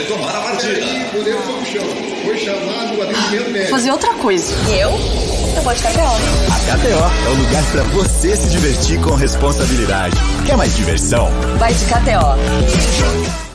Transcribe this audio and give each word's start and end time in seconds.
retomar 0.00 0.36
a 0.36 0.40
partida. 0.40 0.80
O 0.80 1.18
goleiro 1.18 1.42
foi 1.42 1.54
no 1.54 1.66
chão. 1.66 1.82
Foi 2.24 2.38
chamado 2.38 2.98
o 2.98 3.02
atendimento 3.02 3.50
médico. 3.50 3.70
Fazer 3.70 3.90
outra 3.90 4.14
coisa. 4.14 4.54
E 4.68 4.78
eu? 4.80 4.90
Eu 5.56 5.62
vou 5.62 5.74
de 5.74 5.82
KTO. 5.82 6.00
A 6.00 6.76
KTO 6.76 7.26
é 7.26 7.28
o 7.28 7.34
lugar 7.34 7.64
para 7.72 7.82
você 7.84 8.36
se 8.36 8.48
divertir 8.50 9.00
com 9.00 9.14
responsabilidade. 9.14 10.16
Quer 10.46 10.56
mais 10.56 10.76
diversão? 10.76 11.28
Vai 11.58 11.74
de 11.74 11.84
KTO. 11.84 13.49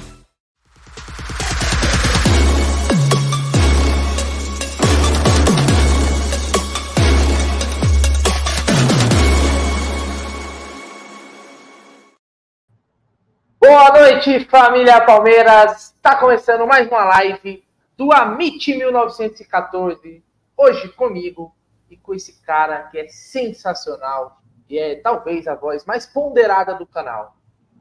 Noite, 14.25 14.45
família 14.45 15.05
Palmeiras. 15.05 15.93
Está 15.95 16.15
começando 16.15 16.65
mais 16.65 16.87
uma 16.87 17.03
live 17.05 17.63
do 17.95 18.11
Amit 18.11 18.75
1914. 18.75 20.23
Hoje 20.57 20.89
comigo 20.89 21.55
e 21.91 21.95
com 21.95 22.13
esse 22.13 22.41
cara 22.41 22.83
que 22.83 22.97
é 22.97 23.07
sensacional 23.07 24.41
e 24.67 24.79
é 24.79 24.95
talvez 24.95 25.47
a 25.47 25.53
voz 25.53 25.85
mais 25.85 26.07
ponderada 26.07 26.73
do 26.73 26.87
canal. 26.87 27.37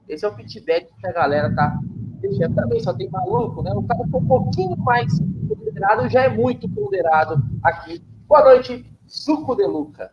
Esse 0.07 0.27
é 0.27 0.29
o 0.29 0.35
feedback 0.35 0.93
que 1.01 1.07
a 1.07 1.13
galera 1.13 1.55
tá 1.55 1.79
deixando. 2.21 2.55
Também 2.55 2.81
só 2.81 2.93
tem 2.93 3.09
maluco, 3.09 3.63
né? 3.63 3.73
O 3.75 3.83
cara 3.85 4.05
foi 4.11 4.21
um 4.21 4.27
pouquinho 4.27 4.77
mais 4.77 5.19
ponderado, 5.49 6.09
já 6.11 6.25
é 6.25 6.29
muito 6.29 6.69
ponderado 6.69 7.43
aqui. 7.63 8.05
Boa 8.29 8.45
noite, 8.45 8.85
Suco 9.07 9.57
de 9.57 9.65
Luca. 9.65 10.11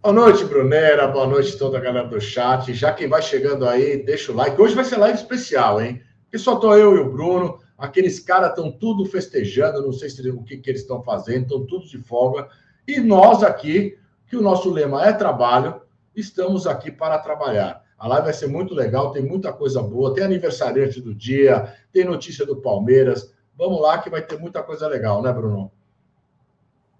Boa 0.00 0.14
noite, 0.14 0.44
Brunera. 0.44 1.08
Boa 1.08 1.26
noite 1.26 1.58
toda 1.58 1.76
a 1.76 1.80
galera 1.80 2.06
do 2.06 2.20
chat. 2.20 2.72
Já 2.72 2.92
quem 2.92 3.08
vai 3.08 3.20
chegando 3.20 3.68
aí, 3.68 4.00
deixa 4.04 4.30
o 4.30 4.34
like. 4.34 4.60
Hoje 4.60 4.72
vai 4.72 4.84
ser 4.84 4.96
live 4.96 5.18
especial, 5.18 5.82
hein? 5.82 6.00
Porque 6.22 6.38
só 6.38 6.54
tô 6.54 6.72
eu 6.72 6.94
e 6.94 7.00
o 7.00 7.10
Bruno. 7.10 7.58
Aqueles 7.76 8.20
caras 8.20 8.50
estão 8.50 8.70
tudo 8.70 9.04
festejando. 9.06 9.82
Não 9.82 9.92
sei 9.92 10.08
se, 10.08 10.30
o 10.30 10.44
que, 10.44 10.58
que 10.58 10.70
eles 10.70 10.82
estão 10.82 11.02
fazendo. 11.02 11.42
Estão 11.42 11.66
tudo 11.66 11.84
de 11.88 11.98
folga. 11.98 12.48
E 12.86 13.00
nós 13.00 13.42
aqui, 13.42 13.98
que 14.28 14.36
o 14.36 14.40
nosso 14.40 14.70
lema 14.70 15.04
é 15.04 15.12
trabalho, 15.12 15.82
estamos 16.14 16.64
aqui 16.68 16.92
para 16.92 17.18
trabalhar. 17.18 17.82
A 17.98 18.06
live 18.06 18.26
vai 18.26 18.34
ser 18.34 18.46
muito 18.46 18.74
legal. 18.74 19.10
Tem 19.10 19.22
muita 19.22 19.52
coisa 19.52 19.82
boa. 19.82 20.14
Tem 20.14 20.22
aniversariante 20.22 21.00
do 21.00 21.12
dia. 21.12 21.74
Tem 21.92 22.04
notícia 22.04 22.46
do 22.46 22.62
Palmeiras. 22.62 23.34
Vamos 23.56 23.80
lá 23.82 23.98
que 23.98 24.08
vai 24.08 24.22
ter 24.22 24.38
muita 24.38 24.62
coisa 24.62 24.86
legal, 24.86 25.20
né, 25.20 25.32
Bruno? 25.32 25.72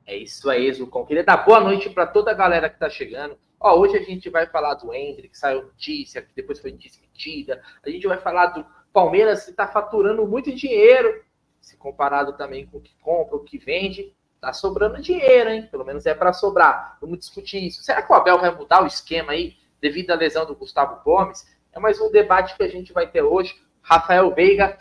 É 0.09 0.17
isso 0.17 0.49
aí, 0.49 0.73
Zucon. 0.73 1.05
Queria 1.05 1.23
dar 1.23 1.37
boa 1.45 1.61
noite 1.61 1.91
para 1.91 2.07
toda 2.07 2.31
a 2.31 2.35
galera 2.35 2.71
que 2.71 2.77
está 2.77 2.89
chegando. 2.89 3.37
Ó, 3.61 3.79
hoje 3.79 3.99
a 3.99 4.03
gente 4.03 4.31
vai 4.31 4.47
falar 4.47 4.73
do 4.73 4.95
Hendrick, 4.95 5.37
saiu 5.37 5.65
notícia, 5.65 6.23
que 6.23 6.35
depois 6.35 6.59
foi 6.59 6.73
desmentida. 6.73 7.63
A 7.85 7.91
gente 7.91 8.07
vai 8.07 8.17
falar 8.17 8.47
do 8.47 8.65
Palmeiras, 8.91 9.45
que 9.45 9.51
está 9.51 9.69
faturando 9.69 10.27
muito 10.27 10.51
dinheiro, 10.55 11.23
se 11.61 11.77
comparado 11.77 12.33
também 12.39 12.67
com 12.67 12.79
o 12.79 12.81
que 12.81 12.97
compra, 13.03 13.37
o 13.37 13.45
que 13.45 13.59
vende. 13.59 14.17
Tá 14.41 14.51
sobrando 14.51 14.99
dinheiro, 15.03 15.51
hein? 15.51 15.69
Pelo 15.71 15.85
menos 15.85 16.07
é 16.07 16.15
para 16.15 16.33
sobrar. 16.33 16.97
Vamos 17.03 17.19
discutir 17.19 17.63
isso. 17.67 17.83
Será 17.83 18.01
que 18.01 18.11
o 18.11 18.17
Abel 18.17 18.41
vai 18.41 18.51
mudar 18.51 18.83
o 18.83 18.87
esquema 18.87 19.33
aí 19.33 19.59
devido 19.79 20.11
à 20.13 20.15
lesão 20.15 20.47
do 20.47 20.57
Gustavo 20.57 21.05
Gomes? 21.05 21.47
É 21.71 21.79
mais 21.79 22.01
um 22.01 22.11
debate 22.11 22.57
que 22.57 22.63
a 22.63 22.69
gente 22.69 22.95
vai 22.95 23.07
ter 23.07 23.21
hoje. 23.21 23.61
Rafael 23.83 24.35
Veiga 24.35 24.79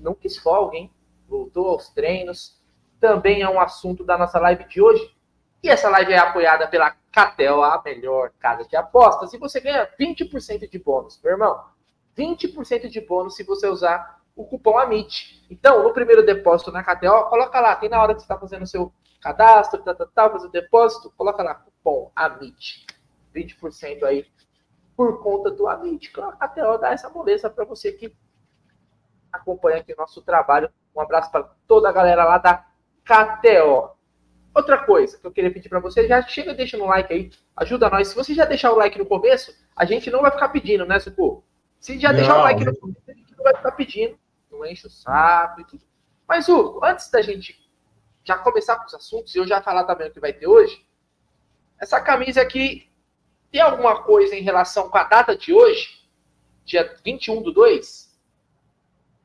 não 0.00 0.14
quis 0.14 0.38
folga, 0.38 0.78
hein? 0.78 0.90
Voltou 1.28 1.66
aos 1.66 1.90
treinos 1.90 2.57
também 3.00 3.42
é 3.42 3.48
um 3.48 3.60
assunto 3.60 4.04
da 4.04 4.18
nossa 4.18 4.38
live 4.38 4.64
de 4.64 4.80
hoje. 4.80 5.14
E 5.62 5.68
essa 5.68 5.88
live 5.88 6.12
é 6.12 6.18
apoiada 6.18 6.68
pela 6.68 6.94
Catel, 7.10 7.62
a 7.62 7.82
melhor 7.84 8.30
casa 8.38 8.64
de 8.68 8.76
apostas. 8.76 9.32
E 9.32 9.38
você 9.38 9.60
ganha 9.60 9.88
20% 9.98 10.68
de 10.70 10.78
bônus, 10.78 11.20
meu 11.22 11.32
irmão. 11.32 11.64
20% 12.16 12.88
de 12.88 13.00
bônus 13.00 13.36
se 13.36 13.44
você 13.44 13.66
usar 13.66 14.20
o 14.36 14.44
cupom 14.44 14.78
AMIT. 14.78 15.44
Então, 15.50 15.82
no 15.82 15.92
primeiro 15.92 16.24
depósito 16.24 16.70
na 16.70 16.84
Catel, 16.84 17.24
coloca 17.24 17.60
lá, 17.60 17.74
tem 17.74 17.88
na 17.88 18.00
hora 18.00 18.14
que 18.14 18.20
você 18.20 18.24
está 18.24 18.38
fazendo 18.38 18.62
o 18.62 18.66
seu 18.66 18.92
cadastro, 19.20 19.82
tá, 19.82 19.94
tá, 19.94 20.06
tá, 20.06 20.30
fazer 20.30 20.46
o 20.46 20.50
depósito, 20.50 21.12
coloca 21.16 21.42
lá, 21.42 21.54
cupom 21.54 22.12
AMIT. 22.14 22.86
20% 23.34 24.04
aí 24.04 24.26
por 24.96 25.22
conta 25.22 25.50
do 25.50 25.66
AMIT. 25.68 26.12
A 26.20 26.32
Catel 26.32 26.78
dá 26.78 26.92
essa 26.92 27.08
moleza 27.08 27.50
para 27.50 27.64
você 27.64 27.92
que 27.92 28.14
acompanha 29.32 29.78
aqui 29.78 29.92
o 29.92 29.96
nosso 29.96 30.22
trabalho. 30.22 30.70
Um 30.94 31.00
abraço 31.00 31.30
para 31.30 31.44
toda 31.66 31.88
a 31.88 31.92
galera 31.92 32.24
lá 32.24 32.38
da 32.38 32.67
KTO. 33.08 33.96
Outra 34.54 34.78
coisa 34.84 35.18
que 35.18 35.26
eu 35.26 35.32
queria 35.32 35.50
pedir 35.50 35.68
para 35.68 35.80
você, 35.80 36.06
já 36.06 36.20
chega 36.22 36.52
deixa 36.52 36.76
no 36.76 36.86
like 36.86 37.12
aí, 37.12 37.30
ajuda 37.56 37.88
nós. 37.88 38.08
Se 38.08 38.14
você 38.14 38.34
já 38.34 38.44
deixar 38.44 38.72
o 38.72 38.76
like 38.76 38.98
no 38.98 39.06
começo, 39.06 39.54
a 39.74 39.84
gente 39.86 40.10
não 40.10 40.20
vai 40.20 40.30
ficar 40.30 40.48
pedindo, 40.50 40.84
né, 40.84 40.98
Sucu? 40.98 41.42
Se 41.80 41.98
já 41.98 42.08
não, 42.08 42.16
deixar 42.16 42.38
o 42.38 42.42
like 42.42 42.64
no 42.64 42.76
começo, 42.76 43.02
a 43.08 43.12
gente 43.12 43.36
não 43.36 43.44
vai 43.44 43.56
ficar 43.56 43.72
pedindo, 43.72 44.18
não 44.50 44.66
enche 44.66 44.86
o 44.86 44.90
saco 44.90 45.60
e 45.60 45.64
tudo. 45.64 45.82
Mas, 46.26 46.48
Hugo, 46.48 46.84
antes 46.84 47.10
da 47.10 47.22
gente 47.22 47.58
já 48.24 48.36
começar 48.36 48.76
com 48.76 48.86
os 48.86 48.94
assuntos, 48.94 49.34
e 49.34 49.38
eu 49.38 49.46
já 49.46 49.62
falar 49.62 49.84
também 49.84 50.08
o 50.08 50.12
que 50.12 50.20
vai 50.20 50.32
ter 50.32 50.46
hoje, 50.46 50.84
essa 51.80 52.00
camisa 52.00 52.42
aqui 52.42 52.90
tem 53.50 53.60
alguma 53.60 54.02
coisa 54.02 54.34
em 54.34 54.42
relação 54.42 54.90
com 54.90 54.98
a 54.98 55.04
data 55.04 55.36
de 55.36 55.52
hoje? 55.52 56.02
Dia 56.64 56.94
21 57.02 57.42
do 57.42 57.52
2? 57.52 58.08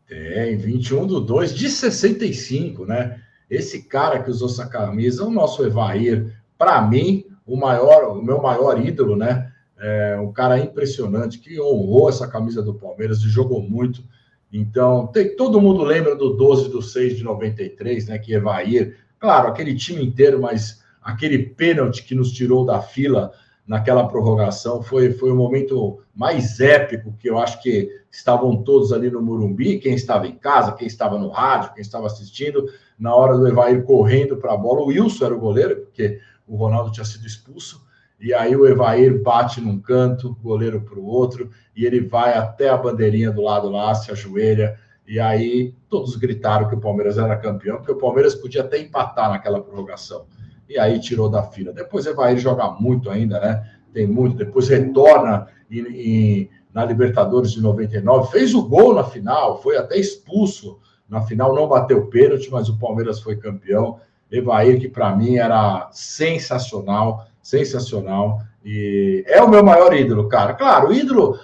Tem, 0.08 0.56
21 0.56 1.08
do 1.08 1.20
2 1.20 1.54
de 1.54 1.70
65, 1.70 2.86
né? 2.86 3.22
Esse 3.50 3.84
cara 3.84 4.22
que 4.22 4.30
usou 4.30 4.48
essa 4.48 4.68
camisa, 4.68 5.26
o 5.26 5.32
nosso 5.32 5.66
Evair, 5.66 6.36
para 6.58 6.82
mim, 6.82 7.26
o 7.46 7.58
maior, 7.58 8.18
o 8.18 8.22
meu 8.22 8.42
maior 8.42 8.84
ídolo, 8.84 9.16
né? 9.16 9.52
É 9.78 10.18
um 10.18 10.32
cara 10.32 10.60
impressionante 10.60 11.40
que 11.40 11.60
honrou 11.60 12.08
essa 12.08 12.28
camisa 12.28 12.62
do 12.62 12.74
Palmeiras 12.74 13.20
e 13.20 13.30
jogou 13.30 13.62
muito. 13.62 14.04
Então, 14.52 15.08
tem, 15.08 15.36
todo 15.36 15.60
mundo 15.60 15.84
lembra 15.84 16.16
do 16.16 16.36
12 16.36 16.70
do 16.70 16.82
6 16.82 17.18
de 17.18 17.24
93, 17.24 18.08
né? 18.08 18.18
Que 18.18 18.34
Evair, 18.34 18.98
claro, 19.20 19.50
aquele 19.50 19.76
time 19.76 20.04
inteiro, 20.04 20.42
mas 20.42 20.82
aquele 21.02 21.40
pênalti 21.40 22.04
que 22.04 22.16
nos 22.16 22.32
tirou 22.32 22.66
da 22.66 22.82
fila 22.82 23.34
naquela 23.68 24.08
prorrogação 24.08 24.82
foi, 24.82 25.12
foi 25.12 25.32
o 25.32 25.36
momento 25.36 26.00
mais 26.14 26.60
épico 26.60 27.16
que 27.18 27.30
eu 27.30 27.38
acho 27.38 27.62
que 27.62 27.90
estavam 28.12 28.62
todos 28.62 28.92
ali 28.92 29.10
no 29.10 29.22
Murumbi, 29.22 29.80
quem 29.80 29.96
estava 29.96 30.28
em 30.28 30.36
casa, 30.36 30.74
quem 30.74 30.88
estava 30.88 31.18
no 31.18 31.30
rádio, 31.30 31.74
quem 31.74 31.82
estava 31.82 32.08
assistindo, 32.08 32.70
na 32.98 33.14
hora 33.16 33.38
do 33.38 33.48
Evair 33.48 33.84
correndo 33.84 34.38
para 34.38 34.54
a 34.54 34.58
bola. 34.58 34.82
O 34.82 34.88
Wilson 34.88 35.26
era 35.26 35.36
o 35.36 35.40
goleiro, 35.40 35.82
porque 35.82 36.20
o 36.48 36.56
Ronaldo 36.56 36.92
tinha 36.92 37.06
sido 37.06 37.26
expulso. 37.26 37.84
E 38.20 38.34
aí 38.34 38.56
o 38.56 38.66
Evair 38.66 39.22
bate 39.22 39.60
num 39.60 39.80
canto, 39.80 40.38
goleiro 40.42 40.82
para 40.82 40.98
o 40.98 41.06
outro, 41.06 41.50
e 41.76 41.86
ele 41.86 42.00
vai 42.00 42.34
até 42.38 42.70
a 42.70 42.78
bandeirinha 42.78 43.32
do 43.32 43.42
lado 43.42 43.70
lá, 43.70 43.94
se 43.94 44.12
ajoelha. 44.12 44.78
E 45.06 45.20
aí 45.20 45.76
todos 45.90 46.16
gritaram 46.16 46.70
que 46.70 46.76
o 46.76 46.80
Palmeiras 46.80 47.18
era 47.18 47.36
campeão, 47.36 47.78
porque 47.78 47.92
o 47.92 47.98
Palmeiras 47.98 48.36
podia 48.36 48.62
até 48.62 48.80
empatar 48.80 49.30
naquela 49.30 49.62
prorrogação. 49.62 50.26
E 50.70 50.80
aí 50.80 51.00
tirou 51.00 51.30
da 51.30 51.44
fila. 51.44 51.74
Depois 51.74 52.06
o 52.06 52.10
Evair 52.10 52.38
joga 52.38 52.70
muito 52.72 53.10
ainda, 53.10 53.40
né? 53.40 53.70
Tem 53.94 54.08
muito. 54.08 54.38
Depois 54.38 54.70
retorna 54.70 55.48
em, 55.70 56.50
na 56.74 56.86
Libertadores 56.86 57.52
de 57.52 57.62
99, 57.62 58.32
fez 58.32 58.54
o 58.54 58.68
gol 58.68 58.96
na 58.96 59.04
final, 59.04 59.62
foi 59.62 59.78
até 59.78 59.98
expulso 59.98 60.80
na 61.10 61.22
final 61.22 61.54
não 61.54 61.68
bateu 61.68 62.08
pênalti, 62.08 62.50
mas 62.52 62.70
o 62.70 62.78
Palmeiras 62.78 63.20
foi 63.20 63.36
campeão. 63.36 64.00
Evair, 64.32 64.80
que 64.80 64.90
para 64.90 65.16
mim 65.16 65.38
era 65.38 65.90
sensacional, 65.92 67.28
sensacional. 67.42 68.42
E 68.66 69.24
é 69.28 69.42
o 69.42 69.50
meu 69.50 69.64
maior 69.64 69.94
ídolo, 69.94 70.28
cara. 70.28 70.54
Claro, 70.54 70.90
o 70.90 70.94
ídolo, 70.94 71.38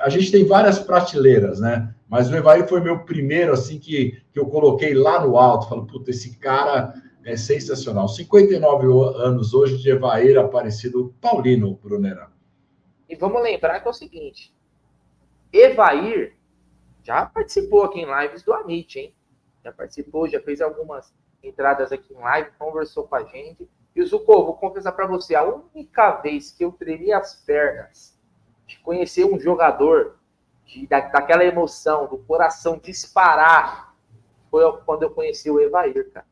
a 0.00 0.08
gente 0.08 0.32
tem 0.32 0.44
várias 0.44 0.78
prateleiras, 0.78 1.60
né? 1.60 1.94
Mas 2.08 2.30
o 2.30 2.36
Evair 2.36 2.68
foi 2.68 2.80
meu 2.80 3.04
primeiro, 3.04 3.52
assim, 3.52 3.78
que, 3.78 4.20
que 4.32 4.38
eu 4.38 4.46
coloquei 4.46 4.92
lá 4.92 5.24
no 5.24 5.38
alto. 5.38 5.68
Falo, 5.68 5.86
puta, 5.86 6.10
esse 6.10 6.36
cara 6.36 6.92
é 7.24 7.36
sensacional. 7.36 8.08
59 8.08 8.86
anos 9.16 9.54
hoje 9.54 9.78
de 9.78 9.90
Evair 9.90 10.38
Aparecido 10.38 11.14
Paulino, 11.20 11.78
Brunera. 11.82 12.28
E 13.08 13.14
vamos 13.14 13.42
lembrar 13.42 13.80
que 13.80 13.86
é 13.86 13.90
o 13.90 13.94
seguinte: 13.94 14.52
Evair 15.52 16.34
já 17.02 17.26
participou 17.26 17.84
aqui 17.84 18.00
em 18.00 18.20
lives 18.20 18.42
do 18.42 18.52
Amit, 18.52 18.98
hein? 18.98 19.14
Já 19.64 19.72
participou, 19.72 20.28
já 20.28 20.40
fez 20.40 20.60
algumas 20.60 21.12
entradas 21.42 21.92
aqui 21.92 22.12
em 22.12 22.18
live, 22.18 22.50
conversou 22.58 23.06
com 23.06 23.16
a 23.16 23.24
gente. 23.24 23.68
E 23.94 24.00
o 24.00 24.06
Zucco, 24.06 24.44
vou 24.44 24.56
confessar 24.56 24.92
para 24.92 25.06
você, 25.06 25.34
a 25.34 25.44
única 25.44 26.12
vez 26.12 26.50
que 26.50 26.64
eu 26.64 26.72
tremi 26.72 27.12
as 27.12 27.34
pernas 27.34 28.18
de 28.66 28.78
conhecer 28.78 29.24
um 29.24 29.38
jogador, 29.38 30.16
de, 30.64 30.86
da, 30.86 31.00
daquela 31.00 31.44
emoção, 31.44 32.06
do 32.06 32.18
coração 32.18 32.78
disparar, 32.78 33.94
foi 34.50 34.64
quando 34.84 35.02
eu 35.02 35.10
conheci 35.10 35.50
o 35.50 35.60
Evair, 35.60 36.10
cara. 36.12 36.26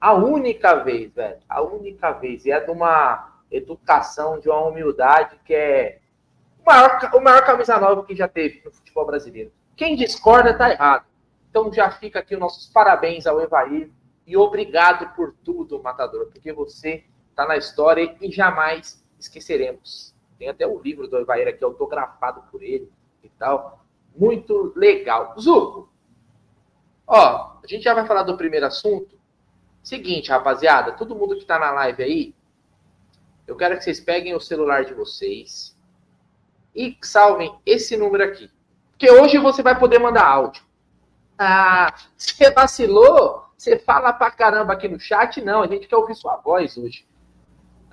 A 0.00 0.14
única 0.14 0.82
vez, 0.82 1.12
velho, 1.12 1.40
a 1.48 1.60
única 1.60 2.12
vez. 2.12 2.46
E 2.46 2.50
é 2.50 2.60
de 2.60 2.70
uma 2.70 3.42
educação, 3.50 4.38
de 4.38 4.48
uma 4.48 4.64
humildade 4.64 5.38
que 5.44 5.52
é 5.52 6.00
o 6.58 6.64
maior, 6.64 7.10
o 7.14 7.20
maior 7.20 7.44
camisa 7.44 7.78
nova 7.78 8.04
que 8.04 8.14
já 8.14 8.28
teve 8.28 8.62
no 8.64 8.70
futebol 8.70 9.04
brasileiro. 9.04 9.52
Quem 9.80 9.96
discorda 9.96 10.50
está 10.50 10.68
errado. 10.68 11.06
Então 11.48 11.72
já 11.72 11.90
fica 11.90 12.18
aqui 12.18 12.34
os 12.34 12.40
nossos 12.40 12.66
parabéns 12.66 13.26
ao 13.26 13.40
Evair 13.40 13.90
e 14.26 14.36
obrigado 14.36 15.16
por 15.16 15.34
tudo, 15.42 15.82
Matador, 15.82 16.26
porque 16.26 16.52
você 16.52 17.06
está 17.30 17.46
na 17.46 17.56
história 17.56 18.14
e 18.20 18.30
jamais 18.30 19.02
esqueceremos. 19.18 20.14
Tem 20.38 20.50
até 20.50 20.66
o 20.66 20.78
livro 20.78 21.08
do 21.08 21.16
Evair 21.16 21.48
aqui 21.48 21.64
autografado 21.64 22.42
por 22.50 22.62
ele 22.62 22.92
e 23.24 23.30
tal. 23.30 23.82
Muito 24.14 24.70
legal. 24.76 25.34
Zuco, 25.40 25.90
Ó, 27.06 27.56
a 27.64 27.66
gente 27.66 27.84
já 27.84 27.94
vai 27.94 28.06
falar 28.06 28.24
do 28.24 28.36
primeiro 28.36 28.66
assunto. 28.66 29.18
Seguinte, 29.82 30.30
rapaziada, 30.30 30.92
todo 30.92 31.16
mundo 31.16 31.38
que 31.38 31.46
tá 31.46 31.58
na 31.58 31.70
live 31.70 32.02
aí, 32.02 32.34
eu 33.46 33.56
quero 33.56 33.78
que 33.78 33.84
vocês 33.84 33.98
peguem 33.98 34.34
o 34.34 34.40
celular 34.40 34.84
de 34.84 34.92
vocês 34.92 35.74
e 36.74 36.98
salvem 37.00 37.58
esse 37.64 37.96
número 37.96 38.24
aqui. 38.24 38.50
Porque 39.00 39.10
hoje 39.10 39.38
você 39.38 39.62
vai 39.62 39.78
poder 39.78 39.98
mandar 39.98 40.26
áudio. 40.26 40.62
Ah, 41.38 41.94
você 42.14 42.50
vacilou? 42.50 43.46
Você 43.56 43.78
fala 43.78 44.12
pra 44.12 44.30
caramba 44.30 44.74
aqui 44.74 44.88
no 44.88 45.00
chat? 45.00 45.40
Não, 45.40 45.62
a 45.62 45.66
gente 45.66 45.88
quer 45.88 45.96
ouvir 45.96 46.14
sua 46.14 46.36
voz 46.36 46.76
hoje. 46.76 47.08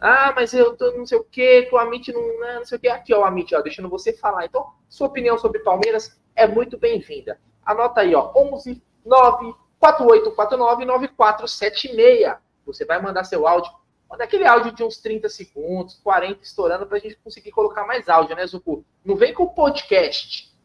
Ah, 0.01 0.33
mas 0.36 0.54
eu 0.54 0.75
tô 0.75 0.92
não 0.98 1.06
sei 1.06 1.18
o 1.18 1.24
que, 1.24 1.62
que 1.62 1.74
o 1.74 1.77
Amit 1.77 2.12
não, 2.12 2.39
né, 2.42 2.56
não 2.56 2.65
sei 2.65 2.77
o 2.77 2.81
que. 2.81 2.89
Aqui, 2.89 3.13
ó, 3.13 3.21
o 3.21 3.24
Amit, 3.24 3.56
ó, 3.56 3.62
deixando 3.62 3.88
você 3.88 4.12
falar. 4.12 4.44
Então, 4.44 4.68
sua 4.89 5.07
opinião 5.07 5.38
sobre 5.38 5.59
Palmeiras 5.59 6.19
é 6.36 6.45
muito 6.45 6.77
bem-vinda. 6.77 7.39
Anota 7.65 8.01
aí, 8.01 8.13
ó, 8.13 8.33
11 8.36 8.83
9 9.06 9.56
4849 9.80 10.83
9476. 10.83 12.36
Você 12.65 12.83
vai 12.83 13.01
mandar 13.01 13.24
seu 13.24 13.48
áudio. 13.48 13.71
Manda 14.10 14.25
aquele 14.25 14.45
áudio 14.45 14.74
de 14.74 14.83
uns 14.83 14.98
30 14.98 15.30
segundos, 15.30 16.01
40 16.03 16.44
estourando, 16.44 16.86
pra 16.86 17.00
gente 17.00 17.15
conseguir 17.24 17.51
colocar 17.51 17.86
mais 17.86 18.10
áudio, 18.10 18.36
né, 18.36 18.45
Zucu? 18.45 18.83
Não 19.06 19.15
vem 19.15 19.33
com 19.33 19.48
podcast. 19.48 20.56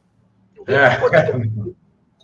É. 0.66 0.96
com 0.96 1.02
podcast. 1.02 1.76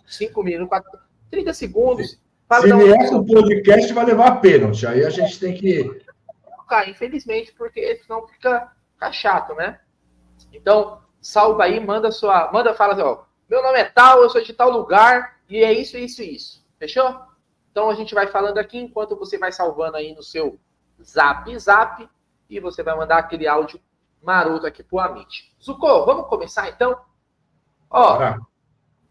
5 0.05 0.43
minutos, 0.43 0.69
4, 0.69 0.99
30 1.29 1.53
segundos. 1.53 2.19
Se 2.61 2.73
um- 2.73 2.77
vier 2.79 3.09
com 3.09 3.15
o 3.17 3.25
podcast, 3.25 3.93
vai 3.93 4.05
levar 4.05 4.41
pênalti. 4.41 4.87
Aí 4.87 5.05
a 5.05 5.09
gente 5.09 5.39
tem 5.39 5.53
que. 5.53 6.03
infelizmente, 6.87 7.53
porque 7.53 7.97
senão 7.97 8.27
fica, 8.27 8.71
fica 8.93 9.11
chato, 9.11 9.53
né? 9.55 9.79
Então, 10.51 11.01
salva 11.21 11.65
aí, 11.65 11.79
manda 11.79 12.11
sua. 12.11 12.51
Manda, 12.51 12.73
fala 12.73 12.93
assim, 12.93 13.01
ó. 13.03 13.23
Meu 13.49 13.61
nome 13.63 13.79
é 13.79 13.85
tal, 13.85 14.21
eu 14.21 14.29
sou 14.29 14.41
de 14.43 14.53
tal 14.53 14.69
lugar, 14.69 15.39
e 15.49 15.63
é 15.63 15.73
isso, 15.73 15.97
isso 15.97 16.21
e 16.21 16.35
isso. 16.35 16.65
Fechou? 16.77 17.19
Então 17.71 17.89
a 17.89 17.95
gente 17.95 18.13
vai 18.13 18.27
falando 18.27 18.57
aqui 18.57 18.77
enquanto 18.77 19.15
você 19.15 19.37
vai 19.37 19.51
salvando 19.51 19.97
aí 19.97 20.13
no 20.13 20.21
seu 20.23 20.59
zap 21.03 21.57
zap 21.57 22.07
e 22.49 22.59
você 22.59 22.83
vai 22.83 22.95
mandar 22.95 23.17
aquele 23.17 23.47
áudio 23.47 23.79
maroto 24.21 24.65
aqui 24.67 24.83
pro 24.83 24.99
Amit. 24.99 25.51
Zucco, 25.63 26.05
vamos 26.05 26.27
começar 26.27 26.69
então? 26.69 26.99
Ó, 27.89 28.13
Bora. 28.13 28.39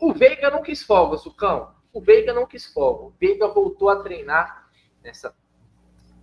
o 0.01 0.13
Veiga 0.13 0.51
não 0.51 0.63
quis 0.63 0.83
folga, 0.83 1.19
Sucão. 1.19 1.75
O 1.93 2.01
Veiga 2.01 2.33
não 2.33 2.47
quis 2.47 2.67
folga. 2.67 3.05
O 3.05 3.15
Veiga 3.19 3.49
voltou 3.49 3.89
a 3.89 4.03
treinar 4.03 4.69
nessa 5.03 5.35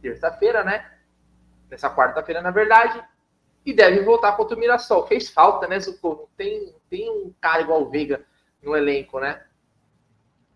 terça-feira, 0.01 0.63
né? 0.63 0.89
Nessa 1.69 1.93
quarta-feira, 1.93 2.41
na 2.41 2.51
verdade. 2.51 3.03
E 3.65 3.73
deve 3.73 4.01
voltar 4.01 4.33
contra 4.33 4.55
o 4.55 4.59
Mirassol. 4.59 5.07
Fez 5.07 5.29
falta, 5.29 5.67
né, 5.67 5.79
Zucco? 5.79 6.09
Não 6.09 6.27
tem, 6.37 6.75
tem 6.89 7.09
um 7.09 7.33
cara 7.41 7.63
igual 7.63 7.81
o 7.81 7.89
Veiga 7.89 8.23
no 8.61 8.75
elenco, 8.75 9.19
né? 9.19 9.41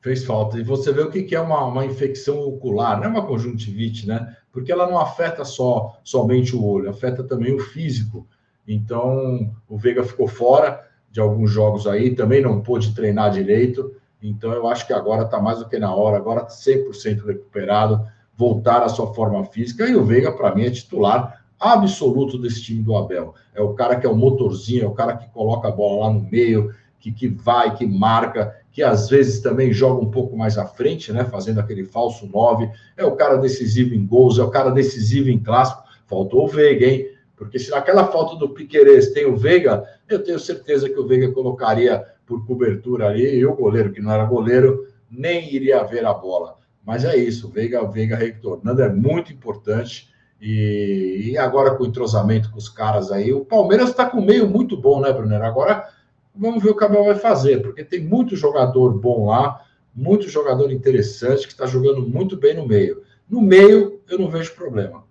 Fez 0.01 0.24
falta. 0.24 0.57
E 0.57 0.63
você 0.63 0.94
vê 0.94 1.01
o 1.01 1.12
que 1.12 1.24
que 1.24 1.36
é 1.36 1.42
uma, 1.42 1.66
uma 1.66 1.86
infecção 1.86 2.40
ocular, 2.40 2.98
não 2.98 3.06
é 3.06 3.07
uma 3.07 3.28
conjuntivite, 3.28 4.07
né? 4.07 4.38
Porque 4.51 4.72
ela 4.72 4.88
não 4.88 4.98
afeta 4.98 5.44
só 5.44 6.00
somente 6.04 6.56
o 6.56 6.63
olho, 6.63 6.90
afeta 6.90 7.24
também 7.24 7.54
o 7.54 7.60
físico. 7.60 8.28
Então, 8.68 9.54
o 9.68 9.78
Veiga 9.78 10.04
ficou 10.04 10.28
fora 10.28 10.88
de 11.12 11.20
alguns 11.20 11.52
jogos 11.52 11.88
aí, 11.88 12.16
também 12.16 12.42
não 12.42 12.62
pôde 12.62 12.94
treinar 12.94 13.32
direito. 13.32 13.94
Então, 14.22 14.52
eu 14.52 14.68
acho 14.68 14.86
que 14.86 14.94
agora 14.94 15.24
está 15.24 15.40
mais 15.40 15.60
do 15.60 15.68
que 15.68 15.80
na 15.80 15.94
hora, 15.94 16.18
agora 16.18 16.46
100% 16.46 17.26
recuperado, 17.26 18.06
voltar 18.36 18.84
à 18.84 18.90
sua 18.90 19.14
forma 19.14 19.44
física. 19.46 19.88
E 19.88 19.96
o 19.96 20.04
Veiga, 20.04 20.32
para 20.32 20.54
mim, 20.54 20.66
é 20.66 20.72
titular 20.72 21.44
absoluto 21.60 22.38
desse 22.38 22.62
time 22.62 22.82
do 22.82 22.96
Abel. 22.96 23.34
É 23.54 23.62
o 23.62 23.74
cara 23.74 23.98
que 23.98 24.08
é 24.08 24.10
o 24.10 24.16
motorzinho, 24.16 24.86
é 24.86 24.88
o 24.88 24.94
cara 24.94 25.18
que 25.18 25.30
coloca 25.30 25.68
a 25.68 25.72
bola 25.72 26.08
lá 26.08 26.14
no 26.14 26.22
meio, 26.22 26.74
que, 27.00 27.12
que 27.12 27.28
vai, 27.28 27.76
que 27.76 27.86
marca, 27.86 28.56
que 28.72 28.84
às 28.84 29.10
vezes 29.10 29.42
também 29.42 29.74
joga 29.74 30.02
um 30.02 30.10
pouco 30.12 30.38
mais 30.38 30.58
à 30.58 30.66
frente, 30.66 31.12
né? 31.12 31.26
Fazendo 31.26 31.60
aquele 31.60 31.84
falso 31.84 32.28
9. 32.28 32.70
É 32.96 33.06
o 33.06 33.16
cara 33.16 33.38
decisivo 33.38 33.94
em 33.94 34.06
gols, 34.06 34.38
é 34.38 34.44
o 34.44 34.50
cara 34.50 34.70
decisivo 34.70 35.30
em 35.30 35.40
clássico. 35.40 35.84
Faltou 36.08 36.46
o 36.46 36.48
Veiga, 36.48 36.86
hein? 36.86 37.08
Porque 37.39 37.57
se 37.57 37.71
naquela 37.71 38.06
falta 38.07 38.36
do 38.36 38.50
Piquerez 38.50 39.12
tem 39.12 39.25
o 39.25 39.38
Veiga, 39.38 39.86
eu 40.09 40.21
tenho 40.21 40.38
certeza 40.38 40.89
que 40.89 41.00
o 41.00 41.07
Veiga 41.07 41.31
colocaria 41.31 42.06
por 42.25 42.45
cobertura 42.45 43.07
ali, 43.07 43.38
e 43.38 43.45
o 43.45 43.56
goleiro, 43.56 43.94
que 43.94 44.01
não 44.01 44.12
era 44.12 44.25
goleiro, 44.25 44.86
nem 45.09 45.51
iria 45.51 45.81
ver 45.83 46.06
a 46.06 46.13
bola. 46.13 46.57
Mas 46.86 47.06
é 47.06 47.15
isso, 47.15 47.47
o 47.47 47.50
Veiga, 47.50 47.81
o 47.81 47.89
Veiga 47.89 48.18
retornando 48.18 48.81
é 48.81 48.89
muito 48.89 49.31
importante. 49.31 50.09
E, 50.41 51.31
e 51.31 51.38
agora 51.38 51.75
com 51.75 51.83
o 51.83 51.88
entrosamento 51.88 52.51
com 52.51 52.57
os 52.57 52.68
caras 52.68 53.09
aí, 53.09 53.31
o 53.31 53.45
Palmeiras 53.45 53.89
está 53.89 54.06
com 54.06 54.18
um 54.18 54.25
meio 54.25 54.47
muito 54.47 54.75
bom, 54.75 55.00
né, 55.00 55.12
Brunner? 55.12 55.41
Agora 55.41 55.88
vamos 56.36 56.62
ver 56.62 56.71
o 56.71 56.75
que 56.75 56.83
o 56.83 56.88
Abel 56.88 57.06
vai 57.06 57.15
fazer, 57.15 57.62
porque 57.62 57.86
tem 57.86 58.01
muito 58.01 58.36
jogador 58.36 58.97
bom 59.00 59.27
lá, 59.27 59.62
muito 59.95 60.30
jogador 60.30 60.71
interessante 60.71 61.47
que 61.47 61.53
está 61.53 61.65
jogando 61.65 62.01
muito 62.01 62.36
bem 62.36 62.53
no 62.53 62.68
meio. 62.68 63.01
No 63.30 63.41
meio, 63.41 64.01
eu 64.09 64.19
não 64.19 64.30
vejo 64.30 64.56
problema. 64.56 65.03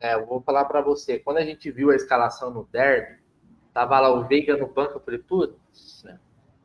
É, 0.00 0.14
eu 0.14 0.26
vou 0.26 0.40
falar 0.40 0.64
pra 0.64 0.80
você. 0.80 1.18
Quando 1.18 1.36
a 1.38 1.44
gente 1.44 1.70
viu 1.70 1.90
a 1.90 1.96
escalação 1.96 2.50
no 2.50 2.64
derby, 2.72 3.18
tava 3.72 4.00
lá 4.00 4.10
o 4.10 4.26
Veiga 4.26 4.56
no 4.56 4.66
banco, 4.66 4.94
eu 4.94 5.00
falei, 5.00 5.20
putz. 5.20 6.02
né? 6.04 6.18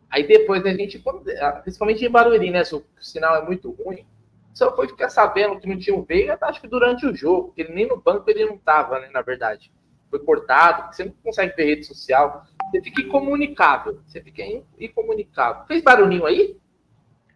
Aí 0.09 0.25
depois 0.25 0.63
né, 0.63 0.71
a 0.71 0.75
gente, 0.75 0.99
quando- 0.99 1.23
principalmente 1.61 2.05
em 2.05 2.09
Barueri, 2.09 2.49
né? 2.51 2.63
se 2.63 2.73
O 2.75 2.83
sinal 3.01 3.35
é 3.35 3.45
muito 3.45 3.69
ruim. 3.71 4.05
Só 4.53 4.73
foi 4.73 4.87
ficar 4.87 5.09
sabendo 5.09 5.59
que 5.59 5.67
não 5.67 5.77
tinha 5.77 5.95
o 5.95 6.03
Veiga, 6.03 6.37
acho 6.41 6.61
que 6.61 6.67
durante 6.67 7.05
o 7.05 7.13
jogo, 7.13 7.47
porque 7.47 7.61
ele 7.63 7.73
nem 7.73 7.87
no 7.87 7.97
banco 7.97 8.29
ele 8.29 8.45
não 8.45 8.57
tava, 8.57 8.99
né? 8.99 9.09
Na 9.13 9.21
verdade. 9.21 9.71
Foi 10.09 10.19
cortado, 10.19 10.95
você 10.95 11.03
não 11.03 11.11
consegue 11.23 11.53
ver 11.57 11.65
rede 11.65 11.83
social. 11.85 12.45
Você 12.71 12.81
fica 12.81 13.01
incomunicável. 13.01 13.99
Você 14.07 14.21
fica 14.21 14.41
in- 14.43 14.63
incomunicável. 14.79 15.65
Fez 15.67 15.83
barulhinho 15.83 16.25
aí? 16.25 16.57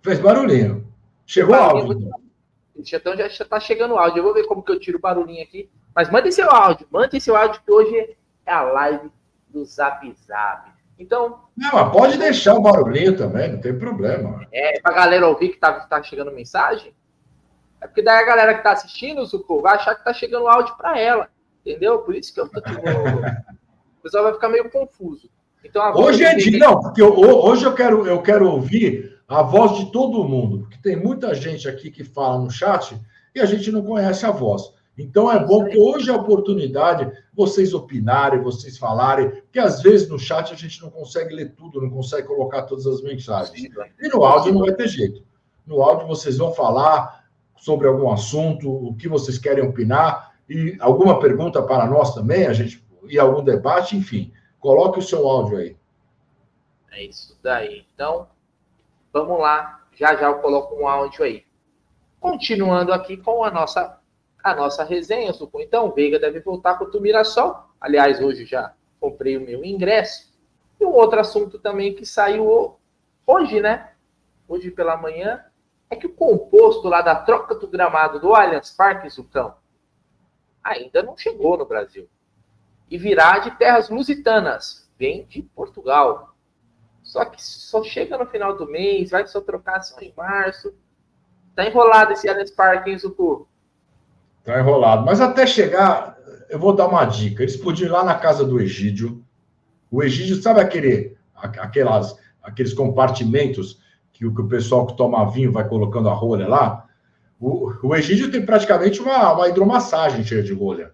Fez 0.02 0.18
barulhinho. 0.20 0.88
Chegou 1.26 1.52
Barulhinho, 1.56 1.92
áudio. 2.08 2.29
Então 2.80 3.16
já, 3.16 3.28
já 3.28 3.46
tá 3.46 3.60
chegando 3.60 3.94
o 3.94 3.98
áudio. 4.00 4.20
Eu 4.20 4.24
vou 4.24 4.34
ver 4.34 4.46
como 4.46 4.64
que 4.64 4.72
eu 4.72 4.80
tiro 4.80 4.98
o 4.98 5.02
barulhinho 5.02 5.44
aqui. 5.44 5.70
Mas 5.96 6.10
manda 6.10 6.32
seu 6.32 6.50
áudio. 6.50 6.88
Manda 6.92 7.20
seu 7.20 7.36
áudio 7.36 7.62
que 7.66 7.72
hoje 7.72 8.16
é 8.46 8.52
a 8.52 8.62
live 8.62 9.12
do 9.48 9.64
Zap 9.66 10.12
Zap. 10.26 10.70
Então, 10.98 11.40
Não, 11.56 11.70
mas 11.74 11.92
pode 11.94 12.18
deixar 12.18 12.56
o 12.56 12.62
barulhinho 12.62 13.16
também, 13.16 13.54
não 13.54 13.62
tem 13.62 13.78
problema. 13.78 14.46
é 14.52 14.80
pra 14.82 14.94
galera 14.94 15.28
ouvir 15.28 15.50
que 15.50 15.58
tá, 15.58 15.72
tá 15.74 16.04
chegando 16.04 16.32
mensagem. 16.32 16.94
É 17.80 17.88
porque 17.88 18.02
daí 18.02 18.22
a 18.22 18.26
galera 18.26 18.54
que 18.54 18.64
tá 18.64 18.74
assistindo, 18.74 19.26
Zucco, 19.26 19.62
vai 19.62 19.76
achar 19.76 19.96
que 19.96 20.04
tá 20.04 20.14
chegando 20.14 20.48
áudio 20.50 20.76
pra 20.76 21.00
ela. 21.00 21.30
Entendeu? 21.66 22.00
Por 22.00 22.16
isso 22.16 22.34
que 22.34 22.40
eu 22.42 22.50
tô 22.50 22.60
tipo, 22.62 22.82
O 24.00 24.02
pessoal 24.04 24.24
vai 24.26 24.34
ficar 24.34 24.50
meio 24.50 24.70
confuso. 24.70 25.30
Então, 25.64 25.82
a 25.82 25.98
Hoje 25.98 26.24
é 26.24 26.36
dia. 26.36 26.58
Não, 26.60 26.80
porque 26.82 27.02
eu- 27.02 27.14
hoje 27.18 27.66
eu 27.66 27.74
quero, 27.74 28.06
eu 28.08 28.22
quero 28.22 28.50
ouvir 28.50 29.19
a 29.30 29.44
voz 29.44 29.78
de 29.78 29.92
todo 29.92 30.24
mundo, 30.24 30.62
porque 30.62 30.80
tem 30.82 30.96
muita 30.96 31.36
gente 31.36 31.70
aqui 31.70 31.92
que 31.92 32.04
fala 32.04 32.40
no 32.40 32.50
chat 32.50 33.00
e 33.36 33.40
a 33.40 33.46
gente 33.46 33.72
não 33.72 33.84
conhece 33.84 34.26
a 34.26 34.32
voz. 34.32 34.74
Então 34.98 35.32
é 35.32 35.40
bom 35.40 35.66
que 35.66 35.78
hoje 35.78 36.10
é 36.10 36.14
a 36.14 36.18
oportunidade 36.18 37.10
vocês 37.34 37.74
opinarem, 37.74 38.42
vocês 38.42 38.78
falarem, 38.78 39.30
porque 39.30 39.60
às 39.60 39.84
vezes 39.84 40.10
no 40.10 40.18
chat 40.18 40.52
a 40.52 40.58
gente 40.58 40.82
não 40.82 40.90
consegue 40.90 41.34
ler 41.36 41.54
tudo, 41.54 41.80
não 41.80 41.92
consegue 41.92 42.28
colocar 42.28 42.64
todas 42.64 42.88
as 42.88 43.02
mensagens. 43.04 43.70
E 44.02 44.08
no 44.10 44.26
áudio 44.26 44.52
não 44.52 44.62
vai 44.62 44.74
ter 44.74 44.88
jeito. 44.88 45.24
No 45.66 45.82
áudio 45.84 46.08
vocês 46.08 46.40
vão 46.40 46.52
falar 46.52 47.24
sobre 47.56 47.88
algum 47.88 48.12
assunto, 48.12 48.68
o 48.70 48.96
que 48.96 49.08
vocês 49.08 49.38
querem 49.38 49.64
opinar, 49.64 50.34
e 50.50 50.76
alguma 50.80 51.20
pergunta 51.20 51.62
para 51.62 51.86
nós 51.86 52.16
também, 52.16 52.48
a 52.48 52.54
gente, 52.54 52.84
e 53.08 53.20
algum 53.20 53.44
debate, 53.44 53.96
enfim. 53.96 54.34
Coloque 54.60 54.98
o 54.98 55.04
seu 55.04 55.28
áudio 55.28 55.60
aí. 55.60 55.78
É 56.92 57.04
isso 57.04 57.38
daí. 57.44 57.86
Então, 57.94 58.28
vamos 59.12 59.40
lá. 59.40 59.84
Já 59.94 60.16
já 60.16 60.28
eu 60.28 60.40
coloco 60.40 60.76
um 60.76 60.88
áudio 60.88 61.24
aí. 61.24 61.46
Continuando 62.20 62.94
aqui 62.94 63.18
com 63.18 63.44
a 63.44 63.52
nossa 63.52 64.00
a 64.44 64.56
nossa 64.56 64.84
resenha, 64.84 65.34
Suco. 65.34 65.60
Então, 65.60 65.92
Veiga 65.92 66.18
deve 66.18 66.40
voltar 66.40 66.78
contra 66.78 66.98
o 66.98 67.02
Mirassol. 67.02 67.56
Aliás, 67.80 68.22
hoje 68.22 68.46
já 68.46 68.74
comprei 69.00 69.38
o 69.38 69.42
meu 69.42 69.64
ingresso. 69.64 70.30
E 70.80 70.86
um 70.86 70.94
outro 70.94 71.20
assunto 71.20 71.60
também 71.60 71.94
que 71.94 72.06
saiu 72.06 72.78
hoje, 73.28 73.60
né? 73.60 73.92
Hoje 74.48 74.72
pela 74.72 74.98
manhã, 74.98 75.44
é 75.90 75.96
que 75.96 76.08
o 76.08 76.14
composto 76.14 76.88
lá 76.88 77.02
da 77.02 77.16
troca 77.16 77.56
do 77.56 77.68
gramado 77.68 78.20
do 78.20 78.34
Allianz 78.34 78.72
Parque, 78.72 79.10
Zucão, 79.10 79.56
ainda 80.64 81.04
não 81.04 81.18
chegou 81.18 81.58
no 81.58 81.66
Brasil. 81.66 82.08
E 82.90 82.98
virá 82.98 83.40
de 83.40 83.52
terras 83.52 83.90
lusitanas, 83.90 84.90
vem 84.98 85.26
de 85.26 85.42
Portugal. 85.42 86.29
Só 87.10 87.26
que 87.26 87.44
só 87.44 87.84
chega 87.84 88.20
no 88.20 88.28
final 88.28 88.56
do 88.56 88.68
mês, 88.68 89.10
vai 89.10 89.26
só 89.26 89.42
trocar 89.42 89.82
só 89.82 90.00
em 90.00 90.14
março. 90.16 90.72
Tá 91.56 91.66
enrolado 91.66 92.14
esse 92.14 92.30
Allianz 92.30 92.52
Parque, 92.52 92.92
hein, 92.92 93.00
Zucu? 93.00 93.48
Tá 94.44 94.60
enrolado. 94.60 95.04
Mas 95.04 95.20
até 95.20 95.48
chegar, 95.48 96.16
eu 96.50 96.60
vou 96.60 96.72
dar 96.72 96.88
uma 96.88 97.06
dica. 97.06 97.42
Eles 97.42 97.58
podiam 97.58 97.88
ir 97.88 97.92
lá 97.92 98.04
na 98.04 98.14
casa 98.14 98.46
do 98.46 98.60
Egídio. 98.60 99.26
O 99.90 100.04
Egídio, 100.04 100.40
sabe 100.40 100.62
aquele, 100.62 101.18
aquelas, 101.34 102.16
aqueles 102.44 102.76
compartimentos 102.76 103.82
que 104.14 104.28
o, 104.28 104.36
que 104.36 104.42
o 104.42 104.48
pessoal 104.48 104.86
que 104.86 104.96
toma 104.96 105.32
vinho 105.32 105.52
vai 105.52 105.68
colocando 105.68 106.10
a 106.10 106.14
rolha 106.14 106.48
lá? 106.48 106.86
O, 107.40 107.74
o 107.82 107.96
Egídio 107.96 108.30
tem 108.30 108.46
praticamente 108.46 109.02
uma, 109.02 109.34
uma 109.34 109.50
hidromassagem 109.50 110.24
cheia 110.24 110.44
de 110.44 110.54
rolha. 110.54 110.92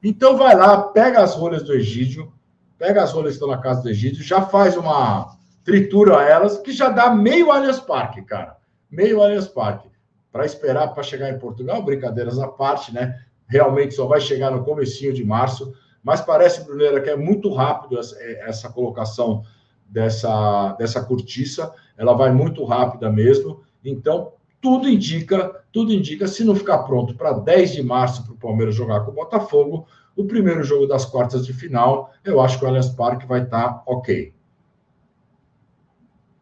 Então 0.00 0.36
vai 0.36 0.54
lá, 0.54 0.80
pega 0.80 1.20
as 1.20 1.34
rolhas 1.34 1.64
do 1.64 1.74
Egídio, 1.74 2.32
pega 2.78 3.02
as 3.02 3.10
rolhas 3.10 3.30
que 3.30 3.42
estão 3.42 3.48
na 3.48 3.58
casa 3.58 3.82
do 3.82 3.88
Egídio, 3.88 4.22
já 4.22 4.42
faz 4.42 4.76
uma, 4.76 5.35
tritura 5.66 6.22
elas, 6.22 6.58
que 6.58 6.72
já 6.72 6.88
dá 6.88 7.10
meio 7.10 7.50
Allianz 7.50 7.80
Parque, 7.80 8.22
cara. 8.22 8.56
Meio 8.88 9.20
Allianz 9.20 9.48
Parque. 9.48 9.90
Para 10.30 10.46
esperar 10.46 10.94
para 10.94 11.02
chegar 11.02 11.28
em 11.28 11.38
Portugal, 11.38 11.82
brincadeiras 11.82 12.38
à 12.38 12.46
parte, 12.46 12.94
né? 12.94 13.20
Realmente 13.48 13.94
só 13.94 14.06
vai 14.06 14.20
chegar 14.20 14.52
no 14.52 14.64
comecinho 14.64 15.12
de 15.12 15.24
março, 15.24 15.74
mas 16.04 16.20
parece, 16.20 16.64
Bruneira, 16.64 17.00
que 17.00 17.10
é 17.10 17.16
muito 17.16 17.52
rápido 17.52 17.98
essa, 17.98 18.16
essa 18.22 18.68
colocação 18.70 19.42
dessa, 19.88 20.72
dessa 20.74 21.04
cortiça, 21.04 21.74
ela 21.98 22.14
vai 22.14 22.30
muito 22.30 22.64
rápida 22.64 23.10
mesmo. 23.10 23.62
Então, 23.84 24.34
tudo 24.60 24.88
indica, 24.88 25.64
tudo 25.72 25.92
indica, 25.92 26.28
se 26.28 26.44
não 26.44 26.54
ficar 26.54 26.78
pronto 26.78 27.14
para 27.14 27.32
10 27.32 27.72
de 27.72 27.82
março 27.82 28.24
para 28.24 28.34
o 28.34 28.38
Palmeiras 28.38 28.74
jogar 28.74 29.00
com 29.00 29.10
o 29.10 29.14
Botafogo, 29.14 29.86
o 30.14 30.24
primeiro 30.24 30.62
jogo 30.62 30.86
das 30.86 31.04
quartas 31.04 31.44
de 31.44 31.52
final, 31.52 32.12
eu 32.24 32.40
acho 32.40 32.58
que 32.58 32.64
o 32.64 32.68
Allianz 32.68 32.88
Parque 32.90 33.26
vai 33.26 33.42
estar 33.42 33.68
tá 33.68 33.82
ok. 33.86 34.35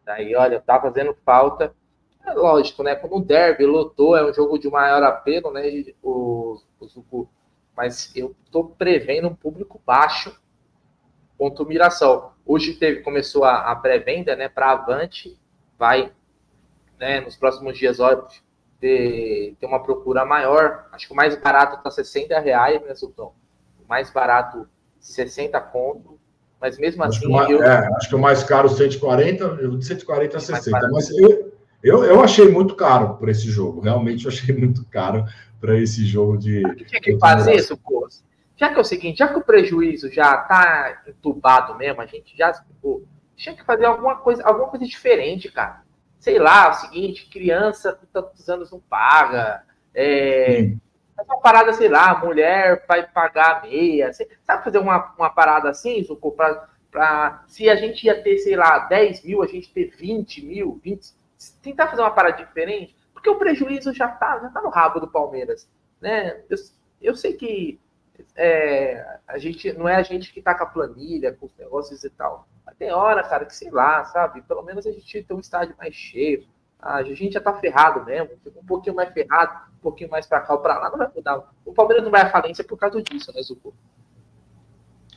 Aí, 0.07 0.35
olha, 0.35 0.59
tá 0.59 0.79
fazendo 0.79 1.15
falta. 1.25 1.73
É 2.25 2.33
lógico, 2.33 2.83
né? 2.83 2.95
Como 2.95 3.17
o 3.17 3.23
Derby 3.23 3.65
lotou, 3.65 4.15
é 4.15 4.25
um 4.25 4.33
jogo 4.33 4.57
de 4.57 4.69
maior 4.69 5.01
apelo, 5.03 5.51
né? 5.51 5.63
O, 6.01 6.59
o, 7.11 7.27
mas 7.75 8.15
eu 8.15 8.35
tô 8.51 8.63
prevendo 8.63 9.27
um 9.27 9.35
público 9.35 9.81
baixo 9.85 10.35
contra 11.37 11.63
o 11.63 11.67
Mirassol. 11.67 12.33
Hoje 12.45 12.73
teve, 12.73 13.01
começou 13.01 13.43
a, 13.43 13.71
a 13.71 13.75
pré-venda, 13.75 14.35
né? 14.35 14.47
Para 14.47 14.71
Avante, 14.71 15.39
vai, 15.77 16.11
né? 16.99 17.19
Nos 17.21 17.35
próximos 17.35 17.77
dias, 17.77 17.99
óbvio, 17.99 18.41
ter, 18.79 19.55
ter 19.59 19.65
uma 19.65 19.81
procura 19.83 20.25
maior. 20.25 20.87
Acho 20.91 21.07
que 21.07 21.13
o 21.13 21.15
mais 21.15 21.35
barato 21.35 21.81
tá 21.83 21.91
60 21.91 22.39
reais, 22.39 22.81
né, 22.83 22.95
Sultão? 22.95 23.33
O 23.83 23.87
mais 23.87 24.09
barato, 24.09 24.67
60 24.99 25.59
conto. 25.61 26.19
Mas 26.59 26.77
mesmo 26.77 27.03
acho 27.03 27.19
assim. 27.19 27.45
Que 27.45 27.53
eu... 27.53 27.63
é, 27.63 27.87
acho 27.95 28.09
que 28.09 28.15
o 28.15 28.19
mais 28.19 28.43
caro 28.43 28.69
140, 28.69 29.77
de 29.77 29.85
140 29.85 30.37
a 30.37 30.39
60. 30.39 30.89
Mas 30.91 31.09
eu, 31.11 31.53
eu, 31.83 32.03
eu 32.03 32.23
achei 32.23 32.49
muito 32.49 32.75
caro 32.75 33.15
por 33.15 33.29
esse 33.29 33.49
jogo. 33.49 33.81
Realmente 33.81 34.25
eu 34.25 34.31
achei 34.31 34.53
muito 34.57 34.85
caro 34.85 35.25
para 35.59 35.77
esse 35.79 36.05
jogo 36.05 36.37
de. 36.37 36.65
O 36.65 36.75
que 36.75 36.85
tinha 36.85 37.01
que 37.01 37.17
fazer 37.17 37.55
isso, 37.55 37.77
pô? 37.77 38.07
Já 38.57 38.69
que 38.69 38.77
é 38.77 38.81
o 38.81 38.85
seguinte, 38.85 39.17
já 39.17 39.27
que 39.27 39.37
o 39.37 39.43
prejuízo 39.43 40.09
já 40.09 40.33
está 40.41 41.03
entubado 41.07 41.75
mesmo, 41.75 42.01
a 42.01 42.05
gente 42.05 42.37
já 42.37 42.51
explicou, 42.51 43.03
tinha 43.35 43.53
que 43.53 43.65
fazer 43.65 43.85
alguma 43.85 44.15
coisa, 44.15 44.43
alguma 44.45 44.69
coisa 44.69 44.85
diferente, 44.85 45.51
cara. 45.51 45.83
Sei 46.17 46.39
lá, 46.39 46.67
é 46.67 46.69
o 46.69 46.73
seguinte, 46.73 47.29
criança 47.29 47.91
com 47.93 48.05
tantos 48.07 48.47
anos 48.47 48.71
não 48.71 48.79
paga. 48.79 49.61
É, 49.93 50.73
uma 51.23 51.39
parada, 51.39 51.71
sei 51.73 51.87
lá, 51.87 52.19
mulher 52.19 52.83
vai 52.87 53.07
pagar 53.07 53.63
meia. 53.63 54.11
Sabe 54.13 54.63
fazer 54.63 54.79
uma, 54.79 55.13
uma 55.17 55.29
parada 55.29 55.69
assim, 55.69 56.03
Zucco, 56.03 56.31
pra, 56.31 56.67
pra, 56.91 57.43
se 57.47 57.69
a 57.69 57.75
gente 57.75 58.05
ia 58.05 58.21
ter, 58.21 58.37
sei 58.39 58.55
lá, 58.55 58.79
10 58.79 59.23
mil, 59.23 59.41
a 59.41 59.47
gente 59.47 59.71
ter 59.71 59.95
20 59.95 60.45
mil, 60.45 60.79
20, 60.83 61.13
tentar 61.61 61.87
fazer 61.87 62.01
uma 62.01 62.11
parada 62.11 62.43
diferente, 62.43 62.95
porque 63.13 63.29
o 63.29 63.37
prejuízo 63.37 63.93
já 63.93 64.07
tá, 64.07 64.39
já 64.39 64.49
tá 64.49 64.61
no 64.61 64.69
rabo 64.69 64.99
do 64.99 65.07
Palmeiras. 65.07 65.69
Né? 66.01 66.41
Eu, 66.49 66.57
eu 67.01 67.15
sei 67.15 67.33
que 67.33 67.79
é, 68.35 69.19
a 69.27 69.37
gente 69.37 69.71
não 69.73 69.87
é 69.87 69.95
a 69.95 70.03
gente 70.03 70.33
que 70.33 70.41
tá 70.41 70.55
com 70.55 70.63
a 70.63 70.67
planilha, 70.67 71.33
com 71.33 71.45
os 71.45 71.55
negócios 71.57 72.03
e 72.03 72.09
tal. 72.09 72.47
Mas 72.65 72.75
tem 72.75 72.91
hora, 72.91 73.23
cara, 73.23 73.45
que 73.45 73.55
sei 73.55 73.69
lá, 73.69 74.03
sabe? 74.05 74.41
Pelo 74.41 74.63
menos 74.63 74.85
a 74.85 74.91
gente 74.91 75.23
tem 75.23 75.35
um 75.35 75.39
estádio 75.39 75.75
mais 75.77 75.93
cheio. 75.93 76.45
A 76.81 77.01
gente 77.03 77.33
já 77.33 77.41
tá 77.41 77.53
ferrado 77.53 78.05
mesmo, 78.05 78.29
um 78.61 78.65
pouquinho 78.65 78.95
mais 78.95 79.11
ferrado, 79.11 79.53
um 79.77 79.81
pouquinho 79.81 80.09
mais 80.09 80.25
para 80.25 80.41
cá 80.41 80.53
ou 80.53 80.59
para 80.59 80.77
lá, 80.77 80.89
não 80.89 80.97
vai 80.97 81.09
mudar. 81.15 81.41
O 81.65 81.73
Palmeiras 81.73 82.03
não 82.03 82.11
vai 82.11 82.21
à 82.21 82.29
falência 82.29 82.63
por 82.63 82.77
causa 82.77 83.01
disso, 83.01 83.31
né, 83.33 83.41
Zucco? 83.41 83.73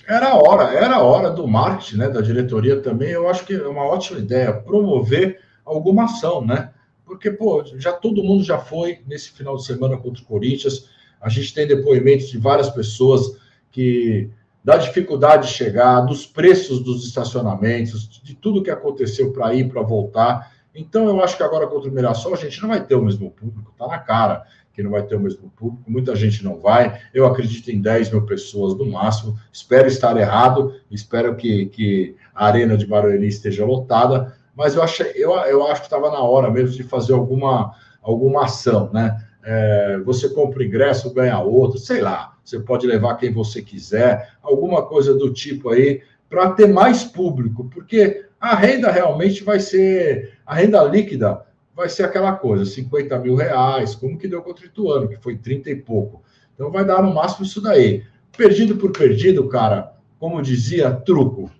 Era 0.08 0.30
a 0.30 0.34
hora, 0.36 0.72
era 0.72 0.96
a 0.96 1.02
hora 1.02 1.30
do 1.30 1.46
marketing, 1.46 1.96
né, 1.98 2.08
da 2.08 2.22
diretoria 2.22 2.80
também. 2.80 3.10
Eu 3.10 3.28
acho 3.28 3.44
que 3.44 3.54
é 3.54 3.68
uma 3.68 3.84
ótima 3.84 4.18
ideia 4.18 4.54
promover 4.54 5.40
alguma 5.64 6.04
ação, 6.04 6.44
né? 6.44 6.72
Porque, 7.04 7.30
pô, 7.30 7.62
já 7.76 7.92
todo 7.92 8.22
mundo 8.22 8.42
já 8.42 8.58
foi 8.58 9.02
nesse 9.06 9.30
final 9.30 9.56
de 9.56 9.64
semana 9.64 9.96
contra 9.96 10.22
o 10.22 10.26
Corinthians. 10.26 10.88
A 11.20 11.28
gente 11.28 11.52
tem 11.52 11.66
depoimentos 11.66 12.28
de 12.28 12.38
várias 12.38 12.70
pessoas 12.70 13.36
que 13.70 14.30
da 14.64 14.76
dificuldade 14.76 15.46
de 15.46 15.54
chegar, 15.54 16.02
dos 16.02 16.26
preços 16.26 16.80
dos 16.80 17.06
estacionamentos, 17.06 18.08
de 18.22 18.34
tudo 18.34 18.62
que 18.62 18.70
aconteceu 18.70 19.32
para 19.32 19.54
ir, 19.54 19.68
para 19.68 19.80
voltar. 19.80 20.52
Então, 20.78 21.08
eu 21.08 21.20
acho 21.22 21.36
que 21.36 21.42
agora 21.42 21.66
contra 21.66 21.90
o 21.90 21.92
Mirassol 21.92 22.34
a 22.34 22.36
gente 22.36 22.62
não 22.62 22.68
vai 22.68 22.84
ter 22.84 22.94
o 22.94 23.02
mesmo 23.02 23.30
público, 23.32 23.74
tá 23.76 23.88
na 23.88 23.98
cara 23.98 24.44
que 24.72 24.80
não 24.80 24.92
vai 24.92 25.02
ter 25.02 25.16
o 25.16 25.20
mesmo 25.20 25.50
público, 25.56 25.90
muita 25.90 26.14
gente 26.14 26.44
não 26.44 26.60
vai. 26.60 27.00
Eu 27.12 27.26
acredito 27.26 27.68
em 27.68 27.80
10 27.80 28.12
mil 28.12 28.24
pessoas 28.24 28.76
no 28.76 28.86
máximo. 28.86 29.36
Espero 29.52 29.88
estar 29.88 30.16
errado, 30.16 30.72
espero 30.88 31.34
que, 31.34 31.66
que 31.66 32.14
a 32.32 32.46
Arena 32.46 32.76
de 32.76 32.86
Barueri 32.86 33.26
esteja 33.26 33.66
lotada, 33.66 34.36
mas 34.54 34.76
eu 34.76 34.82
acho, 34.82 35.02
eu, 35.02 35.32
eu 35.32 35.66
acho 35.66 35.80
que 35.80 35.88
estava 35.88 36.10
na 36.12 36.20
hora 36.20 36.48
mesmo 36.48 36.76
de 36.76 36.84
fazer 36.84 37.12
alguma, 37.12 37.74
alguma 38.00 38.44
ação, 38.44 38.88
né? 38.92 39.20
É, 39.42 39.98
você 40.04 40.28
compra 40.28 40.64
ingresso, 40.64 41.12
ganha 41.12 41.40
outro, 41.40 41.78
sei 41.78 42.00
lá. 42.00 42.36
Você 42.44 42.60
pode 42.60 42.86
levar 42.86 43.16
quem 43.16 43.32
você 43.32 43.60
quiser, 43.60 44.30
alguma 44.40 44.82
coisa 44.82 45.12
do 45.12 45.32
tipo 45.32 45.70
aí, 45.70 46.02
para 46.30 46.52
ter 46.52 46.68
mais 46.68 47.02
público, 47.02 47.64
porque 47.64 48.26
a 48.40 48.54
renda 48.54 48.90
realmente 48.90 49.42
vai 49.42 49.58
ser, 49.58 50.37
a 50.48 50.54
renda 50.54 50.82
líquida 50.82 51.46
vai 51.74 51.88
ser 51.88 52.02
aquela 52.02 52.32
coisa, 52.32 52.64
50 52.64 53.18
mil 53.18 53.36
reais, 53.36 53.94
como 53.94 54.18
que 54.18 54.26
deu 54.26 54.42
contra 54.42 54.64
o 54.64 54.66
Ituano, 54.66 55.08
que 55.08 55.16
foi 55.16 55.36
30 55.36 55.70
e 55.70 55.76
pouco. 55.76 56.22
Então 56.54 56.72
vai 56.72 56.84
dar 56.84 57.02
no 57.02 57.14
máximo 57.14 57.44
isso 57.44 57.60
daí. 57.60 58.04
Perdido 58.36 58.76
por 58.76 58.90
perdido, 58.90 59.48
cara, 59.48 59.92
como 60.18 60.42
dizia, 60.42 60.90
truco 60.90 61.50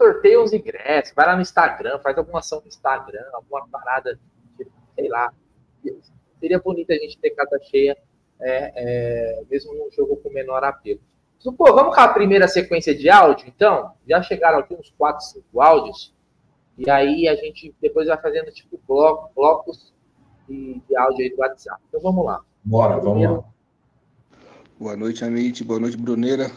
sorteia 0.00 0.40
os 0.40 0.52
ingressos, 0.54 1.12
vai 1.14 1.26
lá 1.26 1.36
no 1.36 1.42
Instagram, 1.42 1.98
faz 1.98 2.16
alguma 2.16 2.38
ação 2.38 2.62
no 2.62 2.68
Instagram, 2.68 3.22
alguma 3.34 3.68
parada, 3.68 4.18
sei 4.94 5.08
lá. 5.08 5.30
Seria 6.40 6.58
bonito 6.58 6.90
a 6.90 6.94
gente 6.94 7.18
ter 7.18 7.30
casa 7.30 7.58
cheia, 7.70 7.94
é, 8.40 8.72
é, 8.74 9.42
mesmo 9.50 9.74
num 9.74 9.90
jogo 9.90 10.16
com 10.16 10.30
menor 10.30 10.64
apelo. 10.64 11.00
Pô, 11.56 11.74
vamos 11.74 11.94
com 11.94 12.00
a 12.00 12.08
primeira 12.08 12.48
sequência 12.48 12.94
de 12.94 13.10
áudio, 13.10 13.46
então? 13.48 13.92
Já 14.08 14.22
chegaram 14.22 14.58
aqui 14.58 14.74
uns 14.74 14.90
4, 14.96 15.22
5 15.22 15.60
áudios. 15.60 16.14
E 16.80 16.88
aí 16.88 17.28
a 17.28 17.36
gente 17.36 17.74
depois 17.78 18.08
vai 18.08 18.18
fazendo 18.18 18.50
tipo 18.50 18.80
bloco, 18.88 19.30
blocos 19.36 19.92
de, 20.48 20.80
de 20.88 20.96
áudio 20.96 21.24
aí 21.24 21.30
do 21.30 21.38
WhatsApp. 21.38 21.78
Então 21.86 22.00
vamos 22.00 22.24
lá. 22.24 22.40
Bora, 22.64 22.96
vamos 22.96 23.22
lá. 23.22 23.44
Boa 24.78 24.96
noite, 24.96 25.22
Amit. 25.22 25.62
Boa 25.62 25.78
noite, 25.78 25.98
Bruneira. 25.98 26.50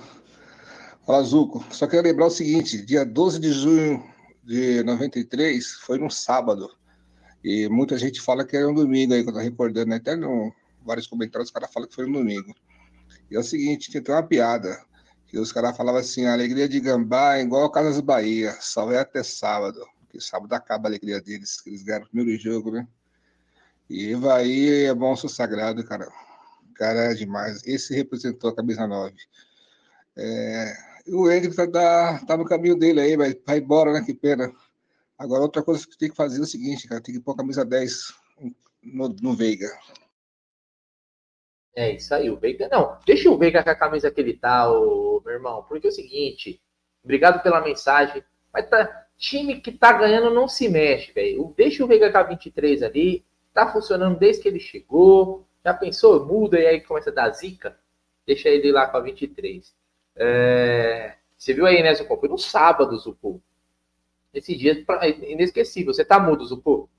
Fala, 1.06 1.22
Zuco. 1.24 1.62
Só 1.72 1.88
quero 1.88 2.08
lembrar 2.08 2.28
o 2.28 2.30
seguinte: 2.30 2.86
dia 2.86 3.06
12 3.06 3.38
de 3.38 3.52
junho 3.52 4.02
de 4.42 4.82
93 4.84 5.74
foi 5.82 5.98
num 5.98 6.10
sábado. 6.10 6.70
E 7.44 7.68
muita 7.68 7.98
gente 7.98 8.22
fala 8.22 8.46
que 8.46 8.56
era 8.56 8.70
um 8.70 8.74
domingo 8.74 9.14
aí, 9.14 9.24
que 9.24 9.30
eu 9.30 9.34
tô 9.34 9.40
recordando, 9.40 9.90
né? 9.90 9.98
Até 9.98 10.16
no 10.16 10.54
vários 10.86 11.06
comentários 11.06 11.50
os 11.50 11.54
caras 11.54 11.70
falam 11.70 11.90
que 11.90 11.96
foi 11.96 12.08
um 12.08 12.14
domingo. 12.14 12.56
E 13.30 13.36
é 13.36 13.40
o 13.40 13.44
seguinte: 13.44 13.92
tinha 13.92 14.02
uma 14.08 14.24
piada. 14.24 14.82
Que 15.28 15.38
os 15.38 15.52
caras 15.52 15.76
falavam 15.76 16.00
assim: 16.00 16.26
a 16.28 16.32
alegria 16.32 16.70
de 16.70 16.80
Gambá 16.80 17.36
é 17.36 17.42
igual 17.42 17.66
a 17.66 17.72
Casas 17.74 18.00
Bahia, 18.00 18.56
só 18.62 18.90
é 18.90 19.00
até 19.00 19.22
sábado. 19.22 19.86
Porque 20.14 20.24
sábado 20.24 20.54
acaba 20.54 20.88
a 20.88 20.92
alegria 20.92 21.20
deles, 21.20 21.60
que 21.60 21.72
eles 21.72 21.82
ganharam 21.82 22.06
o 22.06 22.10
primeiro 22.10 22.40
jogo, 22.40 22.70
né? 22.70 22.88
E 23.90 24.12
Evaí 24.12 24.86
é 24.86 24.94
monstro 24.94 25.28
sagrado, 25.28 25.84
cara. 25.84 26.08
Cara, 26.76 27.12
é 27.12 27.14
demais. 27.16 27.66
Esse 27.66 27.96
representou 27.96 28.52
a 28.52 28.56
camisa 28.56 28.86
9. 28.86 29.16
É, 30.16 30.74
o 31.08 31.32
Hendrick 31.32 31.56
tá, 31.56 32.24
tá 32.28 32.38
no 32.38 32.46
caminho 32.46 32.76
dele 32.76 33.02
aí, 33.02 33.18
vai, 33.18 33.36
vai 33.44 33.58
embora, 33.58 33.92
né? 33.92 34.04
Que 34.06 34.14
pena. 34.14 34.54
Agora, 35.18 35.42
outra 35.42 35.64
coisa 35.64 35.88
que 35.88 35.98
tem 35.98 36.12
que 36.12 36.16
fazer 36.16 36.40
é 36.40 36.44
o 36.44 36.46
seguinte, 36.46 36.88
cara, 36.88 37.02
tem 37.02 37.16
que 37.16 37.22
pôr 37.22 37.32
a 37.32 37.38
camisa 37.38 37.66
10 37.66 38.14
no, 38.84 39.10
no 39.10 39.36
Veiga. 39.36 39.68
É 41.76 41.96
isso 41.96 42.14
aí, 42.14 42.30
o 42.30 42.38
Veiga. 42.38 42.70
Não, 42.70 43.00
deixa 43.04 43.32
o 43.32 43.38
Veiga 43.38 43.64
com 43.64 43.70
a 43.72 43.76
camisa 43.76 44.12
que 44.12 44.22
ele 44.22 44.38
tá, 44.38 44.72
ô, 44.72 45.24
meu 45.26 45.34
irmão, 45.34 45.66
porque 45.68 45.88
é 45.88 45.90
o 45.90 45.94
seguinte, 45.94 46.62
obrigado 47.04 47.42
pela 47.42 47.62
mensagem, 47.62 48.24
mas 48.54 48.70
tá, 48.70 49.03
time 49.24 49.62
que 49.62 49.72
tá 49.72 49.94
ganhando 49.94 50.30
não 50.30 50.50
se 50.50 50.68
mexe, 50.68 51.14
velho. 51.14 51.54
Deixa 51.56 51.84
o 51.84 51.88
Veiga 51.88 52.12
com 52.12 52.18
a 52.18 52.24
23 52.24 52.84
ali, 52.84 53.24
tá 53.54 53.72
funcionando 53.72 54.20
desde 54.20 54.42
que 54.42 54.50
ele 54.50 54.60
chegou. 54.60 55.48
Já 55.64 55.74
pensou? 55.74 56.26
Muda 56.26 56.60
e 56.60 56.68
aí 56.68 56.82
começa 56.82 57.10
a 57.10 57.14
dar 57.14 57.32
zica? 57.32 57.78
Deixa 58.28 58.50
ele 58.50 58.70
lá 58.72 58.86
com 58.86 58.98
a 58.98 59.00
23. 59.00 59.74
É, 60.18 61.14
você 61.38 61.54
viu 61.54 61.66
aí, 61.66 61.82
né, 61.82 61.96
Zucco? 61.96 62.20
Foi 62.20 62.28
no 62.28 62.38
sábado, 62.38 62.98
Zucco. 62.98 63.42
Esse 64.34 64.58
dia 64.58 64.84
é 65.02 65.32
inesquecível. 65.32 65.94
Você 65.94 66.04
tá 66.04 66.20
mudo, 66.20 66.46
Zucco? 66.46 66.90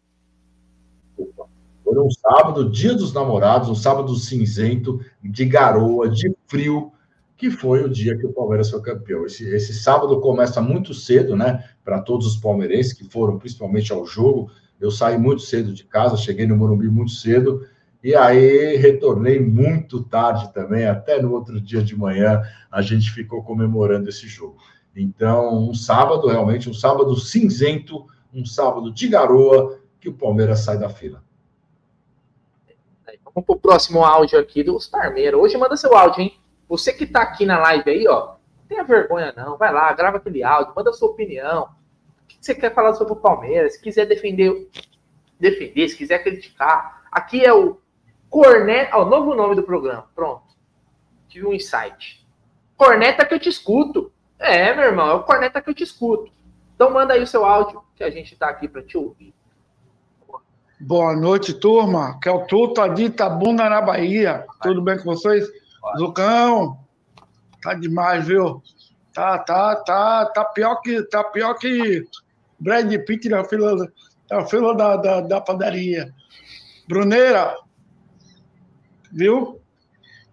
Foi 1.85 1.99
um 1.99 2.11
sábado, 2.11 2.71
dia 2.71 2.95
dos 2.95 3.13
namorados, 3.13 3.69
um 3.69 3.75
sábado 3.75 4.15
cinzento, 4.17 5.05
de 5.23 5.45
garoa, 5.45 6.09
de 6.09 6.35
frio, 6.47 6.91
que 7.37 7.51
foi 7.51 7.85
o 7.85 7.89
dia 7.89 8.17
que 8.17 8.27
o 8.27 8.33
Palmeiras 8.33 8.71
foi 8.71 8.81
campeão. 8.81 9.27
Esse, 9.27 9.49
esse 9.49 9.75
sábado 9.75 10.21
começa 10.21 10.61
muito 10.61 10.95
cedo, 10.95 11.37
né? 11.37 11.65
Para 11.85 12.01
todos 12.01 12.27
os 12.27 12.37
palmeirenses 12.37 12.93
que 12.93 13.05
foram 13.05 13.39
principalmente 13.39 13.93
ao 13.93 14.07
jogo. 14.07 14.51
Eu 14.81 14.91
saí 14.91 15.19
muito 15.19 15.43
cedo 15.43 15.73
de 15.73 15.85
casa, 15.85 16.17
cheguei 16.17 16.47
no 16.47 16.57
Morumbi 16.57 16.89
muito 16.89 17.13
cedo 17.13 17.67
e 18.05 18.15
aí 18.15 18.77
retornei 18.77 19.41
muito 19.41 20.05
tarde 20.05 20.53
também, 20.53 20.85
até 20.85 21.23
no 21.23 21.33
outro 21.33 21.59
dia 21.59 21.83
de 21.83 21.97
manhã 21.97 22.43
a 22.71 22.83
gente 22.83 23.11
ficou 23.11 23.43
comemorando 23.43 24.11
esse 24.11 24.29
jogo. 24.29 24.59
Então, 24.95 25.71
um 25.71 25.73
sábado, 25.73 26.29
realmente, 26.29 26.69
um 26.69 26.75
sábado 26.75 27.17
cinzento, 27.17 28.07
um 28.33 28.45
sábado 28.45 28.93
de 28.93 29.09
garoa, 29.09 29.81
que 29.99 30.11
o 30.11 30.13
Palmeiras 30.13 30.61
sai 30.61 30.77
da 30.77 30.91
fila. 30.91 31.25
Vamos 33.35 33.47
pro 33.47 33.57
próximo 33.57 34.05
áudio 34.05 34.39
aqui 34.39 34.63
dos 34.63 34.87
Parmeiros. 34.87 35.41
Hoje 35.41 35.57
manda 35.57 35.75
seu 35.75 35.97
áudio, 35.97 36.21
hein? 36.21 36.39
Você 36.77 36.93
que 36.93 37.07
tá 37.07 37.23
aqui 37.23 37.47
na 37.47 37.59
live 37.59 37.89
aí, 37.89 38.09
ó, 38.09 38.27
não 38.27 38.67
tenha 38.69 38.83
vergonha 38.83 39.33
não. 39.37 39.57
Vai 39.57 39.73
lá, 39.73 39.93
grava 39.93 40.17
aquele 40.17 40.43
áudio, 40.43 40.75
manda 40.75 40.93
sua 40.93 41.09
opinião. 41.09 41.69
O 42.25 42.27
que 42.27 42.39
você 42.41 42.55
quer 42.55 42.75
falar 42.75 42.95
sobre 42.95 43.13
o 43.13 43.17
Palmeiras? 43.17 43.75
Se 43.75 43.81
quiser 43.81 44.07
defender, 44.07 44.69
defender, 45.39 45.89
se 45.89 45.97
quiser 45.97 46.19
criticar. 46.23 47.05
Aqui 47.13 47.45
é 47.45 47.53
o 47.53 47.79
Corneta, 48.29 48.97
o 48.97 49.05
novo 49.05 49.37
nome 49.37 49.55
do 49.55 49.63
programa. 49.63 50.09
Pronto. 50.17 50.43
Tive 51.29 51.47
um 51.47 51.53
insight. 51.53 52.27
Corneta 52.77 53.25
que 53.25 53.35
eu 53.35 53.39
te 53.39 53.49
escuto. 53.49 54.13
É, 54.37 54.75
meu 54.75 54.87
irmão, 54.87 55.09
é 55.09 55.15
o 55.15 55.23
Corneta 55.23 55.63
que 55.63 55.71
eu 55.71 55.75
te 55.75 55.85
escuto. 55.85 56.33
Então 56.75 56.91
manda 56.91 57.15
aí 57.15 57.23
o 57.23 57.27
seu 57.27 57.45
áudio 57.45 57.85
que 57.95 58.03
a 58.03 58.11
gente 58.11 58.37
tá 58.37 58.49
aqui 58.49 58.67
para 58.67 58.83
te 58.83 58.99
ouvir. 58.99 59.33
Boa 60.81 61.15
noite, 61.15 61.55
turma. 61.55 62.19
Que 62.21 62.29
é 62.29 62.33
o 62.33 62.47
Tuta 62.47 62.89
de 62.89 63.05
Itabuna, 63.05 63.71
na 63.71 63.81
Bahia. 63.81 64.45
Tudo 64.61 64.83
bem 64.83 64.99
com 64.99 65.05
vocês? 65.05 65.49
Zucão, 65.99 66.79
tá 67.63 67.75
demais, 67.75 68.27
viu? 68.27 68.63
Tá, 69.13 69.39
tá, 69.39 69.77
tá, 69.77 70.27
tá 70.27 70.45
pior 70.47 70.77
que, 70.81 71.03
tá 71.05 71.23
pior 71.25 71.55
que 71.55 72.05
Brad 72.59 72.93
Pitt 73.07 73.29
na 73.29 73.45
fila, 73.45 73.93
na 74.31 74.45
fila 74.47 74.75
da, 74.75 74.97
da, 74.97 75.21
da 75.21 75.41
padaria. 75.41 76.13
Bruneira, 76.89 77.57
viu? 79.13 79.61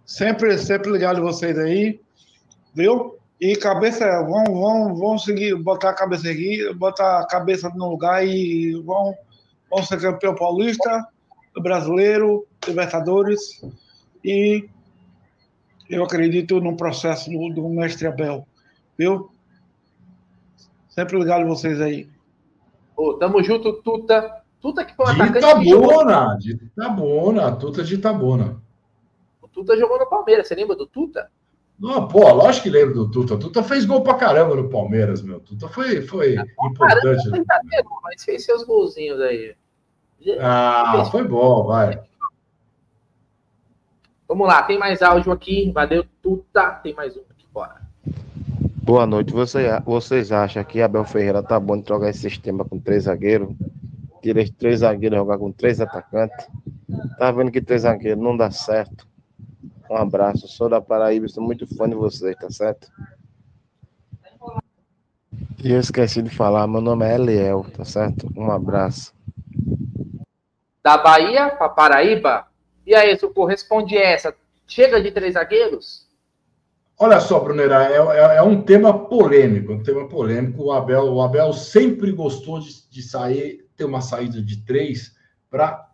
Sempre, 0.04 0.58
sempre 0.58 0.90
ligado 0.90 1.22
vocês 1.22 1.58
aí, 1.58 2.00
viu? 2.74 3.18
E 3.40 3.56
cabeça, 3.56 4.04
vão, 4.22 4.44
vão, 4.44 4.94
vão 4.94 5.18
seguir, 5.18 5.54
botar 5.56 5.90
a 5.90 5.94
cabeça 5.94 6.30
aqui, 6.30 6.72
botar 6.74 7.20
a 7.20 7.26
cabeça 7.26 7.68
no 7.70 7.90
lugar 7.90 8.26
e 8.26 8.72
vão, 8.84 9.14
vão 9.70 9.82
ser 9.82 10.00
campeão 10.00 10.34
paulista, 10.34 11.06
brasileiro, 11.60 12.46
Libertadores 12.66 13.60
e 14.24 14.68
eu 15.88 16.04
acredito 16.04 16.60
no 16.60 16.76
processo 16.76 17.30
do, 17.30 17.48
do 17.50 17.68
mestre 17.68 18.06
Abel, 18.06 18.46
viu? 18.96 19.30
Sempre 20.88 21.18
ligado 21.18 21.46
vocês 21.46 21.80
aí. 21.80 22.08
Ô, 22.96 23.14
tamo 23.14 23.42
junto, 23.42 23.72
Tuta. 23.82 24.42
Tuta 24.60 24.84
que 24.84 24.94
foi 24.94 25.06
um 25.06 25.14
De 25.14 25.22
atacante 25.22 25.68
Itabona, 25.68 26.36
de 26.38 26.52
Itabona, 26.52 27.56
Tuta 27.56 27.82
de 27.82 27.94
Itabona. 27.94 28.62
o 29.40 29.48
Tuta 29.48 29.76
jogou 29.76 29.98
no 29.98 30.08
Palmeiras. 30.08 30.46
Você 30.46 30.54
lembra 30.54 30.76
do 30.76 30.86
Tuta? 30.86 31.30
Não, 31.80 32.06
pô, 32.06 32.32
lógico 32.32 32.64
que 32.64 32.70
lembro 32.70 32.94
do 32.94 33.10
Tuta. 33.10 33.36
Tuta 33.36 33.62
fez 33.62 33.84
gol 33.84 34.02
pra 34.02 34.14
caramba 34.14 34.54
no 34.54 34.68
Palmeiras, 34.68 35.20
meu. 35.20 35.40
Tuta 35.40 35.66
foi, 35.68 36.02
foi 36.02 36.36
importante. 36.36 37.02
Caramba, 37.02 37.30
brincadeira, 37.30 37.84
mas 38.04 38.24
fez 38.24 38.44
seus 38.44 38.62
golzinhos 38.62 39.20
aí. 39.20 39.56
Ah, 40.38 41.08
foi 41.10 41.26
bom, 41.26 41.64
vai. 41.64 42.00
Vamos 44.32 44.48
lá, 44.48 44.62
tem 44.62 44.78
mais 44.78 45.02
áudio 45.02 45.30
aqui. 45.30 45.70
Valeu, 45.72 46.06
Tuta. 46.22 46.70
Tem 46.82 46.94
mais 46.94 47.14
um 47.14 47.20
aqui, 47.20 47.46
bora. 47.52 47.82
Boa 48.82 49.06
noite. 49.06 49.30
Você, 49.30 49.78
vocês 49.84 50.32
acham 50.32 50.64
que 50.64 50.80
Abel 50.80 51.04
Ferreira 51.04 51.42
tá 51.42 51.60
bom 51.60 51.76
de 51.76 51.82
trocar 51.82 52.08
esse 52.08 52.20
sistema 52.20 52.64
com 52.64 52.78
três 52.78 53.02
zagueiros? 53.02 53.54
Tira 54.22 54.40
esses 54.40 54.54
três 54.56 54.80
zagueiros 54.80 55.18
jogar 55.18 55.36
com 55.36 55.52
três 55.52 55.82
atacantes? 55.82 56.48
Tá 57.18 57.30
vendo 57.30 57.50
que 57.50 57.60
três 57.60 57.82
zagueiros 57.82 58.24
não 58.24 58.34
dá 58.34 58.50
certo? 58.50 59.06
Um 59.90 59.96
abraço. 59.96 60.48
Sou 60.48 60.66
da 60.66 60.80
Paraíba, 60.80 61.28
sou 61.28 61.44
muito 61.44 61.66
fã 61.76 61.86
de 61.86 61.94
vocês, 61.94 62.34
tá 62.36 62.48
certo? 62.50 62.90
E 65.62 65.72
eu 65.72 65.78
esqueci 65.78 66.22
de 66.22 66.30
falar, 66.30 66.66
meu 66.66 66.80
nome 66.80 67.04
é 67.04 67.16
Eliel, 67.16 67.66
tá 67.76 67.84
certo? 67.84 68.32
Um 68.34 68.50
abraço. 68.50 69.12
Da 70.82 70.96
Bahia 70.96 71.50
para 71.50 71.68
Paraíba. 71.68 72.50
E 72.86 72.94
aí, 72.94 73.16
Sucô, 73.18 73.44
responde 73.44 73.96
essa. 73.96 74.34
Chega 74.66 75.00
de 75.00 75.10
três 75.10 75.34
zagueiros? 75.34 76.08
Olha 76.98 77.20
só, 77.20 77.40
Brunera, 77.40 77.84
é, 77.84 77.96
é- 77.96 78.36
é 78.36 78.42
um 78.42 78.62
tema 78.62 79.06
polêmico, 79.06 79.72
um 79.72 79.82
tema 79.82 80.08
polêmico. 80.08 80.64
O 80.64 80.72
Abel, 80.72 81.12
o 81.12 81.20
Abel 81.22 81.52
sempre 81.52 82.12
gostou 82.12 82.60
de, 82.60 82.88
de 82.88 83.02
sair, 83.02 83.66
ter 83.76 83.84
uma 83.84 84.00
saída 84.00 84.40
de 84.42 84.64
três 84.64 85.14
para 85.50 85.88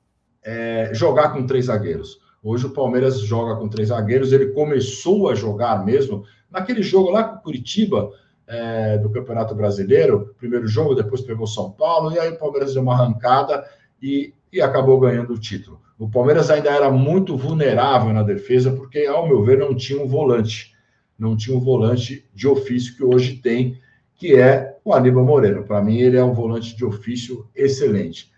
jogar 0.92 1.32
com 1.32 1.46
três 1.46 1.66
zagueiros. 1.66 2.18
Hoje 2.42 2.66
o 2.66 2.70
Palmeiras 2.70 3.20
joga 3.20 3.56
com 3.56 3.68
três 3.68 3.88
zagueiros. 3.88 4.32
Ele 4.32 4.48
começou 4.52 5.28
a 5.28 5.34
jogar 5.34 5.84
mesmo 5.84 6.24
naquele 6.50 6.82
jogo 6.82 7.10
lá 7.10 7.24
com 7.24 7.42
Curitiba 7.42 8.10
é, 8.46 8.98
do 8.98 9.10
Campeonato 9.10 9.54
Brasileiro. 9.54 10.34
Primeiro 10.38 10.66
jogo, 10.66 10.94
depois 10.94 11.20
pegou 11.20 11.46
São 11.46 11.70
Paulo 11.70 12.12
e 12.12 12.18
aí 12.18 12.30
o 12.30 12.38
Palmeiras 12.38 12.74
deu 12.74 12.82
uma 12.82 12.94
arrancada 12.94 13.68
e, 14.00 14.32
e 14.52 14.60
acabou 14.60 14.98
ganhando 15.00 15.34
o 15.34 15.38
título. 15.38 15.80
O 15.98 16.08
Palmeiras 16.08 16.48
ainda 16.50 16.70
era 16.70 16.90
muito 16.90 17.36
vulnerável 17.36 18.12
na 18.12 18.22
defesa 18.22 18.70
porque, 18.70 19.00
ao 19.06 19.26
meu 19.26 19.42
ver, 19.42 19.58
não 19.58 19.74
tinha 19.74 20.00
um 20.00 20.06
volante 20.06 20.76
não 21.18 21.36
tinha 21.36 21.56
um 21.56 21.60
volante 21.60 22.24
de 22.32 22.46
ofício 22.46 22.96
que 22.96 23.04
hoje 23.04 23.36
tem, 23.36 23.78
que 24.14 24.36
é 24.36 24.76
o 24.84 24.94
Aníbal 24.94 25.24
Moreno. 25.24 25.64
Para 25.64 25.82
mim, 25.82 25.98
ele 25.98 26.16
é 26.16 26.22
um 26.22 26.32
volante 26.32 26.76
de 26.76 26.84
ofício 26.84 27.46
excelente. 27.54 28.30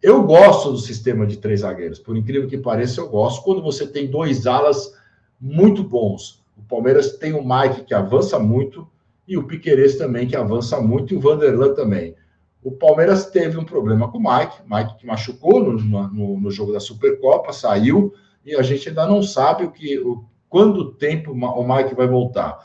Eu 0.00 0.22
gosto 0.24 0.72
do 0.72 0.78
sistema 0.78 1.26
de 1.26 1.36
três 1.36 1.60
zagueiros, 1.60 1.98
por 1.98 2.16
incrível 2.16 2.48
que 2.48 2.58
pareça, 2.58 3.00
eu 3.00 3.08
gosto 3.08 3.42
quando 3.42 3.62
você 3.62 3.86
tem 3.86 4.06
dois 4.06 4.46
alas 4.46 4.94
muito 5.40 5.82
bons. 5.82 6.42
O 6.56 6.62
Palmeiras 6.62 7.16
tem 7.16 7.32
o 7.32 7.44
Mike, 7.44 7.84
que 7.84 7.94
avança 7.94 8.38
muito, 8.38 8.88
e 9.26 9.36
o 9.36 9.44
Piquerez 9.44 9.96
também, 9.96 10.26
que 10.26 10.36
avança 10.36 10.80
muito, 10.80 11.12
e 11.12 11.16
o 11.16 11.20
Vanderlan 11.20 11.74
também. 11.74 12.14
O 12.64 12.72
Palmeiras 12.72 13.26
teve 13.26 13.58
um 13.58 13.64
problema 13.64 14.10
com 14.10 14.16
o 14.16 14.22
Mike, 14.22 14.62
Mike 14.66 14.96
que 14.96 15.06
machucou 15.06 15.60
no, 15.62 15.78
no, 15.78 16.40
no 16.40 16.50
jogo 16.50 16.72
da 16.72 16.80
Supercopa, 16.80 17.52
saiu, 17.52 18.14
e 18.42 18.56
a 18.56 18.62
gente 18.62 18.88
ainda 18.88 19.06
não 19.06 19.22
sabe 19.22 19.64
o 19.64 19.70
que, 19.70 19.98
o, 19.98 20.24
tempo 20.98 21.32
o 21.32 21.68
Mike 21.68 21.94
vai 21.94 22.08
voltar. 22.08 22.58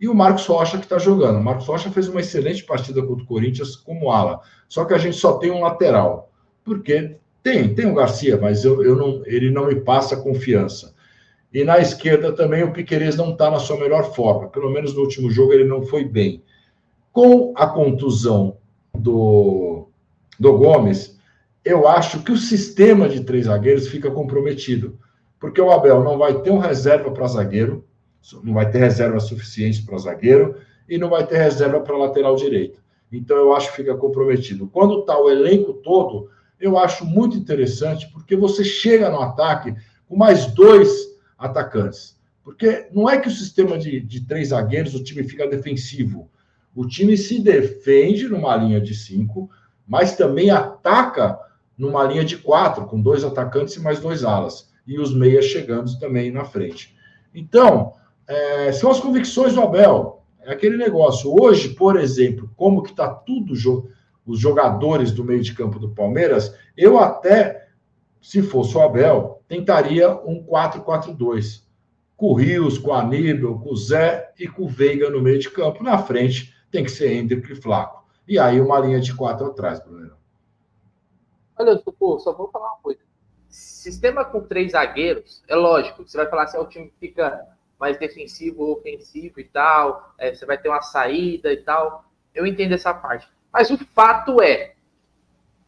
E 0.00 0.08
o 0.08 0.14
Marcos 0.14 0.46
Rocha 0.46 0.78
que 0.78 0.84
está 0.84 0.98
jogando. 0.98 1.38
O 1.38 1.44
Marcos 1.44 1.66
Rocha 1.66 1.90
fez 1.90 2.08
uma 2.08 2.20
excelente 2.20 2.64
partida 2.64 3.02
contra 3.02 3.24
o 3.24 3.26
Corinthians 3.26 3.76
como 3.76 4.10
ala. 4.10 4.40
Só 4.68 4.86
que 4.86 4.94
a 4.94 4.98
gente 4.98 5.16
só 5.16 5.34
tem 5.34 5.50
um 5.50 5.60
lateral. 5.60 6.30
Porque 6.64 7.16
tem, 7.42 7.74
tem 7.74 7.90
o 7.90 7.94
Garcia, 7.94 8.38
mas 8.40 8.64
eu, 8.64 8.82
eu 8.82 8.96
não, 8.96 9.22
ele 9.26 9.50
não 9.50 9.66
me 9.66 9.76
passa 9.76 10.16
confiança. 10.16 10.94
E 11.52 11.62
na 11.62 11.78
esquerda 11.78 12.32
também 12.32 12.62
o 12.62 12.72
Piquerez 12.72 13.16
não 13.16 13.32
está 13.32 13.50
na 13.50 13.58
sua 13.58 13.78
melhor 13.78 14.14
forma. 14.14 14.48
Pelo 14.48 14.70
menos 14.70 14.94
no 14.94 15.00
último 15.00 15.30
jogo 15.30 15.52
ele 15.52 15.64
não 15.64 15.82
foi 15.82 16.04
bem. 16.04 16.42
Com 17.12 17.52
a 17.56 17.66
contusão 17.66 18.58
do, 18.96 19.88
do 20.38 20.58
Gomes, 20.58 21.18
eu 21.64 21.88
acho 21.88 22.22
que 22.22 22.32
o 22.32 22.36
sistema 22.36 23.08
de 23.08 23.24
três 23.24 23.46
zagueiros 23.46 23.88
fica 23.88 24.10
comprometido 24.10 24.98
porque 25.38 25.60
o 25.60 25.70
Abel 25.70 26.02
não 26.02 26.18
vai 26.18 26.40
ter 26.40 26.50
um 26.50 26.58
reserva 26.58 27.10
para 27.10 27.26
zagueiro, 27.26 27.84
não 28.42 28.54
vai 28.54 28.70
ter 28.70 28.78
reserva 28.78 29.20
suficiente 29.20 29.82
para 29.82 29.98
zagueiro 29.98 30.56
e 30.88 30.98
não 30.98 31.08
vai 31.08 31.26
ter 31.26 31.38
reserva 31.38 31.80
para 31.80 31.96
lateral 31.96 32.36
direito. 32.36 32.82
Então 33.12 33.36
eu 33.36 33.54
acho 33.54 33.70
que 33.70 33.76
fica 33.76 33.94
comprometido. 33.96 34.66
Quando 34.66 35.00
está 35.00 35.18
o 35.18 35.30
elenco 35.30 35.74
todo, 35.74 36.30
eu 36.58 36.78
acho 36.78 37.04
muito 37.04 37.36
interessante, 37.36 38.10
porque 38.12 38.34
você 38.34 38.64
chega 38.64 39.10
no 39.10 39.20
ataque 39.20 39.74
com 40.08 40.16
mais 40.16 40.46
dois 40.46 40.90
atacantes. 41.38 42.16
Porque 42.42 42.88
não 42.92 43.08
é 43.08 43.20
que 43.20 43.28
o 43.28 43.32
sistema 43.32 43.76
de, 43.78 44.00
de 44.00 44.26
três 44.26 44.48
zagueiros 44.48 44.94
o 44.94 45.02
time 45.02 45.22
fica 45.22 45.46
defensivo. 45.46 46.30
O 46.76 46.86
time 46.86 47.16
se 47.16 47.40
defende 47.40 48.28
numa 48.28 48.54
linha 48.54 48.80
de 48.80 48.94
cinco, 48.94 49.48
mas 49.88 50.14
também 50.14 50.50
ataca 50.50 51.40
numa 51.76 52.04
linha 52.04 52.24
de 52.24 52.36
quatro, 52.36 52.84
com 52.84 53.00
dois 53.00 53.24
atacantes 53.24 53.74
e 53.74 53.80
mais 53.80 53.98
dois 53.98 54.22
alas 54.22 54.70
e 54.86 55.00
os 55.00 55.12
meias 55.12 55.46
chegando 55.46 55.98
também 55.98 56.30
na 56.30 56.44
frente. 56.44 56.94
Então, 57.34 57.94
é, 58.26 58.70
são 58.72 58.90
as 58.90 59.00
convicções 59.00 59.54
do 59.54 59.62
Abel. 59.62 60.22
É 60.40 60.52
aquele 60.52 60.76
negócio. 60.76 61.34
Hoje, 61.34 61.70
por 61.70 61.98
exemplo, 61.98 62.50
como 62.56 62.82
que 62.82 62.90
está 62.90 63.08
tudo 63.08 63.54
os 64.24 64.38
jogadores 64.38 65.10
do 65.10 65.24
meio 65.24 65.42
de 65.42 65.54
campo 65.54 65.78
do 65.78 65.90
Palmeiras, 65.90 66.54
eu 66.76 66.98
até, 66.98 67.68
se 68.20 68.42
fosse 68.42 68.76
o 68.76 68.82
Abel, 68.82 69.42
tentaria 69.48 70.10
um 70.10 70.44
4-4-2. 70.44 71.64
Com 72.16 72.26
o 72.26 72.34
Rios, 72.34 72.78
com 72.78 72.90
o 72.90 72.94
Aníbal, 72.94 73.58
com 73.58 73.72
o 73.72 73.76
Zé 73.76 74.32
e 74.38 74.46
com 74.46 74.64
o 74.64 74.68
Veiga 74.68 75.10
no 75.10 75.20
meio 75.20 75.38
de 75.38 75.50
campo. 75.50 75.82
Na 75.82 75.98
frente 75.98 76.55
tem 76.76 76.84
que 76.84 76.90
ser 76.90 77.12
Hendrick 77.12 77.52
e 77.52 77.56
Flaco. 77.56 78.04
E 78.26 78.38
aí 78.38 78.60
uma 78.60 78.78
linha 78.78 79.00
de 79.00 79.14
quatro 79.14 79.46
atrás, 79.46 79.80
Bruno. 79.80 80.16
Olha, 81.58 81.82
pô, 81.98 82.18
só 82.18 82.32
vou 82.32 82.50
falar 82.50 82.72
uma 82.72 82.80
coisa 82.80 83.06
sistema 83.48 84.24
com 84.24 84.40
três 84.40 84.72
zagueiros, 84.72 85.42
é 85.48 85.54
lógico, 85.54 86.06
você 86.06 86.16
vai 86.16 86.28
falar 86.28 86.46
se 86.46 86.56
assim, 86.56 86.66
o 86.66 86.68
time 86.68 86.92
fica 86.98 87.46
mais 87.78 87.98
defensivo 87.98 88.64
ou 88.64 88.78
ofensivo 88.78 89.40
e 89.40 89.44
tal, 89.44 90.14
é, 90.18 90.34
você 90.34 90.44
vai 90.44 90.58
ter 90.58 90.68
uma 90.68 90.82
saída 90.82 91.52
e 91.52 91.58
tal. 91.58 92.04
Eu 92.34 92.46
entendo 92.46 92.72
essa 92.72 92.92
parte. 92.92 93.28
Mas 93.52 93.70
o 93.70 93.78
fato 93.78 94.42
é, 94.42 94.74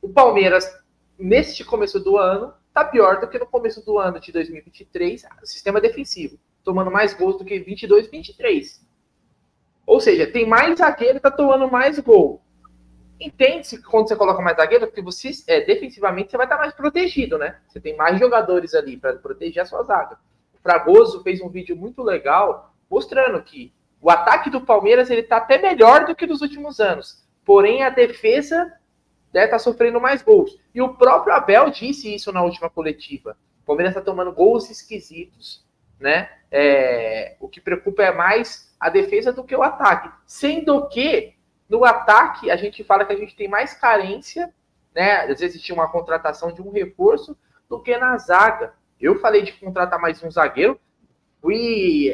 o 0.02 0.08
Palmeiras, 0.08 0.70
neste 1.18 1.64
começo 1.64 2.00
do 2.00 2.16
ano, 2.16 2.52
tá 2.74 2.84
pior 2.84 3.20
do 3.20 3.28
que 3.28 3.38
no 3.38 3.46
começo 3.46 3.84
do 3.84 3.98
ano 3.98 4.20
de 4.20 4.32
2023, 4.32 5.24
sistema 5.44 5.80
defensivo, 5.80 6.38
tomando 6.64 6.90
mais 6.90 7.14
gols 7.14 7.38
do 7.38 7.44
que 7.44 7.58
22, 7.58 8.10
23. 8.10 8.86
Ou 9.88 10.00
seja, 10.00 10.30
tem 10.30 10.46
mais 10.46 10.78
zagueiro 10.78 11.16
e 11.16 11.20
tá 11.20 11.30
tomando 11.30 11.66
mais 11.70 11.98
gol. 11.98 12.42
Entende-se 13.18 13.82
quando 13.82 14.06
você 14.06 14.14
coloca 14.14 14.42
mais 14.42 14.58
zagueiro, 14.58 14.86
porque 14.86 15.00
você, 15.00 15.30
é, 15.46 15.62
defensivamente, 15.62 16.30
você 16.30 16.36
vai 16.36 16.44
estar 16.44 16.58
mais 16.58 16.74
protegido, 16.74 17.38
né? 17.38 17.56
Você 17.66 17.80
tem 17.80 17.96
mais 17.96 18.18
jogadores 18.20 18.74
ali 18.74 18.98
para 18.98 19.14
proteger 19.14 19.62
a 19.62 19.66
sua 19.66 19.82
zaga. 19.84 20.18
O 20.52 20.58
Fragoso 20.62 21.22
fez 21.22 21.40
um 21.40 21.48
vídeo 21.48 21.74
muito 21.74 22.02
legal 22.02 22.74
mostrando 22.90 23.42
que 23.42 23.72
o 23.98 24.10
ataque 24.10 24.50
do 24.50 24.60
Palmeiras 24.60 25.08
ele 25.08 25.22
tá 25.22 25.38
até 25.38 25.56
melhor 25.56 26.04
do 26.04 26.14
que 26.14 26.26
nos 26.26 26.42
últimos 26.42 26.80
anos. 26.80 27.26
Porém, 27.42 27.82
a 27.82 27.88
defesa 27.88 28.70
né, 29.32 29.46
tá 29.46 29.58
sofrendo 29.58 29.98
mais 29.98 30.20
gols. 30.20 30.60
E 30.74 30.82
o 30.82 30.96
próprio 30.96 31.32
Abel 31.32 31.70
disse 31.70 32.14
isso 32.14 32.30
na 32.30 32.42
última 32.42 32.68
coletiva. 32.68 33.38
O 33.62 33.66
Palmeiras 33.66 33.96
está 33.96 34.04
tomando 34.04 34.32
gols 34.32 34.68
esquisitos, 34.68 35.66
né? 35.98 36.28
É, 36.52 37.36
o 37.40 37.48
que 37.48 37.58
preocupa 37.58 38.02
é 38.02 38.12
mais 38.12 38.67
a 38.78 38.88
defesa 38.88 39.32
do 39.32 39.44
que 39.44 39.56
o 39.56 39.62
ataque. 39.62 40.10
Sendo 40.26 40.88
que 40.88 41.34
no 41.68 41.84
ataque 41.84 42.50
a 42.50 42.56
gente 42.56 42.82
fala 42.84 43.04
que 43.04 43.12
a 43.12 43.16
gente 43.16 43.36
tem 43.36 43.48
mais 43.48 43.74
carência, 43.74 44.52
né? 44.94 45.30
Às 45.30 45.40
vezes 45.40 45.60
tinha 45.60 45.74
uma 45.74 45.90
contratação 45.90 46.52
de 46.52 46.62
um 46.62 46.70
reforço 46.70 47.36
do 47.68 47.80
que 47.80 47.96
na 47.96 48.16
zaga. 48.18 48.74
Eu 49.00 49.20
falei 49.20 49.42
de 49.42 49.52
contratar 49.52 50.00
mais 50.00 50.22
um 50.22 50.30
zagueiro, 50.30 50.80
fui 51.40 52.12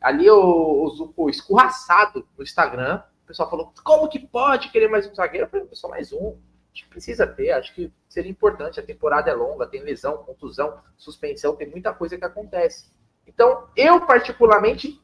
ali 0.00 0.30
o, 0.30 1.12
o, 1.16 1.28
escorraçado 1.28 2.26
no 2.36 2.42
Instagram. 2.42 3.02
O 3.24 3.26
pessoal 3.26 3.50
falou: 3.50 3.72
como 3.84 4.08
que 4.08 4.18
pode 4.18 4.70
querer 4.70 4.88
mais 4.88 5.06
um 5.06 5.14
zagueiro? 5.14 5.46
Eu 5.46 5.50
falei: 5.50 5.68
só 5.72 5.88
mais 5.88 6.12
um. 6.12 6.36
A 6.72 6.76
gente 6.76 6.88
precisa 6.88 7.26
ter, 7.26 7.50
acho 7.50 7.74
que 7.74 7.92
seria 8.08 8.30
importante. 8.30 8.78
A 8.78 8.82
temporada 8.82 9.30
é 9.30 9.34
longa, 9.34 9.66
tem 9.66 9.82
lesão, 9.82 10.18
contusão, 10.18 10.78
suspensão, 10.96 11.56
tem 11.56 11.68
muita 11.68 11.92
coisa 11.92 12.16
que 12.16 12.24
acontece. 12.24 12.92
Então, 13.26 13.68
eu 13.76 14.00
particularmente 14.06 15.00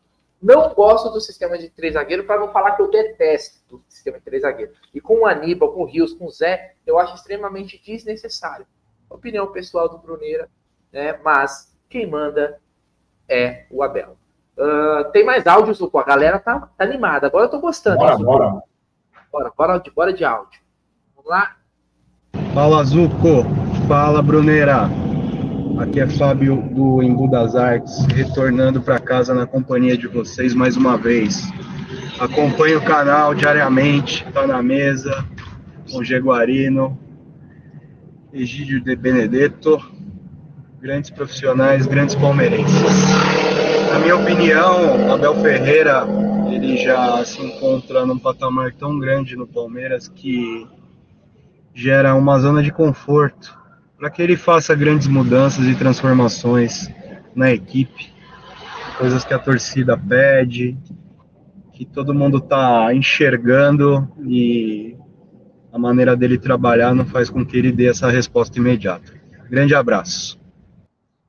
não 0.47 0.73
gosto 0.73 1.11
do 1.11 1.21
sistema 1.21 1.59
de 1.59 1.69
três 1.69 1.95
zagueiros, 1.95 2.25
para 2.25 2.39
não 2.39 2.53
falar 2.53 2.77
que 2.77 2.83
eu 2.83 2.89
detesto 2.89 3.77
o 3.77 3.83
sistema 3.89 4.19
de 4.19 4.25
três 4.25 4.43
zagueiros. 4.43 4.79
E 4.95 5.01
com 5.01 5.23
o 5.23 5.27
Aníbal, 5.27 5.73
com 5.73 5.83
o 5.83 5.85
Rios, 5.85 6.15
com 6.15 6.27
o 6.27 6.31
Zé, 6.31 6.75
eu 6.87 7.01
acho 7.01 7.17
extremamente 7.17 7.83
desnecessário. 7.85 8.65
Opinião 9.11 9.51
pessoal 9.51 9.89
do 9.89 9.99
Bruneira, 9.99 10.49
né? 10.93 11.19
mas 11.25 11.77
quem 11.89 12.09
manda 12.09 12.61
é 13.29 13.67
o 13.71 13.83
Abel. 13.83 14.17
Uh, 14.57 15.11
tem 15.11 15.25
mais 15.25 15.49
áudios, 15.49 15.79
Zuko? 15.79 15.99
A 15.99 16.05
galera 16.05 16.39
tá, 16.39 16.61
tá, 16.61 16.85
animada. 16.85 17.27
Agora 17.27 17.47
eu 17.47 17.51
tô 17.51 17.59
gostando. 17.59 17.99
Bora, 17.99 18.17
bora. 18.17 18.63
Bora, 19.33 19.53
bora, 19.57 19.79
de, 19.79 19.91
bora 19.91 20.13
de 20.13 20.25
áudio. 20.25 20.61
Vamos 21.17 21.29
lá? 21.29 21.57
Fala, 22.55 22.85
Zuko. 22.85 23.45
Fala, 23.89 24.23
Bruneira. 24.23 24.89
Aqui 25.79 26.01
é 26.01 26.07
Fábio 26.07 26.63
do 26.71 27.03
Embu 27.03 27.29
das 27.29 27.55
Artes, 27.55 28.07
retornando 28.07 28.81
para 28.81 28.99
casa 28.99 29.35
na 29.35 29.47
companhia 29.47 29.97
de 29.97 30.07
vocês 30.07 30.55
mais 30.55 30.75
uma 30.75 30.97
vez. 30.97 31.43
Acompanho 32.19 32.79
o 32.79 32.83
canal 32.83 33.35
diariamente, 33.35 34.25
tá 34.33 34.47
na 34.47 34.63
mesa, 34.63 35.23
com 35.93 36.03
Jaguarino, 36.03 36.99
Egídio 38.33 38.81
de 38.83 38.97
Benedetto, 38.97 39.79
grandes 40.81 41.11
profissionais, 41.11 41.87
grandes 41.87 42.15
palmeirenses. 42.15 43.07
Na 43.93 43.99
minha 43.99 44.17
opinião, 44.17 45.13
Abel 45.13 45.35
Ferreira, 45.43 46.07
ele 46.51 46.79
já 46.79 47.23
se 47.23 47.43
encontra 47.43 48.07
num 48.07 48.19
patamar 48.19 48.73
tão 48.73 48.99
grande 48.99 49.37
no 49.37 49.47
Palmeiras 49.47 50.09
que 50.09 50.67
gera 51.75 52.15
uma 52.15 52.39
zona 52.39 52.63
de 52.63 52.73
conforto 52.73 53.66
para 53.99 54.11
que 54.11 54.23
ele 54.23 54.37
faça 54.37 54.75
grandes 54.75 55.07
mudanças 55.07 55.65
e 55.67 55.75
transformações 55.75 56.89
na 57.35 57.51
equipe, 57.51 58.13
coisas 58.99 59.25
que 59.25 59.33
a 59.33 59.39
torcida 59.39 59.97
pede, 59.97 60.77
que 61.73 61.85
todo 61.85 62.15
mundo 62.15 62.39
está 62.39 62.93
enxergando 62.95 64.09
e 64.27 64.97
a 65.73 65.79
maneira 65.79 66.17
dele 66.17 66.39
trabalhar 66.39 66.95
não 66.95 67.05
faz 67.05 67.29
com 67.29 67.45
que 67.45 67.57
ele 67.57 67.73
dê 67.73 67.89
essa 67.89 68.11
resposta 68.11 68.59
imediata. 68.59 69.13
Grande 69.49 69.75
abraço. 69.75 70.41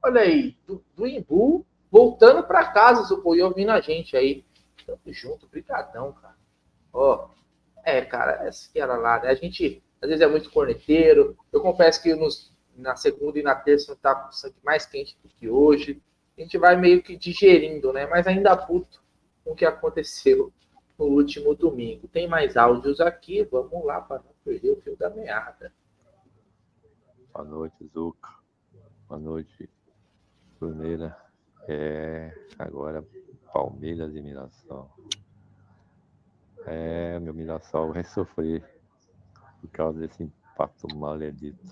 Olha 0.04 0.22
aí, 0.22 0.56
do, 0.66 0.82
do 0.96 1.06
Imbu, 1.06 1.66
voltando 1.92 2.44
para 2.44 2.66
casa, 2.66 3.14
e 3.14 3.42
ouvindo 3.42 3.72
a 3.72 3.82
gente 3.82 4.16
aí. 4.16 4.46
Tamo 4.86 5.00
junto, 5.08 5.48
brigadão, 5.48 6.14
cara. 6.14 6.36
Ó, 6.94 7.28
é, 7.84 8.02
cara, 8.02 8.48
essa 8.48 8.72
que 8.72 8.80
era 8.80 8.96
lá, 8.96 9.20
né? 9.20 9.30
A 9.30 9.36
gente, 9.36 9.84
às 10.02 10.08
vezes, 10.08 10.22
é 10.22 10.28
muito 10.28 10.50
corneteiro. 10.50 11.38
Eu 11.52 11.60
confesso 11.60 12.02
que 12.02 12.16
nos, 12.16 12.54
na 12.78 12.96
segunda 12.96 13.40
e 13.40 13.44
na 13.44 13.56
terça 13.56 13.94
está 13.94 14.14
com 14.14 14.32
sangue 14.32 14.56
mais 14.64 14.86
quente 14.86 15.18
do 15.24 15.30
que 15.30 15.50
hoje. 15.50 16.02
A 16.38 16.42
gente 16.42 16.58
vai 16.58 16.76
meio 16.76 17.02
que 17.02 17.18
digerindo, 17.18 17.92
né? 17.92 18.06
Mas 18.06 18.28
ainda 18.28 18.56
puto 18.56 19.02
com 19.44 19.52
o 19.52 19.56
que 19.56 19.66
aconteceu 19.66 20.54
no 20.98 21.06
último 21.06 21.56
domingo. 21.56 22.08
Tem 22.08 22.28
mais 22.28 22.56
áudios 22.56 23.00
aqui, 23.02 23.44
vamos 23.44 23.84
lá 23.86 24.02
para 24.02 24.18
não 24.18 24.32
perder 24.44 24.72
o 24.72 24.82
fio 24.82 24.96
da 24.96 25.10
meada. 25.10 25.74
Boa 27.34 27.46
noite, 27.46 27.86
Zuca. 27.94 28.30
Boa 29.08 29.20
noite, 29.20 29.70
Bruneira. 30.60 31.18
É, 31.68 32.32
agora, 32.58 33.04
Palmeiras 33.54 34.16
e 34.16 34.22
Mirassol. 34.22 34.90
É, 36.66 37.20
meu 37.20 37.34
Mirassol 37.34 37.94
vai 37.94 38.04
sofrer 38.06 38.64
por 39.62 39.70
causa 39.70 40.00
desse 40.00 40.24
impacto 40.58 40.88
maledito. 40.98 41.64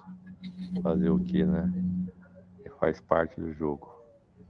Fazer 0.84 1.10
o 1.10 1.20
que, 1.20 1.44
né? 1.44 1.74
Faz 2.80 3.02
parte 3.02 3.40
do 3.42 3.52
jogo. 3.54 3.92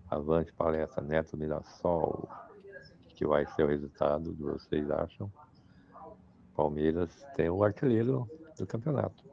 Avante 0.09 0.51
palestra 0.51 1.01
Neto 1.01 1.37
Mirassol. 1.37 2.27
Que 3.15 3.25
vai 3.25 3.45
ser 3.45 3.63
o 3.63 3.67
resultado 3.67 4.35
que 4.35 4.43
vocês 4.43 4.91
acham? 4.91 5.31
Palmeiras 6.53 7.09
tem 7.35 7.49
o 7.49 7.63
artilheiro 7.63 8.29
do 8.57 8.67
campeonato. 8.67 9.23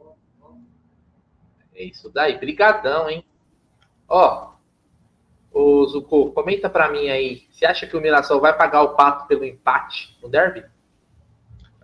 É 1.74 1.84
isso 1.84 2.08
daí, 2.10 2.38
brigadão, 2.38 3.10
hein? 3.10 3.24
Ó, 4.08 4.52
o 5.52 5.84
Zuko, 5.86 6.32
comenta 6.32 6.68
para 6.70 6.90
mim 6.90 7.08
aí, 7.08 7.48
você 7.50 7.64
acha 7.64 7.86
que 7.86 7.96
o 7.96 8.00
Mirassol 8.00 8.40
vai 8.40 8.56
pagar 8.56 8.82
o 8.82 8.94
pato 8.94 9.26
pelo 9.26 9.44
empate 9.44 10.16
no 10.22 10.28
derby? 10.28 10.64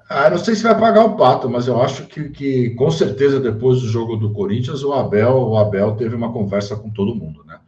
Ah, 0.08 0.30
não 0.30 0.38
sei 0.38 0.54
se 0.54 0.62
vai 0.62 0.78
pagar 0.78 1.04
o 1.04 1.16
pato, 1.16 1.50
mas 1.50 1.68
eu 1.68 1.82
acho 1.82 2.06
que, 2.06 2.30
que 2.30 2.70
com 2.70 2.90
certeza 2.90 3.38
depois 3.38 3.82
do 3.82 3.88
jogo 3.88 4.16
do 4.16 4.32
Corinthians, 4.32 4.82
o 4.82 4.94
Abel, 4.94 5.36
o 5.36 5.56
Abel 5.58 5.96
teve 5.96 6.14
uma 6.14 6.32
conversa 6.32 6.76
com 6.76 6.88
todo 6.88 7.14
mundo, 7.14 7.44
né? 7.44 7.58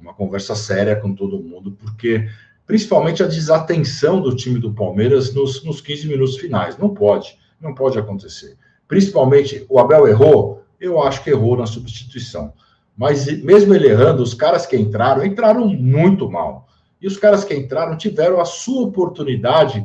Uma 0.00 0.14
conversa 0.14 0.54
séria 0.54 0.96
com 0.96 1.14
todo 1.14 1.42
mundo, 1.42 1.72
porque 1.72 2.26
principalmente 2.66 3.22
a 3.22 3.26
desatenção 3.26 4.22
do 4.22 4.34
time 4.34 4.58
do 4.58 4.72
Palmeiras 4.72 5.34
nos, 5.34 5.62
nos 5.64 5.82
15 5.82 6.08
minutos 6.08 6.38
finais. 6.38 6.78
Não 6.78 6.88
pode, 6.88 7.36
não 7.60 7.74
pode 7.74 7.98
acontecer. 7.98 8.56
Principalmente 8.88 9.66
o 9.68 9.78
Abel 9.78 10.08
errou, 10.08 10.62
eu 10.80 11.02
acho 11.02 11.22
que 11.22 11.28
errou 11.28 11.58
na 11.58 11.66
substituição. 11.66 12.54
Mas 12.96 13.26
mesmo 13.42 13.74
ele 13.74 13.88
errando, 13.88 14.22
os 14.22 14.32
caras 14.32 14.64
que 14.64 14.76
entraram, 14.76 15.24
entraram 15.24 15.68
muito 15.68 16.30
mal. 16.30 16.68
E 17.02 17.06
os 17.06 17.18
caras 17.18 17.44
que 17.44 17.54
entraram 17.54 17.98
tiveram 17.98 18.40
a 18.40 18.46
sua 18.46 18.82
oportunidade 18.82 19.84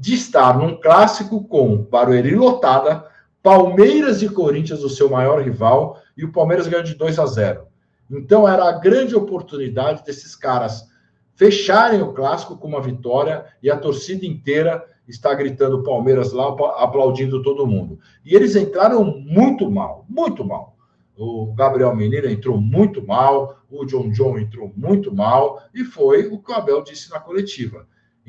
de 0.00 0.14
estar 0.14 0.58
num 0.58 0.80
clássico 0.80 1.44
com 1.44 1.76
Barueri 1.76 2.34
lotada, 2.34 3.04
Palmeiras 3.42 4.22
e 4.22 4.30
Corinthians, 4.30 4.82
o 4.82 4.88
seu 4.88 5.10
maior 5.10 5.42
rival, 5.42 6.00
e 6.16 6.24
o 6.24 6.32
Palmeiras 6.32 6.66
ganhou 6.66 6.82
de 6.82 6.94
2 6.94 7.18
a 7.18 7.26
0. 7.26 7.66
Então 8.10 8.48
era 8.48 8.64
a 8.66 8.78
grande 8.78 9.14
oportunidade 9.14 10.02
desses 10.02 10.34
caras 10.34 10.88
fecharem 11.36 12.00
o 12.00 12.14
clássico 12.14 12.56
com 12.56 12.66
uma 12.66 12.80
vitória 12.80 13.44
e 13.62 13.70
a 13.70 13.76
torcida 13.76 14.24
inteira 14.24 14.82
está 15.06 15.34
gritando 15.34 15.82
Palmeiras 15.82 16.32
lá, 16.32 16.48
aplaudindo 16.78 17.42
todo 17.42 17.66
mundo. 17.66 17.98
E 18.24 18.34
eles 18.34 18.56
entraram 18.56 19.04
muito 19.04 19.70
mal, 19.70 20.06
muito 20.08 20.42
mal. 20.42 20.76
O 21.14 21.52
Gabriel 21.52 21.94
Menino 21.94 22.26
entrou 22.26 22.58
muito 22.58 23.06
mal, 23.06 23.58
o 23.70 23.84
John 23.84 24.10
John 24.12 24.38
entrou 24.38 24.72
muito 24.74 25.14
mal, 25.14 25.62
e 25.74 25.84
foi 25.84 26.26
o 26.26 26.38
que 26.38 26.50
o 26.50 26.54
Abel 26.54 26.82
disse 26.82 27.10
na 27.10 27.20
coletiva. 27.20 27.86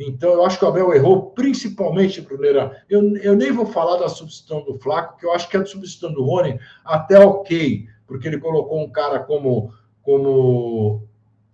Então, 0.08 0.34
eu 0.34 0.46
acho 0.46 0.58
que 0.58 0.66
o 0.66 0.68
Abel 0.68 0.94
errou, 0.94 1.32
principalmente, 1.32 2.22
Bruneira. 2.22 2.84
Eu, 2.90 3.16
eu 3.18 3.36
nem 3.36 3.52
vou 3.52 3.66
falar 3.66 3.98
da 3.98 4.10
substituição 4.10 4.64
do 4.64 4.80
Flaco, 4.80 5.18
que 5.18 5.26
eu 5.26 5.32
acho 5.32 5.48
que 5.48 5.58
a 5.58 5.66
substituição 5.66 6.14
do 6.14 6.24
Rony 6.24 6.60
até 6.84 7.20
ok, 7.20 7.86
porque 8.08 8.28
ele 8.28 8.40
colocou 8.40 8.84
um 8.84 8.90
cara 8.90 9.20
como, 9.20 9.72
como 10.02 11.04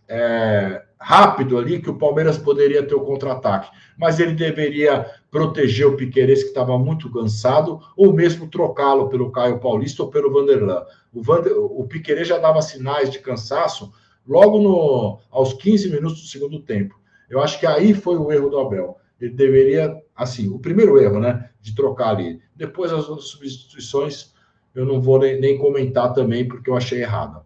é, 0.07 0.81
rápido 0.99 1.57
ali, 1.57 1.81
que 1.81 1.89
o 1.89 1.97
Palmeiras 1.97 2.38
poderia 2.38 2.83
ter 2.83 2.95
o 2.95 3.01
contra-ataque. 3.01 3.69
Mas 3.97 4.19
ele 4.19 4.33
deveria 4.33 5.05
proteger 5.29 5.86
o 5.86 5.97
Piqueires, 5.97 6.43
que 6.43 6.49
estava 6.49 6.77
muito 6.77 7.12
cansado, 7.12 7.81
ou 7.95 8.13
mesmo 8.13 8.47
trocá-lo 8.47 9.10
pelo 9.10 9.31
Caio 9.31 9.60
Paulista 9.60 10.03
ou 10.03 10.10
pelo 10.10 10.31
Vanderlan. 10.31 10.86
O, 11.13 11.21
Vander, 11.21 11.53
o 11.57 11.86
Piqueires 11.86 12.27
já 12.27 12.38
dava 12.38 12.62
sinais 12.62 13.10
de 13.10 13.19
cansaço 13.19 13.91
logo 14.27 14.60
no, 14.60 15.19
aos 15.29 15.53
15 15.53 15.89
minutos 15.89 16.21
do 16.21 16.27
segundo 16.27 16.60
tempo. 16.60 16.97
Eu 17.29 17.41
acho 17.41 17.59
que 17.59 17.65
aí 17.65 17.93
foi 17.93 18.17
o 18.17 18.31
erro 18.31 18.49
do 18.49 18.59
Abel. 18.59 18.97
Ele 19.19 19.33
deveria, 19.33 19.95
assim, 20.15 20.47
o 20.49 20.59
primeiro 20.59 20.99
erro, 20.99 21.19
né, 21.19 21.49
de 21.61 21.75
trocar 21.75 22.09
ali. 22.09 22.39
Depois 22.55 22.91
as 22.91 23.09
outras 23.09 23.29
substituições 23.29 24.33
eu 24.73 24.85
não 24.85 25.01
vou 25.01 25.19
nem, 25.19 25.39
nem 25.41 25.57
comentar 25.57 26.13
também 26.13 26.47
porque 26.47 26.69
eu 26.69 26.77
achei 26.77 27.01
errado. 27.01 27.43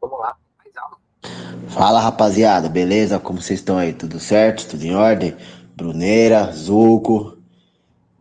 Vamos 0.00 0.18
lá. 0.18 0.36
Fala 1.68 2.00
rapaziada, 2.00 2.68
beleza? 2.68 3.18
Como 3.18 3.40
vocês 3.40 3.60
estão 3.60 3.78
aí? 3.78 3.94
Tudo 3.94 4.20
certo? 4.20 4.68
Tudo 4.68 4.84
em 4.84 4.94
ordem? 4.94 5.34
Bruneira, 5.74 6.52
Zuco. 6.52 7.38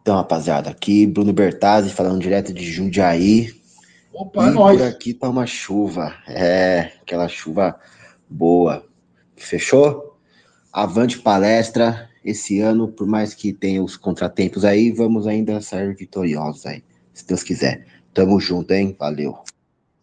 Então, 0.02 0.16
rapaziada, 0.16 0.70
aqui 0.70 1.06
Bruno 1.06 1.34
Bertazzi 1.34 1.90
falando 1.90 2.22
direto 2.22 2.54
de 2.54 2.64
Jundiaí. 2.64 3.54
Opa, 4.14 4.46
é 4.46 4.48
e 4.48 4.52
nóis. 4.52 4.78
por 4.80 4.88
aqui 4.88 5.14
tá 5.14 5.30
uma 5.30 5.46
chuva. 5.46 6.14
É, 6.30 6.94
aquela 7.02 7.28
chuva 7.28 7.78
boa. 8.30 8.86
Fechou? 9.36 10.11
Avante 10.72 11.20
palestra. 11.20 12.10
Esse 12.24 12.62
ano, 12.62 12.88
por 12.88 13.08
mais 13.08 13.34
que 13.34 13.52
tenha 13.52 13.84
os 13.84 13.98
contratempos 13.98 14.64
aí, 14.64 14.92
vamos 14.92 15.26
ainda 15.26 15.60
sair 15.60 15.96
vitoriosos 15.96 16.66
aí. 16.68 16.84
Se 17.14 17.28
Deus 17.28 17.44
quiser. 17.44 17.88
Tamo 18.14 18.40
junto, 18.40 18.72
hein? 18.72 18.96
Valeu. 19.00 19.40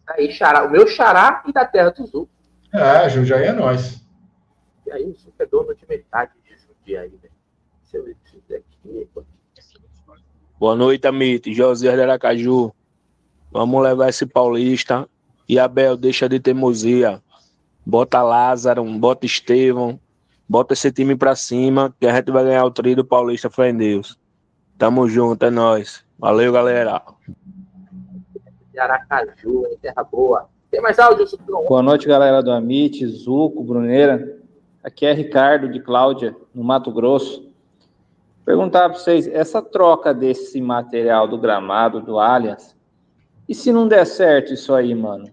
Aí, 0.07 0.31
xará, 0.31 0.65
o 0.65 0.69
meu 0.69 0.87
xará 0.87 1.43
e 1.47 1.53
da 1.53 1.65
terra 1.65 1.91
do 1.91 2.05
Zuco. 2.05 2.29
É, 2.73 3.09
Jundiaí 3.09 3.45
é 3.45 3.53
nós. 3.53 4.03
E 4.85 4.91
aí, 4.91 5.03
o 5.03 5.15
é 5.39 5.45
dono 5.45 5.73
de 5.73 5.85
metade 5.87 6.31
de 6.43 6.55
Jundiaí, 6.57 7.11
né? 7.23 7.29
Se 7.83 7.97
eu 7.97 8.05
fizer 8.25 8.57
aqui. 8.57 9.07
Boa 10.59 10.75
noite, 10.75 11.07
Amit. 11.07 11.53
José 11.53 11.95
de 11.95 12.01
Aracaju. 12.01 12.73
Vamos 13.51 13.81
levar 13.81 14.09
esse 14.09 14.25
paulista. 14.25 15.07
E 15.47 15.57
Abel, 15.57 15.95
deixa 15.95 16.27
de 16.27 16.39
teimosia. 16.39 17.21
Bota 17.85 18.21
Lázaro, 18.21 18.83
bota 18.99 19.25
Estevão. 19.25 19.99
Bota 20.49 20.73
esse 20.73 20.91
time 20.91 21.15
pra 21.15 21.35
cima, 21.35 21.93
que 21.99 22.07
a 22.07 22.15
gente 22.15 22.31
vai 22.31 22.43
ganhar 22.43 22.65
o 22.65 22.71
tri 22.71 22.95
do 22.95 23.05
Paulista, 23.05 23.51
fé 23.51 23.69
em 23.69 23.77
Deus. 23.77 24.17
Tamo 24.79 25.07
junto, 25.07 25.45
é 25.45 25.51
nóis. 25.51 26.03
Valeu, 26.17 26.51
galera. 26.51 27.03
De 28.71 28.79
Aracaju, 28.79 29.67
em 29.67 29.77
Terra 29.77 30.03
Boa. 30.03 30.49
Tem 30.71 30.81
mais 30.81 30.97
áudio? 30.97 31.27
Boa 31.67 31.83
noite, 31.83 32.07
galera 32.07 32.41
do 32.41 32.51
Amit, 32.51 33.05
Zuco, 33.05 33.63
Bruneira. 33.63 34.39
Aqui 34.83 35.05
é 35.05 35.13
Ricardo 35.13 35.69
de 35.69 35.79
Cláudia, 35.79 36.35
no 36.51 36.63
Mato 36.63 36.91
Grosso. 36.91 37.47
Perguntar 38.43 38.89
para 38.89 38.97
vocês, 38.97 39.27
essa 39.27 39.61
troca 39.61 40.15
desse 40.15 40.59
material 40.59 41.27
do 41.27 41.37
gramado, 41.37 42.01
do 42.01 42.17
Allianz, 42.19 42.75
e 43.47 43.53
se 43.53 43.71
não 43.71 43.87
der 43.87 44.05
certo 44.05 44.51
isso 44.51 44.73
aí, 44.73 44.95
mano? 44.95 45.29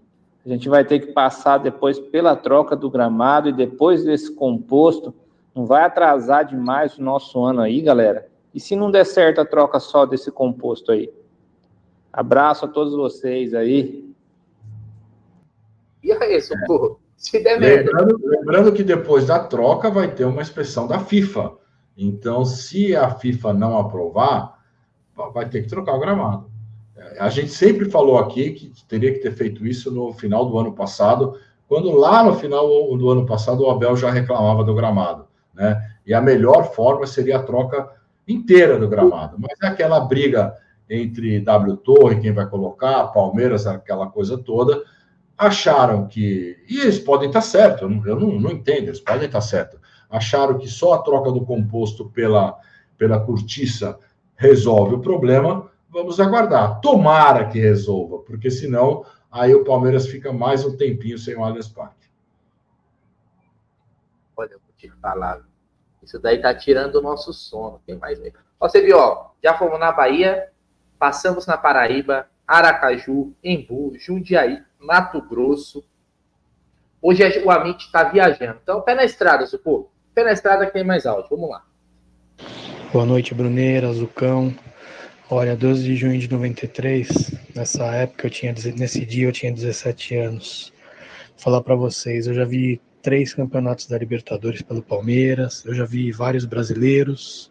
A 0.47 0.49
gente 0.49 0.69
vai 0.69 0.85
ter 0.85 1.01
que 1.01 1.13
passar 1.13 1.59
depois 1.59 1.99
pela 1.99 2.37
troca 2.37 2.77
do 2.77 2.89
gramado 2.89 3.49
e 3.49 3.53
depois 3.53 4.05
desse 4.05 4.33
composto. 4.33 5.13
Não 5.53 5.67
vai 5.67 5.83
atrasar 5.83 6.45
demais 6.47 6.97
o 6.97 7.03
nosso 7.03 7.43
ano 7.43 7.61
aí, 7.61 7.81
galera? 7.81 8.29
E 8.55 8.61
se 8.61 8.77
não 8.77 8.89
der 8.89 9.05
certo 9.05 9.41
a 9.41 9.45
troca 9.45 9.81
só 9.81 10.07
desse 10.07 10.31
composto 10.31 10.93
aí? 10.93 11.13
Abraço 12.13 12.65
a 12.65 12.69
todos 12.69 12.95
vocês 12.95 13.55
aí. 13.55 14.09
E 16.01 16.13
aí, 16.13 16.41
socorro? 16.41 17.01
Se 17.17 17.43
der 17.43 17.59
merda. 17.59 17.91
Lembrando, 17.91 18.21
lembrando 18.25 18.73
que 18.73 18.85
depois 18.85 19.27
da 19.27 19.41
troca 19.41 19.91
vai 19.91 20.15
ter 20.15 20.27
uma 20.27 20.43
inspeção 20.43 20.87
da 20.87 21.01
FIFA. 21.01 21.55
Então, 21.97 22.45
se 22.45 22.95
a 22.95 23.11
FIFA 23.11 23.53
não 23.53 23.77
aprovar, 23.77 24.63
vai 25.35 25.49
ter 25.49 25.63
que 25.63 25.69
trocar 25.69 25.95
o 25.95 26.01
gramado. 26.01 26.56
A 27.19 27.29
gente 27.29 27.51
sempre 27.51 27.91
falou 27.91 28.19
aqui 28.19 28.53
que 28.53 28.85
teria 28.87 29.13
que 29.13 29.21
ter 29.21 29.33
feito 29.33 29.67
isso 29.67 29.91
no 29.91 30.13
final 30.13 30.47
do 30.47 30.59
ano 30.59 30.73
passado, 30.73 31.39
quando 31.69 31.91
lá 31.93 32.23
no 32.23 32.35
final 32.35 32.97
do 32.97 33.11
ano 33.11 33.27
passado 33.27 33.65
o 33.65 33.71
Abel 33.71 33.97
já 33.97 34.11
reclamava 34.11 34.63
do 34.63 34.75
gramado, 34.75 35.27
né? 35.55 35.81
E 36.07 36.15
a 36.15 36.21
melhor 36.21 36.73
forma 36.73 37.07
seria 37.07 37.37
a 37.37 37.43
troca 37.43 37.89
inteira 38.27 38.79
do 38.79 38.89
gramado. 38.89 39.37
Mas 39.39 39.57
é 39.63 39.67
aquela 39.67 40.01
briga 40.01 40.55
entre 40.89 41.41
W 41.41 41.77
Torre, 41.79 42.21
quem 42.21 42.33
vai 42.33 42.47
colocar, 42.47 43.09
Palmeiras, 43.09 43.67
aquela 43.67 44.07
coisa 44.07 44.39
toda, 44.39 44.83
acharam 45.37 46.07
que. 46.07 46.57
E 46.69 46.81
eles 46.81 46.99
podem 46.99 47.29
estar 47.29 47.41
certos, 47.41 47.83
eu, 47.83 47.91
não, 47.91 48.07
eu 48.07 48.19
não, 48.19 48.41
não 48.41 48.51
entendo, 48.51 48.89
eles 48.89 49.01
podem 49.01 49.27
estar 49.27 49.41
certos. 49.41 49.81
Acharam 50.09 50.59
que 50.59 50.69
só 50.69 50.95
a 50.95 51.03
troca 51.03 51.33
do 51.33 51.45
composto 51.45 52.09
pela, 52.11 52.57
pela 52.97 53.21
cortiça 53.21 53.99
resolve 54.37 54.95
o 54.95 55.01
problema. 55.01 55.69
Vamos 55.97 56.21
aguardar. 56.21 56.79
Tomara 56.83 57.49
que 57.49 57.59
resolva, 57.59 58.19
porque 58.19 58.51
senão 58.51 59.07
aí 59.33 59.55
o 59.55 59.65
Palmeiras 59.65 60.07
fica 60.07 60.31
mais 60.31 60.63
um 60.63 60.77
tempinho 60.77 61.17
sem 61.17 61.35
o 61.35 61.43
Allianz 61.43 61.69
Parque. 61.69 62.07
Olha, 64.37 64.53
eu 64.53 64.59
vou 64.59 64.75
te 64.77 64.91
falar. 65.01 65.41
Isso 66.03 66.19
daí 66.19 66.39
tá 66.39 66.55
tirando 66.55 66.97
o 66.97 67.01
nosso 67.01 67.33
sono. 67.33 67.81
Tem 67.87 67.97
mais 67.97 68.21
mesmo. 68.21 68.37
Ó, 68.61 68.69
você 68.69 68.83
viu, 68.83 68.99
ó, 68.99 69.31
já 69.43 69.57
fomos 69.57 69.81
na 69.81 69.91
Bahia, 69.91 70.53
passamos 70.99 71.47
na 71.47 71.57
Paraíba, 71.57 72.29
Aracaju, 72.47 73.33
Embu, 73.43 73.95
Jundiaí, 73.99 74.63
Mato 74.79 75.23
Grosso. 75.23 75.83
Hoje 77.01 77.43
o 77.43 77.51
Amit 77.51 77.87
está 77.87 78.05
viajando. 78.05 78.61
Então, 78.63 78.83
pé 78.83 78.95
na 78.95 79.05
estrada, 79.05 79.47
Sucô. 79.47 79.89
Pé 80.15 80.25
na 80.25 80.33
estrada 80.33 80.67
que 80.67 80.75
tem 80.75 80.85
mais 80.85 81.07
áudio. 81.07 81.31
Vamos 81.31 81.49
lá. 81.49 81.65
Boa 82.93 83.07
noite, 83.07 83.33
Bruneira, 83.33 83.91
Zucão. 83.95 84.55
Olha, 85.29 85.57
12 85.57 85.83
de 85.83 85.97
junho 85.97 86.21
de 86.21 86.31
93, 86.31 87.33
nessa 87.53 87.85
época 87.87 88.29
eu 88.29 88.31
tinha, 88.31 88.55
nesse 88.77 89.05
dia 89.05 89.27
eu 89.27 89.33
tinha 89.33 89.53
17 89.53 90.15
anos. 90.15 90.73
Vou 91.31 91.39
falar 91.39 91.63
para 91.63 91.75
vocês, 91.75 92.29
eu 92.29 92.35
já 92.35 92.45
vi 92.45 92.81
três 93.03 93.35
campeonatos 93.35 93.89
da 93.89 93.99
Libertadores 93.99 94.63
pelo 94.63 94.81
Palmeiras, 94.81 95.65
eu 95.67 95.75
já 95.75 95.85
vi 95.85 96.13
vários 96.13 96.45
brasileiros, 96.45 97.51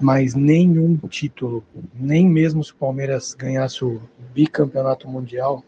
mas 0.00 0.34
nenhum 0.34 0.96
título, 1.08 1.64
nem 1.94 2.28
mesmo 2.28 2.64
se 2.64 2.72
o 2.72 2.76
Palmeiras 2.76 3.34
ganhasse 3.34 3.84
o 3.84 4.02
bicampeonato 4.34 5.08
mundial, 5.08 5.64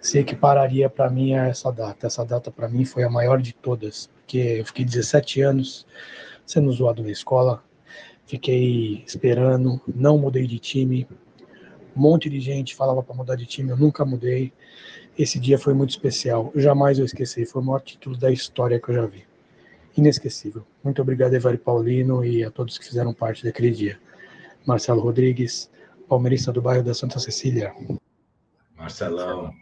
se 0.00 0.18
equipararia 0.18 0.90
para 0.90 1.08
mim 1.08 1.34
a 1.34 1.46
essa 1.46 1.70
data. 1.70 2.08
Essa 2.08 2.24
data 2.24 2.50
para 2.50 2.68
mim 2.68 2.84
foi 2.84 3.04
a 3.04 3.08
maior 3.08 3.40
de 3.40 3.54
todas, 3.54 4.10
porque 4.16 4.38
eu 4.38 4.64
fiquei 4.64 4.84
17 4.84 5.40
anos 5.42 5.86
sendo 6.44 6.72
zoado 6.72 7.00
na 7.00 7.12
escola, 7.12 7.62
fiquei 8.26 9.02
esperando, 9.06 9.80
não 9.86 10.18
mudei 10.18 10.46
de 10.46 10.58
time. 10.58 11.06
Um 11.96 12.00
monte 12.00 12.28
de 12.28 12.40
gente 12.40 12.74
falava 12.74 13.02
para 13.02 13.14
mudar 13.14 13.36
de 13.36 13.46
time, 13.46 13.70
eu 13.70 13.76
nunca 13.76 14.04
mudei. 14.04 14.52
Esse 15.18 15.40
dia 15.40 15.58
foi 15.58 15.72
muito 15.72 15.90
especial, 15.90 16.52
jamais 16.54 16.98
eu 16.98 17.04
esqueci, 17.06 17.46
foi 17.46 17.62
o 17.62 17.64
maior 17.64 17.80
título 17.80 18.16
da 18.16 18.30
história 18.30 18.78
que 18.78 18.90
eu 18.90 18.94
já 18.94 19.06
vi. 19.06 19.24
Inesquecível. 19.96 20.66
Muito 20.84 21.00
obrigado, 21.00 21.32
Evari 21.32 21.56
Paulino, 21.56 22.22
e 22.22 22.44
a 22.44 22.50
todos 22.50 22.76
que 22.76 22.84
fizeram 22.84 23.14
parte 23.14 23.42
daquele 23.42 23.70
dia. 23.70 23.98
Marcelo 24.66 25.00
Rodrigues, 25.00 25.70
palmeirista 26.06 26.52
do 26.52 26.60
bairro 26.60 26.82
da 26.82 26.92
Santa 26.92 27.18
Cecília. 27.18 27.74
Marcelão. 28.76 29.54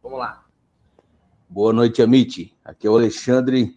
Vamos 0.00 0.18
lá. 0.18 0.46
Boa 1.48 1.72
noite, 1.72 2.00
Amit. 2.00 2.56
Aqui 2.64 2.86
é 2.86 2.90
o 2.90 2.96
Alexandre, 2.96 3.76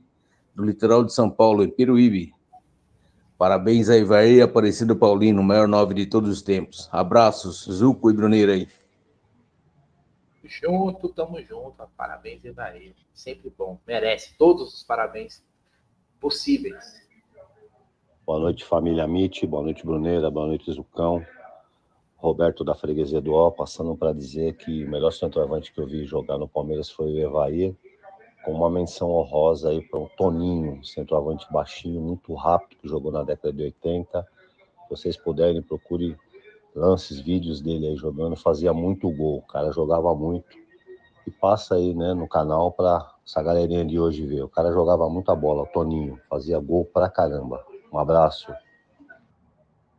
do 0.53 0.63
litoral 0.63 1.03
de 1.03 1.13
São 1.13 1.29
Paulo, 1.29 1.63
em 1.63 1.71
Peruíbe. 1.71 2.33
Parabéns 3.41 3.89
a 3.89 3.97
Ivaí 3.97 4.39
Aparecido 4.39 4.95
Paulino, 4.95 5.41
o 5.41 5.43
maior 5.43 5.67
nove 5.67 5.95
de 5.95 6.05
todos 6.05 6.29
os 6.29 6.43
tempos. 6.43 6.87
Abraços, 6.91 7.63
Zuco 7.63 8.11
e 8.11 8.13
Bruneira 8.13 8.53
aí. 8.53 8.67
Junto, 10.43 11.09
tamo 11.09 11.41
junto. 11.41 11.73
Parabéns, 11.97 12.45
Evaí. 12.45 12.93
Sempre 13.11 13.51
bom. 13.57 13.79
Merece 13.87 14.37
todos 14.37 14.75
os 14.75 14.83
parabéns 14.83 15.43
possíveis. 16.19 17.01
Boa 18.27 18.37
noite, 18.37 18.63
família 18.63 19.05
Amit. 19.05 19.43
Boa 19.47 19.63
noite, 19.63 19.83
Bruneira. 19.83 20.29
Boa 20.29 20.45
noite, 20.45 20.71
Zucão. 20.71 21.25
Roberto 22.17 22.63
da 22.63 22.75
Freguesia 22.75 23.21
do 23.21 23.33
Ó, 23.33 23.49
passando 23.49 23.97
para 23.97 24.13
dizer 24.13 24.55
que 24.55 24.85
o 24.85 24.87
melhor 24.91 25.09
centroavante 25.09 25.73
que 25.73 25.81
eu 25.81 25.87
vi 25.87 26.05
jogar 26.05 26.37
no 26.37 26.47
Palmeiras 26.47 26.91
foi 26.91 27.07
o 27.07 27.19
Evair, 27.19 27.75
com 28.43 28.51
uma 28.51 28.69
menção 28.69 29.09
honrosa 29.11 29.69
aí 29.69 29.81
para 29.81 29.99
o 29.99 30.09
Toninho, 30.17 30.83
centroavante 30.83 31.45
baixinho, 31.51 32.01
muito 32.01 32.33
rápido, 32.33 32.79
jogou 32.83 33.11
na 33.11 33.23
década 33.23 33.53
de 33.53 33.63
80. 33.63 34.21
Se 34.21 34.89
vocês 34.89 35.17
puderem, 35.17 35.61
procure 35.61 36.17
lances, 36.75 37.19
vídeos 37.19 37.61
dele 37.61 37.87
aí 37.87 37.95
jogando, 37.95 38.35
fazia 38.35 38.73
muito 38.73 39.09
gol, 39.11 39.37
o 39.37 39.41
cara 39.47 39.71
jogava 39.71 40.13
muito. 40.15 40.59
E 41.25 41.29
passa 41.29 41.75
aí, 41.75 41.93
né, 41.93 42.13
no 42.13 42.27
canal 42.27 42.71
para 42.71 43.13
essa 43.25 43.43
galerinha 43.43 43.85
de 43.85 43.99
hoje 43.99 44.25
ver. 44.25 44.41
O 44.41 44.49
cara 44.49 44.71
jogava 44.71 45.07
muita 45.07 45.35
bola, 45.35 45.63
o 45.63 45.67
Toninho, 45.67 46.19
fazia 46.29 46.59
gol 46.59 46.83
pra 46.85 47.09
caramba. 47.09 47.63
Um 47.93 47.99
abraço. 47.99 48.51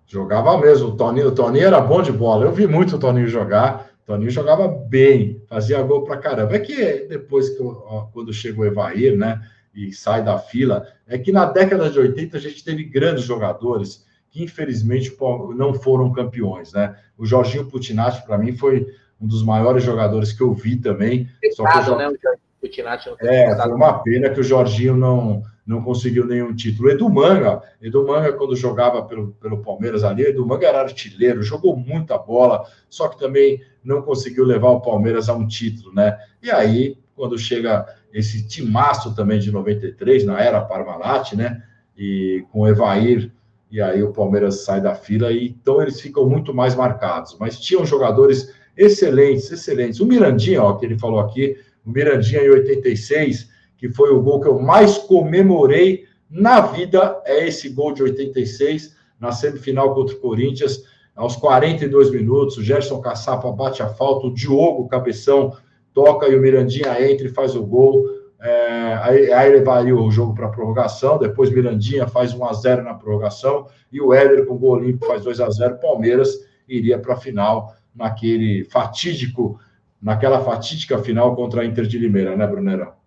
Jogava 0.06 0.58
mesmo. 0.58 0.88
O 0.88 0.96
Toninho, 0.96 1.28
o 1.28 1.34
Toninho 1.34 1.66
era 1.66 1.80
bom 1.80 2.02
de 2.02 2.10
bola. 2.12 2.44
Eu 2.44 2.52
vi 2.52 2.66
muito 2.66 2.96
o 2.96 2.98
Toninho 2.98 3.28
jogar. 3.28 3.91
Toninho 4.04 4.30
jogava 4.30 4.66
bem, 4.68 5.42
fazia 5.48 5.80
gol 5.82 6.04
pra 6.04 6.16
caramba. 6.16 6.54
É 6.56 6.58
que 6.58 7.06
depois 7.08 7.50
que 7.50 7.60
eu- 7.60 8.08
quando 8.12 8.32
chega 8.32 8.60
o 8.60 8.64
Evair, 8.64 9.16
né, 9.16 9.40
e 9.74 9.92
sai 9.92 10.22
da 10.24 10.38
fila, 10.38 10.86
é 11.06 11.16
que 11.16 11.32
na 11.32 11.46
década 11.46 11.88
de 11.88 11.98
80 11.98 12.36
a 12.36 12.40
gente 12.40 12.64
teve 12.64 12.84
grandes 12.84 13.24
jogadores 13.24 14.04
que 14.30 14.42
infelizmente 14.42 15.14
não 15.56 15.74
foram 15.74 16.10
campeões, 16.12 16.72
né? 16.72 16.96
O 17.18 17.24
Jorginho 17.26 17.66
Putinati 17.66 18.24
para 18.26 18.38
mim 18.38 18.56
foi 18.56 18.86
um 19.20 19.26
dos 19.26 19.42
maiores 19.44 19.84
jogadores 19.84 20.32
que 20.32 20.42
eu 20.42 20.52
vi 20.52 20.76
também. 20.76 21.28
Só 21.52 21.62
que 21.64 21.68
o 21.68 21.72
Pecado, 21.72 21.84
Jo- 21.86 21.96
né? 21.98 22.08
O 22.08 22.60
Putinati 22.60 23.08
é, 23.20 23.56
foi 23.56 23.72
uma 23.72 23.98
pena 24.02 24.30
que 24.30 24.40
o 24.40 24.44
Jorginho 24.44 24.96
não, 24.96 25.42
não 25.66 25.82
conseguiu 25.82 26.26
nenhum 26.26 26.54
título. 26.54 26.90
Edu 26.90 27.08
Manga, 27.08 27.62
Edu 27.80 28.06
Manga, 28.06 28.32
quando 28.32 28.56
jogava 28.56 29.02
pelo, 29.04 29.32
pelo 29.40 29.62
Palmeiras 29.62 30.02
ali, 30.04 30.24
Edu 30.24 30.46
Manga 30.46 30.66
era 30.66 30.80
artilheiro, 30.80 31.42
jogou 31.42 31.76
muita 31.76 32.18
bola, 32.18 32.64
só 32.88 33.08
que 33.08 33.18
também 33.18 33.62
não 33.82 34.02
conseguiu 34.02 34.44
levar 34.44 34.70
o 34.70 34.80
Palmeiras 34.80 35.28
a 35.28 35.34
um 35.34 35.46
título, 35.46 35.94
né? 35.94 36.18
E 36.42 36.50
aí, 36.50 36.98
quando 37.14 37.38
chega 37.38 37.86
esse 38.12 38.46
timaço 38.46 39.14
também 39.14 39.38
de 39.38 39.52
93, 39.52 40.24
na 40.24 40.40
era 40.40 40.60
Parmalat, 40.60 41.34
né? 41.34 41.62
e 41.96 42.44
com 42.50 42.66
Evair, 42.66 43.30
e 43.70 43.80
aí 43.80 44.02
o 44.02 44.12
Palmeiras 44.12 44.64
sai 44.64 44.80
da 44.80 44.94
fila, 44.94 45.32
e 45.32 45.48
então 45.48 45.80
eles 45.80 46.00
ficam 46.00 46.28
muito 46.28 46.52
mais 46.52 46.74
marcados. 46.74 47.36
Mas 47.38 47.58
tinham 47.58 47.86
jogadores 47.86 48.52
excelentes, 48.76 49.50
excelentes. 49.50 50.00
O 50.00 50.06
Mirandinha, 50.06 50.62
ó, 50.62 50.74
que 50.74 50.84
ele 50.84 50.98
falou 50.98 51.20
aqui, 51.20 51.56
o 51.84 51.90
Mirandinha 51.90 52.42
em 52.42 52.50
86, 52.50 53.50
que 53.82 53.88
foi 53.88 54.10
o 54.10 54.22
gol 54.22 54.40
que 54.40 54.46
eu 54.46 54.60
mais 54.60 54.96
comemorei 54.96 56.04
na 56.30 56.60
vida, 56.60 57.20
é 57.24 57.48
esse 57.48 57.68
gol 57.68 57.92
de 57.92 58.00
86, 58.00 58.94
na 59.18 59.32
semifinal 59.32 59.92
contra 59.92 60.14
o 60.14 60.20
Corinthians, 60.20 60.84
aos 61.16 61.34
42 61.34 62.12
minutos, 62.12 62.56
o 62.56 62.62
Gerson 62.62 63.00
Caçapa 63.00 63.50
bate 63.50 63.82
a 63.82 63.88
falta, 63.88 64.28
o 64.28 64.32
Diogo 64.32 64.86
Cabeção 64.86 65.56
toca 65.92 66.28
e 66.28 66.36
o 66.36 66.40
Mirandinha 66.40 67.10
entra 67.10 67.26
e 67.26 67.30
faz 67.30 67.56
o 67.56 67.66
gol. 67.66 68.06
É, 68.40 69.30
aí, 69.34 69.50
levaria 69.50 69.96
o 69.96 70.10
jogo 70.12 70.32
para 70.32 70.48
prorrogação, 70.48 71.18
depois 71.18 71.50
Mirandinha 71.50 72.06
faz 72.06 72.32
1 72.32 72.44
a 72.44 72.52
0 72.52 72.84
na 72.84 72.94
prorrogação 72.94 73.66
e 73.90 74.00
o 74.00 74.14
Éder 74.14 74.46
com 74.46 74.54
o 74.54 74.58
gol 74.58 74.78
limpo 74.78 75.06
faz 75.06 75.24
2 75.24 75.40
a 75.40 75.50
0 75.50 75.78
Palmeiras 75.78 76.30
iria 76.68 77.00
para 77.00 77.14
a 77.14 77.16
final 77.16 77.74
naquele 77.92 78.62
fatídico, 78.62 79.58
naquela 80.00 80.40
fatídica 80.40 80.98
final 80.98 81.34
contra 81.34 81.62
a 81.62 81.64
Inter 81.64 81.84
de 81.84 81.98
Limeira, 81.98 82.36
né, 82.36 82.46
Brunerão? 82.46 83.01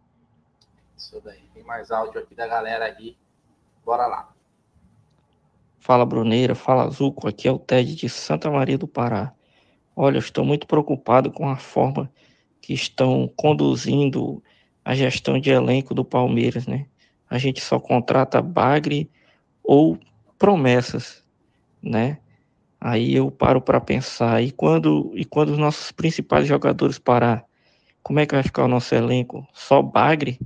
Isso 0.97 1.21
daí. 1.23 1.41
Tem 1.53 1.63
mais 1.63 1.91
áudio 1.91 2.21
aqui 2.21 2.36
da 2.36 2.47
galera 2.47 2.86
aí. 2.86 3.17
Bora 3.86 4.08
lá. 4.08 4.29
Fala 5.79 6.05
Bruneira, 6.05 6.55
fala 6.55 6.89
Zuco, 6.89 7.27
aqui 7.27 7.47
é 7.47 7.51
o 7.51 7.60
Ted 7.60 7.95
de 7.95 8.10
Santa 8.10 8.49
Maria 8.49 8.77
do 8.77 8.88
Pará. 8.88 9.31
Olha, 9.95 10.17
estou 10.17 10.43
muito 10.43 10.65
preocupado 10.65 11.31
com 11.31 11.47
a 11.47 11.58
forma 11.58 12.12
que 12.60 12.73
estão 12.73 13.31
conduzindo 13.36 14.43
a 14.84 14.95
gestão 14.95 15.39
de 15.39 15.51
elenco 15.51 15.93
do 15.93 16.03
Palmeiras, 16.03 16.65
né? 16.65 16.88
A 17.29 17.38
gente 17.38 17.62
só 17.62 17.79
contrata 17.79 18.41
bagre 18.41 19.10
ou 19.63 19.99
promessas, 20.39 21.23
né? 21.81 22.17
Aí 22.81 23.15
eu 23.15 23.29
paro 23.29 23.62
para 23.62 23.79
pensar, 23.79 24.43
e 24.43 24.51
quando, 24.51 25.12
e 25.15 25.23
quando 25.23 25.49
os 25.49 25.58
nossos 25.58 25.91
principais 25.91 26.47
jogadores 26.47 26.99
parar, 26.99 27.45
como 28.03 28.19
é 28.19 28.25
que 28.25 28.36
vai 28.36 28.43
ficar 28.43 28.65
o 28.65 28.67
nosso 28.67 28.93
elenco? 28.93 29.47
Só 29.53 29.81
bagre? 29.81 30.39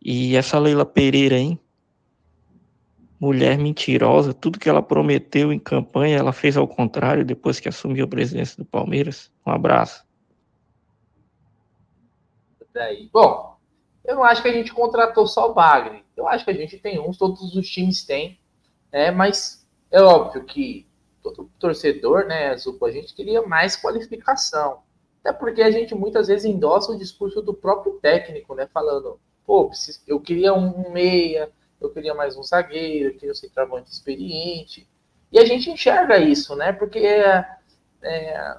E 0.00 0.36
essa 0.36 0.58
Leila 0.58 0.86
Pereira, 0.86 1.36
hein? 1.36 1.58
Mulher 3.20 3.58
mentirosa, 3.58 4.32
tudo 4.32 4.58
que 4.58 4.68
ela 4.68 4.82
prometeu 4.82 5.52
em 5.52 5.58
campanha, 5.58 6.18
ela 6.18 6.32
fez 6.32 6.56
ao 6.56 6.68
contrário 6.68 7.24
depois 7.24 7.58
que 7.58 7.68
assumiu 7.68 8.04
a 8.04 8.08
presidência 8.08 8.56
do 8.56 8.64
Palmeiras. 8.64 9.30
Um 9.44 9.50
abraço. 9.50 10.04
Daí. 12.72 13.10
Bom, 13.12 13.56
eu 14.04 14.14
não 14.14 14.22
acho 14.22 14.40
que 14.40 14.48
a 14.48 14.52
gente 14.52 14.72
contratou 14.72 15.26
só 15.26 15.50
o 15.50 15.54
Bagre. 15.54 16.04
Eu 16.16 16.28
acho 16.28 16.44
que 16.44 16.50
a 16.50 16.54
gente 16.54 16.78
tem 16.78 17.00
uns, 17.00 17.18
todos 17.18 17.56
os 17.56 17.68
times 17.68 18.04
têm. 18.04 18.38
Né? 18.92 19.10
Mas 19.10 19.68
é 19.90 20.00
óbvio 20.00 20.44
que 20.44 20.86
todo 21.22 21.50
torcedor, 21.58 22.26
né, 22.26 22.56
Zuko, 22.56 22.86
a 22.86 22.92
gente 22.92 23.14
queria 23.14 23.42
mais 23.42 23.76
qualificação. 23.76 24.82
Até 25.20 25.32
porque 25.32 25.62
a 25.62 25.70
gente 25.70 25.94
muitas 25.94 26.28
vezes 26.28 26.44
endossa 26.44 26.92
o 26.92 26.98
discurso 26.98 27.42
do 27.42 27.52
próprio 27.52 27.94
técnico, 28.00 28.54
né? 28.54 28.68
Falando, 28.72 29.20
pô, 29.48 29.70
eu 30.06 30.20
queria 30.20 30.52
um 30.52 30.90
meia, 30.92 31.50
eu 31.80 31.88
queria 31.88 32.12
mais 32.12 32.36
um 32.36 32.42
zagueiro, 32.42 33.08
eu 33.08 33.14
queria 33.14 33.32
um 33.32 33.34
centroavante 33.34 33.90
experiente. 33.90 34.86
E 35.32 35.38
a 35.38 35.46
gente 35.46 35.70
enxerga 35.70 36.18
isso, 36.18 36.54
né? 36.54 36.70
Porque 36.70 36.98
é, 36.98 38.58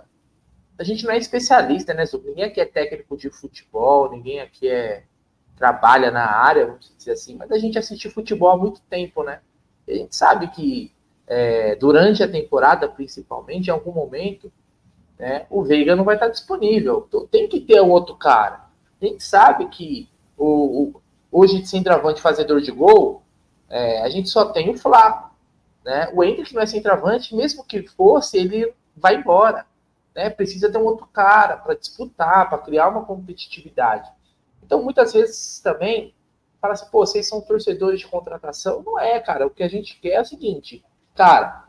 a 0.80 0.84
gente 0.84 1.06
não 1.06 1.12
é 1.12 1.18
especialista, 1.20 1.94
né? 1.94 2.06
Ninguém 2.26 2.46
aqui 2.46 2.60
é 2.60 2.66
técnico 2.66 3.16
de 3.16 3.30
futebol, 3.30 4.10
ninguém 4.10 4.40
aqui 4.40 4.68
é 4.68 5.04
trabalha 5.56 6.10
na 6.10 6.26
área, 6.26 6.66
vamos 6.66 6.92
dizer 6.98 7.12
assim, 7.12 7.36
mas 7.36 7.52
a 7.52 7.60
gente 7.60 7.78
assiste 7.78 8.10
futebol 8.10 8.50
há 8.50 8.58
muito 8.58 8.82
tempo, 8.90 9.22
né? 9.24 9.42
E 9.88 9.92
a 9.92 9.96
gente 9.96 10.16
sabe 10.16 10.48
que 10.48 10.92
é, 11.28 11.76
durante 11.76 12.24
a 12.24 12.28
temporada, 12.28 12.90
principalmente, 12.90 13.68
em 13.68 13.72
algum 13.72 13.92
momento, 13.92 14.52
né, 15.20 15.46
o 15.52 15.62
Veiga 15.62 15.96
não 15.96 16.04
vai 16.04 16.16
estar 16.16 16.30
disponível. 16.30 17.06
Então, 17.08 17.28
tem 17.28 17.48
que 17.48 17.60
ter 17.60 17.80
um 17.80 17.92
outro 17.92 18.16
cara. 18.16 18.66
A 19.00 19.06
gente 19.06 19.24
sabe 19.24 19.68
que 19.68 20.10
o, 20.40 20.94
o 20.96 21.02
hoje 21.32 21.62
de 21.62 21.68
centroavante 21.68 22.22
fazedor 22.22 22.62
de 22.62 22.72
gol, 22.72 23.24
é, 23.70 24.02
a 24.02 24.10
gente 24.10 24.30
só 24.30 24.46
tem 24.46 24.70
o 24.70 24.78
Flá. 24.78 25.32
Né? 25.86 26.10
O 26.14 26.24
Hendrick 26.24 26.54
não 26.54 26.62
é 26.62 26.66
centroavante, 26.66 27.36
mesmo 27.36 27.64
que 27.64 27.88
fosse, 27.88 28.38
ele 28.38 28.74
vai 28.96 29.16
embora 29.16 29.66
né, 30.20 30.30
precisa 30.30 30.72
ter 30.72 30.78
um 30.78 30.86
outro 30.86 31.08
cara 31.08 31.58
para 31.58 31.76
disputar, 31.76 32.50
para 32.50 32.58
criar 32.58 32.90
uma 32.90 33.06
competitividade. 33.06 34.10
Então, 34.64 34.84
muitas 34.84 35.14
vezes 35.14 35.62
também 35.62 36.14
fala 36.62 36.74
assim, 36.74 36.90
pô, 36.92 37.06
vocês 37.06 37.28
são 37.28 37.42
torcedores 37.42 38.02
de 38.02 38.08
contratação. 38.08 38.84
Não 38.86 39.00
é, 39.00 39.20
cara. 39.20 39.48
O 39.48 39.50
que 39.50 39.64
a 39.64 39.70
gente 39.70 39.98
quer 40.00 40.10
é 40.10 40.22
o 40.22 40.26
seguinte, 40.26 40.84
cara, 41.16 41.66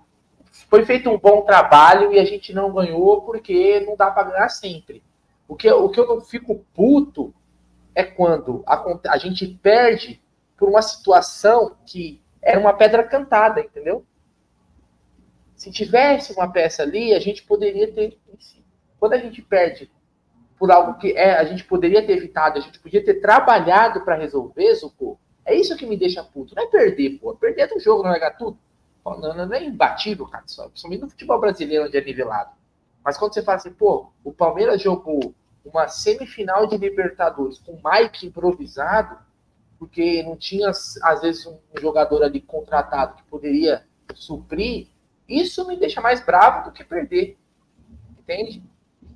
foi 0.69 0.85
feito 0.85 1.09
um 1.09 1.19
bom 1.19 1.43
trabalho 1.43 2.13
e 2.13 2.19
a 2.19 2.25
gente 2.25 2.53
não 2.53 2.73
ganhou 2.73 3.23
porque 3.23 3.81
não 3.87 3.97
dá 3.97 4.11
para 4.11 4.31
ganhar 4.31 4.49
sempre. 4.49 5.03
O 5.47 5.55
que, 5.55 5.71
o 5.71 5.89
que 5.89 6.01
eu 6.01 6.21
fico 6.21 6.65
puto 6.75 7.33
é 7.95 8.05
quando 8.05 8.63
a, 8.67 9.01
a 9.09 9.19
gente 9.19 9.47
perde 9.47 10.23
por 10.57 10.69
uma 10.69 10.83
situação 10.83 11.77
que 11.87 12.23
era 12.43 12.59
uma 12.59 12.73
pedra 12.73 13.03
cantada, 13.03 13.61
entendeu? 13.61 14.05
Se 15.55 15.71
tivesse 15.71 16.33
uma 16.33 16.51
peça 16.51 16.83
ali, 16.83 17.15
a 17.15 17.21
gente 17.21 17.43
poderia 17.43 17.93
ter. 17.93 18.19
Quando 18.99 19.15
a 19.15 19.19
gente 19.19 19.43
perde 19.43 19.91
por 20.59 20.71
algo 20.71 20.99
que 20.99 21.13
é, 21.13 21.39
a 21.39 21.45
gente 21.45 21.65
poderia 21.65 22.07
ter 22.07 22.13
evitado, 22.13 22.59
a 22.59 22.61
gente 22.61 22.79
podia 22.79 23.05
ter 23.05 23.15
trabalhado 23.15 24.03
para 24.03 24.17
resolver, 24.17 24.75
Zuko, 24.75 25.19
é 25.45 25.55
isso 25.55 25.77
que 25.77 25.87
me 25.87 25.97
deixa 25.97 26.23
puto. 26.23 26.55
Não 26.55 26.63
é 26.63 26.67
perder, 26.67 27.19
pô. 27.19 27.35
Perder 27.35 27.69
do 27.69 27.81
jogo 27.81 28.03
não 28.03 28.13
é 28.13 28.31
tudo. 28.31 28.59
Não, 29.05 29.35
não, 29.35 29.55
é 29.55 29.65
imbatível, 29.65 30.27
cara. 30.27 30.45
Só, 30.47 30.69
principalmente 30.69 31.01
no 31.01 31.11
futebol 31.11 31.41
brasileiro, 31.41 31.87
onde 31.87 31.97
é 31.97 32.05
nivelado. 32.05 32.51
Mas 33.03 33.17
quando 33.17 33.33
você 33.33 33.43
fala 33.43 33.57
assim, 33.57 33.73
pô, 33.73 34.11
o 34.23 34.33
Palmeiras 34.33 34.81
jogou 34.83 35.35
uma 35.65 35.89
semifinal 35.89 36.67
de 36.67 36.77
Libertadores 36.77 37.59
com 37.59 37.81
Mike 37.85 38.27
improvisado, 38.27 39.19
porque 39.79 40.23
não 40.23 40.37
tinha, 40.37 40.69
às 40.71 41.21
vezes, 41.23 41.47
um 41.47 41.59
jogador 41.81 42.23
ali 42.23 42.41
contratado 42.41 43.17
que 43.17 43.23
poderia 43.25 43.85
suprir, 44.15 44.89
isso 45.29 45.67
me 45.67 45.77
deixa 45.77 46.01
mais 46.01 46.25
bravo 46.25 46.65
do 46.65 46.73
que 46.73 46.85
perder. 46.85 47.39
Entende? 48.19 48.63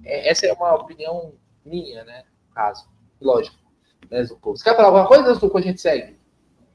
É, 0.05 0.31
essa 0.31 0.47
é 0.47 0.53
uma 0.53 0.75
opinião 0.75 1.35
minha, 1.65 2.05
né? 2.05 2.25
No 2.49 2.55
caso. 2.55 2.89
Lógico. 3.21 3.57
Né? 4.11 4.25
Você 4.25 4.65
quer 4.65 4.77
falar 4.77 4.89
alguma 4.89 5.07
coisa, 5.07 5.35
Zuko? 5.35 5.59
A 5.59 5.63
gente 5.63 5.81
segue. 5.81 6.17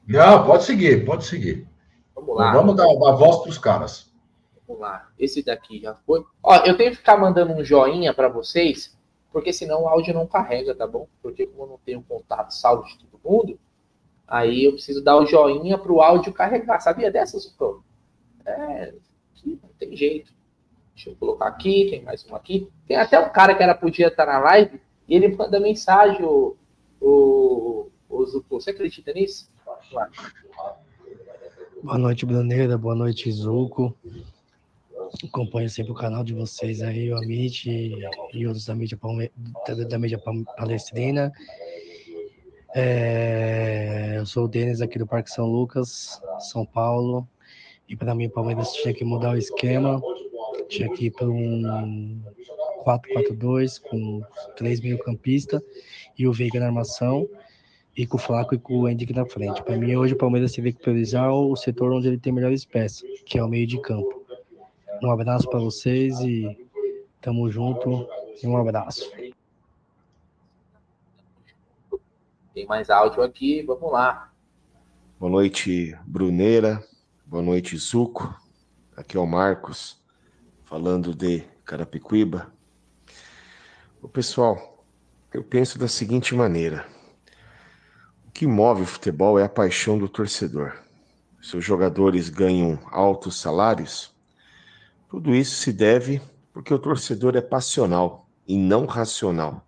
Não, 0.06 0.44
pode 0.44 0.64
seguir, 0.64 1.04
pode 1.04 1.24
seguir. 1.24 1.66
Vamos 2.14 2.36
lá. 2.36 2.52
Vamos 2.52 2.76
dar, 2.76 2.84
dar 2.86 3.12
voz 3.12 3.38
para 3.38 3.50
os 3.50 3.58
caras. 3.58 4.12
Vamos 4.66 4.82
lá. 4.82 5.08
Esse 5.18 5.42
daqui 5.42 5.80
já 5.80 5.94
foi. 5.94 6.24
Ó, 6.42 6.56
eu 6.64 6.76
tenho 6.76 6.90
que 6.90 6.96
ficar 6.96 7.16
mandando 7.16 7.52
um 7.52 7.64
joinha 7.64 8.12
para 8.12 8.28
vocês, 8.28 8.96
porque 9.32 9.52
senão 9.52 9.82
o 9.82 9.88
áudio 9.88 10.14
não 10.14 10.26
carrega, 10.26 10.74
tá 10.74 10.86
bom? 10.86 11.06
Porque 11.22 11.46
como 11.46 11.64
eu 11.64 11.68
não 11.68 11.78
tenho 11.78 12.02
contato 12.02 12.50
salvo 12.50 12.84
de 12.84 12.98
todo 12.98 13.20
mundo, 13.24 13.58
aí 14.26 14.64
eu 14.64 14.72
preciso 14.72 15.02
dar 15.02 15.16
o 15.16 15.26
joinha 15.26 15.78
para 15.78 15.92
o 15.92 16.02
áudio 16.02 16.32
carregar. 16.32 16.80
Sabia 16.80 17.10
dessas, 17.10 17.44
Zuko? 17.44 17.84
É, 18.44 18.92
não 19.44 19.70
tem 19.78 19.96
jeito. 19.96 20.32
Deixa 20.94 21.10
eu 21.10 21.16
colocar 21.16 21.46
aqui, 21.46 21.88
tem 21.90 22.02
mais 22.02 22.26
um 22.28 22.34
aqui. 22.34 22.68
Tem 22.86 22.96
até 22.96 23.18
um 23.18 23.30
cara 23.30 23.54
que 23.54 23.62
era 23.62 23.74
podia 23.74 24.08
estar 24.08 24.26
na 24.26 24.38
live 24.38 24.80
e 25.08 25.14
ele 25.14 25.34
manda 25.34 25.58
mensagem, 25.58 26.24
o, 26.24 26.56
o, 27.00 27.88
o 28.08 28.26
Zuko. 28.26 28.60
Você 28.60 28.70
acredita 28.70 29.12
nisso? 29.12 29.48
Boa 31.82 31.96
noite, 31.96 32.26
Bruneira. 32.26 32.76
Boa 32.76 32.94
noite, 32.94 33.30
Zuko. 33.32 33.96
Acompanho 35.24 35.68
sempre 35.68 35.92
o 35.92 35.94
canal 35.94 36.22
de 36.22 36.32
vocês 36.32 36.80
aí, 36.82 37.12
o 37.12 37.16
Amit 37.16 37.68
e 38.32 38.46
outros 38.46 38.64
da 38.64 38.74
mídia, 38.74 38.98
da 39.88 39.98
mídia 39.98 40.18
palestrina. 40.56 41.32
É, 42.74 44.14
eu 44.18 44.26
sou 44.26 44.44
o 44.44 44.48
Denis 44.48 44.80
aqui 44.80 44.98
do 44.98 45.06
Parque 45.06 45.30
São 45.30 45.46
Lucas, 45.46 46.20
São 46.38 46.64
Paulo. 46.64 47.28
E 47.88 47.96
para 47.96 48.14
mim, 48.14 48.26
o 48.26 48.30
Palmeiras 48.30 48.72
tinha 48.72 48.94
que 48.94 49.04
mudar 49.04 49.34
o 49.34 49.36
esquema, 49.36 50.00
tinha 50.68 50.88
que 50.90 51.06
ir 51.06 51.10
para 51.10 51.28
um 51.28 52.22
4-4-2 52.84 53.80
com 53.80 54.22
três 54.56 54.80
meio-campistas 54.80 55.60
e 56.16 56.26
o 56.26 56.32
Veiga 56.32 56.60
na 56.60 56.66
armação 56.66 57.28
e 57.96 58.06
com 58.06 58.16
o 58.16 58.20
Flaco 58.20 58.54
e 58.54 58.58
com 58.58 58.80
o 58.80 58.88
Henrique 58.88 59.12
na 59.12 59.26
frente. 59.26 59.62
Para 59.64 59.76
mim, 59.76 59.96
hoje 59.96 60.14
o 60.14 60.16
Palmeiras 60.16 60.52
teve 60.52 60.72
que 60.72 60.80
priorizar 60.80 61.32
o 61.32 61.56
setor 61.56 61.92
onde 61.92 62.06
ele 62.06 62.18
tem 62.18 62.32
melhores 62.32 62.64
peças, 62.64 63.02
que 63.26 63.36
é 63.36 63.44
o 63.44 63.48
meio 63.48 63.66
de 63.66 63.80
campo. 63.80 64.19
Um 65.02 65.10
abraço 65.10 65.48
para 65.48 65.58
vocês 65.58 66.20
e 66.20 66.68
tamo 67.22 67.50
junto 67.50 68.06
e 68.42 68.46
um 68.46 68.56
abraço. 68.56 69.10
Tem 72.52 72.66
mais 72.66 72.90
áudio 72.90 73.22
aqui, 73.22 73.62
vamos 73.62 73.90
lá. 73.90 74.30
Boa 75.18 75.32
noite, 75.32 75.96
Bruneira. 76.04 76.86
Boa 77.24 77.42
noite, 77.42 77.78
Zuco. 77.78 78.34
Aqui 78.94 79.16
é 79.16 79.20
o 79.20 79.26
Marcos, 79.26 79.98
falando 80.64 81.14
de 81.14 81.44
Carapicuíba. 81.64 82.52
O 84.02 84.08
pessoal, 84.08 84.84
eu 85.32 85.42
penso 85.42 85.78
da 85.78 85.88
seguinte 85.88 86.34
maneira: 86.34 86.86
o 88.26 88.30
que 88.30 88.46
move 88.46 88.82
o 88.82 88.86
futebol 88.86 89.38
é 89.38 89.44
a 89.44 89.48
paixão 89.48 89.98
do 89.98 90.10
torcedor. 90.10 90.74
seus 91.40 91.64
jogadores 91.64 92.28
ganham 92.28 92.78
altos 92.90 93.40
salários, 93.40 94.14
tudo 95.10 95.34
isso 95.34 95.56
se 95.56 95.72
deve 95.72 96.22
porque 96.52 96.72
o 96.72 96.78
torcedor 96.78 97.34
é 97.34 97.40
passional 97.40 98.28
e 98.46 98.56
não 98.56 98.86
racional. 98.86 99.66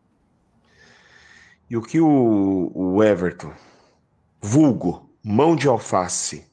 E 1.69 1.77
o 1.77 1.83
que 1.83 2.01
o, 2.01 2.71
o 2.73 3.03
Everton, 3.03 3.53
vulgo, 4.41 5.11
mão 5.23 5.57
de 5.57 5.67
alface, 5.67 6.47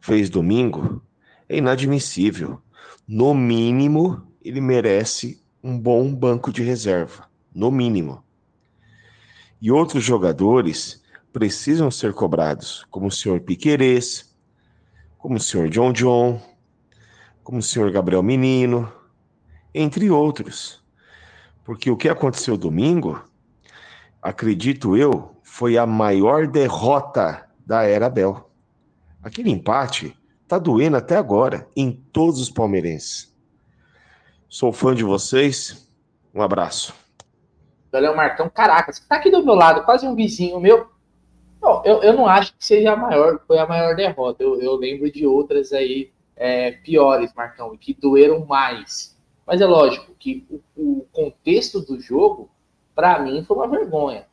fez 0.00 0.28
domingo 0.28 1.02
é 1.48 1.56
inadmissível. 1.56 2.60
No 3.08 3.32
mínimo, 3.32 4.22
ele 4.42 4.60
merece 4.60 5.42
um 5.64 5.78
bom 5.78 6.14
banco 6.14 6.52
de 6.52 6.62
reserva. 6.62 7.26
No 7.54 7.70
mínimo. 7.70 8.22
E 9.62 9.72
outros 9.72 10.04
jogadores 10.04 11.02
precisam 11.32 11.90
ser 11.90 12.12
cobrados, 12.12 12.86
como 12.90 13.06
o 13.06 13.10
senhor 13.10 13.40
Piquerez, 13.40 14.34
como 15.16 15.36
o 15.36 15.40
senhor 15.40 15.68
John 15.70 15.92
John, 15.92 16.40
como 17.50 17.58
o 17.58 17.62
senhor 17.64 17.90
Gabriel 17.90 18.22
Menino, 18.22 18.92
entre 19.74 20.08
outros. 20.08 20.80
Porque 21.64 21.90
o 21.90 21.96
que 21.96 22.08
aconteceu 22.08 22.56
domingo, 22.56 23.20
acredito 24.22 24.96
eu, 24.96 25.34
foi 25.42 25.76
a 25.76 25.84
maior 25.84 26.46
derrota 26.46 27.44
da 27.66 27.82
era 27.82 28.08
Bel. 28.08 28.48
Aquele 29.20 29.50
empate 29.50 30.16
tá 30.46 30.60
doendo 30.60 30.96
até 30.96 31.16
agora 31.16 31.66
em 31.74 31.90
todos 31.90 32.40
os 32.40 32.48
palmeirenses. 32.48 33.34
Sou 34.48 34.72
fã 34.72 34.94
de 34.94 35.02
vocês. 35.02 35.92
Um 36.32 36.42
abraço. 36.42 36.94
Valeu, 37.90 38.14
Marcão. 38.14 38.48
Caraca, 38.48 38.92
você 38.92 39.02
tá 39.08 39.16
aqui 39.16 39.28
do 39.28 39.44
meu 39.44 39.56
lado, 39.56 39.84
quase 39.84 40.06
um 40.06 40.14
vizinho 40.14 40.60
meu. 40.60 40.88
Eu, 41.84 42.00
eu 42.00 42.12
não 42.12 42.28
acho 42.28 42.56
que 42.56 42.64
seja 42.64 42.92
a 42.92 42.96
maior, 42.96 43.40
foi 43.44 43.58
a 43.58 43.66
maior 43.66 43.96
derrota. 43.96 44.40
Eu, 44.40 44.62
eu 44.62 44.76
lembro 44.76 45.10
de 45.10 45.26
outras 45.26 45.72
aí 45.72 46.12
é, 46.40 46.70
piores, 46.70 47.34
Marcão, 47.34 47.76
que 47.76 47.92
doeram 47.92 48.46
mais. 48.46 49.14
Mas 49.46 49.60
é 49.60 49.66
lógico 49.66 50.14
que 50.18 50.46
o, 50.48 50.60
o 50.74 51.06
contexto 51.12 51.80
do 51.80 52.00
jogo, 52.00 52.48
para 52.94 53.18
mim, 53.18 53.44
foi 53.46 53.58
uma 53.58 53.68
vergonha. 53.68 54.24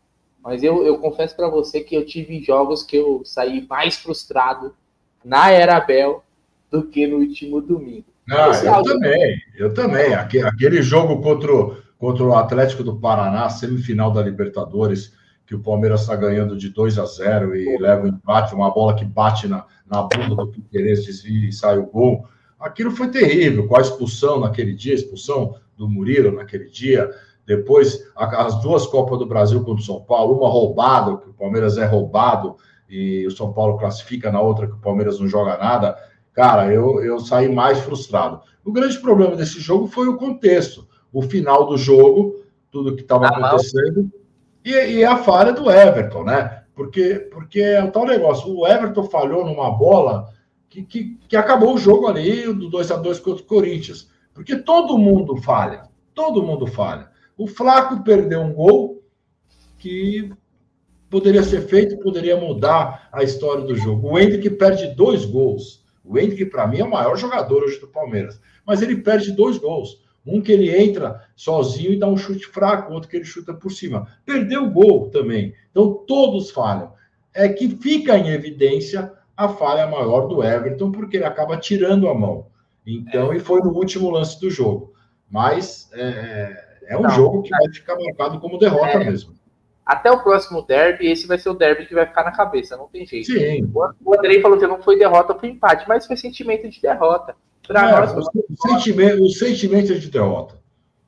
Mas 0.42 0.64
eu, 0.64 0.86
eu 0.86 1.00
confesso 1.00 1.36
para 1.36 1.50
você 1.50 1.82
que 1.82 1.94
eu 1.94 2.06
tive 2.06 2.42
jogos 2.42 2.82
que 2.82 2.96
eu 2.96 3.24
saí 3.26 3.68
mais 3.68 3.98
frustrado 3.98 4.74
na 5.22 5.52
Era 5.52 5.82
Bel 5.82 6.24
do 6.72 6.84
que 6.84 7.06
no 7.06 7.18
último 7.18 7.60
domingo. 7.60 8.06
Ah, 8.32 8.52
eu 8.64 8.74
áudio... 8.74 8.94
também, 8.94 9.42
eu 9.58 9.74
também. 9.74 10.14
Aquele 10.14 10.82
jogo 10.82 11.22
contra 11.22 11.54
o, 11.54 11.76
contra 11.98 12.24
o 12.24 12.36
Atlético 12.36 12.84
do 12.84 12.98
Paraná, 12.98 13.50
semifinal 13.50 14.12
da 14.12 14.22
Libertadores, 14.22 15.14
que 15.48 15.56
o 15.56 15.62
Palmeiras 15.62 16.02
está 16.02 16.14
ganhando 16.14 16.58
de 16.58 16.70
2 16.70 17.00
a 17.00 17.06
0 17.06 17.56
e 17.56 17.78
leva 17.78 18.04
o 18.04 18.06
um 18.06 18.10
empate, 18.10 18.54
uma 18.54 18.70
bola 18.70 18.94
que 18.94 19.06
bate 19.06 19.48
na, 19.48 19.66
na 19.90 20.04
bunda 20.04 20.36
do 20.36 20.48
Piqueires, 20.48 21.06
desvia 21.06 21.48
e 21.48 21.54
sai 21.54 21.78
o 21.78 21.86
gol. 21.86 22.28
Aquilo 22.60 22.92
foi 22.92 23.08
terrível, 23.10 23.66
com 23.66 23.78
a 23.78 23.82
expulsão 23.82 24.42
naquele 24.42 24.74
dia, 24.74 24.94
expulsão 24.94 25.56
do 25.78 25.88
Murilo 25.88 26.34
naquele 26.34 26.70
dia. 26.70 27.10
Depois, 27.46 28.06
as 28.14 28.62
duas 28.62 28.86
Copas 28.86 29.20
do 29.20 29.26
Brasil 29.26 29.64
contra 29.64 29.82
o 29.82 29.86
São 29.86 30.02
Paulo, 30.02 30.38
uma 30.38 30.50
roubada, 30.50 31.16
que 31.16 31.30
o 31.30 31.34
Palmeiras 31.34 31.78
é 31.78 31.86
roubado 31.86 32.58
e 32.90 33.26
o 33.26 33.32
São 33.32 33.54
Paulo 33.54 33.78
classifica 33.78 34.30
na 34.30 34.42
outra 34.42 34.68
que 34.68 34.74
o 34.74 34.80
Palmeiras 34.80 35.18
não 35.18 35.30
joga 35.30 35.58
nada. 35.58 35.98
Cara, 36.34 36.74
eu, 36.74 37.02
eu 37.02 37.22
saí 37.22 37.48
mais 37.48 37.80
frustrado. 37.80 38.42
O 38.66 38.72
grande 38.74 39.00
problema 39.00 39.34
desse 39.38 39.62
jogo 39.62 39.88
foi 39.88 40.10
o 40.10 40.18
contexto, 40.18 40.86
o 41.14 41.22
final 41.22 41.66
do 41.68 41.78
jogo, 41.78 42.44
tudo 42.70 42.98
que 42.98 43.02
estava 43.02 43.28
ah, 43.28 43.30
acontecendo. 43.30 44.12
E, 44.68 44.98
e, 44.98 45.06
a 45.06 45.16
falha 45.16 45.54
do 45.54 45.72
Everton, 45.72 46.26
né? 46.26 46.64
Porque, 46.76 47.16
porque 47.32 47.62
é 47.62 47.82
o 47.82 47.90
tal 47.90 48.06
negócio. 48.06 48.54
O 48.54 48.68
Everton 48.68 49.06
falhou 49.06 49.46
numa 49.46 49.72
bola 49.72 50.28
que, 50.70 50.84
que, 50.84 51.18
que 51.26 51.38
acabou 51.38 51.74
o 51.74 51.78
jogo 51.78 52.06
ali, 52.06 52.44
do 52.54 52.70
2 52.70 52.92
a 52.92 52.98
2 52.98 53.20
contra 53.22 53.44
o 53.44 53.48
Corinthians. 53.48 54.12
Porque 54.34 54.58
todo 54.58 54.98
mundo 54.98 55.38
falha. 55.38 55.84
Todo 56.14 56.44
mundo 56.44 56.68
falha. 56.68 57.10
O 57.38 57.48
Flaco 57.48 58.04
perdeu 58.04 58.42
um 58.42 58.54
gol 58.54 59.02
que 59.78 60.34
poderia 61.10 61.44
ser 61.44 61.62
feito, 61.62 61.98
poderia 62.00 62.36
mudar 62.36 63.08
a 63.14 63.24
história 63.24 63.64
do 63.64 63.74
jogo. 63.74 64.10
O 64.10 64.20
Hendrick 64.20 64.50
perde 64.50 64.94
dois 64.96 65.24
gols. 65.24 65.86
O 66.04 66.18
Hendrick, 66.20 66.48
para 66.48 66.68
mim, 66.68 66.80
é 66.80 66.84
o 66.84 66.92
maior 66.92 67.16
jogador 67.16 67.64
hoje 67.64 67.80
do 67.80 67.88
Palmeiras. 67.88 68.38
Mas 68.66 68.82
ele 68.82 68.98
perde 68.98 69.32
dois 69.32 69.58
gols. 69.58 70.02
Um 70.28 70.42
que 70.42 70.52
ele 70.52 70.76
entra 70.76 71.24
sozinho 71.36 71.94
e 71.94 72.00
dá 72.00 72.08
um 72.08 72.18
chute 72.18 72.46
fraco, 72.48 72.94
outro 72.94 73.10
que 73.10 73.16
ele 73.16 73.26
chuta 73.26 73.54
por 73.54 73.72
cima. 73.72 74.08
Perdeu 74.26 74.66
o 74.66 74.70
gol 74.70 75.10
também. 75.10 75.54
Então 75.72 75.94
todos 76.06 76.52
falham. 76.52 76.94
É 77.34 77.48
que 77.48 77.70
fica 77.70 78.18
em 78.18 78.30
evidência 78.30 79.14
a 79.36 79.48
falha 79.48 79.86
maior 79.88 80.28
do 80.28 80.44
Everton, 80.44 80.92
porque 80.92 81.18
ele 81.18 81.26
acaba 81.26 81.58
tirando 81.58 82.10
a 82.10 82.14
mão. 82.14 82.48
Então, 82.86 83.32
é. 83.32 83.38
e 83.38 83.40
foi 83.40 83.62
no 83.62 83.72
último 83.72 84.10
lance 84.10 84.40
do 84.42 84.50
jogo. 84.50 84.94
Mas 85.30 85.90
é, 85.94 86.68
é 86.88 86.98
um 86.98 87.04
Não, 87.04 87.10
jogo 87.10 87.44
que 87.44 87.50
vai 87.50 87.70
ficar 87.72 87.96
marcado 87.96 88.40
como 88.40 88.58
derrota 88.58 88.98
é, 88.98 89.04
mesmo. 89.04 89.36
Até 89.86 90.12
o 90.12 90.24
próximo 90.24 90.62
derby, 90.64 91.08
esse 91.08 91.28
vai 91.28 91.38
ser 91.38 91.50
o 91.50 91.54
derby 91.54 91.86
que 91.86 91.94
vai 91.94 92.06
ficar 92.06 92.24
na 92.24 92.32
cabeça, 92.32 92.76
não 92.76 92.88
tem 92.88 93.06
jeito. 93.06 93.28
Sim. 93.28 93.72
O 94.04 94.16
Andrei 94.16 94.42
falou 94.42 94.58
que 94.58 94.68
não 94.68 94.82
foi 94.82 94.98
derrota, 94.98 95.36
foi 95.36 95.50
empate, 95.50 95.88
mas 95.88 96.08
foi 96.08 96.18
sentimento 96.18 96.68
de 96.70 96.82
derrota. 96.82 97.36
Pra 97.68 97.90
é, 97.90 97.92
nós, 97.92 98.14
o, 98.16 98.68
sentimento, 98.70 99.24
o 99.24 99.30
sentimento 99.30 100.00
de 100.00 100.10
derrota. 100.10 100.56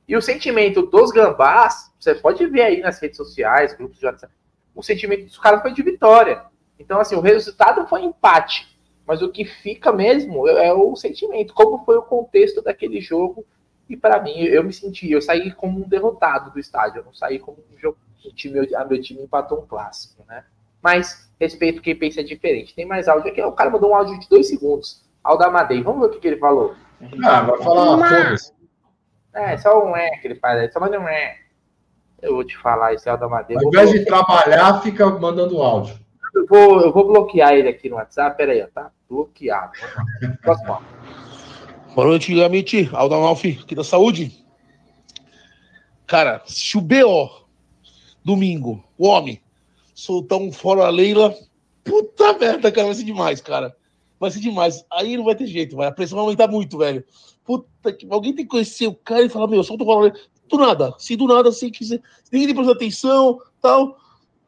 E 0.07 0.15
o 0.15 0.21
sentimento 0.21 0.81
dos 0.83 1.11
gambás, 1.11 1.91
você 1.99 2.15
pode 2.15 2.45
ver 2.47 2.63
aí 2.63 2.81
nas 2.81 2.99
redes 2.99 3.17
sociais, 3.17 3.73
grupos 3.73 3.99
de 3.99 4.05
WhatsApp, 4.05 4.33
o 4.75 4.83
sentimento 4.83 5.25
dos 5.25 5.37
caras 5.37 5.61
foi 5.61 5.73
de 5.73 5.81
vitória. 5.81 6.43
Então, 6.77 6.99
assim, 6.99 7.15
o 7.15 7.21
resultado 7.21 7.87
foi 7.87 8.03
empate. 8.03 8.67
Mas 9.05 9.21
o 9.21 9.29
que 9.29 9.43
fica 9.43 9.91
mesmo 9.91 10.47
é 10.47 10.71
o 10.73 10.95
sentimento, 10.95 11.53
como 11.53 11.83
foi 11.83 11.97
o 11.97 12.03
contexto 12.03 12.61
daquele 12.61 13.01
jogo. 13.01 13.45
E 13.89 13.97
para 13.97 14.21
mim, 14.21 14.37
eu 14.37 14.63
me 14.63 14.71
senti, 14.71 15.11
eu 15.11 15.21
saí 15.21 15.51
como 15.51 15.83
um 15.83 15.87
derrotado 15.87 16.51
do 16.51 16.59
estádio, 16.59 16.99
eu 16.99 17.05
não 17.05 17.13
saí 17.13 17.39
como 17.39 17.57
um 17.73 17.77
jogo. 17.79 17.97
O 18.23 18.31
time, 18.33 18.59
a 18.75 18.85
meu 18.85 19.01
time 19.01 19.23
empatou 19.23 19.59
um 19.59 19.65
clássico, 19.65 20.23
né? 20.27 20.43
Mas 20.81 21.29
respeito 21.39 21.81
quem 21.81 21.95
pensa 21.95 22.23
diferente. 22.23 22.75
Tem 22.75 22.85
mais 22.85 23.07
áudio 23.07 23.31
aqui. 23.31 23.41
O 23.41 23.51
cara 23.51 23.69
mandou 23.69 23.91
um 23.91 23.95
áudio 23.95 24.19
de 24.19 24.29
dois 24.29 24.47
segundos. 24.47 25.03
Aldamadei. 25.29 25.83
Vamos 25.83 26.01
ver 26.01 26.07
o 26.07 26.09
que, 26.09 26.19
que 26.19 26.27
ele 26.27 26.37
falou. 26.37 26.73
Ah, 27.23 27.41
vai 27.41 27.57
falar 27.61 27.95
uma 27.95 28.35
É, 29.33 29.57
só 29.57 29.85
um 29.85 29.95
é 29.95 30.09
que 30.17 30.27
ele 30.27 30.35
faz. 30.35 30.73
Só 30.73 30.79
manda 30.79 30.99
um 30.99 31.07
é. 31.07 31.37
Eu 32.21 32.33
vou 32.33 32.43
te 32.43 32.57
falar 32.57 32.93
esse 32.93 33.07
Aldamadei. 33.07 33.55
Ao 33.55 33.63
invés 33.63 33.91
de 33.91 34.03
trabalhar, 34.05 34.81
fica 34.81 35.07
mandando 35.07 35.61
áudio. 35.61 35.97
Eu 36.35 36.45
vou, 36.47 36.81
eu 36.81 36.91
vou 36.91 37.07
bloquear 37.07 37.53
ele 37.53 37.69
aqui 37.69 37.89
no 37.89 37.95
WhatsApp. 37.95 38.35
Pera 38.35 38.51
aí, 38.51 38.65
tá? 38.67 38.91
Bloqueado. 39.09 39.71
Próximo. 40.41 40.81
Boa 41.95 42.07
noite, 42.07 42.43
Amit. 42.43 42.89
Aldamalfi, 42.91 43.59
aqui 43.63 43.75
da 43.75 43.83
saúde. 43.83 44.45
Cara, 46.07 46.41
se 46.45 46.75
o 46.75 46.81
BO, 46.81 47.29
domingo, 48.25 48.83
o 48.97 49.07
homem, 49.07 49.39
soltar 49.93 50.39
um 50.39 50.51
fora 50.51 50.89
Leila, 50.89 51.33
puta 51.83 52.33
merda, 52.33 52.71
cara, 52.71 52.87
vai 52.87 52.95
ser 52.95 53.03
demais, 53.03 53.39
cara 53.41 53.75
vai 54.19 54.29
ser 54.29 54.39
demais. 54.39 54.85
Aí 54.91 55.15
não 55.15 55.23
vai 55.23 55.35
ter 55.35 55.47
jeito, 55.47 55.75
vai. 55.75 55.87
A 55.87 55.91
pressão 55.91 56.17
vai 56.17 56.25
aumentar 56.25 56.47
muito, 56.47 56.77
velho. 56.77 57.03
Puta 57.45 57.93
que. 57.93 58.05
Alguém 58.09 58.33
tem 58.33 58.45
que 58.45 58.51
conhecer 58.51 58.87
o 58.87 58.93
cara 58.93 59.23
e 59.23 59.29
falar, 59.29 59.47
meu, 59.47 59.63
solta 59.63 59.83
o 59.83 59.85
bola. 59.85 60.13
Do 60.47 60.57
nada. 60.57 60.93
Se 60.97 61.15
do 61.15 61.27
nada, 61.27 61.49
assim, 61.49 61.69
que 61.69 61.85
se 61.85 62.01
ninguém 62.31 62.53
presta 62.53 62.73
atenção, 62.73 63.39
tal. 63.61 63.97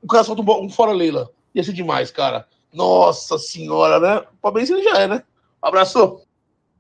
O 0.01 0.07
cara 0.07 0.23
solta 0.23 0.41
um, 0.41 0.65
um 0.65 0.69
fora 0.69 0.91
Leila. 0.91 1.29
Ia 1.53 1.63
ser 1.63 1.73
demais, 1.73 2.11
cara. 2.11 2.47
Nossa 2.73 3.37
senhora, 3.37 3.99
né? 3.99 4.23
Palmeiras 4.41 4.69
ele 4.69 4.83
já 4.83 4.99
é, 4.99 5.07
né? 5.07 5.23
Abraço. 5.61 6.21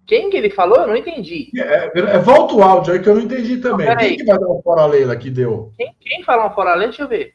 Quem 0.07 0.29
que 0.29 0.37
ele 0.37 0.49
falou? 0.49 0.77
Eu 0.77 0.87
não 0.87 0.95
entendi. 0.95 1.51
É, 1.55 1.91
é, 1.93 2.19
volta 2.19 2.55
o 2.55 2.63
áudio 2.63 2.93
aí 2.93 2.99
que 2.99 3.07
eu 3.07 3.15
não 3.15 3.21
entendi 3.21 3.57
também. 3.57 3.87
Não, 3.87 3.95
quem 3.95 4.17
que 4.17 4.23
vai 4.23 4.39
dar 4.39 4.47
um 4.47 4.61
fora 4.61 4.85
Leila 4.85 5.15
que 5.15 5.29
deu? 5.29 5.71
Quem, 5.77 5.95
quem 5.99 6.23
falar 6.23 6.47
um 6.47 6.53
fora 6.53 6.73
Leila? 6.73 6.87
Deixa 6.87 7.03
eu 7.03 7.07
ver. 7.07 7.33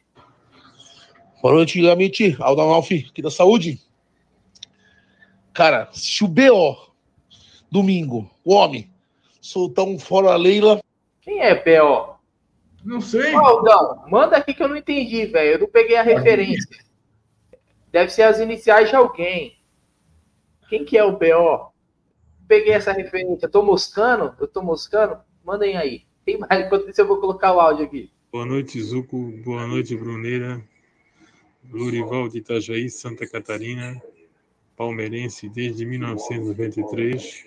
Boa 1.40 1.54
noite, 1.54 1.88
Amit. 1.88 2.36
Aldo 2.40 2.62
Amalfi, 2.62 3.06
aqui 3.08 3.22
da 3.22 3.30
saúde. 3.30 3.80
Cara, 5.56 5.88
se 5.90 6.22
o 6.22 6.28
BO, 6.28 6.76
domingo, 7.72 8.30
o 8.44 8.52
homem, 8.52 8.90
soltar 9.40 9.86
um 9.86 9.98
fora 9.98 10.36
Leila. 10.36 10.82
Quem 11.22 11.40
é 11.40 11.54
BO? 11.54 12.14
Não 12.84 13.00
sei. 13.00 13.32
Aldão, 13.32 14.04
manda 14.06 14.36
aqui 14.36 14.52
que 14.52 14.62
eu 14.62 14.68
não 14.68 14.76
entendi, 14.76 15.24
velho. 15.24 15.52
Eu 15.52 15.58
não 15.60 15.66
peguei 15.66 15.96
a 15.96 16.02
referência. 16.02 16.84
Deve 17.90 18.10
ser 18.10 18.24
as 18.24 18.38
iniciais 18.38 18.90
de 18.90 18.96
alguém. 18.96 19.56
Quem 20.68 20.84
que 20.84 20.98
é 20.98 21.02
o 21.02 21.12
BO? 21.12 21.72
Peguei 22.46 22.74
essa 22.74 22.92
referência. 22.92 23.48
Tô 23.48 23.62
moscando? 23.62 24.36
Eu 24.38 24.46
tô 24.46 24.60
moscando? 24.60 25.16
Mandem 25.42 25.78
aí. 25.78 26.02
Tem 26.26 26.36
mais. 26.36 26.66
Enquanto 26.66 26.90
isso, 26.90 27.00
eu 27.00 27.08
vou 27.08 27.16
colocar 27.16 27.54
o 27.54 27.60
áudio 27.60 27.86
aqui. 27.86 28.10
Boa 28.30 28.44
noite, 28.44 28.78
Zuco. 28.82 29.32
Boa 29.42 29.66
noite, 29.66 29.96
Bruneira. 29.96 30.62
Lurival 31.72 32.28
de 32.28 32.40
Itajaí, 32.40 32.90
Santa 32.90 33.26
Catarina 33.26 33.98
palmeirense 34.76 35.48
desde 35.48 35.86
1993 35.86 37.46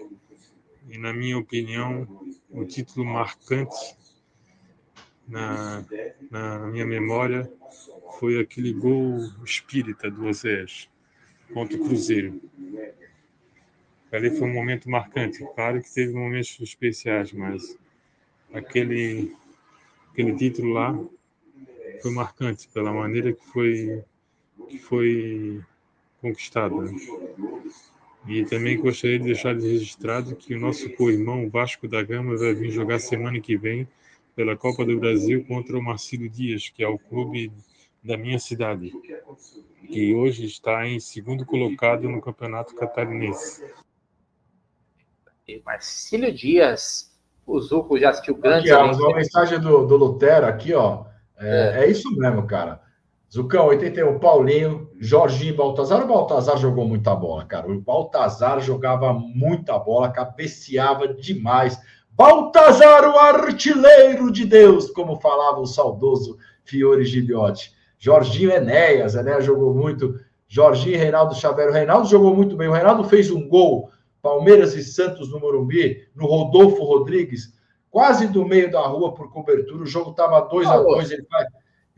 e, 0.90 0.98
na 0.98 1.14
minha 1.14 1.38
opinião, 1.38 2.08
o 2.50 2.66
título 2.66 3.06
marcante 3.06 3.96
na, 5.28 5.86
na 6.32 6.68
minha 6.68 6.86
memória 6.86 7.52
foi 8.20 8.40
aquele 8.40 8.74
gol 8.74 9.20
espírita 9.46 10.10
do 10.10 10.26
Osés. 10.26 10.90
contra 11.54 11.78
o 11.78 11.86
Cruzeiro. 11.86 12.42
Ali 14.12 14.32
foi 14.32 14.48
um 14.48 14.54
momento 14.54 14.90
marcante. 14.90 15.46
Claro 15.56 15.82
que 15.82 15.94
teve 15.94 16.14
momentos 16.14 16.60
especiais, 16.60 17.32
mas 17.32 17.78
aquele, 18.52 19.36
aquele 20.12 20.36
título 20.36 20.74
lá 20.74 21.00
foi 22.02 22.12
marcante 22.12 22.68
pela 22.70 22.92
maneira 22.92 23.34
que 23.34 23.46
foi, 23.46 24.04
que 24.68 24.80
foi 24.80 25.64
conquistado. 26.22 26.82
Né? 26.82 26.92
E 28.28 28.46
também 28.46 28.80
gostaria 28.80 29.18
de 29.18 29.26
deixar 29.26 29.56
registrado 29.56 30.36
que 30.36 30.54
o 30.54 30.60
nosso 30.60 30.90
co-irmão 30.92 31.50
Vasco 31.50 31.88
da 31.88 32.04
Gama 32.04 32.38
vai 32.38 32.54
vir 32.54 32.72
jogar 32.72 33.00
semana 33.00 33.40
que 33.40 33.58
vem 33.58 33.88
pela 34.36 34.56
Copa 34.56 34.86
do 34.86 35.00
Brasil 35.00 35.46
contra 35.46 35.78
o 35.78 35.82
Marcelo 35.82 36.30
Dias, 36.30 36.70
que 36.70 36.84
é 36.84 36.88
o 36.88 36.98
clube 36.98 37.52
da 38.04 38.18
minha 38.18 38.40
cidade, 38.40 38.94
que 39.88 40.14
hoje 40.14 40.46
está 40.46 40.88
em 40.88 41.00
segundo 41.00 41.46
colocado 41.46 42.08
no 42.08 42.22
Campeonato 42.22 42.76
Catarinense. 42.76 43.64
Marcílio 45.66 46.34
Dias, 46.34 47.18
o 47.46 47.60
Zuco 47.60 47.98
já 47.98 48.12
assistiu 48.12 48.36
grande. 48.36 48.72
Aqui, 48.72 48.82
ó, 48.82 49.08
uma 49.08 49.16
mensagem 49.16 49.60
do, 49.60 49.86
do 49.86 49.98
Lutero 49.98 50.46
aqui, 50.46 50.74
ó. 50.74 51.06
É, 51.38 51.82
é. 51.82 51.86
é 51.86 51.90
isso 51.90 52.10
mesmo, 52.16 52.46
cara. 52.46 52.82
Zucão, 53.32 53.68
81, 53.68 54.18
Paulinho, 54.18 54.90
Jorginho 54.98 55.56
Baltazar. 55.56 56.04
O 56.04 56.08
Baltazar 56.08 56.58
jogou 56.58 56.88
muita 56.88 57.16
bola, 57.16 57.46
cara. 57.46 57.72
O 57.72 57.80
Baltazar 57.80 58.60
jogava 58.60 59.14
muita 59.14 59.78
bola, 59.78 60.10
cabeceava 60.10 61.08
demais. 61.08 61.80
Baltazar, 62.12 63.08
o 63.08 63.20
artilheiro 63.20 64.32
de 64.32 64.46
Deus, 64.46 64.90
como 64.90 65.22
falava 65.22 65.60
o 65.60 65.68
saudoso 65.68 66.38
Fiore 66.64 67.06
Giliotti. 67.06 67.72
Jorginho 68.00 68.52
Enéas, 68.52 69.14
Enéas 69.14 69.46
jogou 69.46 69.76
muito. 69.76 70.20
Jorginho 70.48 70.96
e 70.96 70.98
Reinaldo 70.98 71.36
Xavier. 71.36 71.70
O 71.70 71.74
Reinaldo 71.74 72.08
jogou 72.08 72.36
muito 72.36 72.58
bem. 72.58 72.68
O 72.68 72.74
Reinaldo 72.74 73.04
fez 73.04 73.30
um 73.30 73.48
gol, 73.48 73.92
Palmeiras 74.24 74.74
e 74.74 74.84
Santos 74.84 75.32
no 75.32 75.40
Morumbi, 75.40 76.08
no 76.16 76.26
Rodolfo 76.26 76.84
Rodrigues, 76.84 77.54
quase 77.92 78.28
do 78.28 78.44
meio 78.44 78.72
da 78.72 78.82
rua 78.82 79.14
por 79.14 79.32
cobertura. 79.32 79.84
O 79.84 79.88
jogo 79.88 80.12
estava 80.12 80.42
2 80.42 80.68
a 80.68 80.78
2 80.82 81.12
Ele 81.12 81.26
faz, 81.30 81.48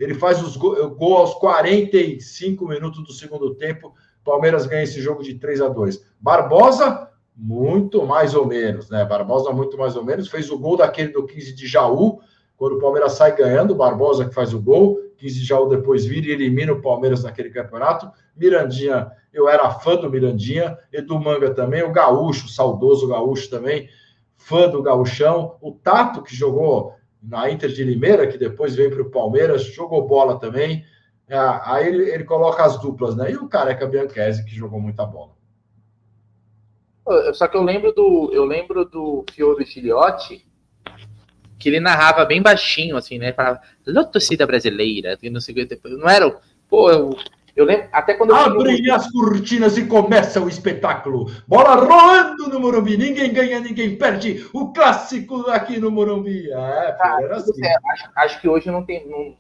ele 0.04 0.16
faz 0.16 0.42
os 0.42 0.58
gol, 0.58 0.90
gol 0.96 1.18
aos 1.18 1.36
45 1.36 2.68
minutos 2.68 3.04
do 3.04 3.14
segundo 3.14 3.54
tempo. 3.54 3.94
Palmeiras 4.24 4.66
ganha 4.66 4.84
esse 4.84 5.00
jogo 5.00 5.22
de 5.22 5.36
3 5.36 5.62
a 5.62 5.70
2 5.70 6.04
Barbosa, 6.20 7.08
muito 7.36 8.06
mais 8.06 8.34
ou 8.34 8.46
menos, 8.46 8.90
né? 8.90 9.06
Barbosa, 9.06 9.52
muito 9.52 9.78
mais 9.78 9.96
ou 9.96 10.04
menos. 10.04 10.28
Fez 10.28 10.50
o 10.50 10.58
gol 10.58 10.78
daquele 10.78 11.10
do 11.10 11.26
15 11.26 11.54
de 11.54 11.68
Jaú, 11.68 12.20
quando 12.58 12.78
o 12.78 12.80
Palmeiras 12.80 13.14
sai 13.14 13.36
ganhando. 13.36 13.76
Barbosa 13.76 14.26
que 14.26 14.34
faz 14.34 14.54
o 14.54 14.60
gol. 14.60 15.00
15 15.18 15.40
de 15.40 15.46
Jaú 15.46 15.70
depois 15.70 16.04
vira 16.04 16.28
e 16.28 16.32
elimina 16.32 16.74
o 16.74 16.82
Palmeiras 16.82 17.24
naquele 17.24 17.52
campeonato. 17.52 18.10
Mirandinha, 18.36 19.12
eu 19.32 19.48
era 19.48 19.70
fã 19.70 19.96
do 19.96 20.10
Mirandinha. 20.10 20.78
Edu 20.92 21.20
Manga 21.20 21.54
também. 21.54 21.84
O 21.84 21.92
Gaúcho, 21.92 22.48
o 22.48 22.50
saudoso 22.50 23.08
Gaúcho 23.08 23.50
também. 23.52 23.88
Fã 24.36 24.68
do 24.68 24.82
Gaúchão. 24.82 25.58
O 25.62 25.72
Tato, 25.72 26.24
que 26.24 26.36
jogou 26.36 26.96
na 27.22 27.50
Inter 27.50 27.70
de 27.70 27.84
Limeira, 27.84 28.28
que 28.28 28.38
depois 28.38 28.76
veio 28.76 28.92
para 28.92 29.02
o 29.02 29.12
Palmeiras, 29.12 29.64
jogou 29.64 30.08
bola 30.08 30.40
também. 30.40 30.86
É, 31.28 31.38
aí 31.38 31.88
ele, 31.88 32.10
ele, 32.10 32.24
coloca 32.24 32.64
as 32.64 32.80
duplas, 32.82 33.16
né? 33.16 33.32
E 33.32 33.38
o 33.38 33.48
Careca 33.48 33.86
Bianchese, 33.86 34.44
que 34.44 34.56
jogou 34.56 34.80
muita 34.80 35.06
bola. 35.06 35.32
Só 37.34 37.48
que 37.48 37.58
eu 37.58 37.64
lembro 37.64 37.92
do 37.92 38.30
eu 38.32 38.46
lembro 38.46 38.86
do 38.86 39.26
Fiore 39.32 39.66
Giliotti, 39.66 40.46
que 41.58 41.70
ele 41.70 41.80
narrava 41.80 42.26
bem 42.26 42.42
baixinho, 42.42 42.98
assim, 42.98 43.18
né? 43.18 43.34
Falava, 43.34 43.62
torcida 44.12 44.46
brasileira, 44.46 45.18
não 45.32 45.40
sei 45.40 45.64
o 45.64 45.68
que, 45.68 45.80
não 45.90 46.10
era. 46.10 46.40
Pô, 46.68 47.16
eu, 47.56 47.66
lembro, 47.66 47.90
até 47.92 48.14
quando. 48.14 48.34
Abrem 48.34 48.90
as 48.90 49.12
cortinas 49.12 49.78
e 49.78 49.86
começa 49.86 50.40
o 50.40 50.48
espetáculo. 50.48 51.30
Bola 51.48 51.76
rolando 51.76 52.48
no 52.48 52.60
Morumbi. 52.60 52.98
Ninguém 52.98 53.34
ganha, 53.34 53.60
ninguém 53.60 53.98
perde. 53.98 54.48
O 54.54 54.72
clássico 54.72 55.50
aqui 55.50 55.80
no 55.80 55.92
Morumbi. 55.92 56.50
É, 56.50 56.56
ah, 56.56 57.20
assim. 57.32 57.66
é, 57.66 57.76
acho, 57.92 58.10
acho, 58.16 58.42
que 58.42 58.48
hoje 58.48 58.72
não 58.72 58.86
tem. 58.86 59.08
Não, 59.08 59.26
não 59.26 59.36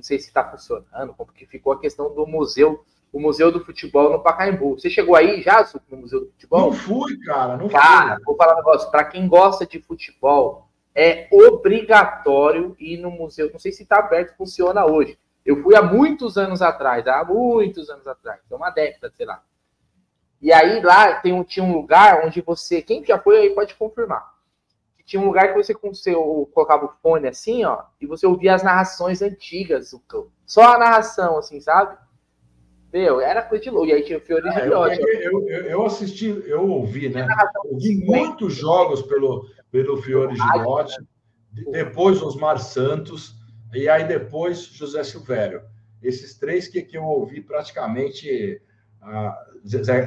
sei 0.00 0.18
se 0.18 0.28
está 0.28 0.44
funcionando, 0.44 1.14
porque 1.16 1.46
ficou 1.46 1.72
a 1.72 1.80
questão 1.80 2.14
do 2.14 2.26
museu. 2.26 2.84
O 3.12 3.20
Museu 3.20 3.50
do 3.50 3.64
Futebol 3.64 4.08
no 4.12 4.22
Pacaembu. 4.22 4.78
Você 4.78 4.88
chegou 4.88 5.16
aí 5.16 5.42
já 5.42 5.68
no 5.90 5.98
Museu 5.98 6.20
do 6.20 6.26
Futebol? 6.30 6.60
Não 6.60 6.72
fui, 6.72 7.18
cara. 7.18 7.56
Não 7.56 7.68
cara, 7.68 8.14
fui. 8.14 8.24
vou 8.24 8.36
falar 8.36 8.52
um 8.52 8.58
negócio. 8.58 8.88
Para 8.88 9.02
quem 9.02 9.26
gosta 9.26 9.66
de 9.66 9.80
futebol, 9.82 10.68
é 10.94 11.26
obrigatório 11.32 12.76
ir 12.78 12.98
no 12.98 13.10
museu. 13.10 13.50
Não 13.52 13.58
sei 13.58 13.72
se 13.72 13.82
está 13.82 13.98
aberto, 13.98 14.36
funciona 14.36 14.86
hoje 14.86 15.18
eu 15.44 15.62
fui 15.62 15.74
há 15.74 15.82
muitos 15.82 16.36
anos 16.36 16.60
atrás, 16.62 17.06
há 17.06 17.24
muitos 17.24 17.88
anos 17.90 18.06
atrás, 18.06 18.40
tem 18.48 18.56
uma 18.56 18.70
década, 18.70 19.12
sei 19.16 19.26
lá. 19.26 19.42
E 20.40 20.52
aí 20.52 20.80
lá 20.80 21.20
tem 21.20 21.32
um, 21.32 21.44
tinha 21.44 21.64
um 21.64 21.72
lugar 21.72 22.24
onde 22.24 22.40
você, 22.40 22.80
quem 22.80 23.04
já 23.04 23.18
foi 23.18 23.38
aí 23.38 23.50
pode 23.50 23.74
confirmar. 23.74 24.30
Tinha 25.04 25.20
um 25.20 25.26
lugar 25.26 25.48
que 25.48 25.62
você 25.62 25.74
com 25.74 25.92
seu, 25.92 26.48
colocava 26.54 26.86
o 26.86 26.92
fone 27.02 27.26
assim, 27.26 27.64
ó, 27.64 27.82
e 28.00 28.06
você 28.06 28.26
ouvia 28.26 28.54
as 28.54 28.62
narrações 28.62 29.20
antigas, 29.20 29.92
só 30.46 30.74
a 30.74 30.78
narração, 30.78 31.36
assim, 31.36 31.60
sabe? 31.60 31.96
Meu, 32.92 33.20
era 33.20 33.42
coisa 33.42 33.64
de 33.64 33.70
louco. 33.70 33.88
E 33.88 33.92
aí 33.92 34.02
tinha 34.02 34.18
o 34.18 34.20
Fiore 34.20 34.48
ah, 34.48 34.66
eu, 34.66 34.84
eu, 34.84 35.48
eu, 35.48 35.62
eu, 35.66 35.86
assisti, 35.86 36.26
eu 36.46 36.68
ouvi, 36.68 37.08
né? 37.08 37.26
Ouvi 37.64 38.04
muitos 38.04 38.54
jogos 38.54 39.02
pelo, 39.02 39.48
pelo 39.70 39.96
Fiore 40.02 40.34
Girotti, 40.34 40.96
depois 41.70 42.20
Osmar 42.22 42.58
Santos. 42.58 43.34
E 43.72 43.88
aí 43.88 44.04
depois 44.04 44.62
José 44.62 45.02
Silvério. 45.04 45.62
Esses 46.02 46.38
três 46.38 46.66
que, 46.66 46.82
que 46.82 46.96
eu 46.96 47.04
ouvi 47.04 47.40
praticamente 47.40 48.60
ah, 49.02 49.36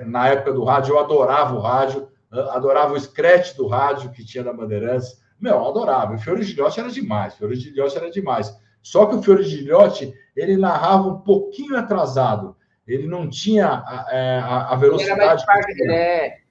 na 0.05 0.29
época 0.29 0.53
do 0.53 0.63
rádio, 0.63 0.95
eu 0.95 0.99
adorava 0.99 1.55
o 1.55 1.59
rádio, 1.59 2.07
adorava 2.31 2.93
o 2.93 2.99
scratch 2.99 3.55
do 3.55 3.67
rádio 3.67 4.11
que 4.11 4.25
tinha 4.25 4.43
da 4.43 4.53
Bandeirantes. 4.53 5.21
Meu, 5.39 5.65
adorava. 5.65 6.13
O 6.13 6.17
Fiore 6.17 6.43
Gilhote 6.43 6.79
era 6.79 6.89
demais, 6.89 7.33
o 7.33 7.37
Fiore 7.37 7.55
Gilhote 7.55 7.97
era 7.97 8.09
demais. 8.09 8.55
Só 8.81 9.05
que 9.05 9.15
o 9.15 9.21
Fiore 9.21 9.43
Gilhote, 9.43 10.13
ele 10.35 10.57
narrava 10.57 11.07
um 11.07 11.21
pouquinho 11.21 11.77
atrasado. 11.77 12.55
Ele 12.85 13.07
não 13.07 13.29
tinha 13.29 13.67
a, 13.67 14.07
é, 14.09 14.39
a, 14.39 14.73
a 14.73 14.75
velocidade. 14.75 15.45
Que 15.45 15.91
é, 15.91 16.43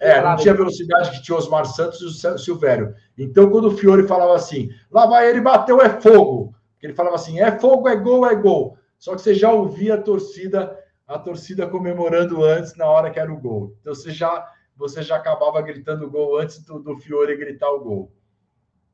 é, 0.00 0.20
não 0.20 0.36
tinha 0.36 0.52
a 0.52 0.56
velocidade 0.56 1.10
que 1.12 1.22
tinha 1.22 1.38
Osmar 1.38 1.64
Santos 1.64 2.00
e 2.00 2.26
o 2.26 2.38
Silvério. 2.38 2.94
Então, 3.16 3.48
quando 3.48 3.68
o 3.68 3.76
Fiore 3.76 4.06
falava 4.06 4.34
assim, 4.34 4.68
lá 4.90 5.06
vai 5.06 5.28
ele, 5.28 5.40
bateu, 5.40 5.80
é 5.80 6.00
fogo. 6.00 6.54
Ele 6.82 6.94
falava 6.94 7.16
assim: 7.16 7.40
é 7.40 7.58
fogo, 7.58 7.88
é 7.88 7.96
gol, 7.96 8.26
é 8.26 8.34
gol. 8.34 8.78
Só 8.98 9.14
que 9.14 9.20
você 9.20 9.34
já 9.34 9.52
ouvia 9.52 9.94
a 9.94 10.02
torcida, 10.02 10.78
a 11.06 11.18
torcida 11.18 11.66
comemorando 11.66 12.42
antes 12.42 12.76
na 12.76 12.86
hora 12.86 13.10
que 13.10 13.20
era 13.20 13.32
o 13.32 13.40
gol. 13.40 13.76
Então 13.80 13.94
você 13.94 14.10
já, 14.10 14.50
você 14.76 15.02
já 15.02 15.16
acabava 15.16 15.60
gritando 15.62 16.06
o 16.06 16.10
gol 16.10 16.38
antes 16.38 16.64
do, 16.64 16.78
do 16.78 16.96
Fiore 16.96 17.36
gritar 17.36 17.70
o 17.70 17.80
gol. 17.80 18.12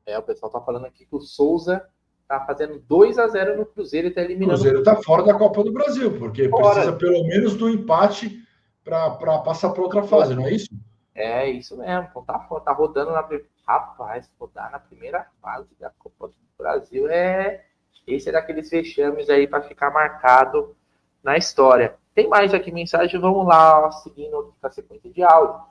É, 0.05 0.17
o 0.17 0.23
pessoal 0.23 0.51
tá 0.51 0.59
falando 0.59 0.85
aqui 0.85 1.05
que 1.05 1.15
o 1.15 1.21
Souza 1.21 1.85
tá 2.27 2.41
fazendo 2.45 2.79
2 2.79 3.17
a 3.19 3.27
0 3.27 3.57
no 3.57 3.65
Cruzeiro 3.65 4.07
e 4.07 4.11
tá 4.11 4.21
eliminando. 4.21 4.53
O 4.53 4.61
Cruzeiro 4.61 4.83
tá 4.83 4.95
fora 5.01 5.23
da 5.23 5.33
Copa 5.33 5.63
do 5.63 5.71
Brasil, 5.71 6.17
porque 6.17 6.49
fora. 6.49 6.73
precisa 6.73 6.93
pelo 6.93 7.23
menos 7.25 7.55
do 7.55 7.69
empate 7.69 8.43
para 8.83 9.39
passar 9.39 9.69
para 9.69 9.81
outra 9.81 10.03
fase, 10.03 10.35
não 10.35 10.45
é 10.45 10.51
isso? 10.51 10.69
É, 11.15 11.49
isso 11.49 11.77
mesmo. 11.77 12.07
Então 12.09 12.23
tá, 12.23 12.39
tá 12.39 12.73
rodando 12.73 13.11
na. 13.11 13.27
Rapaz, 13.65 14.29
rodar 14.37 14.71
na 14.71 14.79
primeira 14.79 15.25
fase 15.41 15.69
da 15.79 15.89
Copa 15.91 16.27
do 16.27 16.35
Brasil 16.57 17.07
é 17.09 17.63
esse 18.05 18.29
é 18.29 18.31
daqueles 18.31 18.69
vexames 18.69 19.29
aí 19.29 19.47
para 19.47 19.61
ficar 19.61 19.91
marcado 19.91 20.75
na 21.23 21.37
história. 21.37 21.95
Tem 22.13 22.27
mais 22.27 22.53
aqui 22.53 22.71
mensagem, 22.71 23.19
vamos 23.19 23.47
lá, 23.47 23.91
seguindo 23.91 24.53
a 24.61 24.69
sequência 24.69 25.09
de 25.09 25.23
áudio. 25.23 25.65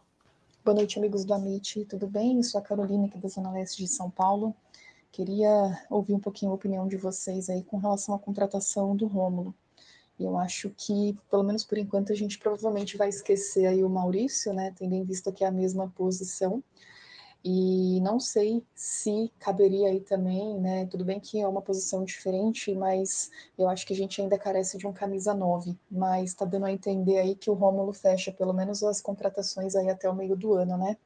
Boa 0.65 0.77
noite, 0.77 0.99
amigos 0.99 1.25
do 1.25 1.35
Amit, 1.35 1.85
tudo 1.87 2.07
bem? 2.07 2.37
Eu 2.37 2.43
sou 2.43 2.61
a 2.61 2.63
Carolina, 2.63 3.07
aqui 3.07 3.19
da 3.19 3.29
Zona 3.29 3.53
Leste 3.53 3.83
de 3.83 3.89
São 3.89 4.11
Paulo. 4.11 4.55
Queria 5.11 5.79
ouvir 5.91 6.15
um 6.15 6.21
pouquinho 6.21 6.53
a 6.53 6.55
opinião 6.55 6.89
de 6.89 6.97
vocês 6.97 7.51
aí 7.51 7.63
com 7.63 7.77
relação 7.77 8.15
à 8.15 8.19
contratação 8.19 8.97
do 8.97 9.07
Rômulo. 9.07 9.55
Eu 10.19 10.39
acho 10.39 10.71
que, 10.71 11.19
pelo 11.31 11.43
menos 11.43 11.65
por 11.65 11.77
enquanto, 11.79 12.13
a 12.13 12.17
gente 12.17 12.39
provavelmente 12.39 12.97
vai 12.97 13.09
esquecer 13.09 13.67
aí 13.67 13.83
o 13.85 13.91
Maurício, 13.91 14.53
né? 14.53 14.73
Tendo 14.77 14.95
em 14.95 15.05
vista 15.05 15.33
que 15.33 15.45
é 15.45 15.49
a 15.49 15.53
mesma 15.53 15.89
posição. 15.95 16.63
E 17.45 18.01
não 18.01 18.21
sei 18.21 18.65
se 18.73 19.33
caberia 19.41 19.89
aí 19.89 20.01
também, 20.01 20.61
né? 20.61 20.87
Tudo 20.87 21.05
bem 21.05 21.19
que 21.19 21.41
é 21.41 21.47
uma 21.47 21.61
posição 21.61 22.05
diferente, 22.05 22.73
mas 22.73 23.33
eu 23.59 23.69
acho 23.69 23.85
que 23.85 23.93
a 23.93 23.97
gente 23.97 24.21
ainda 24.21 24.39
carece 24.39 24.79
de 24.79 24.87
um 24.87 24.93
camisa 24.93 25.35
9. 25.35 25.77
Mas 25.91 26.31
está 26.31 26.45
dando 26.45 26.67
a 26.67 26.73
entender 26.73 27.19
aí 27.19 27.35
que 27.35 27.51
o 27.51 27.55
Rômulo 27.55 27.93
fecha 27.93 28.31
pelo 28.31 28.53
menos 28.53 28.83
as 28.85 29.01
contratações 29.01 29.75
aí 29.75 29.91
até 29.91 30.09
o 30.09 30.15
meio 30.15 30.37
do 30.37 30.55
ano, 30.55 30.77
né? 30.79 30.97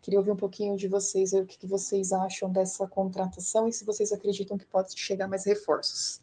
Queria 0.00 0.20
ouvir 0.20 0.30
um 0.30 0.36
pouquinho 0.36 0.76
de 0.76 0.86
vocês, 0.88 1.32
o 1.32 1.44
que, 1.46 1.66
vocês 1.66 2.12
acham 2.12 2.50
dessa 2.50 2.86
contratação 2.88 3.68
e 3.68 3.72
se 3.72 3.84
vocês 3.84 4.12
acreditam 4.12 4.58
que 4.58 4.66
pode 4.66 4.98
chegar 4.98 5.28
mais 5.28 5.44
reforços. 5.44 6.20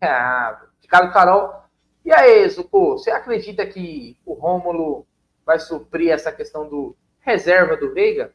Ah, 0.00 0.66
Ricardo 0.80 1.12
Carol. 1.12 1.62
E 2.04 2.12
aí, 2.12 2.48
Zuko, 2.48 2.92
você 2.98 3.10
acredita 3.10 3.66
que 3.66 4.16
o 4.24 4.34
Rômulo 4.34 5.06
vai 5.44 5.58
suprir 5.58 6.10
essa 6.10 6.32
questão 6.32 6.68
do 6.68 6.96
reserva 7.20 7.76
do 7.76 7.92
Veiga? 7.92 8.32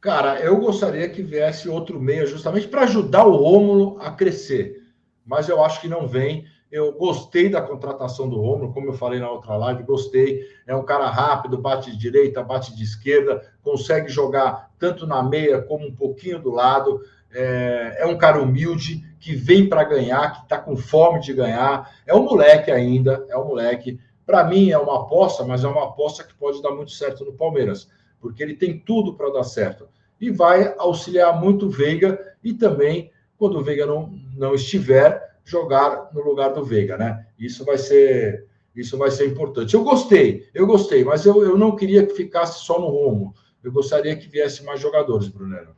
Cara, 0.00 0.40
eu 0.40 0.58
gostaria 0.58 1.08
que 1.10 1.22
viesse 1.22 1.68
outro 1.68 2.00
meia 2.00 2.24
justamente 2.24 2.66
para 2.66 2.84
ajudar 2.84 3.26
o 3.26 3.36
Rômulo 3.36 3.98
a 4.00 4.10
crescer. 4.10 4.82
Mas 5.26 5.48
eu 5.48 5.62
acho 5.62 5.80
que 5.80 5.88
não 5.88 6.08
vem. 6.08 6.46
Eu 6.72 6.92
gostei 6.92 7.48
da 7.48 7.60
contratação 7.60 8.28
do 8.28 8.40
Romulo, 8.40 8.72
como 8.72 8.86
eu 8.86 8.92
falei 8.92 9.18
na 9.18 9.30
outra 9.30 9.56
live, 9.56 9.82
gostei. 9.82 10.46
É 10.66 10.74
um 10.74 10.84
cara 10.84 11.10
rápido, 11.10 11.58
bate 11.58 11.90
de 11.90 11.98
direita, 11.98 12.42
bate 12.42 12.74
de 12.74 12.82
esquerda, 12.82 13.42
consegue 13.62 14.08
jogar 14.08 14.70
tanto 14.78 15.06
na 15.06 15.22
meia 15.22 15.60
como 15.60 15.86
um 15.86 15.94
pouquinho 15.94 16.38
do 16.38 16.50
lado. 16.50 17.02
É, 17.32 17.98
é 17.98 18.06
um 18.06 18.16
cara 18.16 18.40
humilde 18.40 19.04
que 19.18 19.34
vem 19.34 19.68
para 19.68 19.84
ganhar, 19.84 20.32
que 20.32 20.42
está 20.44 20.58
com 20.58 20.76
fome 20.76 21.20
de 21.20 21.34
ganhar. 21.34 21.92
É 22.06 22.14
um 22.14 22.22
moleque 22.22 22.70
ainda, 22.70 23.26
é 23.28 23.36
um 23.36 23.48
moleque. 23.48 24.00
Para 24.24 24.44
mim 24.44 24.70
é 24.70 24.78
uma 24.78 25.02
aposta, 25.02 25.44
mas 25.44 25.62
é 25.64 25.68
uma 25.68 25.84
aposta 25.84 26.24
que 26.24 26.34
pode 26.34 26.62
dar 26.62 26.70
muito 26.70 26.92
certo 26.92 27.24
no 27.24 27.32
Palmeiras, 27.32 27.88
porque 28.20 28.42
ele 28.42 28.54
tem 28.54 28.78
tudo 28.78 29.14
para 29.14 29.32
dar 29.32 29.44
certo. 29.44 29.88
E 30.20 30.30
vai 30.30 30.74
auxiliar 30.78 31.40
muito 31.40 31.66
o 31.66 31.70
Veiga 31.70 32.36
e 32.44 32.52
também, 32.52 33.10
quando 33.38 33.58
o 33.58 33.62
Veiga 33.62 33.86
não, 33.86 34.12
não 34.36 34.54
estiver, 34.54 35.38
jogar 35.44 36.10
no 36.12 36.22
lugar 36.22 36.50
do 36.50 36.64
Veiga, 36.64 36.96
né? 36.96 37.26
Isso 37.38 37.64
vai 37.64 37.78
ser 37.78 38.48
isso 38.74 38.96
vai 38.96 39.10
ser 39.10 39.26
importante. 39.26 39.74
Eu 39.74 39.82
gostei, 39.82 40.48
eu 40.54 40.66
gostei, 40.66 41.04
mas 41.04 41.26
eu, 41.26 41.42
eu 41.42 41.58
não 41.58 41.74
queria 41.74 42.06
que 42.06 42.14
ficasse 42.14 42.64
só 42.64 42.78
no 42.78 42.86
rumo. 42.86 43.34
Eu 43.62 43.72
gostaria 43.72 44.16
que 44.16 44.28
viesse 44.28 44.62
mais 44.64 44.80
jogadores, 44.80 45.28
Brunero. 45.28 45.76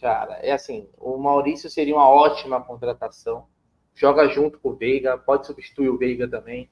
Cara, 0.00 0.34
é 0.34 0.52
assim, 0.52 0.88
o 0.96 1.16
Maurício 1.16 1.68
seria 1.68 1.94
uma 1.94 2.08
ótima 2.08 2.60
contratação. 2.60 3.46
Joga 3.94 4.28
junto 4.28 4.58
com 4.58 4.70
o 4.70 4.74
Veiga, 4.74 5.18
pode 5.18 5.46
substituir 5.46 5.88
o 5.88 5.98
Veiga 5.98 6.28
também, 6.28 6.70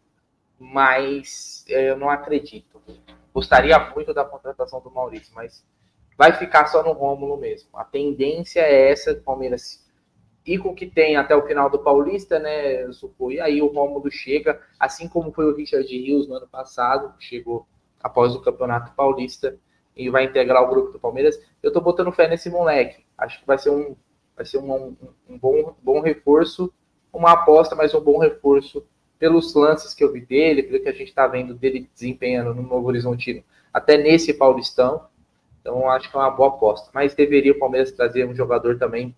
mas 0.58 1.64
é, 1.68 1.90
eu 1.90 1.96
não 1.96 2.08
acredito. 2.08 2.80
Gostaria 3.34 3.78
muito 3.94 4.12
da 4.12 4.24
contratação 4.24 4.80
do 4.80 4.90
Maurício, 4.90 5.34
mas 5.34 5.64
vai 6.18 6.32
ficar 6.32 6.66
só 6.66 6.82
no 6.82 6.92
Rômulo 6.92 7.36
mesmo. 7.36 7.70
A 7.74 7.84
tendência 7.84 8.60
é 8.60 8.90
essa, 8.90 9.14
Palmeiras 9.14 9.82
e 10.44 10.58
com 10.58 10.70
o 10.70 10.74
que 10.74 10.86
tem 10.86 11.16
até 11.16 11.36
o 11.36 11.46
final 11.46 11.70
do 11.70 11.78
Paulista, 11.78 12.38
né, 12.38 12.84
E 13.30 13.40
aí 13.40 13.62
o 13.62 13.72
Rômulo 13.72 14.10
chega, 14.10 14.60
assim 14.78 15.08
como 15.08 15.32
foi 15.32 15.44
o 15.46 15.54
Richard 15.54 15.86
Rios 15.86 16.26
no 16.28 16.34
ano 16.34 16.48
passado, 16.48 17.14
chegou 17.18 17.66
após 18.02 18.34
o 18.34 18.40
Campeonato 18.40 18.92
Paulista 18.94 19.56
e 19.96 20.10
vai 20.10 20.24
integrar 20.24 20.64
o 20.64 20.68
grupo 20.68 20.92
do 20.92 20.98
Palmeiras. 20.98 21.40
Eu 21.62 21.72
tô 21.72 21.80
botando 21.80 22.10
fé 22.10 22.26
nesse 22.28 22.50
moleque. 22.50 23.04
Acho 23.16 23.40
que 23.40 23.46
vai 23.46 23.56
ser 23.56 23.70
um, 23.70 23.94
vai 24.34 24.44
ser 24.44 24.58
um, 24.58 24.72
um, 24.72 24.96
um 25.28 25.38
bom, 25.38 25.76
bom 25.80 26.00
reforço, 26.00 26.72
uma 27.12 27.32
aposta, 27.32 27.76
mas 27.76 27.94
um 27.94 28.00
bom 28.00 28.18
reforço 28.18 28.84
pelos 29.22 29.54
lances 29.54 29.94
que 29.94 30.02
eu 30.02 30.12
vi 30.12 30.20
dele, 30.22 30.64
pelo 30.64 30.82
que 30.82 30.88
a 30.88 30.92
gente 30.92 31.06
está 31.06 31.28
vendo 31.28 31.54
dele 31.54 31.88
desempenhando 31.94 32.52
no 32.52 32.62
Novo 32.62 32.88
Horizontino, 32.88 33.40
até 33.72 33.96
nesse 33.96 34.34
Paulistão. 34.34 35.02
Então 35.60 35.88
acho 35.88 36.10
que 36.10 36.16
é 36.16 36.18
uma 36.18 36.30
boa 36.32 36.48
aposta. 36.48 36.90
Mas 36.92 37.14
deveria 37.14 37.52
o 37.52 37.58
Palmeiras 37.60 37.92
trazer 37.92 38.26
um 38.26 38.34
jogador 38.34 38.80
também 38.80 39.14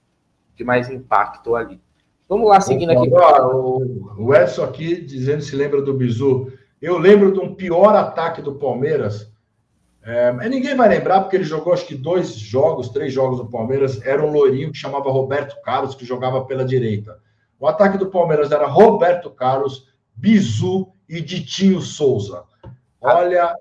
de 0.55 0.63
mais 0.63 0.91
impacto 0.91 1.57
ali. 1.57 1.81
Vamos 2.29 2.47
lá, 2.47 2.61
seguindo 2.61 2.91
aqui. 2.91 3.11
O 4.19 4.35
Edson 4.35 4.65
aqui 4.65 5.01
dizendo 5.01 5.41
se 5.41 5.57
lembra 5.57 5.81
do 5.81 5.95
Bizu. 5.95 6.53
Eu 6.83 6.99
lembro 6.99 7.33
de 7.33 7.41
um 7.41 7.55
pior 7.55 7.97
ataque 7.97 8.43
do 8.43 8.57
Palmeiras. 8.57 9.33
É, 10.03 10.31
ninguém 10.51 10.77
vai 10.77 10.87
lembrar, 10.87 11.23
porque 11.23 11.37
ele 11.37 11.45
jogou 11.45 11.73
acho 11.73 11.87
que 11.87 11.95
dois 11.95 12.35
jogos, 12.35 12.91
três 12.91 13.11
jogos 13.11 13.39
do 13.39 13.47
Palmeiras. 13.47 14.05
Era 14.05 14.23
um 14.23 14.31
loirinho 14.31 14.71
que 14.71 14.77
chamava 14.77 15.11
Roberto 15.11 15.63
Carlos, 15.63 15.95
que 15.95 16.05
jogava 16.05 16.45
pela 16.45 16.63
direita. 16.63 17.19
O 17.59 17.67
ataque 17.67 17.97
do 17.97 18.11
Palmeiras 18.11 18.53
era 18.53 18.67
Roberto 18.67 19.31
Carlos, 19.31 19.94
Bizu 20.15 20.93
e 21.09 21.21
Ditinho 21.21 21.81
Souza. 21.81 22.45
Olha, 23.01 23.55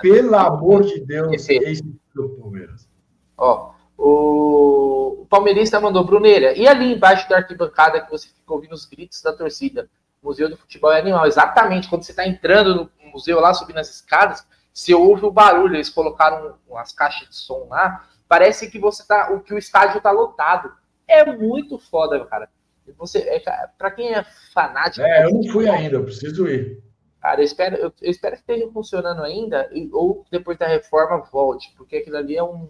pelo 0.00 0.36
amor 0.36 0.84
de 0.84 1.00
Deus, 1.00 1.48
esse 1.48 1.82
do 2.14 2.28
Palmeiras. 2.30 2.88
Ó, 3.36 3.72
o, 3.96 5.22
o 5.22 5.26
palmeirista 5.26 5.80
mandou, 5.80 6.04
Bruneira, 6.04 6.52
e 6.52 6.68
ali 6.68 6.92
embaixo 6.92 7.28
da 7.28 7.36
arquibancada 7.36 8.00
que 8.00 8.10
você 8.10 8.28
fica 8.28 8.52
ouvindo 8.52 8.72
os 8.72 8.84
gritos 8.84 9.22
da 9.22 9.32
torcida? 9.32 9.88
Museu 10.22 10.48
do 10.48 10.56
Futebol 10.56 10.92
é 10.92 10.98
Animal. 10.98 11.26
Exatamente, 11.26 11.88
quando 11.88 12.02
você 12.02 12.12
está 12.12 12.26
entrando 12.26 12.90
no 13.02 13.10
museu 13.10 13.40
lá, 13.40 13.52
subindo 13.52 13.78
as 13.78 13.90
escadas, 13.90 14.46
você 14.72 14.94
ouve 14.94 15.24
o 15.24 15.30
barulho, 15.30 15.76
eles 15.76 15.90
colocaram 15.90 16.56
as 16.76 16.92
caixas 16.92 17.28
de 17.28 17.36
som 17.36 17.66
lá, 17.68 18.08
parece 18.26 18.70
que 18.70 18.78
você 18.78 19.06
tá, 19.06 19.32
o 19.32 19.40
que 19.40 19.54
o 19.54 19.58
estádio 19.58 20.00
tá 20.00 20.10
lotado. 20.10 20.72
É 21.06 21.24
muito 21.24 21.78
foda, 21.78 22.24
cara. 22.24 22.48
Você, 22.98 23.18
é, 23.18 23.40
para 23.78 23.90
quem 23.90 24.14
é 24.14 24.24
fanático. 24.52 25.06
É, 25.06 25.24
eu 25.24 25.32
não 25.32 25.44
fui 25.44 25.68
ainda, 25.68 25.96
eu 25.96 26.04
preciso 26.04 26.48
ir. 26.48 26.82
Cara, 27.20 27.40
eu 27.40 27.44
espero, 27.44 27.76
eu, 27.76 27.92
eu 28.02 28.10
espero 28.10 28.36
que 28.36 28.40
esteja 28.40 28.70
funcionando 28.70 29.22
ainda, 29.22 29.70
ou 29.92 30.26
depois 30.30 30.58
da 30.58 30.66
reforma 30.66 31.24
volte, 31.32 31.72
porque 31.76 31.96
aquilo 31.96 32.18
ali 32.18 32.36
é 32.36 32.42
um, 32.42 32.68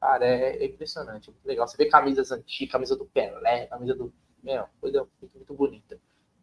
Cara, 0.00 0.24
é, 0.24 0.62
é 0.62 0.66
impressionante, 0.66 1.28
é 1.28 1.32
muito 1.32 1.46
legal. 1.46 1.66
Você 1.66 1.76
vê 1.76 1.86
camisas 1.86 2.30
antigas, 2.30 2.72
camisa 2.72 2.96
do 2.96 3.04
Pelé, 3.04 3.66
camisa 3.66 3.94
do. 3.94 4.12
Meu, 4.42 4.64
coisa 4.80 5.04
muito, 5.20 5.36
muito 5.36 5.54
bonita. 5.54 5.96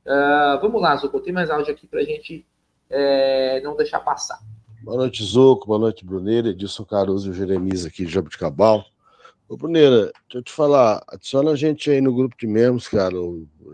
Uh, 0.06 0.60
vamos 0.62 0.82
lá, 0.82 0.96
Zuko, 0.98 1.22
tem 1.22 1.34
mais 1.34 1.50
áudio 1.50 1.74
aqui 1.74 1.88
pra 1.88 2.04
gente 2.04 2.46
é, 2.90 3.62
não 3.62 3.76
deixar 3.76 4.02
passar. 4.02 4.40
Boa 4.84 4.98
noite, 4.98 5.24
Zuco. 5.24 5.66
Boa 5.66 5.80
noite, 5.80 6.06
Bruneira. 6.06 6.50
Edilson 6.50 6.84
Caruso 6.84 7.28
e 7.28 7.32
o 7.32 7.34
Jeremias 7.34 7.86
aqui 7.86 8.06
de 8.06 8.12
Jabuticabal. 8.12 8.86
Ô, 9.48 9.56
Bruneira, 9.56 10.06
deixa 10.06 10.38
eu 10.40 10.42
te 10.42 10.52
falar, 10.52 11.04
adiciona 11.08 11.52
a 11.52 11.56
gente 11.56 11.92
aí 11.92 12.02
no 12.02 12.16
grupo 12.16 12.36
de 12.36 12.48
membros, 12.48 12.88
cara. 12.88 13.16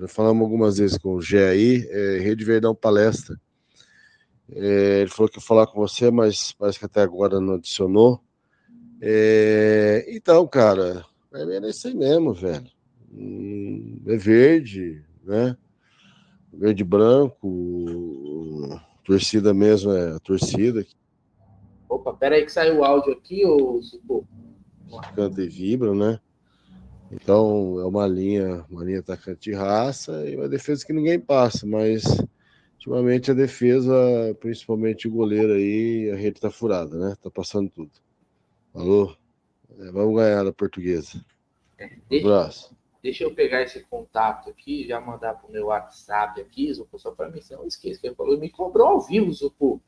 Já 0.02 0.08
falamos 0.08 0.44
algumas 0.44 0.78
vezes 0.78 0.98
com 0.98 1.14
o 1.14 1.22
Gé 1.22 1.50
aí, 1.50 1.88
é, 1.90 2.18
Rede 2.20 2.44
Verdão 2.44 2.76
Palestra. 2.76 3.40
É, 4.52 5.00
ele 5.00 5.10
falou 5.10 5.30
que 5.32 5.38
ia 5.38 5.42
falar 5.42 5.68
com 5.68 5.80
você, 5.80 6.12
mas 6.12 6.52
parece 6.52 6.78
que 6.78 6.84
até 6.84 7.02
agora 7.02 7.40
não 7.40 7.54
adicionou. 7.54 8.22
É, 9.02 10.06
então, 10.10 10.46
cara, 10.46 11.06
é 11.34 11.70
isso 11.70 11.88
aí 11.88 11.96
mesmo, 11.96 12.34
velho. 12.34 12.70
Hum, 13.10 14.02
é 14.08 14.18
verde, 14.18 15.06
né? 15.24 15.56
Verde 16.52 16.84
branco, 16.84 18.78
torcida 19.06 19.54
mesmo 19.54 19.94
é 19.94 20.18
a 20.18 20.20
torcida. 20.20 20.86
Opa, 21.88 22.14
pera 22.14 22.36
aí 22.36 22.44
que 22.44 22.52
saiu 22.52 22.80
o 22.80 22.84
áudio 22.84 23.14
aqui, 23.14 23.46
ô 23.46 23.80
Suco. 24.92 25.14
Canta 25.16 25.42
e 25.42 25.48
vibra, 25.48 25.94
né? 25.96 26.20
Então 27.12 27.80
é 27.80 27.86
uma 27.86 28.08
linha, 28.08 28.66
uma 28.70 28.84
linha 28.84 29.00
atacante 29.00 29.50
de 29.50 29.54
raça 29.54 30.30
e 30.30 30.36
uma 30.36 30.50
defesa 30.50 30.86
que 30.86 30.94
ninguém 30.94 31.20
passa, 31.20 31.66
mas 31.66 32.04
ultimamente 32.74 33.32
a 33.32 33.34
defesa, 33.34 33.94
principalmente 34.40 35.08
o 35.08 35.12
goleiro 35.12 35.54
aí, 35.54 36.10
a 36.12 36.16
rede 36.16 36.40
tá 36.40 36.50
furada, 36.50 36.98
né? 36.98 37.16
Tá 37.22 37.30
passando 37.30 37.70
tudo. 37.70 37.92
Alô? 38.74 39.16
É, 39.78 39.92
vamos 39.92 40.16
ganhar 40.16 40.46
a 40.46 40.54
portuguesa. 40.54 41.24
É, 41.78 41.90
deixa, 42.10 42.28
um 42.28 42.34
abraço. 42.34 42.78
Deixa 43.04 43.24
eu 43.24 43.34
pegar 43.34 43.62
esse 43.62 43.82
contato 43.82 44.50
aqui, 44.50 44.88
já 44.88 45.00
mandar 45.00 45.34
para 45.36 45.50
o 45.50 45.52
meu 45.52 45.68
WhatsApp 45.68 46.40
aqui, 46.40 46.74
Zupo, 46.74 46.98
só 46.98 47.12
para 47.12 47.30
mim, 47.30 47.42
não 47.52 47.66
esqueça 47.66 48.00
que 48.00 48.08
ele 48.08 48.16
falou, 48.16 48.38
me 48.38 48.50
cobrou 48.50 48.88
ao 48.88 49.02
vivo, 49.02 49.32
Zupo. 49.34 49.82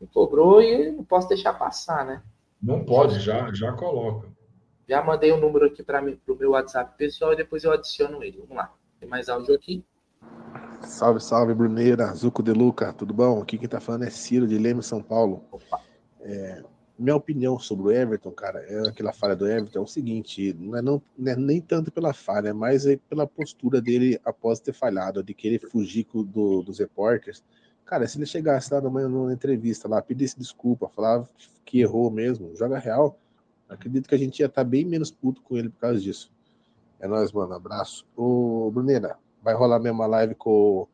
Me 0.00 0.06
cobrou 0.06 0.62
e 0.62 0.90
não 0.90 1.04
posso 1.04 1.28
deixar 1.28 1.52
passar, 1.54 2.06
né? 2.06 2.22
Não 2.62 2.84
pode, 2.84 3.18
já, 3.20 3.52
já 3.52 3.72
coloca. 3.72 4.28
Já 4.88 5.02
mandei 5.02 5.32
o 5.32 5.36
um 5.36 5.40
número 5.40 5.66
aqui 5.66 5.82
para 5.82 6.02
o 6.02 6.36
meu 6.36 6.50
WhatsApp 6.50 6.96
pessoal 6.98 7.32
e 7.32 7.36
depois 7.36 7.64
eu 7.64 7.72
adiciono 7.72 8.22
ele. 8.22 8.38
Vamos 8.38 8.56
lá. 8.56 8.74
Tem 8.98 9.08
mais 9.08 9.28
áudio 9.28 9.54
aqui? 9.54 9.84
Salve, 10.82 11.20
salve, 11.20 11.54
Bruneira, 11.54 12.12
Zuco 12.14 12.42
de 12.42 12.52
Luca, 12.52 12.92
tudo 12.92 13.14
bom? 13.14 13.40
Aqui 13.40 13.56
quem 13.56 13.68
tá 13.68 13.80
falando 13.80 14.04
é 14.04 14.10
Ciro 14.10 14.46
de 14.46 14.58
Leme, 14.58 14.82
São 14.82 15.02
Paulo. 15.02 15.44
É, 16.20 16.62
minha 16.98 17.16
opinião 17.16 17.58
sobre 17.58 17.86
o 17.86 17.90
Everton, 17.90 18.30
cara, 18.30 18.60
é 18.60 18.88
aquela 18.88 19.12
falha 19.12 19.34
do 19.34 19.46
Everton 19.46 19.78
é 19.78 19.82
o 19.82 19.86
seguinte, 19.86 20.54
não 20.58 20.76
é, 20.76 20.82
não, 20.82 21.02
não 21.16 21.32
é 21.32 21.36
nem 21.36 21.60
tanto 21.60 21.90
pela 21.90 22.12
falha, 22.12 22.52
mais 22.52 22.84
é 22.84 22.96
pela 23.08 23.26
postura 23.26 23.80
dele 23.80 24.20
após 24.22 24.60
ter 24.60 24.74
falhado, 24.74 25.22
de 25.22 25.32
querer 25.32 25.60
fugir 25.60 26.06
do, 26.12 26.62
dos 26.62 26.78
repórteres. 26.78 27.42
Cara, 27.90 28.06
se 28.06 28.16
ele 28.18 28.24
chegasse 28.24 28.72
lá 28.72 28.80
numa, 28.80 29.00
numa 29.08 29.32
entrevista 29.32 29.88
lá, 29.88 30.00
pedisse 30.00 30.38
desculpa, 30.38 30.88
falar 30.88 31.28
que 31.64 31.80
errou 31.80 32.08
mesmo, 32.08 32.54
joga 32.54 32.78
real, 32.78 33.18
acredito 33.68 34.08
que 34.08 34.14
a 34.14 34.18
gente 34.18 34.38
ia 34.38 34.46
estar 34.46 34.62
tá 34.62 34.70
bem 34.70 34.84
menos 34.84 35.10
puto 35.10 35.42
com 35.42 35.56
ele 35.56 35.70
por 35.70 35.80
causa 35.80 35.98
disso. 35.98 36.30
É 37.00 37.08
nóis, 37.08 37.32
mano. 37.32 37.52
Abraço. 37.52 38.06
Ô, 38.16 38.70
Brunera, 38.70 39.18
vai 39.42 39.54
rolar 39.54 39.74
a 39.74 39.80
mesma 39.80 40.06
live 40.06 40.36
com 40.36 40.86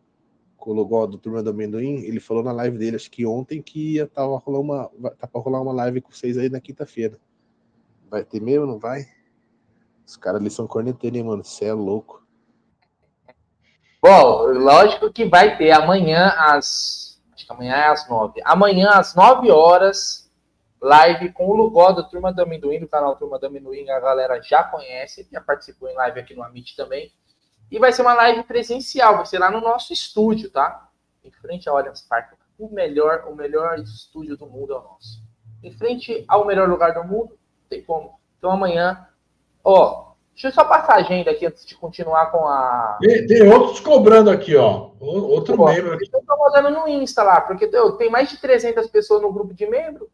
com 0.57 0.70
o 0.70 0.72
logo 0.72 1.07
do 1.07 1.18
Turma 1.18 1.42
do 1.42 1.51
Amendoim, 1.51 2.01
ele 2.01 2.18
falou 2.18 2.42
na 2.42 2.51
live 2.51 2.78
dele, 2.78 2.97
acho 2.97 3.11
que 3.11 3.26
ontem, 3.26 3.61
que 3.61 3.97
ia 3.97 4.07
tava 4.07 4.38
rolar 4.38 4.59
uma, 4.59 4.90
tá 5.18 5.26
pra 5.26 5.40
rolar 5.40 5.61
uma 5.61 5.72
live 5.72 6.01
com 6.01 6.11
vocês 6.11 6.38
aí 6.38 6.49
na 6.49 6.61
quinta-feira. 6.61 7.20
Vai 8.11 8.24
ter 8.24 8.40
mesmo, 8.40 8.66
não 8.66 8.78
vai? 8.78 9.07
Os 10.07 10.16
caras 10.16 10.40
ali 10.40 10.51
são 10.51 10.66
corneteiros, 10.66 11.18
hein, 11.18 11.24
mano? 11.24 11.44
Você 11.44 11.66
é 11.66 11.74
louco. 11.74 12.26
Bom, 14.03 14.47
lógico 14.53 15.12
que 15.12 15.24
vai 15.24 15.57
ter 15.57 15.72
amanhã 15.72 16.34
às. 16.36 17.20
Acho 17.34 17.47
que 17.47 17.53
amanhã 17.53 17.74
é 17.74 17.88
às 17.88 18.09
nove. 18.09 18.40
Amanhã 18.44 18.90
às 18.90 19.14
nove 19.14 19.51
horas, 19.51 20.30
live 20.80 21.32
com 21.32 21.49
o 21.49 21.55
Lugó 21.55 21.92
do 21.92 22.09
Turma 22.09 22.32
do 22.32 22.42
Amendoim, 22.42 22.80
do 22.80 22.88
canal 22.88 23.16
Turma 23.16 23.38
do 23.38 23.47
Amendoim, 23.47 23.88
a 23.90 24.01
galera 24.01 24.40
já 24.40 24.62
conhece, 24.62 25.28
já 25.30 25.40
participou 25.40 25.88
em 25.88 25.94
live 25.94 26.20
aqui 26.20 26.34
no 26.34 26.42
Amit 26.42 26.76
também. 26.76 27.12
E 27.70 27.78
vai 27.78 27.92
ser 27.92 28.03
uma 28.03 28.14
live 28.14 28.44
presencial, 28.44 29.16
vai 29.16 29.26
ser 29.26 29.38
lá 29.38 29.51
no 29.51 29.61
nosso 29.61 29.92
estúdio, 29.92 30.51
tá? 30.51 30.88
Em 31.24 31.30
frente 31.32 31.68
ao 31.68 31.76
Allianz 31.76 32.03
Parque. 32.03 32.36
O 32.59 32.68
melhor, 32.68 33.24
o 33.26 33.34
melhor 33.34 33.78
estúdio 33.78 34.36
do 34.36 34.47
mundo 34.47 34.72
é 34.72 34.78
o 34.78 34.82
nosso. 34.82 35.22
Em 35.62 35.72
frente 35.72 36.24
ao 36.28 36.47
melhor 36.47 36.68
lugar 36.68 36.94
do 36.94 37.03
mundo, 37.03 37.36
tem 37.68 37.82
como. 37.82 38.20
Então 38.38 38.51
amanhã, 38.51 39.09
ó, 39.64 40.05
Deixa 40.37 40.49
eu 40.49 40.53
só 40.53 40.66
passar 40.66 40.93
a 40.93 40.97
agenda 40.97 41.30
aqui 41.30 41.47
antes 41.47 41.64
de 41.64 41.74
continuar 41.74 42.26
com 42.26 42.47
a. 42.47 42.99
Tem, 43.01 43.26
tem 43.26 43.51
outros 43.51 43.80
cobrando 43.80 44.28
aqui, 44.28 44.55
ó. 44.55 44.91
Outro 45.01 45.57
Pô, 45.57 45.64
membro 45.64 45.95
aqui. 45.95 46.11
Eu 46.12 46.22
tô 46.26 46.37
mandando 46.37 46.70
no 46.72 46.87
Insta 46.87 47.22
lá, 47.22 47.41
porque 47.41 47.70
eu- 47.72 47.93
tem 47.93 48.11
mais 48.11 48.28
de 48.28 48.39
300 48.39 48.87
pessoas 48.89 49.22
no 49.22 49.32
grupo 49.32 49.55
de 49.55 49.66
membro. 49.66 50.11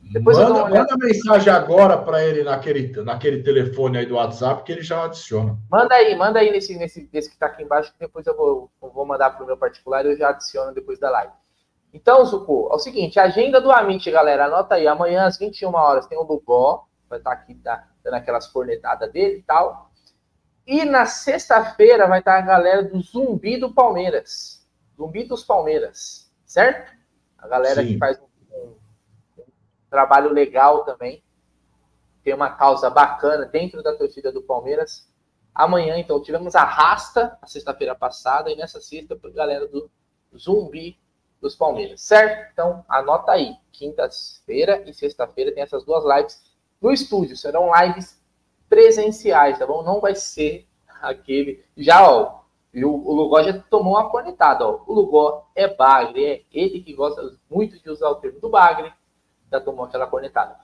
Depois 0.00 0.38
Manda, 0.38 0.64
manda 0.70 0.96
mensagem 0.96 1.52
agora 1.52 1.98
para 1.98 2.24
ele 2.24 2.42
naquele, 2.42 2.90
naquele 3.02 3.42
telefone 3.42 3.98
aí 3.98 4.06
do 4.06 4.14
WhatsApp 4.14 4.62
que 4.62 4.72
ele 4.72 4.82
já 4.82 5.04
adiciona. 5.04 5.58
Manda 5.70 5.94
aí, 5.94 6.16
manda 6.16 6.38
aí 6.38 6.50
nesse, 6.50 6.74
nesse, 6.78 7.06
nesse 7.12 7.30
que 7.30 7.36
tá 7.36 7.46
aqui 7.46 7.64
embaixo, 7.64 7.92
que 7.92 7.98
depois 7.98 8.26
eu 8.26 8.34
vou, 8.34 8.70
eu 8.82 8.90
vou 8.90 9.04
mandar 9.04 9.36
pro 9.36 9.44
meu 9.44 9.58
particular 9.58 10.06
e 10.06 10.12
eu 10.12 10.16
já 10.16 10.30
adiciono 10.30 10.72
depois 10.72 10.98
da 10.98 11.10
live. 11.10 11.32
Então, 11.92 12.24
Zuko, 12.24 12.70
é 12.72 12.76
o 12.76 12.78
seguinte, 12.78 13.18
a 13.18 13.24
agenda 13.24 13.60
do 13.60 13.70
Amit, 13.70 14.10
galera, 14.10 14.46
anota 14.46 14.76
aí, 14.76 14.86
amanhã 14.86 15.26
às 15.26 15.36
21 15.36 15.74
horas 15.74 16.06
tem 16.06 16.16
o 16.16 16.22
Lugó, 16.22 16.86
vai 17.08 17.18
estar 17.18 17.32
aqui 17.32 17.54
tá, 17.56 17.88
dando 18.02 18.14
aquelas 18.14 18.46
cornetadas 18.46 19.10
dele 19.12 19.38
e 19.38 19.42
tal. 19.42 19.90
E 20.66 20.84
na 20.84 21.06
sexta-feira 21.06 22.08
vai 22.08 22.18
estar 22.18 22.38
a 22.38 22.42
galera 22.42 22.82
do 22.82 23.00
Zumbi 23.00 23.56
do 23.56 23.72
Palmeiras. 23.72 24.66
Zumbi 24.96 25.24
dos 25.24 25.44
Palmeiras, 25.44 26.32
certo? 26.44 26.92
A 27.38 27.46
galera 27.46 27.82
Sim. 27.82 27.88
que 27.88 27.98
faz 27.98 28.18
um, 28.18 28.56
um 29.38 29.46
trabalho 29.88 30.30
legal 30.30 30.84
também. 30.84 31.22
Tem 32.24 32.34
uma 32.34 32.50
causa 32.50 32.90
bacana 32.90 33.46
dentro 33.46 33.82
da 33.82 33.94
torcida 33.94 34.32
do 34.32 34.42
Palmeiras. 34.42 35.08
Amanhã, 35.54 35.96
então, 35.96 36.20
tivemos 36.20 36.56
a 36.56 36.64
Rasta, 36.64 37.38
a 37.40 37.46
sexta-feira 37.46 37.94
passada, 37.94 38.50
e 38.50 38.56
nessa 38.56 38.80
sexta, 38.80 39.18
a 39.22 39.28
galera 39.30 39.68
do 39.68 39.90
Zumbi 40.36 40.98
dos 41.40 41.54
Palmeiras, 41.54 42.02
certo? 42.02 42.50
Então, 42.52 42.84
anota 42.88 43.32
aí. 43.32 43.56
Quinta-feira 43.70 44.82
e 44.86 44.92
sexta-feira 44.92 45.52
tem 45.52 45.62
essas 45.62 45.84
duas 45.84 46.04
lives 46.04 46.42
no 46.80 46.92
estúdio. 46.92 47.36
Serão 47.36 47.70
lives 47.74 48.20
presenciais, 48.68 49.58
tá 49.58 49.66
bom? 49.66 49.82
Não 49.82 50.00
vai 50.00 50.14
ser 50.14 50.66
aquele. 51.00 51.64
Já, 51.76 52.08
ó, 52.08 52.40
o, 52.74 53.14
Lugó 53.14 53.42
já 53.42 53.58
tomou 53.58 53.94
uma 53.94 54.10
cornetada, 54.10 54.66
ó. 54.66 54.82
O 54.86 54.92
Lugó 54.92 55.50
é 55.54 55.72
bagre, 55.72 56.24
é 56.24 56.42
ele 56.52 56.80
que 56.80 56.92
gosta 56.92 57.36
muito 57.50 57.78
de 57.82 57.90
usar 57.90 58.08
o 58.10 58.16
termo 58.16 58.40
do 58.40 58.50
bagre, 58.50 58.92
já 59.50 59.60
tomou 59.60 59.84
aquela 59.84 60.06
cornetada. 60.06 60.58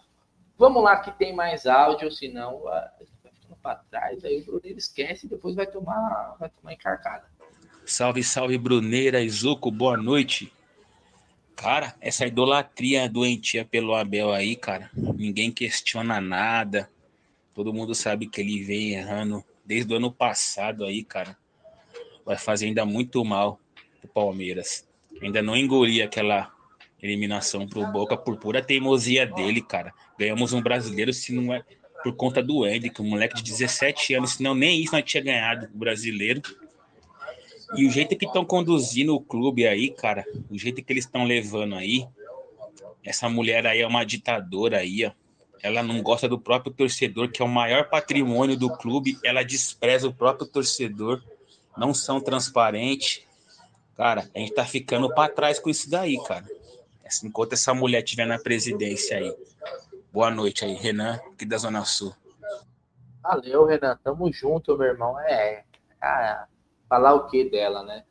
Vamos 0.59 0.83
lá 0.83 0.99
que 0.99 1.11
tem 1.13 1.35
mais 1.35 1.67
áudio, 1.67 2.11
senão 2.11 2.69
ah, 2.69 2.93
vai 2.99 3.33
ficando 3.33 3.57
para 3.63 3.77
trás, 3.91 4.25
aí 4.25 4.43
o 4.43 4.45
Bruno 4.45 4.61
esquece 4.77 5.27
e 5.27 5.31
depois 5.31 5.55
vai 5.55 5.67
tomar, 5.67 6.37
vai 6.39 6.51
tomar 6.51 6.73
encarcada. 6.73 7.25
Salve, 7.85 8.23
salve, 8.23 8.57
Bruneira 8.59 9.21
e 9.21 9.29
Zuco, 9.29 9.71
boa 9.71 9.97
noite. 9.97 10.53
Cara, 11.57 11.95
essa 12.01 12.27
idolatria 12.27 13.09
doentia 13.09 13.65
pelo 13.65 13.95
Abel 13.95 14.33
aí, 14.33 14.57
cara, 14.57 14.91
ninguém 14.95 15.51
questiona 15.51 16.21
nada. 16.21 16.91
Todo 17.55 17.73
mundo 17.73 17.95
sabe 17.95 18.27
que 18.27 18.41
ele 18.41 18.63
vem 18.63 18.93
errando 18.93 19.45
desde 19.65 19.93
o 19.93 19.97
ano 19.97 20.11
passado 20.11 20.85
aí, 20.85 21.05
cara. 21.05 21.37
Vai 22.25 22.37
fazer 22.37 22.67
ainda 22.67 22.85
muito 22.85 23.25
mal 23.25 23.61
pro 24.01 24.09
Palmeiras. 24.09 24.89
Ainda 25.21 25.43
não 25.43 25.57
engoli 25.57 26.03
aquela 26.03 26.51
eliminação 27.01 27.67
pro 27.67 27.87
Boca 27.87 28.17
por 28.17 28.37
pura 28.37 28.63
teimosia 28.63 29.27
dele, 29.27 29.61
cara. 29.61 29.93
Ganhamos 30.19 30.53
um 30.53 30.63
brasileiro 30.63 31.13
se 31.13 31.33
não 31.33 31.53
é 31.53 31.65
por 32.03 32.15
conta 32.15 32.43
do 32.43 32.67
Hendrick, 32.67 33.01
um 33.01 33.09
moleque 33.09 33.37
de 33.37 33.45
17 33.45 34.15
anos, 34.15 34.35
senão 34.35 34.55
nem 34.55 34.83
isso 34.83 34.93
nós 34.93 35.05
tinha 35.05 35.23
ganhado 35.23 35.69
o 35.73 35.79
brasileiro. 35.79 36.43
E 37.75 37.87
o 37.87 37.91
jeito 37.91 38.17
que 38.17 38.27
estão 38.27 38.45
conduzindo 38.45 39.15
o 39.15 39.21
clube 39.21 39.67
aí, 39.67 39.91
cara, 39.91 40.25
o 40.51 40.59
jeito 40.59 40.83
que 40.83 40.93
eles 40.93 41.05
estão 41.05 41.25
levando 41.25 41.75
aí, 41.75 42.07
essa 43.05 43.29
mulher 43.29 43.67
aí 43.67 43.81
é 43.81 43.87
uma 43.87 44.05
ditadora 44.05 44.79
aí, 44.79 45.07
ó. 45.07 45.13
Ela 45.63 45.83
não 45.83 46.03
gosta 46.03 46.29
do 46.29 46.41
próprio 46.41 46.73
torcedor, 46.73 47.31
que 47.31 47.41
é 47.41 47.45
o 47.45 47.49
maior 47.49 47.89
patrimônio 47.89 48.57
do 48.57 48.69
clube. 48.69 49.17
Ela 49.25 49.45
despreza 49.45 50.09
o 50.09 50.13
próprio 50.13 50.45
torcedor. 50.45 51.23
Não 51.77 51.95
são 51.95 52.21
transparentes. 52.21 53.25
Cara, 53.97 54.29
a 54.35 54.39
gente 54.41 54.55
tá 54.55 54.65
ficando 54.65 55.15
para 55.15 55.33
trás 55.33 55.61
com 55.61 55.71
isso 55.71 55.89
daí, 55.89 56.21
cara. 56.25 56.45
Enquanto 57.23 57.53
essa 57.53 57.73
mulher 57.73 58.03
estiver 58.03 58.27
na 58.27 58.41
presidência 58.41 59.19
aí. 59.19 59.37
Boa 60.13 60.31
noite 60.31 60.65
aí, 60.65 60.75
Renan, 60.75 61.21
aqui 61.33 61.45
da 61.45 61.57
Zona 61.59 61.85
Sul. 61.85 62.13
Valeu, 63.23 63.65
Renan. 63.65 63.97
Tamo 64.03 64.33
junto, 64.33 64.77
meu 64.77 64.89
irmão. 64.89 65.19
É. 65.21 65.63
Ah, 66.01 66.47
falar 66.93 67.15
o 67.15 67.27
que 67.27 67.49
dela, 67.49 67.83
né? 67.83 68.05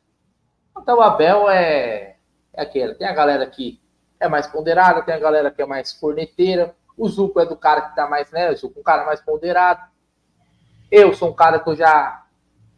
Então, 0.76 0.98
o 0.98 1.02
Abel 1.02 1.48
é, 1.48 2.16
é 2.52 2.62
aquele. 2.62 2.96
Tem 2.96 3.06
a 3.06 3.14
galera 3.14 3.46
que 3.46 3.80
é 4.18 4.26
mais 4.26 4.48
ponderada, 4.48 5.02
tem 5.02 5.14
a 5.14 5.20
galera 5.20 5.52
que 5.52 5.62
é 5.62 5.66
mais 5.66 5.92
corneteira. 5.92 6.74
O 6.98 7.08
Zuco 7.08 7.38
é 7.38 7.46
do 7.46 7.56
cara 7.56 7.82
que 7.82 7.94
tá 7.94 8.08
mais, 8.08 8.28
né? 8.32 8.50
O 8.50 8.56
Zuco 8.56 8.78
é 8.78 8.80
um 8.80 8.82
cara 8.82 9.06
mais 9.06 9.20
ponderado. 9.20 9.88
Eu 10.90 11.14
sou 11.14 11.30
um 11.30 11.32
cara 11.32 11.60
que 11.60 11.70
eu 11.70 11.76
já 11.76 12.26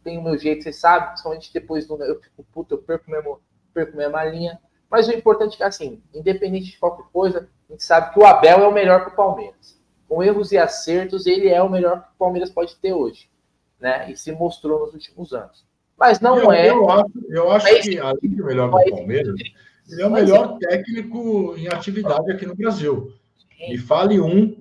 tenho 0.03 0.21
meu 0.21 0.37
jeito, 0.37 0.63
você 0.63 0.71
sabe, 0.71 1.07
principalmente 1.07 1.51
depois 1.51 1.87
do. 1.87 1.95
Eu 2.03 2.21
fico 2.21 2.45
puto, 2.53 2.75
eu 2.75 2.77
perco, 2.83 3.09
mesmo, 3.09 3.41
perco 3.73 3.97
minha 3.97 4.09
malinha. 4.09 4.61
Mas 4.87 5.07
o 5.07 5.11
importante 5.11 5.55
é 5.55 5.57
que, 5.57 5.63
assim, 5.63 6.03
independente 6.13 6.69
de 6.69 6.77
qualquer 6.77 7.09
coisa, 7.11 7.49
a 7.67 7.71
gente 7.71 7.83
sabe 7.83 8.13
que 8.13 8.19
o 8.19 8.25
Abel 8.27 8.59
é 8.59 8.67
o 8.67 8.71
melhor 8.71 9.05
pro 9.05 9.15
Palmeiras. 9.15 9.81
Com 10.07 10.21
erros 10.21 10.51
e 10.51 10.57
acertos, 10.59 11.25
ele 11.25 11.49
é 11.49 11.63
o 11.63 11.69
melhor 11.69 12.03
que 12.03 12.09
o 12.11 12.19
Palmeiras 12.19 12.51
pode 12.51 12.75
ter 12.75 12.93
hoje. 12.93 13.27
Né? 13.79 14.11
E 14.11 14.15
se 14.15 14.31
mostrou 14.31 14.81
nos 14.81 14.93
últimos 14.93 15.33
anos. 15.33 15.65
Mas 15.97 16.19
não 16.19 16.37
eu, 16.37 16.51
é. 16.51 16.69
Eu 16.69 16.89
acho, 16.89 17.11
eu 17.29 17.51
acho 17.51 17.65
Mas- 17.71 17.87
que, 17.87 17.99
além 17.99 18.19
de 18.21 18.43
melhor 18.43 18.69
do 18.69 18.91
Palmeiras, 18.91 19.35
ele 19.89 20.01
é 20.01 20.07
o 20.07 20.11
melhor 20.11 20.57
técnico 20.57 21.55
em 21.57 21.67
atividade 21.67 22.31
aqui 22.31 22.45
no 22.45 22.55
Brasil. 22.55 23.13
Me 23.69 23.77
fale 23.77 24.19
um 24.19 24.57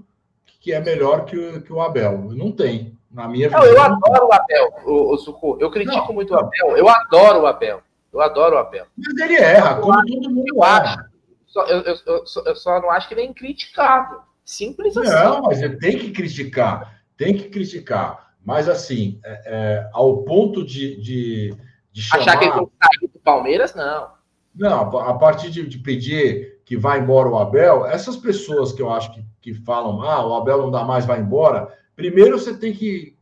que 0.60 0.72
é 0.72 0.80
melhor 0.80 1.24
que 1.24 1.36
o, 1.36 1.60
que 1.62 1.72
o 1.72 1.80
Abel. 1.80 2.30
Não 2.32 2.52
tem. 2.52 2.94
Na 3.10 3.28
minha 3.28 3.48
Não, 3.48 3.64
eu 3.64 3.80
adoro 3.80 4.26
o 4.26 4.32
Abel, 4.32 4.72
o, 4.86 5.14
o. 5.14 5.58
Eu 5.60 5.70
critico 5.70 6.12
muito 6.12 6.34
o 6.34 6.36
Abel. 6.38 6.76
Eu 6.76 6.88
adoro 6.88 7.42
o 7.42 7.46
Abel. 7.46 7.80
Eu 8.12 8.20
adoro 8.20 8.56
o 8.56 8.58
Abel. 8.58 8.86
Mas 8.96 9.16
ele 9.18 9.36
erra, 9.40 9.76
como 9.80 10.04
todo 10.06 10.30
mundo 10.30 10.64
erra. 10.64 11.10
Só, 11.46 11.64
eu, 11.66 11.80
eu, 11.82 11.96
eu, 12.06 12.26
só- 12.26 12.42
eu 12.44 12.56
só 12.56 12.80
não 12.80 12.90
acho 12.90 13.06
que 13.06 13.14
ele 13.14 13.20
é 13.22 13.24
incriticável. 13.24 14.18
Simples 14.44 14.96
assim. 14.96 15.08
Não, 15.10 15.42
mas 15.42 15.62
ele 15.62 15.76
tem 15.76 15.96
que 15.98 16.10
criticar. 16.10 17.00
Tem 17.16 17.36
que 17.36 17.48
criticar. 17.48 18.33
Mas, 18.44 18.68
assim, 18.68 19.18
é, 19.24 19.42
é, 19.46 19.90
ao 19.92 20.18
ponto 20.24 20.64
de, 20.64 21.00
de, 21.00 21.54
de 21.90 22.02
chamar... 22.02 22.22
Achar 22.22 22.38
que 22.38 22.44
ele 22.44 22.52
sair 22.52 23.08
do 23.12 23.18
Palmeiras, 23.20 23.74
não. 23.74 24.12
Não, 24.54 24.98
a 24.98 25.14
partir 25.14 25.50
de, 25.50 25.66
de 25.66 25.78
pedir 25.78 26.60
que 26.64 26.76
vá 26.76 26.96
embora 26.96 27.28
o 27.28 27.38
Abel, 27.38 27.86
essas 27.86 28.16
pessoas 28.16 28.72
que 28.72 28.80
eu 28.80 28.90
acho 28.90 29.12
que, 29.12 29.24
que 29.40 29.54
falam, 29.54 30.00
ah, 30.02 30.24
o 30.26 30.34
Abel 30.34 30.58
não 30.58 30.70
dá 30.70 30.84
mais, 30.84 31.04
vai 31.04 31.20
embora, 31.20 31.76
primeiro 31.96 32.38
você 32.38 32.56
tem 32.56 32.72
que, 32.72 33.16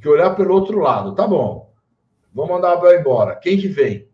que 0.00 0.08
olhar 0.08 0.34
pelo 0.34 0.54
outro 0.54 0.78
lado. 0.78 1.14
Tá 1.14 1.26
bom, 1.26 1.72
vamos 2.32 2.50
mandar 2.50 2.74
o 2.74 2.78
Abel 2.78 3.00
embora. 3.00 3.36
Quem 3.36 3.58
que 3.58 3.68
vem? 3.68 4.08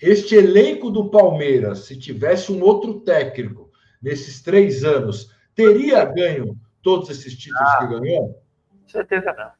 Este 0.00 0.34
elenco 0.34 0.90
do 0.90 1.08
Palmeiras, 1.08 1.86
se 1.86 1.98
tivesse 1.98 2.52
um 2.52 2.62
outro 2.62 3.00
técnico 3.00 3.70
nesses 4.02 4.42
três 4.42 4.84
anos, 4.84 5.30
teria 5.54 6.04
ganho 6.04 6.56
todos 6.82 7.08
esses 7.08 7.34
títulos 7.34 7.74
que 7.78 7.86
ganhou? 7.86 8.43
Certeza 8.86 9.32
não. 9.32 9.50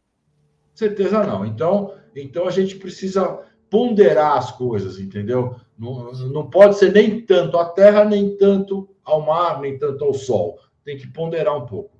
Certeza 0.74 1.24
não. 1.24 1.44
Então, 1.44 1.94
então 2.14 2.46
a 2.46 2.50
gente 2.50 2.76
precisa 2.76 3.40
ponderar 3.70 4.36
as 4.36 4.52
coisas, 4.52 4.98
entendeu? 4.98 5.56
Não, 5.78 6.12
não 6.12 6.48
pode 6.48 6.76
ser 6.78 6.92
nem 6.92 7.20
tanto 7.20 7.58
à 7.58 7.64
terra, 7.64 8.04
nem 8.04 8.36
tanto 8.36 8.88
ao 9.04 9.20
mar, 9.20 9.60
nem 9.60 9.78
tanto 9.78 10.04
ao 10.04 10.14
sol. 10.14 10.58
Tem 10.84 10.96
que 10.96 11.06
ponderar 11.06 11.56
um 11.56 11.66
pouco. 11.66 11.94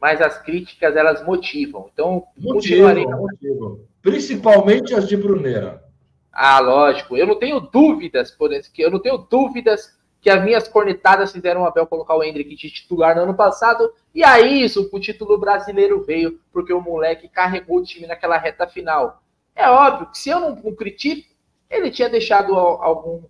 Mas 0.00 0.20
as 0.20 0.40
críticas, 0.40 0.96
elas 0.96 1.24
motivam. 1.24 1.88
Então, 1.92 2.24
motivo. 2.36 3.86
Principalmente 4.02 4.94
as 4.94 5.08
de 5.08 5.16
Bruneira. 5.16 5.82
Ah, 6.30 6.58
lógico. 6.60 7.16
Eu 7.16 7.26
não 7.26 7.38
tenho 7.38 7.60
dúvidas, 7.60 8.30
por 8.30 8.52
exemplo, 8.52 8.70
eu 8.78 8.90
não 8.90 8.98
tenho 9.00 9.18
dúvidas 9.18 9.98
que 10.24 10.30
as 10.30 10.42
minhas 10.42 10.66
cornetadas 10.66 11.30
fizeram 11.30 11.60
o 11.60 11.66
Abel 11.66 11.86
colocar 11.86 12.16
o 12.16 12.24
Hendrick 12.24 12.56
de 12.56 12.70
titular 12.70 13.14
no 13.14 13.24
ano 13.24 13.34
passado. 13.34 13.92
E 14.14 14.24
aí, 14.24 14.62
isso, 14.62 14.88
o 14.90 14.98
título 14.98 15.36
brasileiro 15.36 16.02
veio, 16.02 16.40
porque 16.50 16.72
o 16.72 16.80
moleque 16.80 17.28
carregou 17.28 17.76
o 17.76 17.84
time 17.84 18.06
naquela 18.06 18.38
reta 18.38 18.66
final. 18.66 19.22
É 19.54 19.68
óbvio 19.68 20.10
que 20.10 20.16
se 20.16 20.30
eu 20.30 20.40
não, 20.40 20.56
não 20.56 20.74
critico, 20.74 21.28
ele 21.68 21.90
tinha 21.90 22.08
deixado 22.08 22.54
al- 22.54 22.82
algum, 22.82 23.22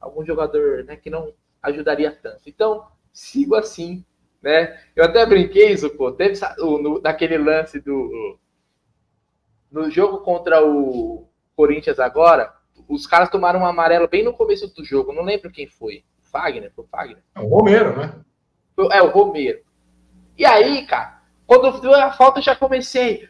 algum 0.00 0.24
jogador 0.24 0.84
né, 0.84 0.94
que 0.94 1.10
não 1.10 1.32
ajudaria 1.60 2.12
tanto. 2.12 2.42
Então, 2.46 2.86
sigo 3.12 3.56
assim. 3.56 4.04
Né? 4.40 4.80
Eu 4.94 5.06
até 5.06 5.26
brinquei, 5.26 5.76
Zuko, 5.76 6.12
teve 6.12 6.36
sa- 6.36 6.54
o- 6.60 6.78
no, 6.78 7.00
naquele 7.00 7.36
lance 7.36 7.80
do. 7.80 8.38
No 9.72 9.90
jogo 9.90 10.18
contra 10.18 10.64
o 10.64 11.26
Corinthians 11.56 11.98
agora, 11.98 12.54
os 12.88 13.08
caras 13.08 13.28
tomaram 13.28 13.58
um 13.60 13.66
amarelo 13.66 14.06
bem 14.06 14.22
no 14.22 14.32
começo 14.32 14.72
do 14.72 14.84
jogo. 14.84 15.12
Não 15.12 15.24
lembro 15.24 15.50
quem 15.50 15.66
foi. 15.66 16.04
Fagner? 16.30 16.72
Foi 16.74 16.84
o 16.84 16.88
Fagner? 16.88 17.22
É 17.34 17.40
o 17.40 17.46
Romero, 17.48 17.96
né? 17.96 18.14
É, 18.92 19.02
o 19.02 19.08
Romero. 19.10 19.60
E 20.36 20.44
aí, 20.44 20.86
cara, 20.86 21.20
quando 21.46 21.80
deu 21.80 21.94
a 21.94 22.12
falta, 22.12 22.38
eu 22.38 22.42
já 22.44 22.54
comecei. 22.54 23.28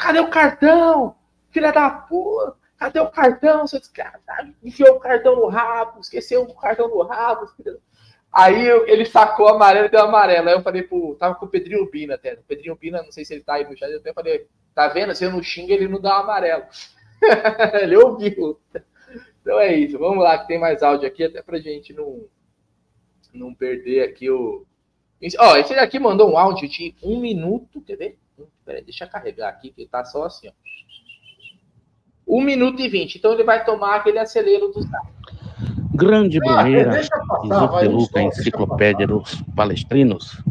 Cadê 0.00 0.20
o 0.20 0.30
cartão? 0.30 1.14
Filha 1.50 1.72
da 1.72 1.90
puta! 1.90 2.56
Cadê 2.78 3.00
o 3.00 3.10
cartão, 3.10 3.66
seu 3.66 3.80
desgraçado? 3.80 4.54
Enfiou 4.62 4.96
o 4.96 5.00
cartão 5.00 5.34
no 5.34 5.48
rabo, 5.48 6.00
esqueceu 6.00 6.42
o 6.42 6.54
cartão 6.54 6.88
no 6.88 7.02
rabo. 7.02 7.50
Aí 8.32 8.64
eu- 8.66 8.86
ele 8.86 9.04
sacou 9.04 9.48
amarelo 9.48 9.86
e 9.86 9.90
deu 9.90 10.00
amarelo. 10.00 10.48
Aí 10.48 10.54
eu 10.54 10.62
falei 10.62 10.82
pro. 10.82 11.16
Tava 11.16 11.34
com 11.34 11.46
o 11.46 11.48
Pedrinho 11.48 11.90
Bina 11.90 12.14
até. 12.14 12.34
O 12.34 12.42
Pedrinho 12.44 12.76
Bina, 12.76 13.02
não 13.02 13.10
sei 13.10 13.24
se 13.24 13.34
ele 13.34 13.42
tá 13.42 13.54
aí 13.54 13.64
no 13.68 13.76
chat, 13.76 13.90
eu 13.90 13.98
até 13.98 14.12
falei, 14.12 14.46
tá 14.74 14.86
vendo? 14.88 15.14
Se 15.14 15.24
eu 15.24 15.32
não 15.32 15.42
xingo, 15.42 15.72
ele 15.72 15.88
não 15.88 16.00
dá 16.00 16.18
um 16.18 16.22
amarelo. 16.22 16.64
ele 17.82 17.96
ouviu. 17.96 18.60
Então 19.48 19.58
é 19.58 19.74
isso. 19.74 19.98
Vamos 19.98 20.22
lá, 20.22 20.36
que 20.36 20.46
tem 20.46 20.60
mais 20.60 20.82
áudio 20.82 21.08
aqui, 21.08 21.24
até 21.24 21.40
pra 21.40 21.58
gente 21.58 21.94
não, 21.94 22.26
não 23.32 23.54
perder 23.54 24.02
aqui 24.02 24.28
o. 24.28 24.66
Ó, 25.38 25.56
esse 25.56 25.74
daqui 25.74 25.98
mandou 25.98 26.30
um 26.30 26.36
áudio 26.36 26.68
de 26.68 26.94
um 27.02 27.18
minuto. 27.18 27.80
Quer 27.80 27.96
ver? 27.96 28.18
Peraí, 28.62 28.84
deixa 28.84 29.06
eu 29.06 29.08
carregar 29.08 29.48
aqui, 29.48 29.70
que 29.70 29.86
tá 29.86 30.04
só 30.04 30.24
assim, 30.24 30.48
ó. 30.48 30.52
Um 32.28 32.42
minuto 32.42 32.78
e 32.82 32.88
vinte. 32.88 33.16
Então 33.16 33.32
ele 33.32 33.42
vai 33.42 33.64
tomar 33.64 33.96
aquele 33.96 34.18
acelero 34.18 34.68
do 34.68 34.82
zap. 34.82 35.08
Grande 35.94 36.38
Bruneira, 36.40 37.00
de 37.00 37.88
Luca, 37.88 38.20
enciclopédia 38.20 39.06
dos 39.06 39.40
palestrinos. 39.56 40.42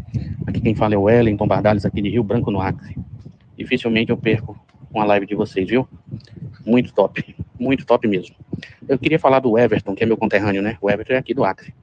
Aqui 0.44 0.60
quem 0.60 0.74
fala 0.74 0.94
é 0.94 0.98
o 0.98 1.02
Wellington 1.02 1.46
Bardales, 1.46 1.86
aqui 1.86 2.02
de 2.02 2.08
Rio 2.10 2.24
Branco, 2.24 2.50
no 2.50 2.60
Acre. 2.60 2.96
Dificilmente 3.56 4.10
eu 4.10 4.16
perco 4.16 4.58
uma 4.92 5.04
live 5.04 5.26
de 5.26 5.34
vocês, 5.34 5.68
viu? 5.68 5.88
Muito 6.64 6.92
top, 6.92 7.34
muito 7.58 7.84
top 7.86 8.06
mesmo. 8.06 8.34
Eu 8.88 8.98
queria 8.98 9.18
falar 9.18 9.40
do 9.40 9.58
Everton, 9.58 9.94
que 9.94 10.02
é 10.02 10.06
meu 10.06 10.16
conterrâneo, 10.16 10.62
né? 10.62 10.76
O 10.80 10.90
Everton 10.90 11.14
é 11.14 11.16
aqui 11.16 11.34
do 11.34 11.44
Acre. 11.44 11.74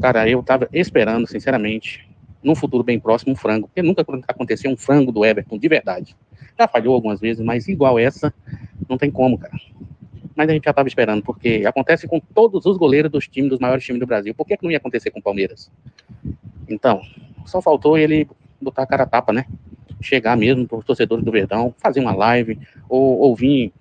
Cara, 0.00 0.28
eu 0.28 0.42
tava 0.42 0.68
esperando, 0.72 1.26
sinceramente, 1.26 2.08
num 2.42 2.54
futuro 2.54 2.82
bem 2.82 2.98
próximo, 2.98 3.32
um 3.32 3.36
frango, 3.36 3.68
porque 3.68 3.82
nunca 3.82 4.04
aconteceu 4.26 4.70
um 4.70 4.76
frango 4.76 5.12
do 5.12 5.24
Everton, 5.24 5.58
de 5.58 5.68
verdade. 5.68 6.16
Já 6.58 6.66
falhou 6.66 6.94
algumas 6.94 7.20
vezes, 7.20 7.44
mas 7.44 7.68
igual 7.68 7.98
essa, 7.98 8.32
não 8.88 8.96
tem 8.96 9.10
como, 9.10 9.38
cara 9.38 9.58
mas 10.38 10.48
a 10.48 10.52
gente 10.52 10.66
já 10.66 10.70
estava 10.70 10.86
esperando, 10.86 11.20
porque 11.20 11.64
acontece 11.66 12.06
com 12.06 12.20
todos 12.20 12.64
os 12.64 12.76
goleiros 12.76 13.10
dos 13.10 13.26
times, 13.26 13.50
dos 13.50 13.58
maiores 13.58 13.84
times 13.84 13.98
do 13.98 14.06
Brasil. 14.06 14.32
Por 14.32 14.46
que, 14.46 14.56
que 14.56 14.62
não 14.62 14.70
ia 14.70 14.76
acontecer 14.76 15.10
com 15.10 15.18
o 15.18 15.22
Palmeiras? 15.22 15.68
Então, 16.68 17.02
só 17.44 17.60
faltou 17.60 17.98
ele 17.98 18.28
botar 18.62 18.84
a 18.84 18.86
cara 18.86 19.02
a 19.02 19.06
tapa, 19.06 19.32
né? 19.32 19.46
Chegar 20.00 20.36
mesmo 20.36 20.66
para 20.66 20.78
os 20.78 20.84
torcedores 20.84 21.24
do 21.24 21.32
Verdão, 21.32 21.74
fazer 21.78 22.00
uma 22.00 22.14
live, 22.14 22.58
ou, 22.88 23.18
ou 23.18 23.34
vir 23.36 23.72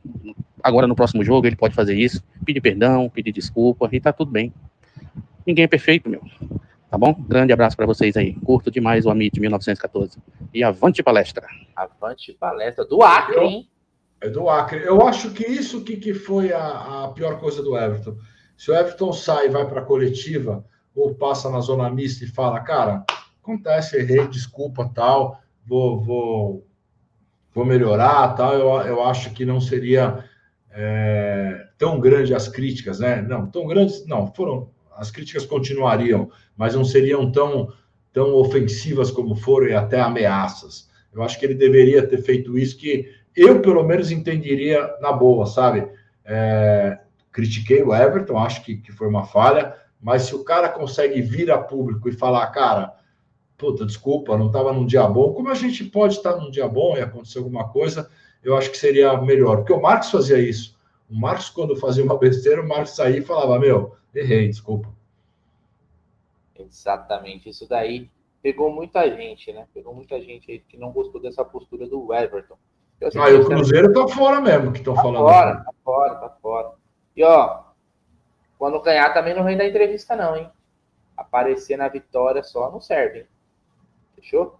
agora 0.63 0.87
no 0.87 0.95
próximo 0.95 1.23
jogo, 1.23 1.47
ele 1.47 1.55
pode 1.55 1.75
fazer 1.75 1.95
isso, 1.95 2.23
pedir 2.45 2.61
perdão, 2.61 3.09
pedir 3.09 3.31
desculpa, 3.31 3.87
e 3.91 3.99
tá 3.99 4.11
tudo 4.11 4.31
bem. 4.31 4.53
Ninguém 5.45 5.65
é 5.65 5.67
perfeito, 5.67 6.09
meu. 6.09 6.21
Tá 6.89 6.97
bom? 6.97 7.13
Grande 7.13 7.53
abraço 7.53 7.75
para 7.75 7.85
vocês 7.85 8.15
aí. 8.15 8.33
Curto 8.35 8.71
demais 8.71 9.05
o 9.05 9.09
Amit 9.09 9.39
1914. 9.39 10.17
E 10.53 10.63
avante 10.63 11.03
palestra. 11.03 11.45
Avante 11.75 12.33
palestra 12.33 12.85
do 12.85 13.03
Acre, 13.03 13.39
hein? 13.39 13.69
É 14.21 14.29
do 14.29 14.49
Acre. 14.49 14.83
Eu 14.83 15.05
acho 15.05 15.31
que 15.31 15.45
isso 15.45 15.83
que, 15.83 15.97
que 15.97 16.13
foi 16.13 16.51
a, 16.53 17.05
a 17.05 17.07
pior 17.09 17.39
coisa 17.39 17.61
do 17.61 17.77
Everton. 17.77 18.15
Se 18.57 18.71
o 18.71 18.75
Everton 18.75 19.13
sai 19.13 19.45
e 19.45 19.49
vai 19.49 19.67
para 19.67 19.81
a 19.81 19.85
coletiva, 19.85 20.65
ou 20.95 21.13
passa 21.13 21.49
na 21.49 21.59
zona 21.59 21.89
mista 21.89 22.25
e 22.25 22.27
fala, 22.27 22.59
cara, 22.61 23.05
acontece, 23.41 23.97
errei, 23.97 24.27
desculpa, 24.27 24.89
tal, 24.93 25.39
vou, 25.67 25.99
vou, 25.99 26.67
vou 27.53 27.65
melhorar, 27.65 28.33
tal, 28.35 28.53
eu, 28.53 28.69
eu 28.87 29.03
acho 29.03 29.31
que 29.31 29.45
não 29.45 29.59
seria 29.59 30.23
é, 30.71 31.67
tão 31.77 31.99
grande 31.99 32.33
as 32.33 32.47
críticas, 32.47 32.99
né? 32.99 33.21
Não, 33.21 33.45
tão 33.45 33.67
grandes, 33.67 34.05
não, 34.07 34.33
foram, 34.33 34.69
as 34.95 35.11
críticas 35.11 35.45
continuariam, 35.45 36.31
mas 36.55 36.73
não 36.73 36.85
seriam 36.85 37.29
tão, 37.31 37.71
tão 38.13 38.33
ofensivas 38.35 39.11
como 39.11 39.35
foram 39.35 39.67
e 39.67 39.75
até 39.75 39.99
ameaças. 39.99 40.89
Eu 41.13 41.21
acho 41.21 41.37
que 41.37 41.45
ele 41.45 41.55
deveria 41.55 42.07
ter 42.07 42.21
feito 42.21 42.57
isso 42.57 42.77
que 42.77 43.11
eu, 43.35 43.61
pelo 43.61 43.83
menos, 43.83 44.09
entenderia 44.09 44.95
na 45.01 45.11
boa, 45.11 45.45
sabe? 45.45 45.87
É, 46.25 46.99
critiquei 47.31 47.83
o 47.83 47.93
Everton, 47.93 48.37
acho 48.37 48.63
que, 48.63 48.77
que 48.77 48.91
foi 48.91 49.07
uma 49.07 49.25
falha, 49.25 49.75
mas 50.01 50.23
se 50.23 50.35
o 50.35 50.43
cara 50.43 50.69
consegue 50.69 51.21
vir 51.21 51.51
a 51.51 51.57
público 51.57 52.07
e 52.07 52.13
falar, 52.13 52.47
cara, 52.47 52.93
puta, 53.57 53.85
desculpa, 53.85 54.37
não 54.37 54.47
estava 54.47 54.71
num 54.71 54.85
dia 54.85 55.07
bom, 55.07 55.33
como 55.33 55.49
a 55.49 55.55
gente 55.55 55.83
pode 55.85 56.15
estar 56.15 56.35
num 56.35 56.51
dia 56.51 56.67
bom 56.67 56.95
e 56.95 57.01
acontecer 57.01 57.39
alguma 57.39 57.67
coisa, 57.69 58.09
eu 58.43 58.55
acho 58.55 58.69
que 58.71 58.77
seria 58.77 59.19
melhor. 59.21 59.57
Porque 59.57 59.73
o 59.73 59.81
Marcos 59.81 60.11
fazia 60.11 60.37
isso. 60.39 60.77
O 61.09 61.15
Marcos, 61.15 61.49
quando 61.49 61.75
fazia 61.75 62.03
uma 62.03 62.17
besteira, 62.17 62.61
o 62.61 62.67
Marcos 62.67 62.95
saía 62.95 63.17
e 63.17 63.21
falava, 63.21 63.57
meu, 63.59 63.95
errei, 64.13 64.47
desculpa. 64.47 64.89
Exatamente. 66.55 67.49
Isso 67.49 67.67
daí 67.67 68.09
pegou 68.41 68.71
muita 68.71 69.09
gente, 69.09 69.51
né? 69.53 69.67
Pegou 69.73 69.93
muita 69.93 70.19
gente 70.21 70.51
aí 70.51 70.59
que 70.59 70.77
não 70.77 70.91
gostou 70.91 71.21
dessa 71.21 71.43
postura 71.43 71.87
do 71.87 72.13
Everton. 72.13 72.55
Eu 72.99 73.09
Ah, 73.21 73.29
e 73.29 73.35
o 73.35 73.45
Cruzeiro 73.45 73.93
tá 73.93 74.07
fora 74.07 74.41
mesmo, 74.41 74.71
que 74.71 74.79
estão 74.79 74.95
Tá 74.95 75.01
falando. 75.01 75.19
fora, 75.23 75.55
tá 75.63 75.73
fora, 75.83 76.15
tá 76.15 76.29
fora. 76.41 76.71
E 77.15 77.23
ó, 77.23 77.63
quando 78.57 78.81
ganhar 78.81 79.13
também 79.13 79.35
não 79.35 79.43
vem 79.43 79.55
da 79.57 79.67
entrevista, 79.67 80.15
não, 80.15 80.35
hein? 80.35 80.49
Aparecer 81.15 81.77
na 81.77 81.87
vitória 81.87 82.41
só 82.43 82.71
não 82.71 82.79
serve, 82.81 83.19
hein? 83.19 83.27
Fechou? 84.21 84.59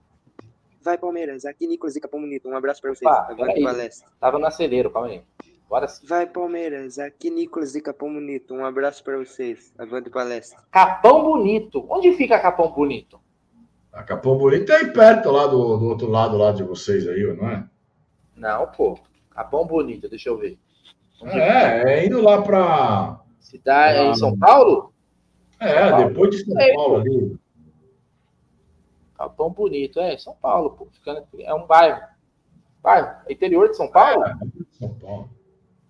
Vai, 0.82 0.97
Palmeiras. 0.97 1.43
Aqui, 1.45 1.68
Nicolas 1.68 1.95
e 1.95 1.99
Capão 2.01 2.22
Bonito. 2.22 2.47
Um 2.47 2.55
abraço 2.55 2.82
pra 2.82 2.93
vocês. 2.93 3.12
Avante 3.12 3.38
peraí. 3.38 3.64
palestra. 3.64 4.10
Tava 4.20 4.39
no 4.39 4.45
acelero, 4.45 4.89
calma 4.91 5.10
aí. 5.10 5.22
Bora 5.70 5.88
sim. 5.88 6.05
Vai, 6.08 6.26
Palmeiras. 6.26 6.97
Aqui, 6.97 7.30
Nicolas 7.30 7.76
e 7.76 7.82
Capão 7.82 8.14
Bonito. 8.14 8.53
Um 8.53 8.64
abraço 8.66 9.03
pra 9.03 9.18
vocês. 9.18 9.74
Avante 9.78 10.10
palestra. 10.10 10.60
Capão 10.72 11.24
Bonito. 11.24 11.86
Onde 11.89 12.14
fica 12.14 12.39
Capão 12.39 12.72
Bonito? 12.72 13.20
A 13.91 14.01
Capão 14.03 14.38
Bonito 14.38 14.72
é 14.72 14.78
aí 14.78 14.93
perto, 14.93 15.30
lá 15.32 15.45
do, 15.47 15.78
do 15.78 15.86
outro 15.88 16.08
lado 16.10 16.38
lá 16.38 16.51
de 16.53 16.64
vocês 16.64 17.05
aí, 17.08 17.22
não 17.36 17.49
é? 17.49 17.66
Não, 18.36 18.68
pô. 18.68 18.97
Capão 19.32 19.66
Bonito, 19.66 20.08
deixa 20.08 20.30
eu 20.30 20.38
ver. 20.38 20.58
Onde 21.22 21.38
É, 21.38 21.84
é 21.99 22.05
indo 22.05 22.22
lá 22.22 22.41
para. 22.41 23.20
Cidade 23.39 23.97
pra- 23.99 24.05
em 24.10 24.16
São 24.16 24.38
Paulo? 24.38 24.93
É, 25.60 25.89
Paulo. 25.89 26.08
depois 26.08 26.30
de 26.32 26.45
São 26.45 26.53
Paulo 26.76 26.93
pô. 26.95 26.99
ali. 27.01 27.38
Capão 29.18 29.49
Bonito, 29.51 29.99
é, 29.99 30.18
São 30.18 30.36
Paulo, 30.36 30.72
pô. 30.72 30.88
Ficando- 30.91 31.26
É 31.39 31.53
um 31.53 31.65
bairro. 31.65 32.01
Bairro, 32.82 33.07
é 33.28 33.34
interior 33.34 33.70
de 33.70 33.76
São 33.78 33.89
Paulo? 33.89 34.24
São 34.72 34.93
Paulo. 34.95 35.30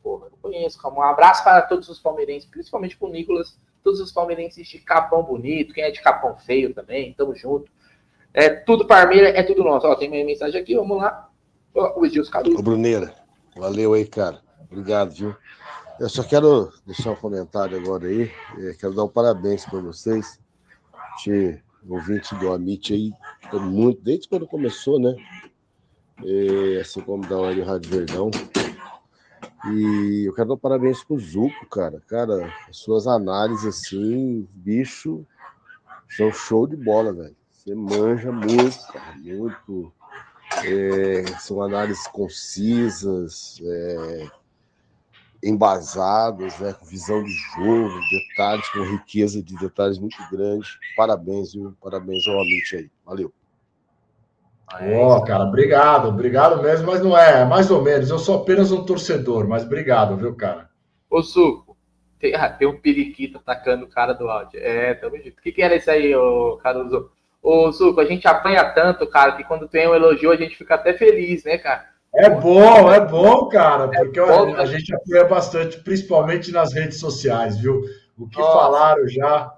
Porra, 0.01 0.28
eu 0.32 0.38
conheço, 0.41 0.82
calma. 0.82 0.99
Um 0.99 1.03
abraço 1.03 1.43
para 1.43 1.61
todos 1.63 1.89
os 1.89 1.99
palmeirenses, 1.99 2.47
principalmente 2.49 2.97
pro 2.97 3.09
Nicolas, 3.09 3.59
todos 3.84 3.99
os 3.99 4.11
palmeirenses 4.11 4.67
de 4.67 4.80
Capão 4.80 5.21
Bonito, 5.23 5.73
quem 5.73 5.84
é 5.84 5.91
de 5.91 6.01
Capão 6.01 6.38
Feio 6.38 6.73
também, 6.73 7.13
tamo 7.13 7.36
junto. 7.36 7.69
É 8.34 8.49
tudo 8.49 8.86
Parmeira, 8.86 9.30
é 9.30 9.43
tudo 9.43 9.63
nosso. 9.63 9.88
Ó, 9.88 9.95
tem 9.95 10.09
minha 10.09 10.25
mensagem 10.25 10.61
aqui, 10.61 10.75
vamos 10.75 10.97
lá. 10.97 11.30
Ó, 11.75 11.99
O 11.99 12.05
Edilson 12.05 12.32
Caruso. 12.32 12.57
Ô, 12.57 12.61
Bruneira, 12.61 13.13
valeu 13.55 13.93
aí, 13.93 14.05
cara. 14.07 14.41
Obrigado, 14.71 15.11
viu? 15.11 15.36
Eu 15.99 16.07
só 16.09 16.23
quero 16.23 16.71
deixar 16.86 17.11
um 17.11 17.15
comentário 17.15 17.78
agora 17.78 18.05
aí. 18.07 18.32
quero 18.80 18.93
dar 18.93 19.03
um 19.03 19.09
parabéns 19.09 19.65
para 19.65 19.80
vocês. 19.80 20.39
Te 21.17 21.61
ouvinte 21.89 22.35
do 22.35 22.51
Amit 22.51 22.93
aí, 22.93 23.11
muito, 23.53 24.01
desde 24.01 24.27
quando 24.27 24.47
começou, 24.47 24.99
né? 24.99 25.15
Eh, 26.25 26.79
assim 26.81 27.01
como 27.01 27.27
da 27.27 27.38
Rádio 27.38 27.65
Rádio 27.65 27.89
Verdão. 27.89 28.31
E 29.71 30.23
eu 30.25 30.33
quero 30.33 30.49
dar 30.49 30.53
um 30.55 30.57
parabéns 30.57 31.03
pro 31.03 31.19
Zuco, 31.19 31.65
cara. 31.69 32.01
Cara, 32.07 32.53
as 32.69 32.77
suas 32.77 33.07
análises, 33.07 33.65
assim, 33.65 34.47
bicho, 34.53 35.25
são 36.09 36.31
show 36.31 36.67
de 36.67 36.75
bola, 36.75 37.13
velho. 37.13 37.35
Você 37.51 37.75
manja 37.75 38.31
muito, 38.31 38.79
cara, 38.91 39.15
muito. 39.17 39.93
É, 40.65 41.25
são 41.39 41.61
análises 41.61 42.07
concisas, 42.07 43.59
é, 43.61 44.27
embasadas, 45.43 46.57
né, 46.59 46.73
com 46.73 46.85
visão 46.85 47.23
de 47.23 47.31
jogo, 47.31 47.99
detalhes, 48.09 48.67
com 48.69 48.81
riqueza 48.83 49.41
de 49.41 49.55
detalhes 49.55 49.99
muito 49.99 50.17
grande. 50.31 50.67
Parabéns, 50.95 51.53
viu? 51.53 51.75
Parabéns 51.81 52.27
ao 52.27 52.41
Amit 52.41 52.75
aí. 52.75 52.89
Valeu. 53.05 53.31
Ó, 54.69 55.21
cara, 55.21 55.45
obrigado, 55.45 56.09
obrigado 56.09 56.61
mesmo, 56.61 56.88
mas 56.88 57.01
não 57.01 57.17
é, 57.17 57.41
é 57.41 57.45
mais 57.45 57.71
ou 57.71 57.81
menos. 57.81 58.09
Eu 58.09 58.19
sou 58.19 58.41
apenas 58.41 58.71
um 58.71 58.83
torcedor, 58.83 59.47
mas 59.47 59.63
obrigado, 59.63 60.17
viu, 60.17 60.35
cara? 60.35 60.69
Ô, 61.09 61.23
Suco, 61.23 61.77
tem, 62.19 62.35
ah, 62.35 62.49
tem 62.49 62.67
um 62.67 62.77
periquito 62.77 63.38
atacando 63.38 63.85
o 63.85 63.89
cara 63.89 64.13
do 64.13 64.29
áudio. 64.29 64.59
É, 64.59 64.93
tamo 64.93 65.15
junto. 65.17 65.39
O 65.39 65.41
que, 65.41 65.53
que 65.53 65.61
era 65.61 65.75
isso 65.75 65.89
aí, 65.89 66.13
ô 66.13 66.57
Caruso? 66.57 67.09
Ô, 67.41 67.71
Suco, 67.71 68.01
a 68.01 68.05
gente 68.05 68.27
apanha 68.27 68.69
tanto, 68.73 69.07
cara, 69.07 69.38
que 69.38 69.43
quando 69.45 69.69
tem 69.69 69.88
um 69.88 69.95
elogio 69.95 70.31
a 70.31 70.35
gente 70.35 70.57
fica 70.57 70.75
até 70.75 70.93
feliz, 70.93 71.45
né, 71.45 71.57
cara? 71.57 71.88
É 72.15 72.29
bom, 72.29 72.91
é 72.91 73.05
bom, 73.05 73.47
cara, 73.47 73.87
porque 73.89 74.19
bom, 74.19 74.55
a, 74.55 74.61
a 74.61 74.65
gente 74.65 74.93
apoia 74.93 75.23
bastante, 75.25 75.79
principalmente 75.83 76.51
nas 76.51 76.73
redes 76.73 76.99
sociais, 76.99 77.57
viu? 77.57 77.83
O 78.17 78.27
que 78.27 78.39
Nossa. 78.39 78.51
falaram 78.53 79.07
já. 79.07 79.53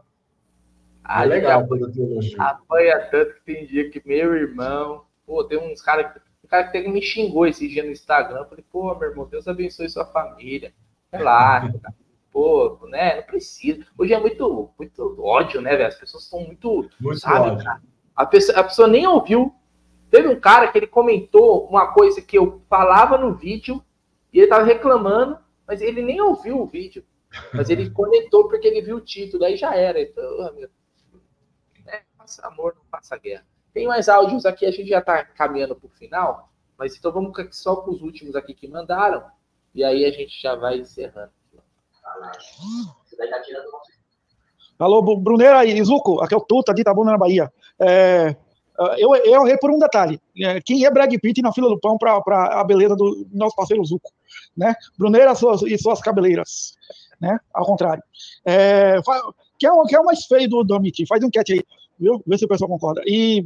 A 1.03 1.21
É 1.21 1.23
gente 1.23 1.29
legal 1.29 1.67
quando 1.67 1.89
elogio. 1.97 2.41
Apanha 2.41 2.99
tanto 3.09 3.33
que 3.35 3.41
tem 3.45 3.65
dia 3.65 3.89
que 3.89 4.01
meu 4.05 4.35
irmão. 4.35 5.05
Pô, 5.25 5.43
tem 5.43 5.57
uns 5.57 5.81
caras. 5.81 6.11
Um 6.43 6.47
cara 6.47 6.63
que 6.63 6.77
até 6.77 6.87
me 6.87 7.01
xingou 7.01 7.47
esse 7.47 7.67
dia 7.67 7.83
no 7.83 7.91
Instagram. 7.91 8.39
Eu 8.39 8.45
falei, 8.45 8.65
pô, 8.71 8.93
meu 8.95 9.09
irmão, 9.09 9.25
Deus 9.27 9.47
abençoe 9.47 9.89
sua 9.89 10.05
família. 10.05 10.73
Relaxa, 11.11 11.79
cara. 11.79 11.95
Pô, 12.31 12.77
né? 12.89 13.15
Não 13.15 13.23
precisa. 13.23 13.83
Hoje 13.97 14.13
é 14.13 14.19
muito, 14.19 14.69
muito 14.77 15.17
ódio, 15.19 15.61
né, 15.61 15.71
velho? 15.75 15.87
As 15.87 15.95
pessoas 15.95 16.25
estão 16.25 16.41
muito. 16.41 16.87
Muito 16.99 17.19
sabe, 17.19 17.49
ódio. 17.49 17.63
cara? 17.65 17.81
A 18.15 18.25
pessoa, 18.25 18.59
a 18.59 18.63
pessoa 18.63 18.87
nem 18.87 19.07
ouviu. 19.07 19.51
Teve 20.09 20.27
um 20.27 20.39
cara 20.39 20.71
que 20.71 20.77
ele 20.77 20.87
comentou 20.87 21.65
uma 21.67 21.93
coisa 21.93 22.21
que 22.21 22.37
eu 22.37 22.61
falava 22.69 23.17
no 23.17 23.33
vídeo 23.33 23.83
e 24.33 24.39
ele 24.39 24.47
tava 24.47 24.63
reclamando, 24.63 25.37
mas 25.67 25.81
ele 25.81 26.01
nem 26.01 26.19
ouviu 26.19 26.59
o 26.59 26.65
vídeo. 26.65 27.05
Mas 27.53 27.69
ele 27.69 27.89
conectou 27.91 28.47
porque 28.47 28.67
ele 28.67 28.81
viu 28.81 28.97
o 28.97 29.01
título, 29.01 29.43
aí 29.45 29.55
já 29.55 29.75
era. 29.75 30.01
Então, 30.01 30.23
meu, 30.55 30.69
paz, 32.29 32.39
amor 32.43 32.75
não 32.75 32.85
passa 32.91 33.17
guerra. 33.17 33.45
Tem 33.73 33.87
mais 33.87 34.09
áudios 34.09 34.45
aqui, 34.45 34.65
a 34.65 34.71
gente 34.71 34.89
já 34.89 34.99
está 34.99 35.23
caminhando 35.23 35.75
para 35.75 35.87
o 35.87 35.89
final, 35.89 36.49
mas 36.77 36.95
então 36.95 37.11
vamos 37.11 37.33
só 37.51 37.75
com 37.77 37.91
os 37.91 38.01
últimos 38.01 38.35
aqui 38.35 38.53
que 38.53 38.67
mandaram, 38.67 39.23
e 39.73 39.83
aí 39.83 40.05
a 40.05 40.11
gente 40.11 40.39
já 40.41 40.55
vai 40.55 40.77
encerrando. 40.77 41.31
Alô, 44.77 45.17
Bruneira 45.17 45.65
e 45.65 45.83
Zuco, 45.83 46.21
aqui 46.21 46.33
é 46.33 46.37
o 46.37 46.41
Tuta 46.41 46.73
de 46.73 46.81
Itabuna, 46.81 47.11
na 47.11 47.17
Bahia. 47.17 47.51
É, 47.79 48.35
eu, 48.97 49.15
eu 49.15 49.45
errei 49.45 49.57
por 49.57 49.71
um 49.71 49.79
detalhe. 49.79 50.21
É, 50.41 50.61
quem 50.61 50.85
é 50.85 50.91
Brad 50.91 51.13
Pitt 51.21 51.41
na 51.41 51.51
fila 51.51 51.69
do 51.69 51.79
pão 51.79 51.97
para 51.97 52.59
a 52.59 52.63
beleza 52.63 52.95
do 52.95 53.27
nosso 53.31 53.55
parceiro 53.55 53.83
Zuco? 53.83 54.09
Né? 54.55 54.73
Bruneira 54.97 55.35
suas, 55.35 55.61
e 55.63 55.77
suas 55.77 56.01
cabeleiras. 56.01 56.75
Né? 57.19 57.37
Ao 57.53 57.65
contrário. 57.65 58.01
É, 58.45 58.95
que, 59.57 59.65
é 59.65 59.71
o, 59.71 59.83
é 59.83 60.03
mais 60.03 60.25
feio 60.25 60.49
do, 60.49 60.63
do. 60.63 60.79
Faz 61.07 61.23
um 61.23 61.29
cat 61.29 61.51
aí, 61.51 61.61
viu? 61.99 62.23
Vê 62.25 62.37
se 62.37 62.45
o 62.45 62.47
pessoal 62.47 62.69
concorda. 62.69 63.01
E, 63.05 63.45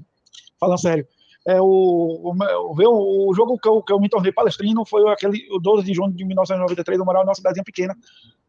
falando 0.59 0.79
sério, 0.79 1.07
é, 1.47 1.59
o, 1.59 1.65
o, 1.65 3.29
o, 3.29 3.33
jogo 3.33 3.57
que 3.57 3.67
eu, 3.67 3.81
que 3.81 3.91
eu 3.91 3.99
me 3.99 4.07
tornei 4.07 4.31
palestrino 4.31 4.85
foi 4.85 5.09
aquele, 5.11 5.47
o 5.51 5.59
12 5.59 5.83
de 5.83 5.93
junho 5.93 6.13
de 6.13 6.23
1993, 6.23 6.99
eu 6.99 7.05
morava 7.05 7.25
numa 7.25 7.35
cidadezinha 7.35 7.63
pequena, 7.63 7.95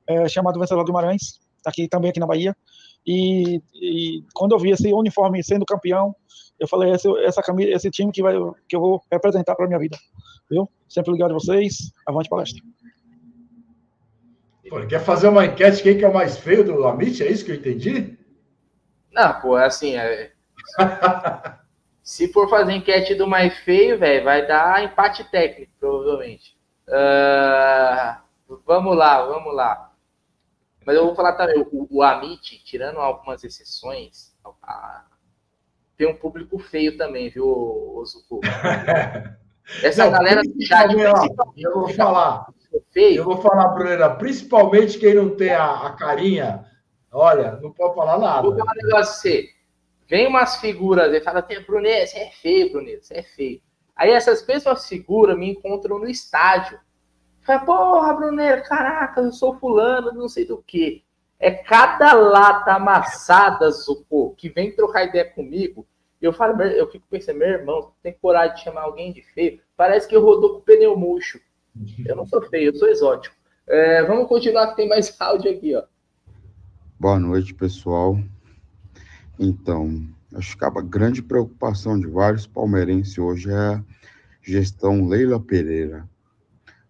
é, 0.07 0.29
chamado 0.29 0.61
Vencedor 0.61 0.85
Guimarães, 0.85 1.41
aqui 1.67 1.89
também 1.89 2.11
aqui 2.11 2.21
na 2.21 2.27
Bahia. 2.27 2.55
E, 3.07 3.61
e, 3.75 4.25
quando 4.33 4.53
eu 4.53 4.59
vi 4.59 4.71
esse 4.71 4.93
uniforme 4.93 5.43
sendo 5.43 5.67
campeão, 5.67 6.15
eu 6.59 6.67
falei, 6.67 6.93
esse, 6.93 7.09
essa 7.25 7.43
camisa, 7.43 7.71
esse 7.71 7.91
time 7.91 8.11
que, 8.11 8.23
vai, 8.23 8.35
que 8.69 8.77
eu 8.77 8.81
vou 8.81 9.03
representar 9.11 9.55
para 9.55 9.67
minha 9.67 9.79
vida. 9.79 9.99
Viu? 10.51 10.69
Sempre 10.89 11.13
ligado 11.13 11.33
a 11.33 11.35
vocês. 11.35 11.93
Avante 12.07 12.29
palestra. 12.29 12.63
Pô, 14.69 14.87
quer 14.87 15.01
fazer 15.01 15.29
uma 15.29 15.45
enquete 15.45 15.83
quem 15.83 15.99
que 15.99 16.05
é 16.05 16.09
o 16.09 16.15
mais 16.15 16.39
feio 16.39 16.65
do 16.65 16.87
Amit? 16.87 17.23
É 17.23 17.31
isso 17.31 17.45
que 17.45 17.51
eu 17.51 17.57
entendi? 17.57 18.19
Não, 19.13 19.41
pô, 19.41 19.59
é 19.59 19.67
assim, 19.67 19.97
é... 19.97 20.33
se 22.03 22.33
for 22.33 22.49
fazer 22.49 22.73
enquete 22.73 23.15
do 23.15 23.27
mais 23.27 23.57
feio, 23.59 23.99
velho, 23.99 24.25
vai 24.25 24.47
dar 24.47 24.83
empate 24.83 25.25
técnico, 25.31 25.73
provavelmente. 25.79 26.57
Uh... 26.89 28.25
Vamos 28.67 28.97
lá, 28.97 29.25
vamos 29.25 29.55
lá. 29.55 29.91
Mas 30.87 30.97
eu 30.97 31.07
vou 31.07 31.15
falar 31.15 31.33
também, 31.33 31.61
o, 31.73 31.89
o 31.91 32.03
Amit, 32.03 32.63
tirando 32.65 32.99
algumas 32.99 33.43
exceções, 33.43 34.35
a, 34.63 35.05
tem 35.97 36.09
um 36.09 36.17
público 36.17 36.59
feio 36.59 36.97
também, 36.97 37.29
viu, 37.31 37.47
Ozuku? 37.97 38.41
Essa 39.83 40.05
Não, 40.05 40.13
galera 40.13 40.43
do 40.43 40.63
chat, 40.63 40.93
eu 41.57 41.73
vou 41.73 41.89
falar. 41.89 42.47
Feio. 42.93 43.19
Eu 43.19 43.25
vou 43.25 43.41
falar, 43.41 43.69
Bruna, 43.69 44.11
principalmente 44.11 44.99
quem 44.99 45.15
não 45.15 45.37
tem 45.37 45.53
a, 45.53 45.87
a, 45.87 45.93
carinha, 45.93 46.67
olha, 47.11 47.53
não 47.63 47.73
pode 47.73 47.95
falar 47.95 48.19
nada. 48.19 48.43
Vou 48.43 48.59
falar 48.59 48.73
um 48.73 48.87
negócio 48.87 49.15
você. 49.15 49.49
Vem 50.09 50.27
umas 50.27 50.57
figuras 50.57 51.13
e 51.13 51.21
fala, 51.21 51.47
Brunet, 51.67 52.09
você 52.09 52.19
é 52.19 52.31
feio, 52.31 52.73
Brunet, 52.73 53.07
você 53.07 53.15
é 53.15 53.23
feio. 53.23 53.63
Aí 53.97 54.11
essas 54.11 54.45
mesmas 54.45 54.89
figuras 54.89 55.39
me 55.39 55.51
encontram 55.51 55.99
no 55.99 56.09
estádio. 56.09 56.79
Fala, 57.45 57.61
porra, 57.61 58.15
Brunera, 58.15 58.63
caraca, 58.63 59.21
eu 59.21 59.31
sou 59.31 59.59
fulano, 59.59 60.13
não 60.13 60.29
sei 60.29 60.47
do 60.47 60.63
que. 60.67 61.05
É 61.39 61.51
cada 61.51 62.15
lata 62.15 62.73
amassada, 62.73 63.71
Zucco, 63.71 64.35
que 64.35 64.49
vem 64.49 64.75
trocar 64.75 65.05
ideia 65.05 65.27
comigo. 65.27 65.87
Eu 66.23 66.33
falo, 66.33 66.63
eu 66.63 66.91
fico 66.91 67.07
pensando, 67.11 67.41
meu 67.41 67.49
irmão, 67.49 67.93
tem 68.03 68.15
coragem 68.15 68.57
de 68.57 68.63
chamar 68.63 68.83
alguém 68.83 69.13
de 69.13 69.21
feio? 69.21 69.61
Parece 69.77 70.09
que 70.09 70.17
eu 70.17 70.25
rodou 70.25 70.55
com 70.55 70.61
pneu 70.61 70.97
murcho. 70.97 71.39
Eu 72.07 72.17
não 72.17 72.25
sou 72.25 72.41
feio, 72.49 72.71
eu 72.71 72.75
sou 72.75 72.89
exótico. 72.89 73.37
É, 73.67 74.03
vamos 74.05 74.27
continuar, 74.27 74.69
que 74.69 74.77
tem 74.77 74.89
mais 74.89 75.15
áudio 75.21 75.51
aqui, 75.51 75.77
ó. 75.77 75.83
Boa 76.99 77.19
noite, 77.19 77.53
pessoal. 77.53 78.19
Então, 79.39 80.03
acho 80.35 80.57
que 80.57 80.65
a 80.65 80.71
grande 80.71 81.23
preocupação 81.23 82.01
de 82.01 82.07
vários 82.07 82.47
palmeirenses 82.47 83.19
hoje 83.19 83.51
é 83.51 83.55
a 83.55 83.85
gestão 84.41 85.07
Leila 85.07 85.39
Pereira. 85.39 86.09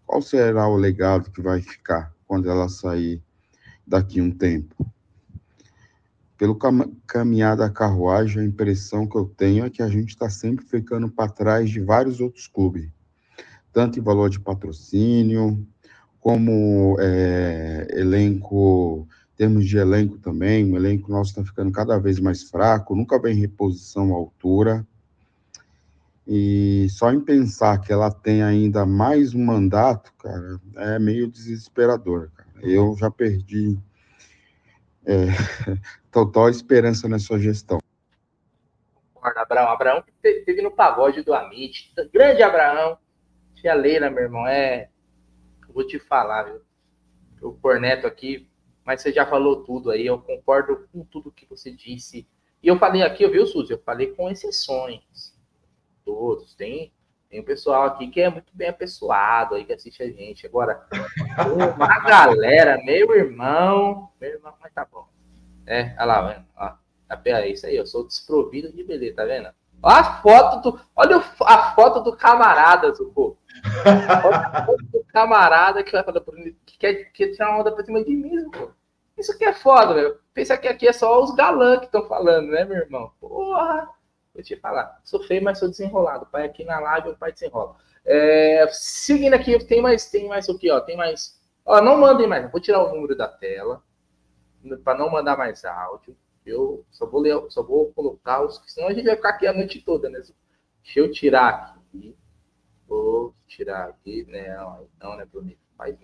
Qual 0.07 0.21
será 0.23 0.69
o 0.69 0.77
legado 0.77 1.31
que 1.31 1.41
vai 1.41 1.61
ficar 1.61 2.15
quando 2.27 2.49
ela 2.49 2.69
sair 2.69 3.23
daqui 3.87 4.21
um 4.21 4.31
tempo? 4.31 4.87
Pelo 6.37 6.57
cam 6.57 6.93
caminhar 7.07 7.57
da 7.57 7.71
carruagem, 7.71 8.43
a 8.43 8.47
impressão 8.47 9.07
que 9.07 9.17
eu 9.17 9.25
tenho 9.25 9.65
é 9.65 9.71
que 9.71 9.83
a 9.83 9.89
gente 9.89 10.11
está 10.11 10.29
sempre 10.29 10.65
ficando 10.65 11.09
para 11.09 11.31
trás 11.31 11.71
de 11.71 11.81
vários 11.81 12.21
outros 12.21 12.47
clubes, 12.47 12.91
tanto 13.73 13.99
em 13.99 14.03
valor 14.03 14.29
de 14.29 14.41
patrocínio, 14.41 15.67
como 16.21 16.97
é, 17.01 17.87
elenco, 17.93 19.07
termos 19.37 19.67
de 19.67 19.77
elenco 19.77 20.19
também, 20.19 20.71
o 20.73 20.77
elenco 20.77 21.11
nosso 21.11 21.31
está 21.31 21.45
ficando 21.45 21.71
cada 21.71 21.99
vez 21.99 22.19
mais 22.19 22.43
fraco, 22.43 22.97
nunca 22.97 23.21
vem 23.21 23.35
reposição 23.35 24.13
à 24.13 24.17
altura. 24.17 24.87
E 26.27 26.87
só 26.89 27.13
em 27.13 27.21
pensar 27.21 27.79
que 27.81 27.93
ela 27.93 28.11
tem 28.11 28.43
ainda 28.43 28.87
mais 28.87 29.35
um 29.35 29.45
mandato, 29.45 30.11
cara, 30.15 30.59
é 30.77 30.99
meio 30.99 31.29
desesperador. 31.29 32.31
Cara. 32.35 32.49
Eu 32.63 32.97
já 32.97 33.11
perdi 33.11 33.79
é, 35.05 35.27
total 36.11 36.49
esperança 36.49 37.07
nessa 37.09 37.39
gestão. 37.39 37.79
Abraão, 39.23 39.69
Abraão 39.69 40.03
que 40.03 40.13
teve 40.45 40.63
no 40.63 40.71
pagode 40.71 41.23
do 41.23 41.35
Amit. 41.35 41.93
Grande 42.13 42.43
Abraão. 42.43 42.99
Tia 43.55 43.75
Leila, 43.75 44.09
meu 44.09 44.25
irmão, 44.25 44.47
é. 44.47 44.89
Vou 45.69 45.87
te 45.87 45.99
falar, 45.99 46.45
viu? 46.45 46.63
O 47.43 47.53
Corneto 47.53 48.07
aqui, 48.07 48.49
mas 48.85 49.03
você 49.03 49.13
já 49.13 49.27
falou 49.27 49.65
tudo 49.65 49.91
aí, 49.91 50.07
eu 50.07 50.19
concordo 50.19 50.89
com 50.91 51.05
tudo 51.05 51.33
que 51.33 51.47
você 51.47 51.71
disse. 51.71 52.27
E 52.63 52.69
eu 52.69 52.79
falei 52.79 53.03
aqui, 53.03 53.27
viu, 53.29 53.47
Suzy? 53.47 53.73
Eu 53.73 53.83
falei 53.85 54.15
com 54.15 54.31
exceções 54.31 55.34
todos. 56.05 56.55
Tem, 56.55 56.93
tem 57.29 57.41
um 57.41 57.45
pessoal 57.45 57.85
aqui 57.85 58.09
que 58.09 58.21
é 58.21 58.31
muito 58.31 58.53
bem 58.53 58.69
apessoado 58.69 59.55
aí, 59.55 59.65
que 59.65 59.73
assiste 59.73 60.03
a 60.03 60.07
gente. 60.07 60.47
Agora, 60.47 60.87
uma 61.77 61.99
galera, 62.07 62.81
meu 62.85 63.15
irmão, 63.15 64.11
meu 64.21 64.31
irmão, 64.31 64.55
mas 64.61 64.73
tá 64.73 64.87
bom. 64.91 65.09
É, 65.67 65.95
olha 65.99 66.05
lá? 66.05 66.45
Ó, 66.57 66.69
tá 67.09 67.21
é 67.25 67.49
isso 67.49 67.67
aí, 67.67 67.77
eu 67.77 67.87
sou 67.87 68.07
desprovido 68.07 68.73
de 68.73 68.85
beleza, 68.85 69.17
tá 69.17 69.25
vendo? 69.25 69.49
Olha 69.83 69.97
a 69.99 70.23
foto 70.23 70.71
do. 70.71 70.81
Olha 70.97 71.23
a 71.41 71.75
foto 71.75 72.01
do 72.01 72.17
camarada, 72.17 72.95
Zucco. 72.95 73.37
a 73.85 74.65
foto 74.65 74.83
do 74.85 75.05
camarada 75.13 75.83
que 75.83 75.93
vai 75.93 76.03
falar 76.03 76.23
que 76.65 76.79
quer, 76.79 77.13
quer 77.13 77.29
tirar 77.33 77.51
uma 77.51 77.61
onda 77.61 77.73
pra 77.73 77.85
cima 77.85 78.03
de 78.03 78.15
mim, 78.15 78.51
pô. 78.51 78.71
Isso 79.17 79.33
aqui 79.33 79.45
é 79.45 79.53
foda, 79.53 79.95
velho. 79.95 80.19
Pensa 80.33 80.57
que 80.57 80.67
aqui 80.67 80.89
é 80.89 80.93
só 80.93 81.23
os 81.23 81.35
galãs 81.35 81.81
que 81.81 81.87
estão 81.87 82.07
falando, 82.09 82.49
né, 82.49 82.65
meu 82.65 82.79
irmão? 82.79 83.13
Porra! 83.21 83.89
Vou 84.35 84.43
te 84.43 84.57
falar. 84.57 85.01
Sou 85.05 85.23
feio, 85.23 85.43
mas 85.43 85.59
sou 85.59 85.69
desenrolado. 85.69 86.27
Pai 86.27 86.45
aqui 86.45 86.65
na 86.65 86.81
live, 86.81 87.11
o 87.11 87.17
pai 87.17 87.33
desenrola. 87.33 87.77
É, 88.05 88.67
seguindo 88.73 89.35
aqui, 89.35 89.59
tem 89.65 89.81
mais, 89.81 90.11
tem 90.11 90.29
mais 90.29 90.49
o 90.49 90.59
que, 90.59 90.71
ó? 90.71 90.81
Tem 90.81 90.97
mais. 90.97 91.41
Ó, 91.65 91.81
não 91.81 91.97
mandem 91.97 92.27
mais. 92.27 92.51
Vou 92.51 92.61
tirar 92.61 92.83
o 92.83 92.95
número 92.95 93.17
da 93.17 93.29
tela 93.29 93.83
para 94.83 94.99
não 94.99 95.11
mandar 95.11 95.39
mais 95.39 95.65
áudio. 95.65 96.17
Eu 96.45 96.85
só 96.91 97.07
vou 97.07 97.21
ler, 97.21 97.41
só 97.49 97.63
vou 97.63 97.93
colocar 97.93 98.43
os 98.43 98.59
que 98.59 98.71
senão 98.71 98.89
a 98.89 98.93
gente 98.93 99.07
vai 99.07 99.17
ficar 99.17 99.31
aqui 99.31 99.47
a 99.47 99.53
noite 99.53 99.81
toda, 99.81 100.11
né? 100.11 100.21
Deixa 100.83 101.01
eu 101.01 101.11
tirar 101.11 101.79
aqui. 101.79 102.15
Vou 102.87 103.35
tirar 103.47 103.89
aqui, 103.89 104.27
né? 104.29 104.55
Não, 105.01 105.17
né, 105.17 105.25
Bruno? 105.25 105.53
Faz 105.77 105.97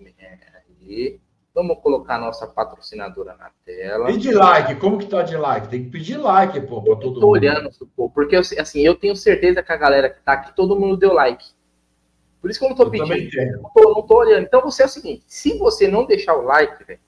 aí. 0.80 1.20
Vamos 1.54 1.78
colocar 1.80 2.14
a 2.14 2.18
nossa 2.18 2.46
patrocinadora 2.46 3.34
na 3.36 3.50
tela. 3.64 4.12
De 4.12 4.32
like, 4.32 4.76
como 4.76 4.98
que 4.98 5.06
tá 5.06 5.22
de 5.22 5.36
like? 5.36 5.68
Tem 5.68 5.84
que 5.84 5.90
pedir 5.90 6.16
like, 6.16 6.60
pô, 6.60 6.82
pra 6.82 6.94
todo 6.94 7.14
mundo. 7.14 7.20
Tô 7.20 7.28
olhando, 7.28 7.70
pô, 7.96 8.08
porque 8.08 8.36
assim, 8.36 8.80
eu 8.80 8.94
tenho 8.94 9.16
certeza 9.16 9.62
que 9.62 9.72
a 9.72 9.76
galera 9.76 10.08
que 10.08 10.20
tá 10.22 10.34
aqui, 10.34 10.54
todo 10.54 10.78
mundo 10.78 10.96
deu 10.96 11.12
like. 11.12 11.44
Por 12.40 12.50
isso 12.50 12.58
que 12.58 12.64
eu 12.64 12.70
não 12.70 12.76
tô 12.76 12.84
eu 12.84 12.90
pedindo. 12.90 13.62
Não 13.62 13.70
tô, 13.70 13.94
não 13.94 14.02
tô 14.02 14.18
olhando. 14.18 14.44
Então 14.44 14.62
você 14.62 14.82
é 14.82 14.86
o 14.86 14.88
seguinte, 14.88 15.24
se 15.26 15.58
você 15.58 15.88
não 15.88 16.06
deixar 16.06 16.34
o 16.34 16.42
like, 16.42 16.84
velho, 16.84 17.00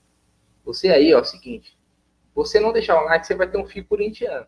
você 0.63 0.89
aí, 0.89 1.13
ó, 1.13 1.19
é 1.19 1.21
o 1.21 1.25
seguinte, 1.25 1.77
você 2.35 2.59
não 2.59 2.73
deixar 2.73 3.01
o 3.01 3.05
like, 3.05 3.25
você 3.25 3.35
vai 3.35 3.47
ter 3.47 3.57
um 3.57 3.65
fio 3.65 3.85
corintiano. 3.85 4.45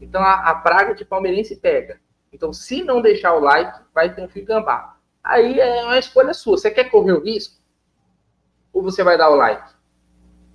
Então 0.00 0.22
a, 0.22 0.50
a 0.50 0.54
praga 0.54 0.94
de 0.94 1.04
palmeirense 1.04 1.56
pega. 1.56 2.00
Então, 2.32 2.52
se 2.52 2.82
não 2.82 3.02
deixar 3.02 3.34
o 3.34 3.40
like, 3.40 3.78
vai 3.94 4.14
ter 4.14 4.22
um 4.22 4.28
fio 4.28 4.44
gambá. 4.44 4.96
Aí 5.22 5.60
é 5.60 5.84
uma 5.84 5.98
escolha 5.98 6.32
sua. 6.32 6.56
Você 6.56 6.70
quer 6.70 6.84
correr 6.90 7.12
o 7.12 7.22
risco? 7.22 7.61
Ou 8.72 8.82
você 8.82 9.04
vai 9.04 9.18
dar 9.18 9.30
o 9.30 9.36
like? 9.36 9.70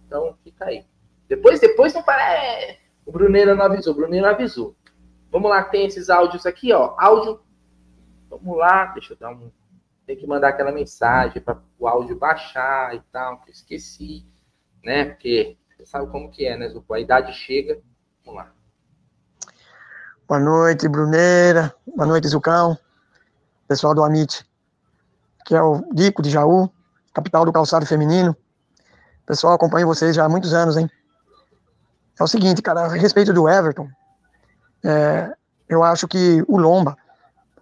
Então, 0.05 0.35
fica 0.43 0.65
aí. 0.65 0.85
Depois, 1.27 1.59
depois 1.59 1.93
não 1.93 2.01
para. 2.01 2.33
É... 2.33 2.79
O 3.05 3.11
Bruneiro 3.11 3.55
não 3.55 3.65
avisou, 3.65 3.93
o 3.93 3.95
Bruneiro 3.95 4.27
avisou. 4.27 4.75
Vamos 5.31 5.49
lá, 5.49 5.63
tem 5.63 5.85
esses 5.85 6.09
áudios 6.09 6.45
aqui, 6.45 6.73
ó. 6.73 6.95
Áudio. 6.97 7.41
Vamos 8.29 8.57
lá, 8.57 8.85
deixa 8.87 9.13
eu 9.13 9.17
dar 9.17 9.29
um. 9.29 9.51
Tem 10.05 10.15
que 10.15 10.25
mandar 10.25 10.49
aquela 10.49 10.71
mensagem 10.71 11.41
para 11.41 11.61
o 11.77 11.87
áudio 11.87 12.17
baixar 12.17 12.95
e 12.95 13.01
tal, 13.11 13.41
que 13.41 13.49
eu 13.49 13.53
esqueci, 13.53 14.25
né? 14.83 15.05
Porque 15.05 15.57
você 15.75 15.85
sabe 15.85 16.09
como 16.09 16.31
que 16.31 16.45
é, 16.45 16.57
né, 16.57 16.69
Zuko? 16.69 16.93
A 16.93 16.99
idade 16.99 17.33
chega. 17.33 17.79
Vamos 18.25 18.41
lá. 18.41 18.51
Boa 20.27 20.39
noite, 20.39 20.87
Bruneira. 20.87 21.73
Boa 21.95 22.07
noite, 22.07 22.27
Zucão. 22.27 22.77
Pessoal 23.67 23.93
do 23.93 24.03
Amit. 24.03 24.45
Que 25.45 25.55
é 25.55 25.61
o 25.61 25.83
Dico 25.93 26.21
de 26.21 26.29
Jaú 26.29 26.69
capital 27.17 27.43
do 27.45 27.51
calçado 27.51 27.85
feminino. 27.85 28.37
Pessoal, 29.25 29.53
acompanho 29.53 29.87
vocês 29.87 30.15
já 30.15 30.25
há 30.25 30.29
muitos 30.29 30.53
anos, 30.53 30.77
hein? 30.77 30.89
É 32.19 32.23
o 32.23 32.27
seguinte, 32.27 32.61
cara, 32.61 32.81
a 32.81 32.87
respeito 32.89 33.33
do 33.33 33.49
Everton, 33.49 33.89
É, 34.83 35.33
eu 35.67 35.83
acho 35.83 36.07
que 36.07 36.43
o 36.47 36.57
Lomba 36.57 36.95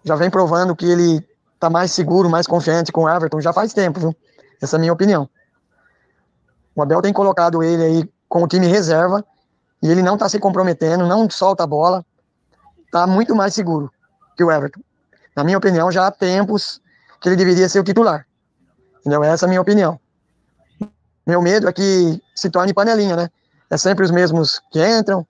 já 0.04 0.16
vem 0.16 0.30
provando 0.30 0.76
que 0.76 0.86
ele 0.86 1.26
tá 1.58 1.70
mais 1.70 1.92
seguro, 1.92 2.30
mais 2.30 2.46
confiante 2.46 2.92
com 2.92 3.04
o 3.04 3.10
Everton 3.10 3.40
já 3.40 3.54
faz 3.54 3.74
tempo, 3.74 4.00
viu? 4.00 4.16
Essa 4.62 4.76
é 4.76 4.78
a 4.78 4.80
minha 4.80 4.92
opinião. 4.92 5.30
O 6.76 6.82
Abel 6.82 7.02
tem 7.02 7.14
colocado 7.14 7.64
ele 7.64 7.84
aí 7.84 8.14
com 8.28 8.44
o 8.44 8.48
time 8.48 8.68
reserva 8.68 9.26
e 9.82 9.90
ele 9.90 10.04
não 10.04 10.18
tá 10.18 10.28
se 10.28 10.38
comprometendo, 10.38 11.08
não 11.08 11.30
solta 11.30 11.64
a 11.64 11.68
bola, 11.68 12.06
tá 12.92 13.08
muito 13.08 13.34
mais 13.34 13.54
seguro 13.54 13.90
que 14.36 14.44
o 14.44 14.52
Everton. 14.52 14.82
Na 15.36 15.44
minha 15.44 15.58
opinião, 15.58 15.90
já 15.90 16.06
há 16.06 16.12
tempos 16.12 16.82
que 17.22 17.30
ele 17.30 17.38
deveria 17.38 17.70
ser 17.70 17.80
o 17.80 17.84
titular. 17.84 18.28
Entendeu? 19.06 19.24
Essa 19.24 19.46
é 19.46 19.48
a 19.48 19.50
minha 19.50 19.62
opinião. 19.62 20.00
Meu 21.28 21.40
medo 21.40 21.70
é 21.70 21.74
que 21.74 22.20
se 22.34 22.50
torne 22.50 22.74
panelinha, 22.74 23.16
né? 23.16 23.30
É 23.70 23.78
sempre 23.78 24.04
os 24.04 24.10
mesmos 24.10 24.60
que 24.72 24.84
entram. 24.84 25.26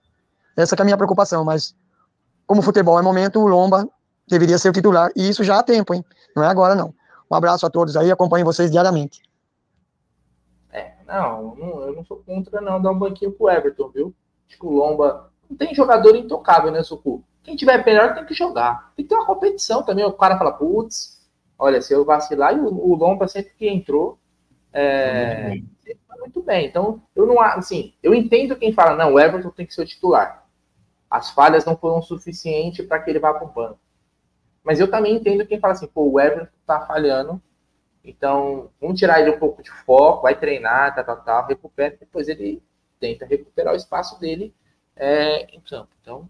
Essa 0.56 0.76
é 0.76 0.82
a 0.82 0.86
minha 0.86 0.96
preocupação, 0.96 1.44
mas 1.44 1.76
como 2.48 2.62
futebol 2.62 2.98
é 2.98 3.02
momento, 3.02 3.42
o 3.42 3.48
Lomba 3.48 3.86
deveria 4.28 4.58
ser 4.58 4.70
o 4.70 4.74
titular, 4.74 5.12
e 5.16 5.28
isso 5.28 5.44
já 5.44 5.60
há 5.60 5.64
tempo, 5.64 5.94
hein? 5.94 6.06
Não 6.36 6.44
é 6.44 6.48
agora, 6.48 6.74
não. 6.74 6.94
Um 7.30 7.36
abraço 7.36 7.66
a 7.66 7.70
todos 7.70 7.98
aí, 7.98 8.10
acompanho 8.10 8.46
vocês 8.46 8.72
diariamente. 8.72 9.22
É, 10.72 10.94
não, 11.06 11.58
eu 11.60 11.96
não 11.96 12.06
sou 12.06 12.24
contra 12.26 12.62
não 12.62 12.82
dar 12.82 12.92
um 12.92 13.00
banquinho 13.00 13.32
pro 13.32 13.50
Everton, 13.50 13.90
viu? 13.90 14.14
Acho 14.48 14.58
que 14.58 14.66
o 14.66 14.72
Lomba 14.72 15.30
não 15.50 15.58
tem 15.58 15.76
jogador 15.76 16.16
intocável, 16.16 16.72
né, 16.72 16.82
Sucu? 16.82 17.24
Quem 17.44 17.56
tiver 17.56 17.86
melhor 17.86 18.14
tem 18.16 18.26
que 18.26 18.34
jogar. 18.34 18.92
Tem 18.96 19.06
que 19.06 19.10
ter 19.10 19.16
uma 19.16 19.26
competição 19.26 19.84
também. 19.84 20.06
O 20.06 20.14
cara 20.14 20.38
fala, 20.38 20.54
putz, 20.54 21.15
olha, 21.58 21.82
se 21.82 21.94
eu 21.94 22.06
vacilar, 22.06 22.56
e 22.56 22.60
o, 22.60 22.68
o 22.68 22.96
Lomba 22.96 23.28
sempre 23.28 23.54
que 23.58 23.68
entrou, 23.68 24.20
é, 24.72 25.62
muito 26.20 26.42
bem. 26.42 26.68
Então, 26.68 27.02
eu 27.16 27.26
não 27.26 27.40
assim, 27.40 27.94
eu 28.04 28.14
entendo 28.14 28.56
quem 28.56 28.74
fala, 28.74 28.96
não, 28.96 29.14
o 29.14 29.20
Everton 29.20 29.50
tem 29.50 29.66
que 29.66 29.74
ser 29.74 29.82
o 29.82 29.86
titular. 29.86 30.46
As 31.10 31.30
falhas 31.30 31.66
não 31.66 31.78
foram 31.78 32.02
suficientes 32.02 32.86
para 32.86 33.00
que 33.00 33.10
ele 33.10 33.20
vá 33.20 33.34
para 33.34 33.46
o 33.46 33.52
banco. 33.52 33.80
Mas 34.64 34.80
eu 34.80 34.90
também 34.90 35.16
entendo 35.16 35.46
quem 35.46 35.60
fala 35.60 35.74
assim, 35.74 35.88
pô, 35.88 36.10
o 36.10 36.20
Everton 36.20 36.52
tá 36.66 36.82
falhando, 36.82 37.42
então 38.04 38.72
vamos 38.82 39.00
tirar 39.00 39.22
ele 39.22 39.32
um 39.32 39.40
pouco 39.40 39.62
de 39.62 39.72
foco, 39.72 40.24
vai 40.24 40.38
treinar, 40.38 40.96
tá, 40.96 41.04
tá, 41.04 41.16
tá, 41.16 41.46
recupera, 41.46 41.96
depois 42.00 42.28
ele 42.28 42.62
tenta 43.00 43.26
recuperar 43.26 43.74
o 43.74 43.78
espaço 43.78 44.20
dele 44.20 44.54
é, 44.96 45.44
em 45.56 45.62
campo. 45.62 45.90
Então, 46.02 46.30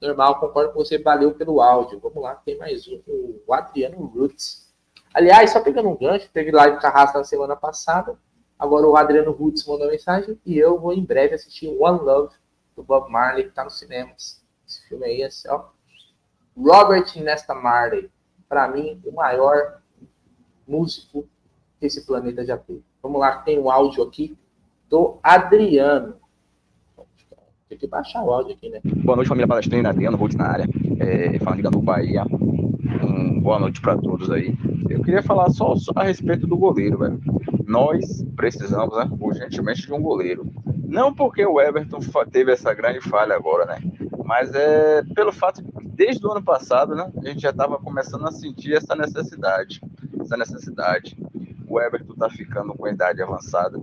normal, 0.00 0.38
concordo 0.40 0.72
com 0.72 0.78
você, 0.78 0.98
valeu 0.98 1.34
pelo 1.34 1.60
áudio. 1.60 1.98
Vamos 2.00 2.22
lá, 2.22 2.34
tem 2.36 2.56
mais 2.56 2.86
um, 2.88 3.00
o 3.46 3.52
Adriano 3.52 4.04
Roots. 4.06 4.72
Aliás, 5.12 5.50
só 5.50 5.60
pegando 5.60 5.88
um 5.88 5.96
gancho, 5.96 6.28
teve 6.32 6.50
live 6.50 6.78
Carrasco 6.80 7.18
na 7.18 7.24
semana 7.24 7.56
passada, 7.56 8.18
agora 8.58 8.86
o 8.86 8.96
Adriano 8.96 9.32
Roots 9.32 9.66
mandou 9.66 9.88
mensagem 9.88 10.38
e 10.44 10.58
eu 10.58 10.78
vou 10.78 10.92
em 10.92 11.04
breve 11.04 11.34
assistir 11.34 11.68
One 11.68 12.00
Love 12.00 12.34
do 12.76 12.82
Bob 12.82 13.10
Marley, 13.10 13.44
que 13.44 13.50
tá 13.50 13.64
nos 13.64 13.78
cinemas. 13.78 14.44
Esse 14.66 14.86
filme 14.86 15.06
aí 15.06 15.22
é 15.22 15.30
só 15.30 15.72
Robert 16.56 17.06
Nesta 17.16 17.54
Marley, 17.54 18.10
para 18.48 18.68
mim, 18.68 19.00
o 19.04 19.12
maior 19.12 19.80
músico 20.66 21.26
que 21.78 21.86
esse 21.86 22.04
planeta 22.04 22.44
já 22.44 22.58
teve. 22.58 22.84
Vamos 23.02 23.20
lá, 23.20 23.38
tem 23.38 23.58
um 23.58 23.70
áudio 23.70 24.02
aqui 24.02 24.36
do 24.88 25.18
Adriano. 25.22 26.17
Tem 27.68 27.76
que 27.76 27.86
baixar 27.86 28.22
o 28.24 28.32
áudio 28.32 28.54
aqui, 28.54 28.70
né? 28.70 28.80
Boa 28.84 29.16
noite, 29.16 29.28
família 29.28 29.46
palestrina. 29.46 29.90
Adriano 29.90 30.16
Ruth 30.16 30.34
na 30.34 30.46
área, 30.46 30.66
é, 30.98 31.38
falando 31.40 31.70
do 31.70 31.82
Bahia. 31.82 32.24
Um, 32.24 33.40
boa 33.40 33.58
noite 33.58 33.80
para 33.80 33.96
todos 33.96 34.30
aí. 34.30 34.54
Eu 34.88 35.02
queria 35.02 35.22
falar 35.22 35.50
só, 35.50 35.76
só, 35.76 35.92
a 35.96 36.04
respeito 36.04 36.46
do 36.46 36.56
goleiro, 36.56 36.98
velho. 36.98 37.20
Nós 37.66 38.24
precisamos 38.36 38.96
né, 38.96 39.08
urgentemente 39.20 39.86
de 39.86 39.92
um 39.92 40.00
goleiro. 40.00 40.46
Não 40.86 41.14
porque 41.14 41.44
o 41.44 41.60
Everton 41.60 41.98
teve 42.30 42.52
essa 42.52 42.72
grande 42.72 43.00
falha 43.00 43.34
agora, 43.34 43.66
né? 43.66 43.78
Mas 44.24 44.54
é 44.54 45.02
pelo 45.14 45.32
fato 45.32 45.62
de 45.62 45.70
desde 45.98 46.24
o 46.24 46.30
ano 46.30 46.42
passado, 46.42 46.94
né, 46.94 47.10
a 47.24 47.28
gente 47.28 47.40
já 47.40 47.50
estava 47.50 47.76
começando 47.76 48.24
a 48.24 48.30
sentir 48.30 48.74
essa 48.74 48.94
necessidade, 48.94 49.80
essa 50.20 50.36
necessidade. 50.36 51.18
O 51.66 51.80
Everton 51.80 52.12
está 52.12 52.30
ficando 52.30 52.72
com 52.72 52.86
idade 52.86 53.20
avançada, 53.20 53.82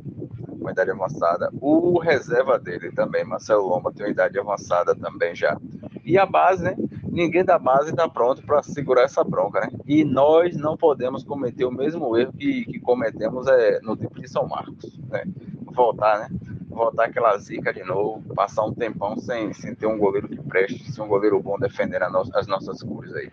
com 0.65 0.71
idade 0.71 0.89
avançada. 0.89 1.51
O 1.61 1.99
reserva 1.99 2.57
dele 2.57 2.91
também, 2.91 3.23
Marcelo 3.23 3.67
Lomba, 3.67 3.93
tem 3.93 4.09
idade 4.09 4.39
avançada 4.39 4.95
também 4.95 5.35
já. 5.35 5.55
E 6.03 6.17
a 6.17 6.25
base, 6.25 6.63
né? 6.63 6.75
Ninguém 7.07 7.45
da 7.45 7.59
base 7.59 7.91
está 7.91 8.09
pronto 8.09 8.41
para 8.43 8.63
segurar 8.63 9.03
essa 9.03 9.23
bronca, 9.23 9.61
né? 9.61 9.69
E 9.85 10.03
nós 10.03 10.57
não 10.57 10.75
podemos 10.75 11.23
cometer 11.23 11.65
o 11.65 11.71
mesmo 11.71 12.17
erro 12.17 12.33
que, 12.33 12.65
que 12.65 12.79
cometemos 12.79 13.47
é, 13.47 13.79
no 13.81 13.95
tempo 13.95 14.19
de 14.19 14.27
São 14.27 14.47
Marcos, 14.47 14.99
né? 15.07 15.23
Voltar, 15.65 16.19
né? 16.19 16.29
voltar 16.67 17.05
aquela 17.05 17.37
zica 17.37 17.71
de 17.71 17.83
novo, 17.83 18.21
passar 18.33 18.65
um 18.65 18.73
tempão 18.73 19.17
sem, 19.17 19.53
sem 19.53 19.75
ter 19.75 19.85
um 19.85 19.97
goleiro 19.97 20.27
que 20.27 20.41
preste, 20.41 20.91
sem 20.91 21.03
um 21.03 21.07
goleiro 21.07 21.41
bom 21.41 21.59
defender 21.59 21.99
no, 22.09 22.23
as 22.33 22.47
nossas 22.47 22.81
cores 22.81 23.13
aí. 23.13 23.29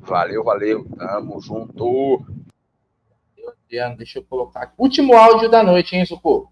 Valeu, 0.00 0.44
valeu, 0.44 0.86
tamo 0.96 1.40
junto. 1.40 2.24
Deixa 3.68 4.20
eu 4.20 4.24
colocar 4.24 4.62
aqui. 4.62 4.74
Último 4.78 5.14
áudio 5.14 5.50
da 5.50 5.62
noite, 5.62 5.96
hein, 5.96 6.06
Sucô? 6.06 6.48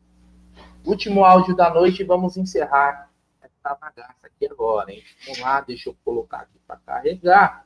Último 0.84 1.24
áudio 1.24 1.56
da 1.56 1.70
noite 1.70 2.02
e 2.02 2.04
vamos 2.04 2.36
encerrar 2.36 3.08
essa 3.42 3.74
bagaça 3.74 4.14
aqui 4.22 4.46
agora, 4.50 4.92
hein? 4.92 5.02
Vamos 5.26 5.40
lá, 5.40 5.60
deixa 5.60 5.88
eu 5.88 5.96
colocar 6.04 6.38
aqui 6.38 6.58
para 6.66 6.76
carregar. 6.84 7.64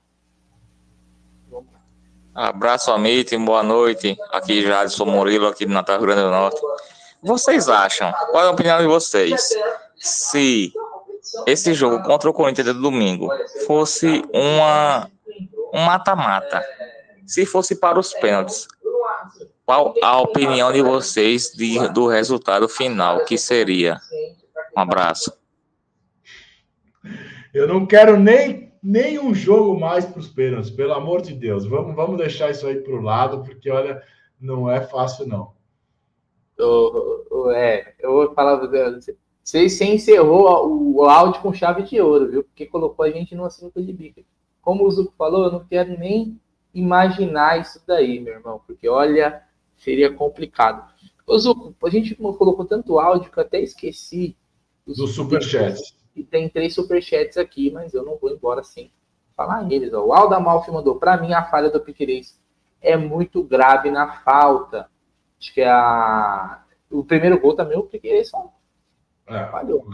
Abraço, 2.34 2.92
Amit, 2.92 3.36
boa 3.36 3.64
noite. 3.64 4.16
Aqui 4.30 4.62
Jadson 4.62 5.06
Murilo, 5.06 5.48
aqui 5.48 5.66
do 5.66 5.72
Natal 5.72 5.96
Rio 5.96 6.06
Grande 6.06 6.22
do 6.22 6.30
Norte. 6.30 6.60
Vocês 7.20 7.68
acham? 7.68 8.12
Qual 8.30 8.44
é 8.44 8.46
a 8.46 8.52
opinião 8.52 8.78
de 8.78 8.86
vocês? 8.86 9.48
Se 9.96 10.72
esse 11.46 11.74
jogo 11.74 12.00
contra 12.04 12.30
o 12.30 12.32
Corinthians 12.32 12.68
do 12.68 12.80
domingo 12.80 13.28
fosse 13.66 14.22
uma 14.32 15.10
um 15.74 15.84
mata-mata, 15.84 16.64
se 17.26 17.44
fosse 17.44 17.74
para 17.76 17.98
os 17.98 18.14
pênaltis, 18.14 18.68
qual 19.68 19.92
a 20.02 20.18
opinião 20.18 20.72
de 20.72 20.80
vocês 20.80 21.52
de, 21.54 21.92
do 21.92 22.06
resultado 22.06 22.66
final 22.70 23.26
que 23.26 23.36
seria? 23.36 24.00
Um 24.74 24.80
abraço. 24.80 25.30
Eu 27.52 27.68
não 27.68 27.84
quero 27.84 28.18
nem, 28.18 28.72
nem 28.82 29.18
um 29.18 29.34
jogo 29.34 29.78
mais 29.78 30.06
para 30.06 30.20
os 30.20 30.28
pênaltis, 30.28 30.70
pelo 30.70 30.94
amor 30.94 31.20
de 31.20 31.34
Deus. 31.34 31.66
Vamos, 31.66 31.94
vamos 31.94 32.16
deixar 32.16 32.50
isso 32.50 32.66
aí 32.66 32.76
para 32.76 32.94
o 32.94 33.02
lado, 33.02 33.44
porque 33.44 33.70
olha, 33.70 34.02
não 34.40 34.70
é 34.70 34.80
fácil 34.80 35.28
não. 35.28 35.52
É, 37.54 37.92
eu 37.98 38.12
vou 38.12 38.32
falar 38.32 38.56
você, 38.56 39.68
você 39.68 39.84
encerrou 39.84 40.66
o, 40.66 40.96
o 40.96 41.04
áudio 41.04 41.42
com 41.42 41.52
chave 41.52 41.82
de 41.82 42.00
ouro, 42.00 42.30
viu? 42.30 42.42
Porque 42.42 42.64
colocou 42.64 43.04
a 43.04 43.10
gente 43.10 43.34
numa 43.34 43.50
sinuca 43.50 43.82
de 43.82 43.92
bico. 43.92 44.22
Como 44.62 44.86
o 44.86 44.90
Zuko 44.90 45.12
falou, 45.18 45.44
eu 45.44 45.52
não 45.52 45.66
quero 45.66 45.98
nem 45.98 46.40
imaginar 46.72 47.60
isso 47.60 47.82
daí, 47.86 48.18
meu 48.18 48.32
irmão, 48.32 48.62
porque 48.66 48.88
olha, 48.88 49.46
seria 49.78 50.12
complicado. 50.12 50.92
Ô 51.26 51.38
Zuko, 51.38 51.74
a 51.86 51.90
gente 51.90 52.14
colocou 52.14 52.64
tanto 52.64 52.98
áudio 52.98 53.30
que 53.30 53.38
eu 53.38 53.42
até 53.42 53.60
esqueci 53.60 54.36
do 54.86 55.06
superchat. 55.06 55.78
E 56.16 56.24
tem 56.24 56.48
três 56.48 56.74
superchats 56.74 57.36
aqui, 57.36 57.70
mas 57.70 57.94
eu 57.94 58.04
não 58.04 58.16
vou 58.16 58.30
embora 58.30 58.64
sem 58.64 58.90
falar 59.36 59.62
neles. 59.62 59.92
Ó. 59.92 60.06
O 60.06 60.12
Alda 60.12 60.40
Malfi 60.40 60.70
mandou, 60.70 60.96
para 60.96 61.16
mim 61.16 61.32
a 61.32 61.44
falha 61.44 61.70
do 61.70 61.80
Piquerez 61.80 62.40
é 62.80 62.96
muito 62.96 63.42
grave 63.42 63.90
na 63.90 64.20
falta. 64.22 64.88
Acho 65.40 65.54
que 65.54 65.62
a. 65.62 66.62
O 66.90 67.04
primeiro 67.04 67.38
gol 67.38 67.54
também, 67.54 67.76
o 67.76 67.82
Piqueires 67.82 68.30
é, 69.26 69.44
falhou. 69.46 69.86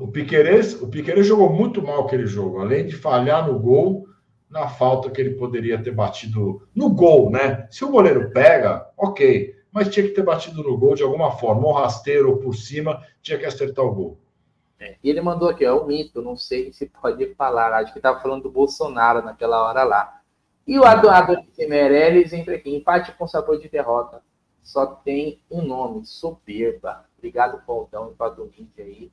O 0.00 0.08
Piqueires, 0.08 0.80
o 0.82 0.88
Piqueires 0.88 1.24
jogou 1.24 1.52
muito 1.52 1.80
mal 1.80 2.04
aquele 2.04 2.26
jogo. 2.26 2.58
Além 2.58 2.84
de 2.84 2.96
falhar 2.96 3.46
no 3.46 3.58
gol, 3.58 4.08
na 4.52 4.68
falta 4.68 5.10
que 5.10 5.20
ele 5.20 5.34
poderia 5.34 5.82
ter 5.82 5.90
batido 5.90 6.68
no 6.74 6.90
gol, 6.90 7.30
né? 7.30 7.66
Se 7.70 7.84
o 7.84 7.90
goleiro 7.90 8.30
pega, 8.30 8.88
ok. 8.96 9.56
Mas 9.72 9.88
tinha 9.88 10.06
que 10.06 10.12
ter 10.12 10.22
batido 10.22 10.62
no 10.62 10.76
gol 10.76 10.94
de 10.94 11.02
alguma 11.02 11.32
forma, 11.32 11.66
ou 11.66 11.72
rasteiro 11.72 12.30
ou 12.30 12.36
por 12.36 12.54
cima, 12.54 13.02
tinha 13.22 13.38
que 13.38 13.46
acertar 13.46 13.84
o 13.84 13.94
gol. 13.94 14.18
É, 14.78 14.96
e 15.02 15.08
ele 15.08 15.20
mandou 15.20 15.48
aqui, 15.48 15.64
é 15.64 15.72
um 15.72 15.86
mito, 15.86 16.20
não 16.20 16.36
sei 16.36 16.72
se 16.72 16.86
pode 16.86 17.34
falar, 17.34 17.72
acho 17.72 17.92
que 17.92 17.98
estava 17.98 18.20
falando 18.20 18.42
do 18.42 18.50
Bolsonaro 18.50 19.22
naquela 19.22 19.66
hora 19.66 19.82
lá. 19.82 20.20
E 20.66 20.78
o 20.78 20.84
Adonis 20.84 21.56
Meirelles 21.58 22.32
entra 22.32 22.54
aqui, 22.54 22.76
empate 22.76 23.12
com 23.12 23.26
sabor 23.26 23.58
de 23.58 23.68
derrota 23.68 24.22
só 24.62 24.86
tem 24.86 25.42
um 25.50 25.62
nome, 25.62 26.06
soberba. 26.06 27.04
Obrigado, 27.18 27.62
Paulão, 27.66 28.12
e 28.12 28.14
para 28.14 28.40
o 28.40 28.50
aí. 28.78 29.12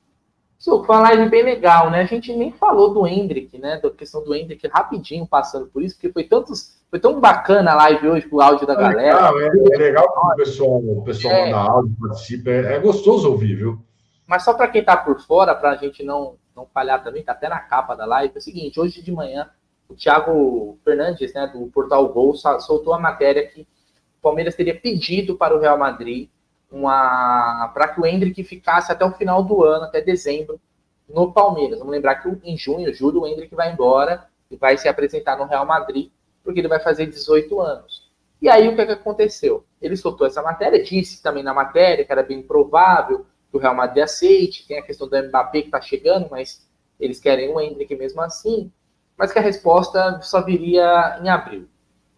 Isso 0.60 0.84
foi 0.84 0.96
uma 0.98 1.04
live 1.04 1.30
bem 1.30 1.42
legal, 1.42 1.90
né? 1.90 2.02
A 2.02 2.06
gente 2.06 2.36
nem 2.36 2.52
falou 2.52 2.94
do 2.94 3.08
Hendrick, 3.08 3.58
né? 3.58 3.80
Da 3.82 3.90
questão 3.90 4.22
do 4.22 4.36
Hendrick, 4.36 4.68
rapidinho 4.68 5.26
passando 5.26 5.68
por 5.68 5.82
isso, 5.82 5.96
porque 5.96 6.12
foi 6.12 6.26
tantos. 6.26 6.78
Foi 6.90 7.00
tão 7.00 7.20
bacana 7.20 7.72
a 7.72 7.76
live 7.76 8.10
hoje 8.10 8.28
com 8.28 8.38
o 8.38 8.42
áudio 8.42 8.68
da 8.68 8.74
é 8.74 8.76
galera. 8.76 9.32
Legal, 9.32 9.40
é, 9.40 9.46
é, 9.46 9.78
legal 9.78 10.12
que 10.12 10.20
o 10.20 10.36
pessoal, 10.36 10.78
o 10.80 11.04
pessoal 11.04 11.34
é. 11.34 11.46
manda 11.52 11.72
áudio, 11.72 11.96
participa. 12.02 12.50
É, 12.50 12.74
é, 12.74 12.80
gostoso 12.80 13.30
ouvir, 13.30 13.56
viu? 13.56 13.80
Mas 14.28 14.44
só 14.44 14.54
para 14.54 14.68
quem 14.68 14.84
tá 14.84 14.98
por 14.98 15.22
fora, 15.22 15.56
para 15.56 15.72
a 15.72 15.76
gente 15.76 16.04
não, 16.04 16.36
não 16.54 16.66
falhar 16.66 17.02
também, 17.04 17.24
tá 17.24 17.32
até 17.32 17.48
na 17.48 17.60
capa 17.60 17.96
da 17.96 18.06
live, 18.06 18.34
é 18.36 18.38
o 18.38 18.42
seguinte: 18.42 18.80
hoje 18.80 19.02
de 19.02 19.12
manhã, 19.12 19.50
o 19.88 19.94
Thiago 19.94 20.78
Fernandes, 20.84 21.34
né, 21.34 21.48
do 21.48 21.68
Portal 21.68 22.10
Gol, 22.10 22.36
soltou 22.36 22.94
a 22.94 23.00
matéria 23.00 23.48
que 23.48 23.62
o 23.62 24.22
Palmeiras 24.22 24.56
teria 24.56 24.78
pedido 24.78 25.38
para 25.38 25.56
o 25.56 25.60
Real 25.60 25.78
Madrid 25.78 26.28
uma 26.72 27.70
para 27.74 27.88
que 27.88 28.00
o 28.00 28.06
Hendrick 28.06 28.44
ficasse 28.44 28.92
até 28.92 29.04
o 29.04 29.12
final 29.12 29.44
do 29.44 29.64
ano, 29.64 29.86
até 29.86 30.02
dezembro, 30.02 30.60
no 31.08 31.32
Palmeiras. 31.32 31.80
Vamos 31.80 31.94
lembrar 31.94 32.16
que 32.16 32.30
em 32.44 32.58
junho, 32.58 32.94
julho, 32.94 33.22
o 33.22 33.28
Hendrick 33.28 33.54
vai 33.56 33.72
embora 33.72 34.28
e 34.50 34.56
vai 34.56 34.78
se 34.78 34.88
apresentar 34.88 35.38
no 35.38 35.46
Real 35.46 35.66
Madrid, 35.66 36.12
porque 36.44 36.60
ele 36.60 36.68
vai 36.68 36.80
fazer 36.80 37.08
18 37.08 37.60
anos. 37.60 38.10
E 38.42 38.48
aí 38.48 38.68
o 38.68 38.76
que, 38.76 38.82
é 38.82 38.86
que 38.86 38.92
aconteceu? 38.94 39.66
Ele 39.82 39.98
soltou 39.98 40.26
essa 40.26 40.42
matéria, 40.42 40.82
disse 40.82 41.22
também 41.22 41.44
na 41.44 41.54
matéria 41.54 42.06
que 42.06 42.12
era 42.12 42.24
bem 42.24 42.42
provável 42.42 43.26
que 43.50 43.58
o 43.58 43.60
Real 43.60 43.76
Madrid 43.76 44.04
aceite, 44.04 44.68
tem 44.68 44.78
a 44.78 44.84
questão 44.84 45.08
do 45.08 45.24
Mbappé 45.24 45.62
que 45.62 45.68
está 45.68 45.82
chegando, 45.82 46.28
mas 46.30 46.68
eles 47.00 47.20
querem 47.20 47.50
o 47.50 47.60
Hendrick 47.60 47.94
mesmo 47.96 48.22
assim, 48.22 48.72
mas 49.18 49.34
que 49.34 49.40
a 49.40 49.42
resposta 49.42 50.22
só 50.22 50.42
viria 50.42 51.20
em 51.22 51.30
abril. 51.30 51.68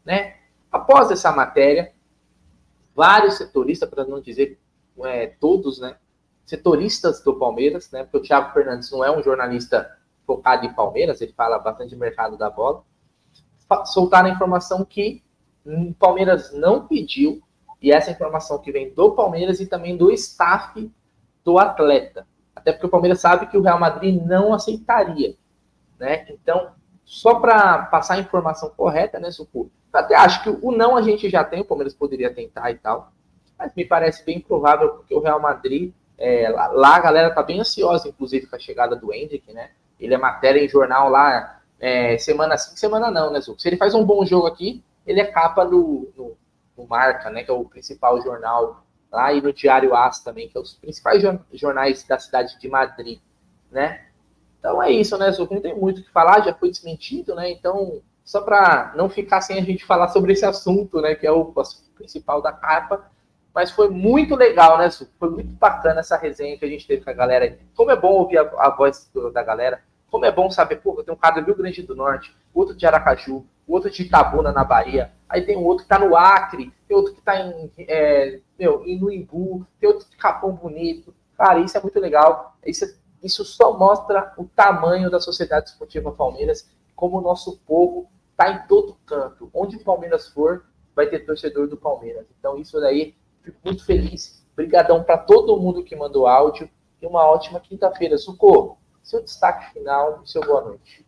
Né? 0.06 0.36
Após 0.72 1.10
essa 1.10 1.32
matéria, 1.32 1.92
vários 2.96 3.36
setoristas, 3.36 3.90
para 3.90 4.06
não 4.06 4.20
dizer 4.20 4.60
é, 5.04 5.28
todos, 5.28 5.80
né, 5.80 5.96
setoristas 6.46 7.22
do 7.24 7.38
Palmeiras, 7.38 7.90
né, 7.92 8.04
porque 8.04 8.18
o 8.18 8.22
Thiago 8.22 8.54
Fernandes 8.54 8.92
não 8.92 9.04
é 9.04 9.16
um 9.16 9.24
jornalista 9.24 9.98
focado 10.26 10.66
em 10.66 10.74
Palmeiras, 10.74 11.22
ele 11.22 11.34
fala 11.34 11.58
bastante 11.60 11.90
de 11.90 11.96
mercado 11.96 12.38
da 12.38 12.50
bola, 12.50 12.84
soltaram 13.86 14.30
a 14.30 14.34
informação 14.34 14.84
que 14.84 15.24
o 15.66 15.94
Palmeiras 15.94 16.52
não 16.52 16.88
pediu, 16.88 17.42
e 17.82 17.92
essa 17.92 18.12
informação 18.12 18.60
que 18.60 18.72
vem 18.72 18.94
do 18.94 19.12
Palmeiras 19.12 19.60
e 19.60 19.66
também 19.66 19.98
do 19.98 20.12
staff 20.12 20.92
do 21.44 21.58
atleta. 21.58 22.28
Até 22.56 22.72
porque 22.72 22.86
o 22.86 22.90
Palmeiras 22.90 23.20
sabe 23.20 23.48
que 23.48 23.58
o 23.58 23.62
Real 23.62 23.80
Madrid 23.80 24.22
não 24.24 24.54
aceitaria. 24.54 25.36
Né? 25.98 26.28
Então, 26.30 26.72
só 27.12 27.36
para 27.36 27.80
passar 27.88 28.14
a 28.14 28.20
informação 28.20 28.70
correta, 28.70 29.20
né, 29.20 29.30
Sucu? 29.32 29.70
Até 29.92 30.16
acho 30.16 30.44
que 30.44 30.50
o 30.50 30.72
não 30.72 30.96
a 30.96 31.02
gente 31.02 31.30
já 31.30 31.44
tem, 31.44 31.60
o 31.60 31.66
Palmeiras 31.66 31.94
poderia 31.94 32.34
tentar 32.34 32.72
e 32.72 32.76
tal. 32.76 33.12
Mas 33.60 33.76
me 33.76 33.84
parece 33.84 34.24
bem 34.26 34.40
provável, 34.40 34.92
porque 34.92 35.14
o 35.14 35.20
Real 35.20 35.38
Madrid, 35.38 35.94
é, 36.18 36.48
lá, 36.48 36.68
lá, 36.70 36.96
a 36.96 37.00
galera 37.02 37.36
tá 37.36 37.44
bem 37.44 37.60
ansiosa, 37.60 38.08
inclusive, 38.08 38.48
com 38.48 38.56
a 38.56 38.60
chegada 38.60 38.96
do 38.96 39.14
Hendrick, 39.14 39.52
né? 39.52 39.72
Ele 40.00 40.14
é 40.14 40.18
matéria 40.18 40.64
em 40.64 40.70
jornal 40.70 41.10
lá, 41.10 41.60
é, 41.78 42.18
semana 42.18 42.58
sim, 42.58 42.78
semana 42.78 43.12
não, 43.12 43.30
né, 43.30 43.42
Suco? 43.42 43.60
Se 43.60 43.68
ele 43.68 43.76
faz 43.76 43.94
um 43.94 44.06
bom 44.06 44.26
jogo 44.26 44.48
aqui, 44.48 44.82
ele 45.06 45.20
é 45.20 45.26
capa 45.26 45.66
no, 45.66 46.10
no, 46.16 46.38
no 46.78 46.88
Marca, 46.88 47.30
né? 47.30 47.44
Que 47.44 47.52
é 47.52 47.54
o 47.54 47.66
principal 47.66 48.22
jornal 48.22 48.86
lá, 49.12 49.34
e 49.34 49.42
no 49.42 49.52
Diário 49.52 49.94
As 49.94 50.24
também, 50.24 50.48
que 50.48 50.58
é 50.58 50.62
os 50.62 50.76
principais 50.76 51.22
jornais 51.52 52.06
da 52.06 52.18
cidade 52.18 52.58
de 52.58 52.70
Madrid, 52.70 53.20
né? 53.70 54.00
Então 54.62 54.82
é 54.82 54.92
isso, 54.92 55.18
né, 55.18 55.32
Zuko? 55.32 55.56
Não 55.56 55.62
tem 55.62 55.76
muito 55.76 56.02
o 56.02 56.04
que 56.04 56.12
falar, 56.12 56.42
já 56.42 56.54
foi 56.54 56.70
desmentido, 56.70 57.34
né? 57.34 57.50
Então, 57.50 58.00
só 58.24 58.42
para 58.42 58.94
não 58.96 59.10
ficar 59.10 59.42
sem 59.42 59.58
a 59.58 59.64
gente 59.64 59.84
falar 59.84 60.10
sobre 60.10 60.34
esse 60.34 60.46
assunto, 60.46 61.02
né, 61.02 61.16
que 61.16 61.26
é 61.26 61.32
o 61.32 61.52
principal 61.96 62.44
da 62.44 62.52
capa, 62.54 63.10
mas 63.54 63.72
foi 63.72 63.90
muito 63.90 64.36
legal, 64.36 64.78
né, 64.78 64.88
Zuko? 64.88 65.12
Foi 65.20 65.32
muito 65.32 65.52
bacana 65.56 66.02
essa 66.02 66.16
resenha 66.16 66.58
que 66.58 66.64
a 66.64 66.68
gente 66.68 66.88
teve 66.88 67.04
com 67.04 67.10
a 67.10 67.14
galera. 67.14 67.58
Como 67.76 67.90
é 67.90 67.96
bom 67.96 68.14
ouvir 68.14 68.38
a, 68.38 68.44
a 68.60 68.70
voz 68.70 69.10
do, 69.12 69.32
da 69.32 69.42
galera, 69.42 69.82
como 70.12 70.26
é 70.26 70.32
bom 70.32 70.50
saber, 70.52 70.76
pô, 70.76 71.02
tem 71.04 71.14
um 71.14 71.18
cara 71.18 71.42
do 71.42 71.46
Rio 71.48 71.56
Grande 71.56 71.82
do 71.82 71.96
Norte, 71.96 72.36
outro 72.54 72.76
de 72.76 72.86
Aracaju, 72.86 73.44
outro 73.68 73.90
de 73.90 74.04
Itabuna, 74.04 74.52
na 74.52 74.64
Bahia, 74.64 75.12
aí 75.28 75.42
tem 75.42 75.58
um 75.58 75.64
outro 75.64 75.84
que 75.84 75.90
tá 75.90 75.98
no 75.98 76.16
Acre, 76.16 76.72
tem 76.88 76.96
outro 76.96 77.16
que 77.16 77.22
tá 77.22 77.40
em, 77.40 77.72
é, 77.80 78.40
meu, 78.60 78.86
em 78.86 79.00
no 79.00 79.12
Imbu, 79.12 79.66
tem 79.80 79.90
outro 79.90 80.08
de 80.08 80.18
Capão 80.18 80.52
Bonito. 80.52 81.16
Cara, 81.38 81.60
isso 81.60 81.76
é 81.76 81.82
muito 81.82 82.00
legal. 82.00 82.56
Isso, 82.64 82.86
isso 83.24 83.46
só 83.46 83.78
mostra 83.78 84.34
o 84.38 84.46
tamanho 84.46 85.10
da 85.10 85.20
Sociedade 85.20 85.70
Esportiva 85.70 86.12
Palmeiras, 86.12 86.70
como 86.96 87.18
o 87.18 87.22
nosso 87.22 87.58
povo 87.66 88.10
tá 88.36 88.52
em 88.52 88.68
todo 88.68 88.98
canto. 89.06 89.50
Onde 89.54 89.78
o 89.78 89.84
Palmeiras 89.84 90.28
for, 90.28 90.66
vai 90.96 91.08
ter 91.08 91.26
torcedor 91.26 91.68
do 91.68 91.78
Palmeiras. 91.78 92.26
Então, 92.40 92.58
isso 92.58 92.80
daí, 92.80 93.16
fico 93.42 93.58
muito 93.64 93.86
feliz. 93.86 94.46
Obrigadão 94.54 95.04
para 95.04 95.18
todo 95.18 95.60
mundo 95.60 95.84
que 95.84 95.96
mandou 95.96 96.28
áudio. 96.28 96.70
E 97.02 97.06
uma 97.06 97.26
ótima 97.26 97.60
quinta-feira. 97.60 98.18
Socorro, 98.18 98.78
seu 99.02 99.24
destaque 99.24 99.74
final 99.74 100.22
seu 100.26 100.42
boa 100.42 100.62
noite. 100.62 101.06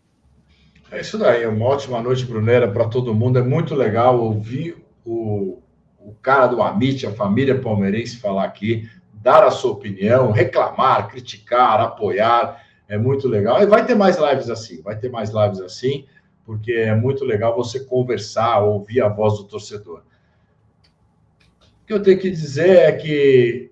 É 0.92 1.02
isso 1.02 1.18
daí, 1.18 1.46
uma 1.46 1.66
ótima 1.66 2.02
noite, 2.02 2.26
Brunera, 2.26 2.72
para 2.72 2.88
todo 2.88 3.14
mundo. 3.14 3.40
É 3.40 3.44
muito 3.44 3.76
legal 3.76 4.20
ouvir 4.20 4.84
o 5.06 5.62
o 6.06 6.14
cara 6.22 6.48
do 6.48 6.62
Amit, 6.62 7.06
a 7.08 7.14
família 7.14 7.60
palmeirense, 7.60 8.18
falar 8.18 8.44
aqui, 8.44 8.90
dar 9.24 9.44
a 9.44 9.50
sua 9.50 9.72
opinião, 9.72 10.32
reclamar, 10.32 11.08
criticar, 11.08 11.80
apoiar. 11.80 12.62
É 12.88 12.98
muito 12.98 13.28
legal. 13.28 13.64
E 13.64 13.66
vai 13.66 13.86
ter 13.86 13.96
mais 13.96 14.18
lives 14.18 14.50
assim, 14.50 14.82
vai 14.82 14.98
ter 14.98 15.10
mais 15.10 15.32
lives 15.32 15.62
assim, 15.62 16.06
porque 16.46 16.74
é 16.74 16.94
muito 16.94 17.24
legal 17.24 17.56
você 17.56 17.80
conversar, 17.80 18.60
ouvir 18.60 19.02
a 19.02 19.08
voz 19.08 19.38
do 19.38 19.46
torcedor. 19.46 20.04
O 21.82 21.86
que 21.88 21.94
eu 21.94 22.04
tenho 22.04 22.20
que 22.20 22.30
dizer 22.30 22.76
é 22.78 22.92
que 22.92 23.72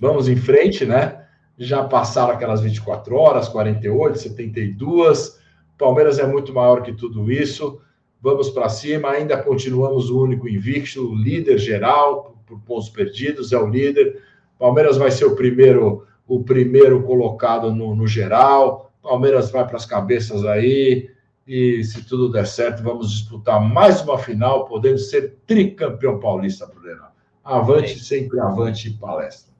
vamos 0.00 0.28
em 0.28 0.36
frente, 0.36 0.86
né? 0.86 1.26
Já 1.58 1.84
passaram 1.84 2.32
aquelas 2.32 2.60
24 2.62 3.14
horas, 3.14 3.48
48, 3.48 4.18
72. 4.18 5.38
Palmeiras 5.76 6.18
é 6.18 6.26
muito 6.26 6.52
maior 6.52 6.82
que 6.82 6.92
tudo 6.92 7.30
isso 7.30 7.80
vamos 8.20 8.50
para 8.50 8.68
cima, 8.68 9.10
ainda 9.10 9.36
continuamos 9.36 10.10
o 10.10 10.22
único 10.22 10.48
invicto, 10.48 11.14
líder 11.14 11.58
geral, 11.58 12.36
por 12.46 12.60
pontos 12.60 12.88
perdidos, 12.88 13.52
é 13.52 13.58
o 13.58 13.68
líder. 13.68 14.22
Palmeiras 14.58 14.96
vai 14.96 15.10
ser 15.10 15.24
o 15.24 15.36
primeiro, 15.36 16.06
o 16.26 16.42
primeiro 16.42 17.02
colocado 17.02 17.72
no, 17.72 17.94
no 17.94 18.06
geral. 18.06 18.92
Palmeiras 19.02 19.50
vai 19.50 19.66
para 19.66 19.76
as 19.76 19.86
cabeças 19.86 20.44
aí. 20.44 21.10
E 21.46 21.82
se 21.84 22.04
tudo 22.06 22.30
der 22.30 22.46
certo, 22.46 22.82
vamos 22.82 23.10
disputar 23.10 23.60
mais 23.60 24.02
uma 24.02 24.18
final, 24.18 24.66
podendo 24.66 24.98
ser 24.98 25.38
tricampeão 25.46 26.20
paulista, 26.20 26.66
Bruno. 26.66 27.06
Avante, 27.42 27.94
é 27.94 27.96
sempre 27.96 28.38
avante 28.38 28.90
palestra. 28.90 29.54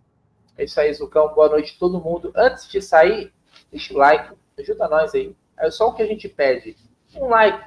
É 0.58 0.64
isso 0.64 0.78
aí, 0.78 0.92
Zucão. 0.92 1.32
Boa 1.34 1.48
noite 1.48 1.74
a 1.74 1.78
todo 1.78 2.00
mundo. 2.00 2.30
Antes 2.36 2.68
de 2.68 2.82
sair, 2.82 3.32
deixa 3.70 3.94
o 3.94 3.96
like, 3.96 4.34
ajuda 4.58 4.88
nós 4.88 5.14
aí. 5.14 5.34
É 5.56 5.70
só 5.70 5.88
o 5.88 5.94
que 5.94 6.02
a 6.02 6.06
gente 6.06 6.28
pede. 6.28 6.76
Um 7.16 7.28
like, 7.28 7.64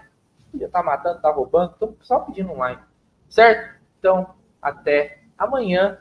já 0.59 0.67
tá 0.67 0.83
matando, 0.83 1.21
tá 1.21 1.31
roubando, 1.31 1.73
então 1.75 1.95
só 2.01 2.19
pedindo 2.19 2.51
um 2.51 2.57
like, 2.57 2.83
certo? 3.29 3.79
Então, 3.97 4.35
até 4.61 5.19
amanhã, 5.37 5.97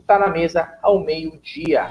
tá 0.00 0.18
na 0.18 0.28
mesa 0.28 0.78
ao 0.82 1.00
meio-dia. 1.00 1.88